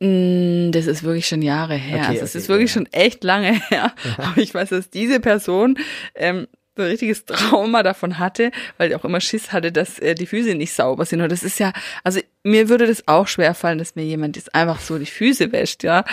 Das 0.00 0.86
ist 0.86 1.04
wirklich 1.04 1.28
schon 1.28 1.42
Jahre 1.42 1.74
her. 1.76 2.00
Okay, 2.00 2.08
also 2.08 2.24
es 2.24 2.30
okay, 2.30 2.38
ist 2.38 2.48
wirklich 2.48 2.70
ja. 2.70 2.74
schon 2.74 2.86
echt 2.92 3.22
lange 3.22 3.52
her. 3.68 3.92
Aber 4.18 4.36
ich 4.38 4.52
weiß, 4.52 4.70
dass 4.70 4.90
diese 4.90 5.20
Person 5.20 5.78
ähm, 6.16 6.48
so 6.74 6.82
ein 6.82 6.88
richtiges 6.88 7.24
Trauma 7.24 7.82
davon 7.82 8.18
hatte, 8.18 8.50
weil 8.78 8.88
die 8.88 8.96
auch 8.96 9.04
immer 9.04 9.20
Schiss 9.20 9.52
hatte, 9.52 9.70
dass 9.70 9.98
äh, 9.98 10.14
die 10.14 10.26
Füße 10.26 10.54
nicht 10.54 10.72
sauber 10.72 11.04
sind. 11.04 11.20
Und 11.20 11.30
das 11.30 11.42
ist 11.42 11.60
ja, 11.60 11.72
also 12.02 12.20
mir 12.42 12.68
würde 12.68 12.86
das 12.86 13.06
auch 13.06 13.28
schwer 13.28 13.54
fallen, 13.54 13.78
dass 13.78 13.94
mir 13.94 14.04
jemand 14.04 14.36
jetzt 14.36 14.54
einfach 14.54 14.80
so 14.80 14.98
die 14.98 15.06
Füße 15.06 15.52
wäscht, 15.52 15.84
ja. 15.84 16.04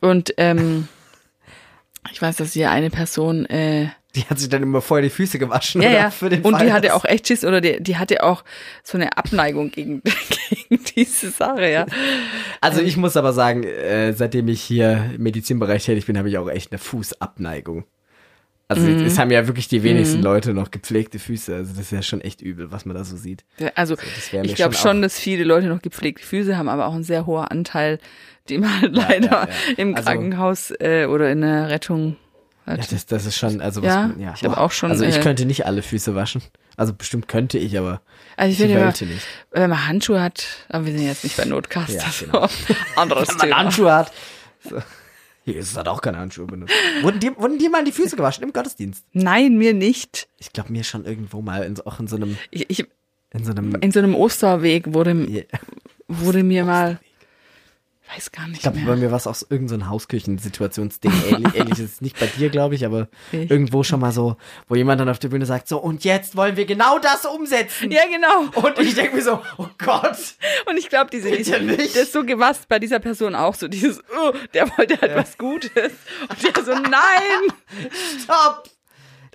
Und 0.00 0.34
ähm, 0.36 0.86
ich 2.12 2.22
weiß, 2.22 2.36
dass 2.36 2.52
hier 2.52 2.70
eine 2.70 2.90
Person 2.90 3.46
äh, 3.46 3.88
Die 4.18 4.24
hat 4.24 4.38
sich 4.38 4.48
dann 4.48 4.62
immer 4.64 4.80
vorher 4.80 5.02
die 5.02 5.10
Füße 5.10 5.38
gewaschen. 5.38 5.80
ja, 5.80 5.90
ja. 5.90 6.10
Für 6.18 6.28
den 6.28 6.42
und 6.42 6.54
Fall, 6.56 6.66
die 6.66 6.72
hatte 6.72 6.94
auch 6.94 7.04
echt 7.04 7.28
Schiss 7.28 7.44
oder 7.44 7.60
die, 7.60 7.80
die 7.82 7.96
hatte 7.96 8.24
auch 8.24 8.42
so 8.82 8.98
eine 8.98 9.16
Abneigung 9.16 9.70
gegen, 9.70 10.02
gegen 10.68 10.82
diese 10.96 11.30
Sache, 11.30 11.70
ja. 11.70 11.86
Also 12.60 12.80
ich 12.82 12.96
muss 12.96 13.16
aber 13.16 13.32
sagen, 13.32 13.62
äh, 13.62 14.12
seitdem 14.12 14.48
ich 14.48 14.60
hier 14.60 15.10
im 15.14 15.22
Medizinbereich 15.22 15.84
tätig 15.84 16.06
bin, 16.06 16.18
habe 16.18 16.28
ich 16.28 16.36
auch 16.38 16.48
echt 16.50 16.72
eine 16.72 16.78
Fußabneigung. 16.78 17.84
Also 18.70 18.82
Mhm. 18.82 19.06
es 19.06 19.18
haben 19.18 19.30
ja 19.30 19.46
wirklich 19.46 19.68
die 19.68 19.82
wenigsten 19.82 20.20
Leute 20.20 20.52
noch 20.52 20.70
gepflegte 20.70 21.18
Füße. 21.18 21.54
Also 21.54 21.70
das 21.70 21.80
ist 21.84 21.90
ja 21.92 22.02
schon 22.02 22.20
echt 22.20 22.42
übel, 22.42 22.70
was 22.70 22.84
man 22.84 22.96
da 22.96 23.04
so 23.04 23.16
sieht. 23.16 23.44
Also 23.74 23.94
das 23.96 24.30
wär 24.32 24.40
mir 24.42 24.46
ich 24.46 24.56
glaube 24.56 24.74
schon 24.74 24.90
schon, 24.90 25.02
dass 25.02 25.18
viele 25.18 25.44
Leute 25.44 25.68
noch 25.68 25.80
gepflegte 25.80 26.22
Füße 26.26 26.58
haben, 26.58 26.68
aber 26.68 26.86
auch 26.86 26.92
ein 26.94 27.02
sehr 27.02 27.24
hoher 27.24 27.50
Anteil, 27.50 27.98
die 28.50 28.58
man 28.58 28.80
halt 28.82 28.94
leider 28.96 29.30
ja, 29.30 29.48
ja. 29.48 29.74
im 29.78 29.94
Also- 29.94 30.04
Krankenhaus 30.06 30.70
äh, 30.80 31.06
oder 31.06 31.30
in 31.32 31.40
der 31.40 31.70
Rettung 31.70 32.16
Ja, 32.76 32.82
hat. 32.82 32.92
das, 32.92 33.06
das 33.06 33.26
ist 33.26 33.36
schon, 33.36 33.60
also 33.60 33.82
was, 33.82 33.88
Ja, 33.88 34.10
ja. 34.18 34.34
ich 34.36 34.44
hab 34.44 34.56
auch 34.58 34.70
schon, 34.72 34.90
Also 34.90 35.04
ich 35.04 35.16
äh, 35.16 35.20
könnte 35.20 35.44
nicht 35.46 35.66
alle 35.66 35.82
Füße 35.82 36.14
waschen. 36.14 36.42
Also 36.76 36.92
bestimmt 36.94 37.26
könnte 37.28 37.58
ich, 37.58 37.76
aber 37.78 38.00
also 38.36 38.52
ich 38.64 38.70
immer, 38.70 38.80
Welt 38.86 39.00
nicht. 39.00 39.26
wenn 39.50 39.68
man 39.70 39.86
Handschuhe 39.88 40.20
hat, 40.20 40.44
aber 40.68 40.86
wir 40.86 40.92
sind 40.92 41.06
jetzt 41.06 41.24
nicht 41.24 41.36
bei 41.36 41.44
Notcast, 41.44 41.90
Ja, 41.94 42.02
also 42.04 42.26
genau. 42.26 42.48
anderes 42.96 43.28
Wenn 43.28 43.36
man 43.36 43.46
Thema. 43.48 43.56
Handschuhe 43.58 43.92
hat. 43.92 44.12
So. 44.68 44.76
Jesus 45.44 45.76
hat 45.78 45.88
auch 45.88 46.02
keine 46.02 46.18
Handschuhe 46.18 46.46
benutzt. 46.46 46.74
Wurden 47.00 47.20
dir, 47.20 47.34
wurden 47.38 47.58
dir 47.58 47.70
mal 47.70 47.82
die 47.84 47.90
Füße 47.92 48.16
gewaschen 48.16 48.44
im 48.44 48.52
Gottesdienst? 48.52 49.04
Nein, 49.12 49.56
mir 49.56 49.72
nicht. 49.72 50.28
Ich 50.36 50.52
glaube 50.52 50.70
mir 50.70 50.84
schon 50.84 51.04
irgendwo 51.06 51.40
mal, 51.40 51.62
in, 51.64 51.80
auch 51.80 51.98
in 52.00 52.06
so 52.06 52.16
einem, 52.16 52.36
Ich, 52.50 52.68
ich, 52.68 52.86
in 53.32 53.44
so 53.44 53.50
einem, 53.52 53.74
in 53.76 53.90
so 53.90 53.98
einem 53.98 54.14
Osterweg 54.14 54.92
wurde, 54.92 55.12
Ja. 55.28 55.42
wurde 56.06 56.42
mir 56.44 56.64
mal, 56.64 57.00
weiß 58.14 58.32
gar 58.32 58.46
nicht 58.46 58.56
ich 58.56 58.62
glaube, 58.62 58.78
bei 58.80 58.96
mir 58.96 59.10
war 59.10 59.16
es 59.18 59.26
auch 59.26 59.34
so 59.34 59.46
irgendein 59.50 59.80
so 59.80 59.84
ein 59.84 59.90
Hausküchensituationsding, 59.90 61.12
ähnlich, 61.30 61.54
ähnliches, 61.54 62.00
nicht 62.00 62.18
bei 62.18 62.26
dir, 62.26 62.48
glaube 62.50 62.74
ich, 62.74 62.84
aber 62.86 63.08
Ich- 63.32 63.50
irgendwo 63.50 63.82
schon 63.82 64.00
mal 64.00 64.12
so, 64.12 64.36
wo 64.68 64.74
jemand 64.76 65.00
dann 65.00 65.08
auf 65.08 65.18
der 65.18 65.28
Bühne 65.28 65.46
sagt, 65.46 65.68
so, 65.68 65.78
und 65.78 66.04
jetzt 66.04 66.36
wollen 66.36 66.56
wir 66.56 66.64
genau 66.66 66.98
das 66.98 67.24
umsetzen. 67.26 67.90
ja, 67.90 68.02
genau. 68.06 68.50
Und 68.66 68.78
ich 68.78 68.94
denke 68.94 69.16
mir 69.16 69.22
so, 69.22 69.40
oh 69.58 69.66
Gott. 69.78 70.16
Und 70.66 70.76
ich 70.78 70.88
glaube, 70.88 71.10
diese, 71.10 71.30
diese 71.30 71.60
nicht. 71.60 71.94
das 71.94 72.04
ist 72.04 72.12
so 72.12 72.24
gewasst 72.24 72.68
bei 72.68 72.78
dieser 72.78 72.98
Person 72.98 73.34
auch 73.34 73.54
so 73.54 73.68
dieses, 73.68 74.00
oh, 74.18 74.32
der 74.54 74.68
wollte 74.76 75.00
halt 75.00 75.14
was 75.16 75.36
Gutes. 75.38 75.92
Und 76.28 76.56
der 76.56 76.64
so, 76.64 76.72
nein. 76.72 77.52
Stopp! 78.22 78.68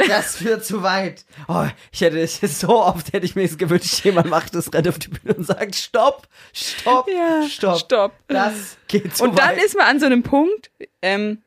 Das 0.08 0.36
führt 0.38 0.66
zu 0.66 0.84
weit. 0.84 1.26
Oh, 1.48 1.66
ich 1.92 2.02
hätte 2.02 2.20
es 2.20 2.40
so 2.60 2.82
oft 2.84 3.14
hätte 3.14 3.26
ich 3.26 3.36
mir 3.36 3.44
jetzt 3.44 3.58
gewünscht, 3.60 4.04
jemand 4.06 4.30
macht 4.30 4.54
das, 4.56 4.74
rennt 4.74 4.88
auf 4.88 5.00
die 5.00 5.10
Bühne 5.10 5.36
und 5.36 5.44
sagt, 5.46 5.76
stopp, 5.76 6.28
stopp, 6.54 7.08
Ja, 7.10 7.48
stopp. 7.48 7.80
stopp. 7.80 8.12
Das 8.28 8.78
geht 8.88 9.16
zu 9.16 9.24
Und 9.24 9.38
dann 9.40 9.50
weit. 9.56 9.64
ist 9.64 9.76
man 9.78 9.88
an 9.88 10.00
so 10.00 10.06
einem 10.06 10.24
Punkt, 10.24 10.72
ähm, 11.02 11.42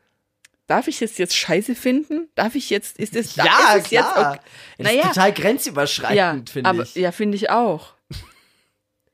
darf 0.66 0.88
ich 0.88 1.00
es 1.02 1.18
jetzt 1.18 1.36
scheiße 1.36 1.74
finden? 1.74 2.28
Darf 2.34 2.54
ich 2.54 2.70
jetzt, 2.70 2.98
ist 2.98 3.14
es, 3.16 3.36
ja, 3.36 3.44
ist 3.76 3.86
es 3.86 3.90
jetzt 3.90 4.12
klar. 4.12 4.30
okay? 4.32 4.40
Das 4.78 4.86
ist 4.86 4.92
Naja. 4.96 5.08
total 5.08 5.28
Ja, 5.28 5.34
grenzüberschreitend, 5.34 6.50
finde 6.50 6.70
aber, 6.70 6.82
ich. 6.82 6.94
ja, 6.96 7.12
finde 7.12 7.36
ich 7.36 7.50
auch. 7.50 7.92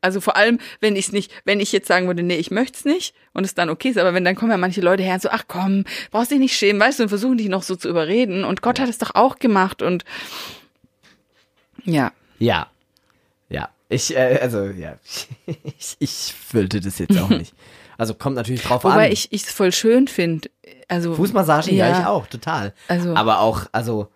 Also 0.03 0.21
vor 0.21 0.37
allem, 0.37 0.59
wenn 0.81 0.97
ich 0.97 1.07
es 1.07 1.13
nicht, 1.13 1.33
wenn 1.45 1.61
ich 1.61 1.73
jetzt 1.73 1.89
sagen 1.89 2.07
würde, 2.09 2.23
nee, 2.23 2.37
ich 2.37 2.51
möchte 2.51 2.77
es 2.77 2.85
nicht 2.85 3.15
und 3.33 3.45
es 3.45 3.55
dann 3.55 3.71
okay 3.71 3.89
ist, 3.89 3.99
aber 3.99 4.13
wenn 4.15 4.25
dann 4.25 4.35
kommen 4.37 4.51
ja 4.51 4.57
manche 4.59 4.81
Leute 4.83 5.03
her 5.03 5.15
und 5.15 5.23
so, 5.23 5.31
ach 5.31 5.45
komm, 5.49 5.85
brauchst 6.11 6.31
dich 6.31 6.39
nicht 6.41 6.55
schämen, 6.57 6.81
weißt 6.81 6.99
du, 6.99 7.05
und 7.05 7.09
versuchen 7.09 7.39
dich 7.39 7.49
noch 7.49 7.63
so 7.63 7.77
zu 7.77 7.89
überreden 7.89 8.45
und 8.45 8.61
Gott 8.63 8.79
hat 8.81 8.89
es 8.89 8.99
doch 8.99 9.15
auch 9.15 9.39
gemacht 9.39 9.81
und 9.81 10.05
ja, 11.85 12.13
Ja. 12.39 12.67
Ja. 13.49 13.69
Ich, 13.89 14.17
äh, 14.17 14.39
also, 14.41 14.65
ja. 14.65 14.97
ich, 15.47 15.97
ich 15.99 16.35
wollte 16.53 16.81
das 16.81 16.99
jetzt 16.99 17.19
auch 17.19 17.29
nicht. 17.31 17.55
Also 17.99 18.15
kommt 18.15 18.37
natürlich 18.37 18.63
drauf 18.63 18.85
wobei 18.85 19.07
an. 19.07 19.13
ich 19.13 19.31
ich 19.33 19.43
es 19.45 19.53
voll 19.53 19.71
schön 19.73 20.09
finde. 20.09 20.51
Also 20.89 21.15
Fußmassagen, 21.15 21.75
ja. 21.77 21.89
Ja. 21.89 22.01
ich 22.01 22.07
auch, 22.07 22.27
total. 22.27 22.73
Also- 22.89 23.15
Aber 23.15 23.41
auch, 23.41 23.67
also, 23.73 24.09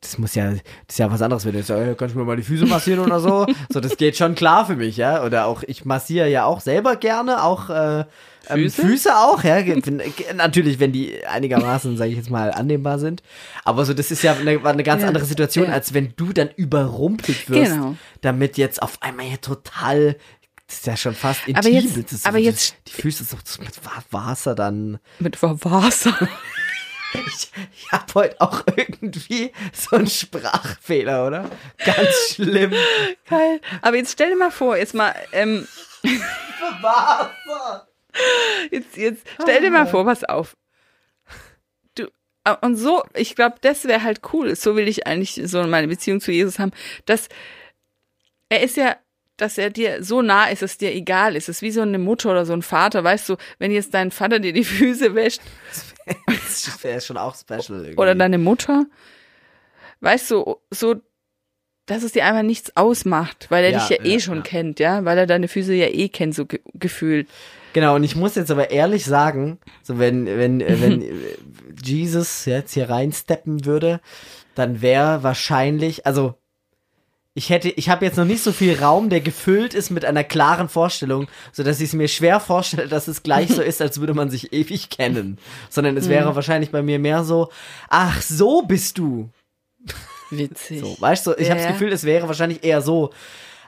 das, 0.00 0.16
muss 0.18 0.34
ja, 0.36 0.50
das 0.52 0.60
ist 0.88 0.98
ja 0.98 1.10
was 1.10 1.20
anderes, 1.22 1.44
wenn 1.44 1.52
du 1.54 1.62
sagst, 1.62 1.82
hey, 1.82 1.94
kannst 1.96 2.14
du 2.14 2.18
mir 2.20 2.24
mal 2.24 2.36
die 2.36 2.42
Füße 2.44 2.66
massieren 2.66 3.00
oder 3.00 3.18
so. 3.20 3.46
So, 3.70 3.80
das 3.80 3.96
geht 3.96 4.16
schon 4.16 4.34
klar 4.34 4.64
für 4.66 4.76
mich, 4.76 4.96
ja. 4.96 5.24
Oder 5.24 5.46
auch, 5.46 5.62
ich 5.66 5.84
massiere 5.84 6.28
ja 6.28 6.44
auch 6.44 6.60
selber 6.60 6.96
gerne, 6.96 7.42
auch 7.42 7.68
äh, 7.68 8.00
ähm, 8.00 8.06
Füße? 8.62 8.82
Füße 8.82 9.16
auch, 9.16 9.42
ja. 9.42 9.58
Äh, 9.58 9.82
natürlich, 10.36 10.78
wenn 10.78 10.92
die 10.92 11.26
einigermaßen, 11.26 11.96
sage 11.96 12.10
ich 12.10 12.16
jetzt 12.16 12.30
mal, 12.30 12.52
annehmbar 12.52 12.98
sind. 12.98 13.22
Aber 13.64 13.84
so, 13.84 13.92
das 13.92 14.10
ist 14.10 14.22
ja 14.22 14.34
eine, 14.34 14.64
eine 14.64 14.82
ganz 14.84 15.02
Ja. 15.02 15.08
andere 15.08 15.24
Situation, 15.24 15.66
Ja. 15.66 15.72
als 15.72 15.92
wenn 15.94 16.12
du 16.16 16.32
dann 16.32 16.50
überrumpelt 16.56 17.50
wirst, 17.50 17.72
Genau. 17.72 17.96
damit 18.20 18.56
jetzt 18.56 18.80
auf 18.82 19.02
einmal 19.02 19.26
hier 19.26 19.40
total. 19.40 20.16
Das 20.68 20.76
ist 20.76 20.86
ja 20.86 20.96
schon 20.96 21.14
fast 21.14 21.48
intim. 21.48 21.56
Aber 21.56 21.68
jetzt- 21.68 22.26
aber 22.26 22.38
so, 22.38 22.44
jetzt- 22.44 22.76
Die 22.86 22.92
Füße 23.02 23.24
so 23.24 23.36
mit 23.60 23.70
Wa- 23.84 24.02
Wasser 24.10 24.54
dann. 24.54 24.98
mit 25.18 25.42
Wasser. 25.42 26.14
Ich, 27.14 27.50
ich 27.74 27.92
habe 27.92 28.14
heute 28.14 28.40
auch 28.40 28.64
irgendwie 28.76 29.52
so 29.72 29.96
einen 29.96 30.06
Sprachfehler, 30.06 31.26
oder? 31.26 31.50
Ganz 31.84 32.34
schlimm. 32.34 32.72
Geil. 33.28 33.60
Aber 33.82 33.96
jetzt 33.96 34.12
stell 34.12 34.30
dir 34.30 34.36
mal 34.36 34.50
vor, 34.50 34.76
jetzt 34.76 34.94
mal, 34.94 35.14
ähm, 35.32 35.66
Wasser. 36.80 37.88
jetzt, 38.70 38.96
jetzt 38.96 39.26
stell 39.42 39.62
dir 39.62 39.70
mal 39.70 39.86
vor, 39.86 40.04
pass 40.04 40.24
auf. 40.24 40.56
Du, 41.94 42.04
äh, 42.44 42.54
und 42.60 42.76
so, 42.76 43.04
ich 43.14 43.34
glaube, 43.34 43.56
das 43.60 43.84
wäre 43.84 44.02
halt 44.02 44.20
cool. 44.32 44.54
So 44.54 44.76
will 44.76 44.88
ich 44.88 45.06
eigentlich 45.06 45.40
so 45.44 45.62
meine 45.64 45.88
Beziehung 45.88 46.20
zu 46.20 46.32
Jesus 46.32 46.58
haben, 46.58 46.72
dass 47.06 47.28
er 48.48 48.62
ist 48.62 48.76
ja 48.76 48.96
dass 49.38 49.56
er 49.56 49.70
dir 49.70 50.02
so 50.02 50.20
nah 50.20 50.46
ist, 50.46 50.62
dass 50.62 50.72
es 50.72 50.78
dir 50.78 50.92
egal 50.92 51.36
ist. 51.36 51.48
Es 51.48 51.58
ist 51.58 51.62
wie 51.62 51.70
so 51.70 51.80
eine 51.80 51.98
Mutter 51.98 52.32
oder 52.32 52.44
so 52.44 52.52
ein 52.52 52.62
Vater, 52.62 53.04
weißt 53.04 53.28
du, 53.28 53.36
wenn 53.60 53.70
jetzt 53.70 53.94
dein 53.94 54.10
Vater 54.10 54.40
dir 54.40 54.52
die 54.52 54.64
Füße 54.64 55.14
wäscht 55.14 55.40
Das 56.26 56.84
wäre 56.84 57.00
schon 57.00 57.16
auch 57.16 57.34
special 57.36 57.80
irgendwie. 57.80 57.96
oder 57.96 58.14
deine 58.14 58.38
Mutter, 58.38 58.86
weißt 60.00 60.30
du, 60.30 60.56
so, 60.70 60.96
dass 61.86 62.02
es 62.02 62.12
dir 62.12 62.24
einfach 62.26 62.42
nichts 62.42 62.76
ausmacht, 62.76 63.46
weil 63.50 63.64
er 63.64 63.70
Ja, 63.72 63.78
dich 63.78 63.88
ja 63.88 64.04
eh 64.04 64.14
ja, 64.14 64.20
schon 64.20 64.36
ja. 64.36 64.42
kennt, 64.42 64.80
ja, 64.80 65.04
weil 65.04 65.16
er 65.18 65.26
deine 65.26 65.48
Füße 65.48 65.74
ja 65.74 65.86
eh 65.86 66.08
kennt, 66.08 66.34
so 66.34 66.44
ge 66.46 66.60
gefühlt. 66.74 67.28
Genau, 67.72 67.94
und 67.96 68.04
ich 68.04 68.16
muss 68.16 68.34
jetzt 68.34 68.50
aber 68.50 68.70
ehrlich 68.70 69.04
sagen, 69.04 69.58
so 69.82 69.98
wenn, 69.98 70.26
wenn, 70.26 70.60
wenn 70.80 71.04
Jesus 71.82 72.44
jetzt 72.44 72.74
hier 72.74 72.90
reinsteppen 72.90 73.64
würde, 73.64 74.00
dann 74.54 74.82
wäre 74.82 75.22
wahrscheinlich, 75.22 76.04
also 76.06 76.34
ich 77.38 77.50
hätte, 77.50 77.68
ich 77.70 77.88
habe 77.88 78.04
jetzt 78.04 78.16
noch 78.18 78.24
nicht 78.24 78.42
so 78.42 78.50
viel 78.50 78.76
Raum, 78.78 79.10
der 79.10 79.20
gefüllt 79.20 79.72
ist 79.72 79.90
mit 79.90 80.04
einer 80.04 80.24
klaren 80.24 80.68
Vorstellung, 80.68 81.28
so 81.52 81.62
dass 81.62 81.78
ich 81.78 81.90
es 81.90 81.92
mir 81.92 82.08
schwer 82.08 82.40
vorstelle, 82.40 82.88
dass 82.88 83.06
es 83.06 83.22
gleich 83.22 83.48
so 83.50 83.62
ist, 83.70 83.80
als 83.80 84.00
würde 84.00 84.12
man 84.12 84.28
sich 84.28 84.52
ewig 84.52 84.90
kennen. 84.90 85.38
Sondern 85.70 85.96
es 85.96 86.08
wäre 86.08 86.34
wahrscheinlich 86.34 86.70
bei 86.72 86.82
mir 86.82 86.98
mehr 86.98 87.22
so, 87.22 87.48
ach, 87.88 88.20
so 88.22 88.62
bist 88.62 88.98
du. 88.98 89.30
Witzig. 90.30 90.80
So, 90.80 90.96
weißt 90.98 91.28
du, 91.28 91.32
ich 91.38 91.46
Ja, 91.46 91.50
habe 91.54 91.60
das. 91.62 91.68
Gefühl, 91.72 91.92
es 91.92 92.02
wäre 92.04 92.26
wahrscheinlich 92.26 92.64
eher 92.64 92.82
so, 92.82 93.10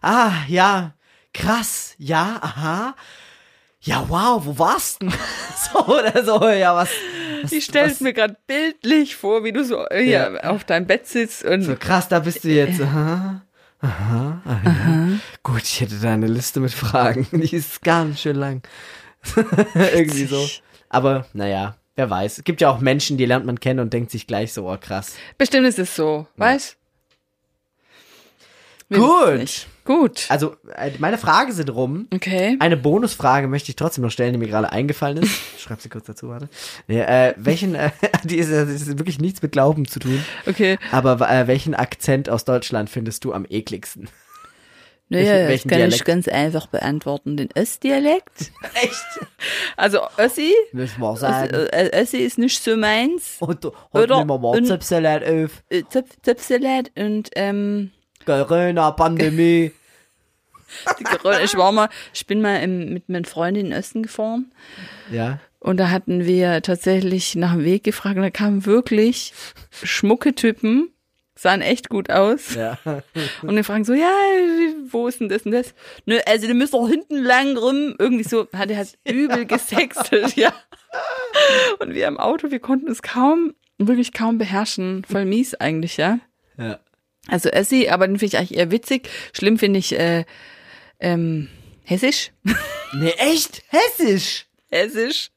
ah, 0.02 0.32
ja, 0.48 0.94
krass, 1.32 1.94
ja, 1.96 2.38
aha, 2.42 2.96
ja, 3.82 4.04
wow, 4.08 4.42
wo 4.44 4.58
warst 4.58 5.00
denn? 5.00 5.12
so 5.72 5.86
oder 5.86 6.24
so, 6.24 6.46
ja, 6.48 6.74
was, 6.74 6.90
was 7.42 7.52
Ich 7.52 7.64
stelle 7.66 7.94
mir 8.00 8.12
gerade 8.12 8.36
bildlich 8.48 9.14
vor, 9.16 9.44
wie 9.44 9.52
du 9.52 9.64
so 9.64 9.86
äh, 9.88 10.02
hier 10.04 10.32
Ja. 10.42 10.50
auf 10.50 10.64
deinem 10.64 10.86
Bett 10.86 11.06
sitzt 11.06 11.44
und 11.44 11.62
so 11.62 11.76
krass, 11.76 12.08
da 12.08 12.18
bist 12.18 12.42
du 12.44 12.48
jetzt, 12.48 12.80
aha, 12.80 13.42
aha, 13.80 14.42
aha, 14.44 14.60
ja. 14.64 15.08
Gut, 15.42 15.62
ich 15.62 15.80
hätte 15.80 15.96
da 15.96 16.12
eine 16.12 16.26
Liste 16.26 16.60
mit 16.60 16.72
Fragen, 16.72 17.26
die 17.32 17.54
ist 17.54 17.82
ganz 17.82 18.20
schön 18.20 18.36
lang. 18.36 18.62
Irgendwie 19.74 20.26
so. 20.26 20.48
Aber, 20.88 21.26
naja, 21.32 21.76
wer 21.96 22.10
weiß. 22.10 22.38
Es 22.38 22.44
gibt 22.44 22.60
ja 22.60 22.70
auch 22.70 22.80
Menschen, 22.80 23.16
die 23.16 23.26
lernt 23.26 23.46
man 23.46 23.60
kennen 23.60 23.80
und 23.80 23.92
denkt 23.92 24.10
sich 24.10 24.26
gleich 24.26 24.52
so, 24.52 24.70
oh 24.70 24.76
krass. 24.80 25.14
bestimmt 25.38 25.66
ist 25.66 25.78
es 25.78 25.94
so, 25.94 26.26
weißt? 26.36 26.76
Wir 28.88 28.98
Gut. 28.98 29.66
Gut. 29.90 30.26
Also, 30.28 30.54
äh, 30.76 30.92
meine 30.98 31.18
Fragen 31.18 31.50
sind 31.52 31.68
rum. 31.70 32.06
Okay. 32.14 32.56
Eine 32.60 32.76
Bonusfrage 32.76 33.48
möchte 33.48 33.70
ich 33.70 33.76
trotzdem 33.76 34.04
noch 34.04 34.10
stellen, 34.12 34.32
die 34.34 34.38
mir 34.38 34.46
gerade 34.48 34.70
eingefallen 34.70 35.18
ist. 35.18 35.40
Ich 35.56 35.62
schreib 35.64 35.80
sie 35.80 35.88
kurz 35.88 36.06
dazu, 36.06 36.28
warte. 36.28 36.48
Nee, 36.88 37.00
äh, 37.00 37.34
welchen, 37.36 37.74
äh, 37.74 37.90
die 38.24 38.36
ist, 38.36 38.50
das 38.52 38.68
ist 38.70 38.98
wirklich 38.98 39.18
nichts 39.18 39.42
mit 39.42 39.52
Glauben 39.52 39.86
zu 39.86 39.98
tun, 39.98 40.24
Okay. 40.46 40.78
aber 40.92 41.20
äh, 41.28 41.46
welchen 41.48 41.74
Akzent 41.74 42.28
aus 42.30 42.44
Deutschland 42.44 42.88
findest 42.88 43.24
du 43.24 43.32
am 43.32 43.44
ekligsten? 43.48 44.08
Naja, 45.12 45.48
Welchen- 45.48 45.50
das 45.50 45.62
kann 45.70 45.78
Dialekt? 45.78 45.94
ich 45.96 46.04
ganz 46.04 46.28
einfach 46.28 46.66
beantworten. 46.68 47.36
Den 47.36 47.48
Östdialekt. 47.56 48.52
Echt? 48.74 49.04
Also 49.76 49.98
Össi, 50.18 50.54
Müssen 50.72 51.00
wir 51.00 51.16
sagen. 51.16 51.52
äh, 51.52 52.00
Össi 52.00 52.18
ist 52.18 52.38
nicht 52.38 52.62
so 52.62 52.76
meins. 52.76 53.36
Und 53.40 53.64
heute 53.92 54.04
Oder- 54.04 54.18
nehmen 54.18 54.30
wir 54.30 54.38
mal 54.38 54.56
und- 54.56 54.66
Zipsalat 54.66 55.24
auf. 55.24 55.64
Äh, 55.68 55.82
Zöp 55.90 56.06
Zöpfsalat 56.22 56.92
und 56.96 57.28
ähm, 57.34 57.90
Corona-Pandemie. 58.24 59.72
Die 60.98 61.04
ich 61.44 61.56
war 61.56 61.72
mal, 61.72 61.88
ich 62.12 62.26
bin 62.26 62.40
mal 62.40 62.56
im, 62.56 62.92
mit 62.92 63.08
meinen 63.08 63.24
Freunden 63.24 63.60
in 63.60 63.70
den 63.70 63.78
Osten 63.78 64.02
gefahren 64.02 64.52
ja. 65.10 65.38
und 65.58 65.78
da 65.78 65.90
hatten 65.90 66.24
wir 66.24 66.62
tatsächlich 66.62 67.34
nach 67.36 67.52
dem 67.52 67.64
Weg 67.64 67.84
gefragt 67.84 68.16
und 68.16 68.22
da 68.22 68.30
kamen 68.30 68.66
wirklich 68.66 69.32
schmucke 69.70 70.34
Typen, 70.34 70.92
sahen 71.40 71.62
echt 71.62 71.88
gut 71.88 72.10
aus. 72.10 72.54
Ja. 72.54 72.78
Und 73.42 73.56
wir 73.56 73.64
fragen 73.64 73.84
so, 73.84 73.94
ja, 73.94 74.12
wo 74.90 75.08
ist 75.08 75.20
denn 75.20 75.30
das 75.30 75.42
und 75.42 75.52
das? 75.52 75.74
Nö, 76.04 76.18
also 76.26 76.46
du 76.46 76.54
müsst 76.54 76.74
doch 76.74 76.86
hinten 76.86 77.16
lang 77.16 77.56
rum. 77.56 77.94
Irgendwie 77.98 78.24
so, 78.24 78.46
hat 78.52 78.70
er 78.70 78.76
halt 78.76 78.98
übel 79.08 79.46
gesextet, 79.46 80.36
ja. 80.36 80.52
Und 81.78 81.94
wir 81.94 82.06
im 82.08 82.18
Auto, 82.18 82.50
wir 82.50 82.60
konnten 82.60 82.90
es 82.90 83.00
kaum, 83.00 83.54
wirklich 83.78 84.12
kaum 84.12 84.36
beherrschen. 84.36 85.02
Voll 85.04 85.24
mies 85.24 85.54
eigentlich, 85.54 85.96
ja. 85.96 86.18
ja. 86.58 86.78
Also 87.26 87.48
Essi, 87.48 87.88
aber 87.88 88.06
den 88.06 88.18
finde 88.18 88.34
ich 88.34 88.38
eigentlich 88.38 88.58
eher 88.58 88.70
witzig. 88.70 89.08
Schlimm 89.32 89.58
finde 89.58 89.78
ich, 89.78 89.98
äh, 89.98 90.24
ähm, 91.00 91.48
hessisch. 91.84 92.30
Nee, 92.92 93.10
echt? 93.18 93.62
Hessisch. 93.68 94.46
hessisch. 94.68 95.30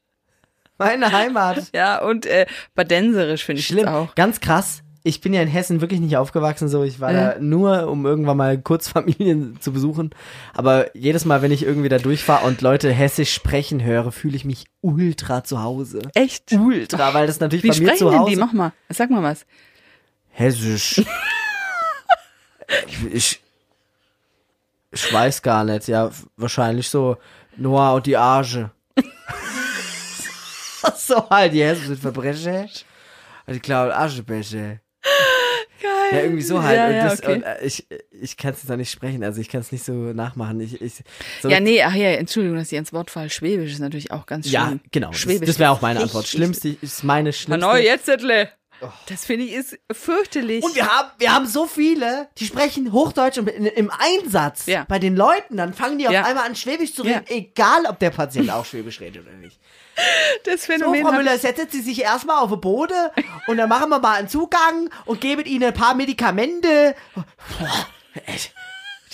Meine 0.76 1.12
Heimat. 1.12 1.70
Ja, 1.72 2.02
und 2.02 2.26
äh, 2.26 2.46
badenserisch 2.74 3.44
finde 3.44 3.60
ich 3.60 3.66
Schlimm. 3.68 3.86
auch. 3.86 4.14
Ganz 4.16 4.40
krass. 4.40 4.80
Ich 5.04 5.20
bin 5.20 5.32
ja 5.34 5.40
in 5.42 5.46
Hessen 5.48 5.80
wirklich 5.80 6.00
nicht 6.00 6.16
aufgewachsen, 6.16 6.66
so. 6.68 6.82
Ich 6.82 6.98
war 6.98 7.12
Ja. 7.12 7.32
da 7.34 7.38
nur, 7.38 7.86
um 7.88 8.06
irgendwann 8.06 8.36
mal 8.38 8.58
kurz 8.58 8.88
Familien 8.94 9.56
zu 9.60 9.72
besuchen. 9.72 10.10
Aber 10.52 10.96
jedes 10.96 11.24
Mal, 11.26 11.42
wenn 11.42 11.52
ich 11.52 11.62
irgendwie 11.62 11.88
da 11.90 11.98
durchfahre 11.98 12.44
und 12.46 12.60
Leute 12.60 12.90
Hessisch 12.92 13.32
sprechen 13.32 13.84
höre, 13.84 14.10
fühle 14.10 14.34
ich 14.34 14.44
mich 14.44 14.64
ultra 14.80 15.44
zu 15.44 15.62
Hause. 15.62 16.02
Echt? 16.14 16.50
Ultra, 16.52 17.14
weil 17.14 17.28
das 17.28 17.38
natürlich 17.38 17.62
Wie 17.62 17.68
bei 17.68 17.78
mir 17.78 17.86
sprechen 17.86 17.98
zu 17.98 18.10
denn 18.10 18.18
Hause. 18.18 18.30
die? 18.30 18.36
Mach 18.36 18.52
mal. 18.52 18.72
Sag 18.88 19.10
mal 19.10 19.22
was. 19.22 19.46
Hessisch. 20.30 21.02
ich, 22.88 23.04
ich, 23.12 23.40
ich 24.94 25.12
weiß 25.12 25.42
gar 25.42 25.64
nicht. 25.64 25.88
Ja, 25.88 26.10
wahrscheinlich 26.36 26.88
so 26.88 27.16
Noah 27.56 27.94
und 27.94 28.06
die 28.06 28.16
Arge. 28.16 28.70
so 30.96 31.28
halt, 31.28 31.52
die 31.52 31.62
Hessen 31.62 31.86
sind 31.86 32.00
Verbrecher. 32.00 32.66
Und 33.46 33.54
die 33.54 33.60
klauen 33.60 33.90
Aschebecher. 33.90 34.78
Geil. 35.82 35.92
Ja, 36.12 36.20
irgendwie 36.20 36.42
so 36.42 36.62
halt. 36.62 36.76
Ja, 36.76 36.86
und 36.86 36.94
ja, 36.94 37.08
das, 37.08 37.22
okay. 37.22 37.34
und, 37.34 37.42
äh, 37.42 37.64
ich 37.64 37.86
ich 38.10 38.36
kann 38.36 38.52
es 38.52 38.62
jetzt 38.62 38.70
noch 38.70 38.76
nicht 38.76 38.90
sprechen, 38.90 39.22
also 39.22 39.40
ich 39.40 39.48
kann 39.48 39.60
es 39.60 39.70
nicht 39.70 39.84
so 39.84 39.92
nachmachen. 39.92 40.60
Ich, 40.60 40.80
ich, 40.80 41.02
so, 41.42 41.48
Ja, 41.50 41.60
nee, 41.60 41.82
ach 41.82 41.94
ja, 41.94 42.10
Entschuldigung, 42.12 42.56
dass 42.56 42.72
ich 42.72 42.78
ins 42.78 42.92
Wort 42.92 43.10
fall. 43.10 43.28
Schwäbisch 43.28 43.72
ist 43.72 43.80
natürlich 43.80 44.10
auch 44.10 44.24
ganz 44.24 44.48
schlimm. 44.48 44.62
ja, 44.62 44.78
genau. 44.92 45.10
Das, 45.10 45.20
Schwäbisch. 45.20 45.46
das 45.46 45.58
wäre 45.58 45.72
auch 45.72 45.82
meine 45.82 46.00
Antwort. 46.00 46.26
Schlimmste 46.26 46.70
ist 46.80 47.04
meine 47.04 47.32
schlimmste. 47.32 47.66
Hanoi, 47.66 47.82
jetzt, 47.82 48.08
Ettle. 48.08 48.48
Das 49.06 49.24
finde 49.24 49.44
ich 49.46 49.52
ist 49.52 49.78
fürchterlich. 49.92 50.62
Und 50.64 50.74
wir 50.74 50.86
haben, 50.86 51.10
wir 51.18 51.32
haben 51.34 51.46
so 51.46 51.66
viele, 51.66 52.28
die 52.38 52.46
sprechen 52.46 52.92
Hochdeutsch 52.92 53.38
in, 53.38 53.46
im 53.46 53.90
Einsatz 53.90 54.66
Ja. 54.66 54.84
bei 54.88 54.98
den 54.98 55.16
Leuten, 55.16 55.56
dann 55.56 55.72
fangen 55.74 55.98
die 55.98 56.06
auf 56.06 56.12
Ja. 56.12 56.24
einmal 56.24 56.44
an, 56.46 56.54
Schwäbisch 56.56 56.94
zu 56.94 57.04
Ja. 57.04 57.18
reden, 57.18 57.26
egal 57.28 57.86
ob 57.86 57.98
der 57.98 58.10
Patient 58.10 58.50
auch 58.50 58.64
Schwäbisch 58.64 59.00
redet 59.00 59.26
oder 59.26 59.36
nicht. 59.36 59.58
das 60.44 60.62
So, 60.62 60.72
Phänomen 60.72 61.02
Frau 61.02 61.12
hab 61.12 61.18
Müller, 61.18 61.38
setzen 61.38 61.68
Sie 61.70 61.80
sich 61.80 62.02
erstmal 62.02 62.38
auf 62.42 62.50
den 62.50 62.60
Boden 62.60 63.10
und 63.46 63.56
dann 63.56 63.68
machen 63.68 63.88
wir 63.90 63.98
mal 64.00 64.14
einen 64.18 64.28
Zugang 64.28 64.90
und 65.04 65.20
geben 65.20 65.44
Ihnen 65.44 65.64
ein 65.64 65.74
paar 65.74 65.94
Medikamente. 65.94 66.94
Boah, 67.14 67.86
ey, 68.26 68.36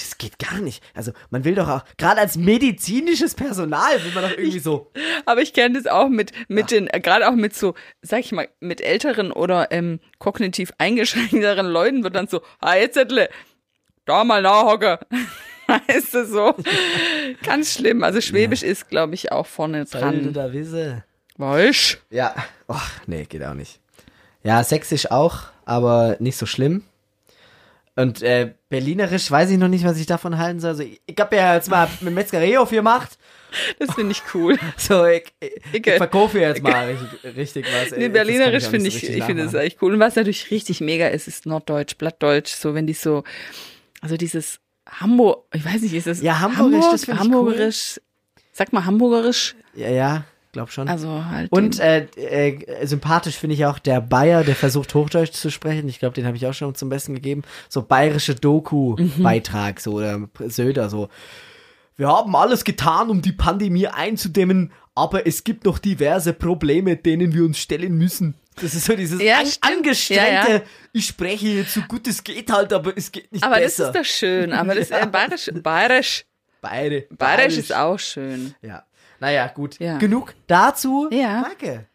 das 0.00 0.18
geht 0.18 0.38
gar 0.38 0.60
nicht. 0.60 0.82
Also, 0.94 1.12
man 1.30 1.44
will 1.44 1.54
doch 1.54 1.68
auch, 1.68 1.84
gerade 1.98 2.20
als 2.20 2.36
medizinisches 2.36 3.34
Personal 3.34 4.02
will 4.04 4.12
man 4.12 4.24
doch 4.24 4.36
irgendwie 4.36 4.58
so. 4.58 4.90
Aber 5.26 5.42
ich 5.42 5.52
kenne 5.52 5.76
das 5.80 5.86
auch 5.86 6.08
mit, 6.08 6.32
mit 6.48 6.70
den, 6.70 6.86
äh, 6.88 7.00
gerade 7.00 7.28
auch 7.28 7.34
mit 7.34 7.54
so, 7.54 7.74
sag 8.02 8.20
ich 8.20 8.32
mal, 8.32 8.48
mit 8.60 8.80
älteren 8.80 9.32
oder 9.32 9.70
ähm, 9.72 10.00
kognitiv 10.18 10.72
eingeschränkteren 10.78 11.66
Leuten 11.66 12.02
wird 12.02 12.14
dann 12.14 12.28
so, 12.28 12.42
ah, 12.60 12.74
jetzt 12.74 12.94
Zettle, 12.94 13.28
da 14.04 14.24
mal 14.24 14.42
nachhocken. 14.42 14.98
Weißt 15.66 16.14
du 16.14 16.26
so? 16.26 16.54
Ganz 17.44 17.74
schlimm. 17.74 18.02
Also 18.02 18.20
Schwäbisch 18.20 18.62
ist, 18.62 18.88
glaube 18.88 19.14
ich, 19.14 19.30
auch 19.30 19.46
vorne 19.46 19.84
dran. 19.84 20.32
da 20.32 20.52
wissen? 20.52 21.04
Weißt 21.36 21.98
Ja. 22.10 22.34
Och, 22.68 22.82
nee, 23.06 23.24
geht 23.24 23.42
auch 23.44 23.54
nicht. 23.54 23.80
Ja, 24.42 24.64
sächsisch 24.64 25.10
auch, 25.10 25.44
aber 25.64 26.16
nicht 26.18 26.36
so 26.36 26.46
schlimm. 26.46 26.82
Und 28.00 28.22
äh, 28.22 28.52
Berlinerisch 28.68 29.30
weiß 29.30 29.50
ich 29.50 29.58
noch 29.58 29.68
nicht, 29.68 29.84
was 29.84 29.98
ich 29.98 30.06
davon 30.06 30.38
halten 30.38 30.60
soll. 30.60 30.70
Also, 30.70 30.82
ich, 30.82 31.00
ich 31.06 31.16
hab 31.18 31.32
ja 31.32 31.54
jetzt 31.54 31.70
mal 31.70 31.88
mit 32.00 32.14
Metzgerei 32.14 32.58
aufgemacht. 32.58 33.18
Das 33.78 33.94
finde 33.94 34.12
ich 34.12 34.22
cool. 34.34 34.56
So, 34.76 35.04
ich, 35.06 35.24
ich, 35.40 35.86
ich 35.86 35.92
verkaufe 35.94 36.38
jetzt 36.38 36.62
mal 36.62 36.86
richtig, 36.86 37.36
richtig 37.36 37.66
was. 37.66 37.90
Nee, 37.96 38.04
Das 38.08 38.12
Berlinerisch 38.12 38.66
finde 38.66 38.88
ich, 38.88 39.00
so 39.00 39.06
ich 39.06 39.24
finde 39.24 39.42
es 39.42 39.48
richtig 39.54 39.66
echt 39.66 39.82
cool. 39.82 39.94
Und 39.94 40.00
was 40.00 40.16
natürlich 40.16 40.50
richtig 40.50 40.80
mega 40.80 41.08
ist, 41.08 41.28
ist 41.28 41.46
Norddeutsch, 41.46 41.96
Blattdeutsch, 41.96 42.52
so 42.54 42.74
wenn 42.74 42.86
die 42.86 42.92
so, 42.94 43.24
also 44.00 44.16
dieses 44.16 44.60
Hamburg, 44.88 45.44
ich 45.52 45.64
weiß 45.64 45.82
nicht, 45.82 45.94
ist 45.94 46.06
das 46.06 46.22
Ja, 46.22 46.40
Hamburgisch, 46.40 46.84
das 46.90 47.04
finde 47.04 47.20
ich 47.20 47.24
Hamburgerisch, 47.24 48.00
sag 48.52 48.72
mal 48.72 48.84
Hamburgerisch. 48.84 49.54
Ja, 49.74 49.88
ja, 49.88 50.24
glaub 50.52 50.70
schon. 50.70 50.88
also 50.88 51.24
halt. 51.26 51.50
Und 51.52 51.78
äh, 51.80 52.06
äh, 52.16 52.86
sympathisch 52.86 53.36
finde 53.36 53.54
ich 53.54 53.66
auch 53.66 53.78
der 53.78 54.00
Bayer, 54.00 54.44
der 54.44 54.54
versucht 54.56 54.94
Hochdeutsch 54.94 55.32
zu 55.32 55.50
sprechen. 55.50 55.88
Ich 55.88 55.98
glaube, 55.98 56.14
den 56.14 56.26
habe 56.26 56.36
ich 56.36 56.46
auch 56.46 56.54
schon 56.54 56.74
zum 56.74 56.88
Besten 56.88 57.14
gegeben. 57.14 57.42
So 57.68 57.82
bayerische 57.82 58.34
Doku-Beitrag, 58.34 59.80
so 59.80 59.92
oder 59.92 60.28
Söder, 60.46 60.88
so. 60.90 61.08
Wir 61.96 62.08
haben 62.08 62.34
alles 62.34 62.64
getan, 62.64 63.10
um 63.10 63.20
die 63.20 63.32
Pandemie 63.32 63.86
einzudämmen, 63.86 64.72
aber 64.94 65.26
es 65.26 65.44
gibt 65.44 65.64
noch 65.64 65.78
diverse 65.78 66.32
Probleme, 66.32 66.96
denen 66.96 67.34
wir 67.34 67.44
uns 67.44 67.58
stellen 67.58 67.96
müssen. 67.96 68.34
Das 68.60 68.74
ist 68.74 68.86
so 68.86 68.96
dieses 68.96 69.22
Ja, 69.22 69.38
angestrengte, 69.60 70.22
Ja, 70.24 70.48
ja. 70.56 70.60
ich 70.92 71.06
spreche 71.06 71.48
jetzt 71.48 71.74
so 71.74 71.82
gut 71.82 72.06
es 72.08 72.24
geht 72.24 72.50
halt, 72.52 72.72
aber 72.72 72.96
es 72.96 73.12
geht 73.12 73.30
nicht 73.32 73.44
aber 73.44 73.56
besser. 73.56 73.92
das 73.92 73.94
ist 73.94 74.00
doch 74.00 74.12
schön, 74.18 74.52
aber 74.52 74.74
das 74.74 74.90
äh, 74.90 75.06
bayerisch, 75.06 75.50
bayerisch, 75.62 76.24
Beide. 76.60 77.06
bayerisch 77.16 77.56
ist 77.58 77.74
auch 77.74 77.98
schön. 77.98 78.54
Ja. 78.62 78.82
Naja, 79.20 79.48
gut. 79.48 79.78
Ja. 79.78 79.98
Genug 79.98 80.34
dazu. 80.46 81.08
Ja. 81.12 81.42
Danke. 81.42 81.86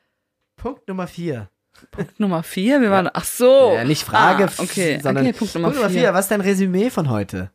Punkt 0.56 0.88
Nummer 0.88 1.08
vier. 1.08 1.50
Punkt 1.92 2.20
Nummer 2.20 2.42
vier, 2.44 2.80
wir 2.80 2.90
waren, 2.90 3.10
ach 3.14 3.26
so. 3.26 3.74
Ja, 3.74 3.84
nicht 3.84 4.04
Frage, 4.04 4.46
ah, 4.46 4.62
okay, 4.62 5.00
sondern 5.02 5.26
okay, 5.28 5.34
Punkt 5.38 5.56
Nummer 5.56 5.90
vier. 5.90 6.14
Was 6.14 6.26
ist 6.26 6.32
dein 6.32 6.42
Resümee 6.42 6.90
von 6.90 7.10
heute? 7.10 7.52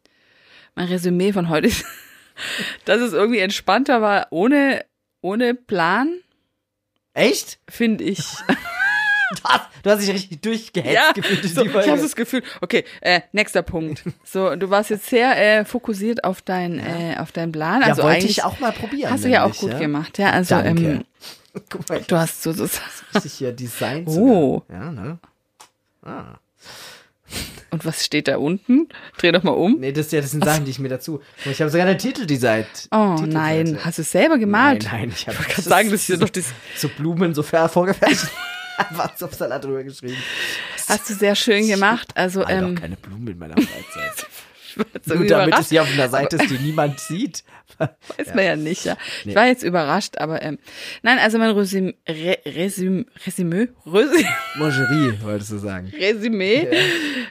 mein 0.75 0.89
Resümee 0.89 1.33
von 1.33 1.49
heute 1.49 1.69
ist, 1.69 1.85
dass 2.85 3.01
es 3.01 3.13
irgendwie 3.13 3.41
entspannter 3.41 4.01
war, 4.01 4.29
ohne, 4.31 4.85
ohne 5.21 5.55
Plan, 5.55 6.21
Echt? 7.13 7.61
finde 7.69 8.05
ich. 8.05 8.25
Du 9.43 9.43
hast, 9.45 9.69
du 9.85 9.91
hast 9.91 10.01
dich 10.03 10.11
richtig 10.11 10.41
durchgehetzt 10.43 10.93
Ja, 10.95 11.13
gefühlt. 11.13 11.45
so, 11.45 11.65
ich 11.65 11.73
habe 11.89 12.01
das 12.03 12.17
Gefühl, 12.17 12.43
okay, 12.61 12.85
äh, 13.01 13.21
nächster 13.33 13.63
Punkt. 13.63 14.03
So, 14.25 14.57
du 14.57 14.71
warst 14.71 14.91
jetzt 14.91 15.07
sehr 15.07 15.37
äh, 15.61 15.65
fokussiert 15.65 16.25
auf 16.25 16.43
dein, 16.43 16.79
äh, 16.81 17.17
auf 17.19 17.31
deinen 17.33 17.53
Plan. 17.53 17.81
ja, 17.81 17.87
Also 17.89 18.03
wollte 18.03 18.17
eigentlich 18.17 18.31
ich 18.39 18.45
auch 18.45 18.59
mal 18.59 18.73
probieren. 18.73 19.13
hast 19.13 19.25
du 19.25 19.29
ja 19.29 19.45
auch 19.45 19.55
gut 19.57 19.79
gemacht. 19.79 20.19
Ja, 20.19 20.31
also 20.31 20.57
Danke. 20.57 20.83
ähm, 20.85 21.05
Guck 21.71 21.89
mal, 21.89 22.01
du 22.07 22.17
hast 22.17 22.43
so, 22.43 22.53
so 22.53 22.65
richtig 23.15 23.33
hier 23.35 23.53
Design. 23.53 24.05
Oh. 24.09 24.63
sogar. 24.69 24.83
Ja, 24.85 24.91
ne? 24.91 25.19
Ah. 26.03 26.39
und 27.71 27.85
was 27.85 28.05
steht 28.05 28.27
da 28.27 28.39
unten? 28.39 28.89
Dreh 29.19 29.31
doch 29.33 29.43
mal 29.45 29.51
um. 29.53 29.79
Nee, 29.79 29.93
das, 29.93 30.11
ja, 30.11 30.21
das 30.21 30.33
sind 30.33 30.45
Sachen, 30.45 30.65
die 30.65 30.73
ich 30.73 30.79
mir 30.81 30.89
dazu. 30.89 31.21
Ich 31.45 31.61
habe 31.61 31.71
sogar 31.71 31.87
einen 31.87 31.99
Titel 31.99 32.27
designt. 32.27 32.89
Oh 32.91 33.15
Titelseite. 33.17 33.29
nein, 33.29 33.79
hast 33.85 33.99
du 33.99 34.03
es 34.03 34.11
selber 34.11 34.39
gemalt? 34.39 34.85
Nein, 34.91 35.01
nein, 35.03 35.13
ich 35.15 35.29
habe 35.29 35.37
Ich 35.41 35.55
kann 35.55 35.65
sagen, 35.65 35.91
das 35.91 36.01
ist 36.03 36.09
ja 36.09 36.17
doch 36.17 36.31
das. 36.31 36.47
so 36.77 36.89
Blumen 36.89 37.33
so 37.35 37.43
ver- 37.45 37.69
vorgefertigt. 37.69 38.29
Einfach 38.89 39.15
Zopfsalat 39.15 39.65
drüber 39.65 39.83
geschrieben. 39.85 40.17
Hast 40.89 41.09
du 41.11 41.15
sehr 41.15 41.35
schön 41.35 41.69
gemacht. 41.69 42.09
Also, 42.15 42.43
Alter, 42.45 42.67
ähm, 42.67 42.75
keine 42.75 42.97
Blumen 42.97 43.29
in 43.29 43.39
meiner 43.39 43.55
Freizeit. 43.55 44.27
ich 44.77 44.77
jetzt 44.95 45.07
Nur 45.09 45.27
damit 45.27 45.59
es 45.59 45.69
hier 45.69 45.83
auf 45.83 45.93
einer 45.93 46.09
Seite 46.09 46.37
ist, 46.37 46.51
die 46.51 46.59
niemand 46.59 47.01
sieht. 47.01 47.45
Weiß 47.79 48.35
man 48.35 48.45
ja 48.45 48.57
nicht, 48.57 48.85
ja. 48.85 48.97
Nee. 49.25 49.31
Ich 49.31 49.37
war 49.37 49.47
jetzt 49.47 49.63
überrascht, 49.63 50.19
aber 50.19 50.43
ähm, 50.43 50.59
nein, 51.03 51.19
also 51.19 51.39
mein 51.39 51.51
Resümee, 51.51 51.95
Re, 52.09 52.39
Resüm, 52.45 53.07
Resümee, 53.27 53.69
Resü- 53.87 54.27
Mangerie, 54.57 55.15
wolltest 55.23 55.53
du 55.53 55.59
sagen. 55.59 55.93
Resümee, 55.99 56.69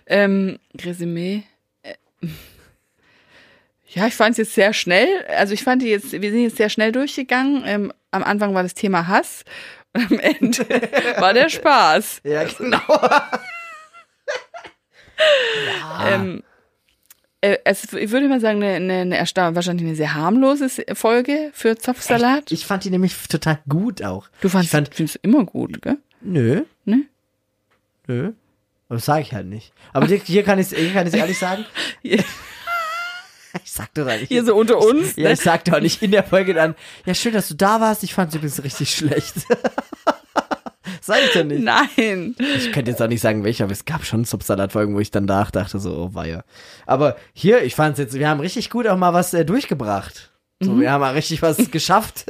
ähm, 0.08 0.58
Resümee. 0.84 1.44
Äh, 1.84 1.94
ja, 3.90 4.08
ich 4.08 4.16
fand 4.16 4.32
es 4.32 4.38
jetzt 4.38 4.56
sehr 4.56 4.74
schnell. 4.74 5.08
Also 5.38 5.54
ich 5.54 5.64
fand 5.64 5.82
die 5.82 5.88
jetzt, 5.88 6.12
wir 6.12 6.32
sind 6.32 6.44
jetzt 6.44 6.58
sehr 6.58 6.70
schnell 6.70 6.92
durchgegangen. 6.92 7.64
Ähm, 7.66 7.94
am 8.12 8.24
Anfang 8.24 8.54
war 8.56 8.64
das 8.64 8.74
Thema 8.74 9.08
Hass 9.08 9.44
am 9.94 10.20
Ende 10.20 10.66
war 11.20 11.34
der 11.34 11.50
Spaß. 11.50 12.22
Ja, 12.24 12.44
genau. 12.44 12.80
Ähm, 16.06 16.44
äh, 17.42 17.58
es, 17.66 17.92
ich 17.94 18.12
würde 18.12 18.30
mal 18.30 18.40
sagen, 18.40 18.64
eine, 18.64 18.76
eine, 18.76 19.02
eine 19.02 19.56
wahrscheinlich 19.56 19.86
eine 19.86 19.96
sehr 19.96 20.14
harmlose 20.14 20.70
Folge 20.94 21.52
für 21.54 21.78
Zopfsalat. 21.78 22.52
Ich 22.52 22.66
fand 22.66 22.84
die 22.86 22.90
nämlich 22.90 23.16
total 23.28 23.60
gut 23.68 24.02
auch. 24.02 24.30
Du 24.42 24.50
fandst, 24.50 24.68
ich 24.68 24.72
fand, 24.72 24.94
findest 24.96 25.20
immer 25.22 25.44
gut, 25.46 25.82
gell? 25.82 25.98
nö, 26.22 26.62
Ne? 26.86 27.04
nö. 28.08 28.32
Aber 28.88 28.96
das 28.96 29.06
sage 29.06 29.22
ich 29.22 29.34
halt 29.34 29.48
nicht. 29.48 29.74
Aber 29.94 30.08
hier, 30.08 30.18
hier 30.20 30.44
kann 30.44 30.58
ich 30.58 30.70
hier 30.70 30.92
kann 30.94 31.06
ich 31.08 31.14
ehrlich 31.14 31.38
sagen. 31.38 31.66
Ich 33.64 33.72
sag 33.72 33.94
doch 33.96 34.06
nicht. 34.06 34.28
hier 34.28 34.44
so 34.46 34.56
unter 34.56 34.78
uns. 34.78 35.16
ja, 35.16 35.30
ne? 35.30 35.34
ich 35.34 35.40
sag 35.42 35.66
doch 35.66 35.80
nicht 35.80 36.02
in 36.04 36.12
der 36.12 36.24
Folge 36.24 36.54
dann, 36.54 36.76
ja, 37.06 37.14
schön, 37.14 37.34
dass 37.34 37.48
du 37.48 37.56
da 37.56 37.82
warst. 37.82 38.04
Ich 38.04 38.14
fand 38.14 38.30
es 38.30 38.36
übrigens 38.36 38.64
richtig 38.64 38.94
schlecht. 38.96 39.34
sag 41.02 41.20
ich 41.26 41.32
doch 41.34 41.44
nicht. 41.44 41.64
Nein. 41.64 42.36
Ich 42.58 42.72
könnte 42.72 42.92
jetzt 42.92 43.02
auch 43.02 43.08
nicht 43.08 43.22
sagen, 43.22 43.44
welcher, 43.44 43.64
aber 43.66 43.74
es 43.74 43.86
gab 43.86 44.06
schon 44.06 44.26
Subsalat-Folgen, 44.26 44.96
wo 44.96 45.00
ich 45.00 45.12
dann 45.12 45.28
da 45.28 45.44
dachte, 45.46 45.80
so, 45.80 45.92
oh 45.96 46.14
weia. 46.14 46.44
Aber 46.86 47.16
hier, 47.34 47.64
ich 47.64 47.76
fand's 47.76 48.00
jetzt, 48.00 48.14
wir 48.14 48.30
haben 48.30 48.40
richtig 48.40 48.70
gut 48.70 48.88
auch 48.88 48.98
mal 48.98 49.14
was 49.14 49.34
äh, 49.34 49.46
durchgebracht. 49.46 50.32
So, 50.62 50.72
Mhm. 50.72 50.82
wir 50.82 50.92
haben 50.92 51.02
mal 51.02 51.14
richtig 51.14 51.42
was 51.42 51.58
geschafft. 51.72 52.26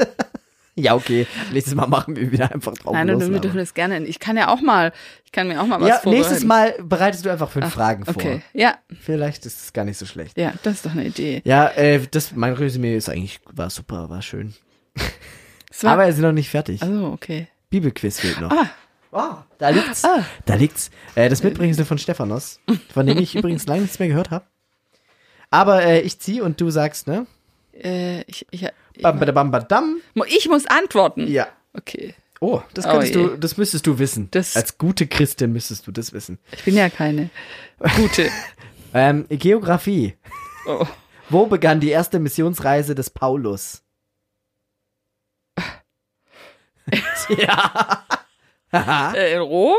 Ja, 0.84 0.96
okay. 0.96 1.28
Nächstes 1.52 1.76
Mal 1.76 1.88
machen 1.88 2.16
wir 2.16 2.32
wieder 2.32 2.52
einfach 2.52 2.74
drauf 2.74 2.94
Nein, 2.94 3.08
los. 3.08 3.30
wir 3.30 3.40
dürfen 3.40 3.58
das 3.58 3.74
gerne. 3.74 4.04
Ich 4.06 4.20
kann 4.20 4.38
ja 4.38 4.48
auch 4.50 4.62
mal, 4.62 4.92
ich 5.26 5.32
kann 5.32 5.48
mir 5.48 5.62
auch 5.62 5.66
mal 5.68 5.80
was 5.80 5.90
ja, 5.90 5.96
vorbereiten. 5.96 6.28
nächstes 6.30 6.46
Mal 6.48 6.76
bereitest 6.82 7.26
du 7.26 7.30
einfach 7.30 7.50
fünf 7.50 7.70
Fragen 7.72 8.06
vor. 8.06 8.16
Okay, 8.16 8.42
ja, 8.54 8.76
Vielleicht 9.02 9.46
ist 9.46 9.62
es 9.62 9.74
gar 9.74 9.86
nicht 9.86 9.98
so 9.98 10.06
schlecht. 10.06 10.38
ja, 10.38 10.54
das 10.64 10.76
ist 10.76 10.86
doch 10.86 10.92
eine 10.92 11.06
Idee. 11.06 11.42
Ja, 11.46 11.68
äh, 11.70 12.00
das, 12.10 12.34
mein 12.36 12.54
Resümee 12.54 12.96
ist 12.96 13.10
eigentlich, 13.10 13.40
war 13.52 13.70
super, 13.70 14.10
war 14.10 14.22
schön. 14.22 14.54
War, 15.82 15.94
Aber 15.94 16.06
wir 16.08 16.14
sind 16.14 16.24
noch 16.24 16.32
nicht 16.32 16.50
fertig. 16.50 16.82
also, 16.82 17.08
okay. 17.08 17.48
Bibelquiz 17.70 18.20
fehlt 18.20 18.42
noch. 18.42 18.52
Ah, 18.52 18.70
Oh, 19.12 19.36
da 19.58 19.70
liegt's. 19.70 20.06
Ah. 20.06 20.24
Da 20.46 20.56
liegt's. 20.56 20.92
Äh, 21.16 21.30
das 21.30 21.42
Mitbringsel 21.42 21.84
von 21.86 21.98
Stephanos, 21.98 22.60
von 22.94 23.08
dem 23.08 23.18
ich 23.18 23.36
übrigens 23.36 23.66
lange 23.66 23.82
nichts 23.82 23.98
mehr 23.98 24.08
gehört 24.08 24.30
habe. 24.30 24.46
Aber 25.50 25.84
äh, 25.84 26.02
ich 26.02 26.20
zieh 26.20 26.42
und 26.42 26.62
du 26.62 26.70
sagst, 26.70 27.08
ne? 27.08 27.26
Äh, 27.84 28.22
ich, 28.28 28.46
ich, 28.52 28.68
ich, 28.94 29.02
Bam, 29.02 29.20
bam, 29.20 29.52
bam. 29.52 30.02
ich 30.28 30.48
muss 30.50 30.66
antworten. 30.66 31.28
Ja. 31.28 31.48
Okay. 31.74 32.14
Oh, 32.42 32.62
das 32.74 32.86
Oh 32.86 32.92
könntest 32.92 33.16
je. 33.16 33.22
du, 33.28 33.38
das 33.38 33.58
müsstest 33.58 33.86
du 33.88 34.00
wissen. 34.00 34.30
Das- 34.32 34.56
Als 34.56 34.78
gute 34.78 35.08
Christin 35.08 35.52
müsstest 35.52 35.86
du 35.88 35.92
das 35.92 36.14
wissen. 36.14 36.40
Ich 36.52 36.64
bin 36.64 36.76
ja 36.76 36.90
keine 36.90 37.30
gute. 37.96 38.30
Ähm, 38.92 39.28
Geografie. 39.30 40.16
Oh. 40.66 40.84
Wo 41.30 41.46
begann 41.46 41.80
die 41.80 41.90
erste 41.90 42.18
Missionsreise 42.18 42.96
des 42.96 43.12
Paulus? 43.12 43.84
ja. 47.38 48.04
Äh, 49.16 49.34
in 49.34 49.42
Rom? 49.42 49.78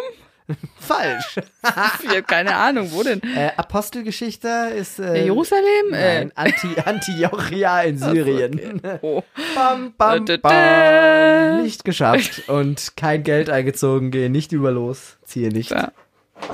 Falsch. 0.81 1.37
Ich 2.03 2.09
habe 2.09 2.23
keine 2.23 2.55
Ahnung, 2.57 2.89
wo 2.93 3.03
denn? 3.03 3.21
Äh, 3.23 3.51
Apostelgeschichte 3.57 4.49
ist 4.77 4.99
Äh, 4.99 5.21
äh, 5.21 5.25
Jerusalem? 5.25 5.93
Äh, 5.93 6.25
Nein, 6.25 6.33
Anti 6.35 6.69
Antiochia 6.85 7.83
in 7.83 7.99
Syrien. 7.99 8.81
oh. 9.03 9.23
Bam, 9.55 9.93
bam, 9.97 10.25
bam. 10.43 11.63
Nicht 11.63 11.85
geschafft 11.85 12.49
und 12.49 12.97
kein 12.97 13.23
Geld 13.23 13.51
eingezogen, 13.51 14.11
gehe 14.11 14.31
nicht 14.31 14.53
über 14.53 14.71
los, 14.71 15.19
ziehe 15.25 15.51
nicht 15.51 15.71
Da 15.71 15.93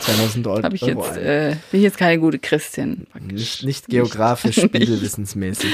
2000 0.01 0.47
Euro 0.49 0.69
ich 0.73 0.81
jetzt, 0.83 1.17
äh, 1.17 1.57
bin 1.71 1.81
ich 1.81 1.85
jetzt 1.85 1.99
keine 1.99 2.19
gute 2.19 2.39
Christin. 2.41 3.07
Nicht, 3.21 3.63
nicht 3.63 3.87
geografisch, 3.87 4.57
spielewissensmäßig. 4.61 5.71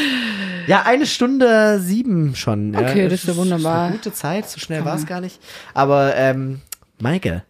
Ja, 0.66 0.82
eine 0.82 1.06
Stunde 1.06 1.80
sieben 1.80 2.36
schon. 2.36 2.74
Ja, 2.74 2.80
Okay, 2.80 3.04
das 3.08 3.20
ist 3.20 3.28
ja 3.28 3.36
wunderbar. 3.36 3.84
eine 3.86 3.96
gute 3.96 4.12
Zeit, 4.12 4.48
so 4.48 4.60
schnell 4.60 4.84
war 4.84 4.96
es 4.96 5.06
gar 5.06 5.20
nicht. 5.20 5.40
Aber, 5.74 6.14
ähm, 6.16 6.60
Maike, 7.00 7.42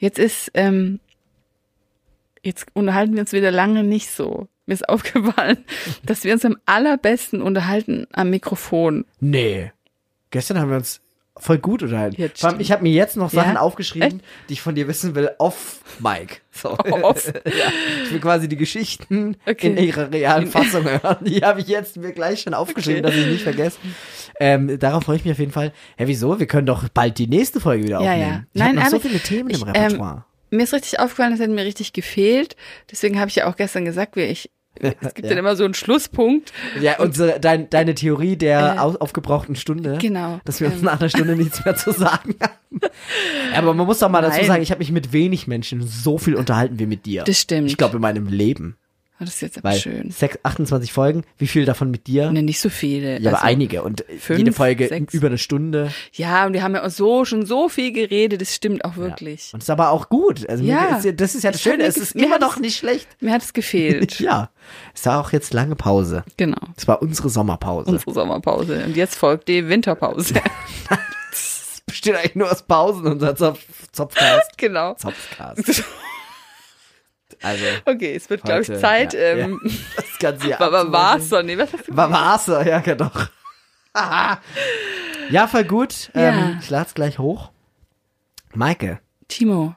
Jetzt 0.00 0.18
ist, 0.18 0.50
ähm, 0.54 0.98
jetzt 2.42 2.66
unterhalten 2.72 3.12
wir 3.14 3.20
uns 3.20 3.32
wieder 3.32 3.50
lange 3.50 3.84
nicht 3.84 4.10
so. 4.10 4.48
Mir 4.66 4.74
ist 4.74 4.88
aufgefallen, 4.88 5.64
dass 6.02 6.24
wir 6.24 6.32
uns 6.32 6.44
am 6.44 6.56
allerbesten 6.66 7.42
unterhalten 7.42 8.06
am 8.12 8.30
Mikrofon. 8.30 9.04
nee. 9.20 9.70
Gestern 10.32 10.60
haben 10.60 10.70
wir 10.70 10.76
uns 10.76 11.00
voll 11.40 11.58
gut 11.58 11.82
unterhalten. 11.82 12.20
Jetzt 12.20 12.40
Vor 12.40 12.50
allem, 12.50 12.60
ich 12.60 12.70
habe 12.70 12.82
mir 12.82 12.92
jetzt 12.92 13.16
noch 13.16 13.30
Sachen 13.30 13.54
Ja? 13.54 13.60
aufgeschrieben, 13.60 14.22
die 14.48 14.52
ich 14.52 14.60
von 14.62 14.74
dir 14.74 14.86
wissen 14.88 15.14
will, 15.14 15.30
off 15.38 15.80
Mike. 15.98 16.36
So. 16.52 16.70
Off? 17.02 17.26
ja, 17.44 17.72
ich 18.04 18.12
will 18.12 18.20
quasi 18.20 18.48
die 18.48 18.56
Geschichten 18.56 19.36
Okay. 19.46 19.68
in 19.68 19.76
ihrer 19.78 20.12
realen 20.12 20.46
Fassung 20.46 20.84
hören. 20.84 21.16
Die 21.24 21.40
habe 21.40 21.60
ich 21.60 21.68
jetzt 21.68 21.96
mir 21.96 22.12
gleich 22.12 22.42
schon 22.42 22.54
aufgeschrieben, 22.54 23.02
dass 23.02 23.14
ich 23.14 23.26
nicht 23.26 23.42
vergesse. 23.42 23.78
Ähm, 24.38 24.78
darauf 24.78 25.04
freue 25.04 25.16
ich 25.16 25.24
mich 25.24 25.32
auf 25.32 25.38
jeden 25.38 25.52
Fall. 25.52 25.72
Hä, 25.96 26.04
wieso? 26.06 26.38
Wir 26.38 26.46
können 26.46 26.66
doch 26.66 26.88
bald 26.88 27.18
die 27.18 27.26
nächste 27.28 27.60
Folge 27.60 27.84
wieder 27.84 28.02
Ja, 28.02 28.12
aufnehmen. 28.12 28.20
ja. 28.20 28.44
Ich 28.52 28.62
habe 28.62 28.74
Nein, 28.74 28.84
noch 28.84 28.90
so 28.90 28.98
viele 29.00 29.20
Themen 29.20 29.50
ich, 29.50 29.60
im 29.62 29.68
ähm, 29.68 29.74
Repertoire. 29.74 30.24
Mir 30.50 30.64
ist 30.64 30.72
richtig 30.74 30.98
aufgefallen, 30.98 31.30
das 31.30 31.40
hat 31.40 31.48
mir 31.50 31.64
richtig 31.64 31.92
gefehlt. 31.92 32.56
Deswegen 32.90 33.20
habe 33.20 33.28
ich 33.28 33.36
ja 33.36 33.46
auch 33.48 33.54
gestern 33.56 33.84
gesagt, 33.84 34.16
wie 34.16 34.22
ich, 34.22 34.50
es 34.80 35.14
gibt 35.14 35.20
Ja. 35.26 35.28
dann 35.30 35.38
immer 35.38 35.56
so 35.56 35.64
einen 35.64 35.74
Schlusspunkt. 35.74 36.52
ja, 36.80 36.98
unsere, 36.98 37.40
dein, 37.40 37.68
deine 37.70 37.94
Theorie 37.94 38.36
der 38.36 38.76
Äh, 38.76 38.78
au- 38.78 38.96
aufgebrauchten 38.96 39.56
Stunde. 39.56 39.98
Genau. 40.00 40.40
Dass 40.44 40.60
wir 40.60 40.68
uns 40.68 40.78
Ähm. 40.78 40.84
nach 40.84 41.00
einer 41.00 41.08
Stunde 41.08 41.36
nichts 41.36 41.64
mehr 41.64 41.74
zu 41.76 41.92
sagen 41.92 42.34
haben. 42.40 42.80
Aber 43.54 43.74
man 43.74 43.86
muss 43.86 43.98
doch 43.98 44.08
mal 44.08 44.22
dazu 44.22 44.38
Nein. 44.38 44.46
sagen, 44.46 44.62
ich 44.62 44.70
habe 44.70 44.78
mich 44.78 44.92
mit 44.92 45.12
wenig 45.12 45.46
Menschen 45.46 45.86
so 45.86 46.18
viel 46.18 46.34
unterhalten 46.36 46.78
wie 46.78 46.86
mit 46.86 47.04
dir. 47.06 47.24
Das 47.24 47.38
stimmt. 47.40 47.68
Ich 47.68 47.76
glaube 47.76 47.96
in 47.96 48.02
meinem 48.02 48.26
Leben. 48.28 48.76
Oh, 49.20 49.24
das 49.26 49.34
ist 49.34 49.40
jetzt 49.42 49.58
aber 49.58 49.70
Weil 49.70 49.78
schön. 49.78 50.10
sechs, 50.10 50.38
28 50.42 50.92
Folgen, 50.94 51.24
wie 51.36 51.46
viel 51.46 51.66
davon 51.66 51.90
mit 51.90 52.06
dir? 52.06 52.30
Ne, 52.30 52.42
nicht 52.42 52.58
so 52.58 52.70
viele. 52.70 53.20
Ja, 53.20 53.28
aber 53.30 53.38
Also, 53.42 53.48
einige 53.48 53.82
und 53.82 54.02
fünf, 54.18 54.38
jede 54.38 54.52
Folge 54.52 54.88
sechs. 54.88 55.12
über 55.12 55.26
eine 55.26 55.36
Stunde. 55.36 55.92
Ja, 56.14 56.46
und 56.46 56.54
wir 56.54 56.62
haben 56.62 56.74
ja 56.74 56.84
auch 56.86 56.90
so 56.90 57.24
schon 57.26 57.44
so 57.44 57.68
viel 57.68 57.92
geredet, 57.92 58.40
das 58.40 58.54
stimmt 58.54 58.84
auch 58.84 58.92
Ja. 58.96 59.02
wirklich. 59.02 59.50
Und 59.52 59.62
ist 59.62 59.68
aber 59.68 59.90
auch 59.90 60.08
gut. 60.08 60.48
Also 60.48 60.64
Ja. 60.64 60.96
ist, 60.96 61.04
ja- 61.04 61.12
das 61.12 61.34
ist 61.34 61.44
ja 61.44 61.50
das 61.50 61.60
Es 61.60 61.62
Schöne, 61.62 61.84
es 61.84 61.96
ist 61.98 62.16
immer 62.16 62.38
noch 62.38 62.54
es- 62.56 62.60
nicht 62.62 62.78
schlecht. 62.78 63.06
Mir 63.20 63.32
hat 63.32 63.42
es 63.42 63.52
gefehlt. 63.52 64.18
Ja. 64.20 64.48
Es 64.94 65.04
war 65.06 65.20
auch 65.20 65.32
jetzt 65.32 65.52
lange 65.52 65.76
Pause. 65.76 66.24
genau. 66.36 66.56
Es 66.76 66.88
war 66.88 67.02
unsere 67.02 67.28
Sommerpause. 67.28 67.90
Unsere 67.90 68.12
Sommerpause. 68.14 68.84
Und 68.86 68.96
jetzt 68.96 69.16
folgt 69.16 69.48
die 69.48 69.68
Winterpause. 69.68 70.34
Es 71.32 71.82
besteht 71.86 72.14
eigentlich 72.16 72.36
nur 72.36 72.50
aus 72.50 72.62
Pausen, 72.62 73.06
unser 73.06 73.34
Zopf, 73.34 73.60
Zopfcast. 73.92 74.50
genau. 74.56 74.94
Zopfcast. 74.94 75.82
Also, 77.42 77.64
Okay, 77.86 78.14
es 78.14 78.28
wird, 78.28 78.42
glaube 78.44 78.62
ich, 78.62 78.68
Zeit. 78.80 79.14
ja, 79.14 79.20
ähm, 79.20 79.60
das 79.96 80.18
Ganze 80.18 80.46
hier 80.46 80.56
doch 80.58 81.42
nicht. 81.42 81.58
Was 81.58 81.72
hast 81.72 81.88
du 81.88 81.96
Wasser, 81.96 82.66
ja, 82.66 82.82
ja 82.84 82.94
doch. 82.94 83.28
ja, 85.30 85.48
voll 85.48 85.64
gut. 85.64 86.10
Ja. 86.14 86.20
Ähm, 86.30 86.58
ich 86.60 86.70
lad's 86.70 86.94
gleich 86.94 87.18
hoch. 87.18 87.50
Maike, 88.52 88.98
Timo, 89.28 89.74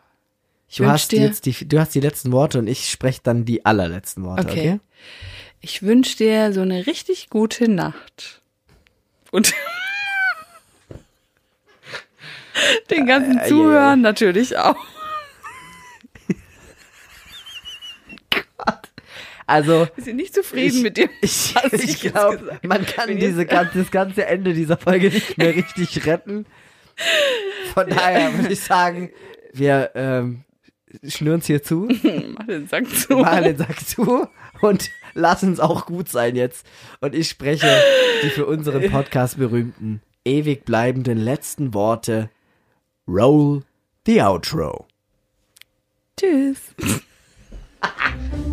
du 0.76 0.85
hast, 0.88 1.11
dir, 1.11 1.22
jetzt 1.22 1.45
die, 1.45 1.68
du 1.68 1.80
hast 1.80 1.94
die 1.94 1.99
letzten 1.99 2.31
Worte 2.31 2.57
und 2.60 2.68
ich 2.68 2.90
spreche 2.90 3.22
dann 3.23 3.45
die 3.45 3.65
allerletzten 3.65 4.23
Worte, 4.23 4.48
okay? 4.48 4.52
Okay. 4.52 4.80
ich 5.61 5.84
wünsche 5.84 6.18
dir 6.18 6.52
so 6.53 6.61
eine 6.61 6.88
richtig 6.88 7.30
gute 7.30 7.69
Nacht. 7.69 8.41
Und 9.31 9.53
den 12.90 13.06
ganzen 13.06 13.40
Äh, 13.40 13.48
Zuhörern 13.48 14.02
natürlich 14.02 14.57
auch. 14.57 14.76
Also, 19.45 19.88
Wir 19.95 20.03
sind 20.03 20.15
nicht 20.15 20.34
zufrieden 20.34 20.77
ich, 20.77 20.84
mit 20.84 20.97
dem. 20.97 21.09
ich, 21.21 21.55
ich 21.71 21.84
ich 21.84 22.01
glaube, 22.01 22.59
man 22.63 22.85
kann 22.85 23.15
diese 23.17 23.45
ganze, 23.45 23.80
das 23.80 23.91
ganze 23.91 24.25
Ende 24.25 24.53
dieser 24.53 24.77
Folge 24.77 25.09
nicht 25.09 25.38
mehr 25.38 25.55
richtig 25.55 26.05
retten. 26.05 26.45
Von 27.73 27.89
daher 27.89 28.34
würde 28.38 28.53
ich 28.53 28.61
sagen, 28.61 29.11
wir 29.51 29.91
ähm, 29.95 30.43
schnüren 31.07 31.39
es 31.39 31.47
hier 31.47 31.63
zu, 31.63 31.89
Mach 32.38 32.45
den 32.45 32.67
Sack 32.67 32.89
zu. 32.89 33.17
machen 33.17 33.43
den 33.43 33.57
Sack 33.57 33.85
zu 33.85 34.27
und 34.61 34.91
lassen 35.13 35.51
es 35.53 35.59
auch 35.59 35.85
gut 35.85 36.09
sein 36.09 36.35
jetzt. 36.35 36.65
Und 37.01 37.15
ich 37.15 37.30
spreche 37.30 37.67
die 38.23 38.30
für 38.30 38.45
unseren 38.45 38.89
Podcast 38.91 39.38
berühmten, 39.38 40.01
ewig 40.23 40.65
bleibenden 40.65 41.17
letzten 41.17 41.73
Worte. 41.73 42.30
Roll 43.07 43.63
the 44.05 44.21
outro. 44.21 44.88
Tschüss. 46.17 46.73
哈 47.84 47.89
哈 47.99 48.52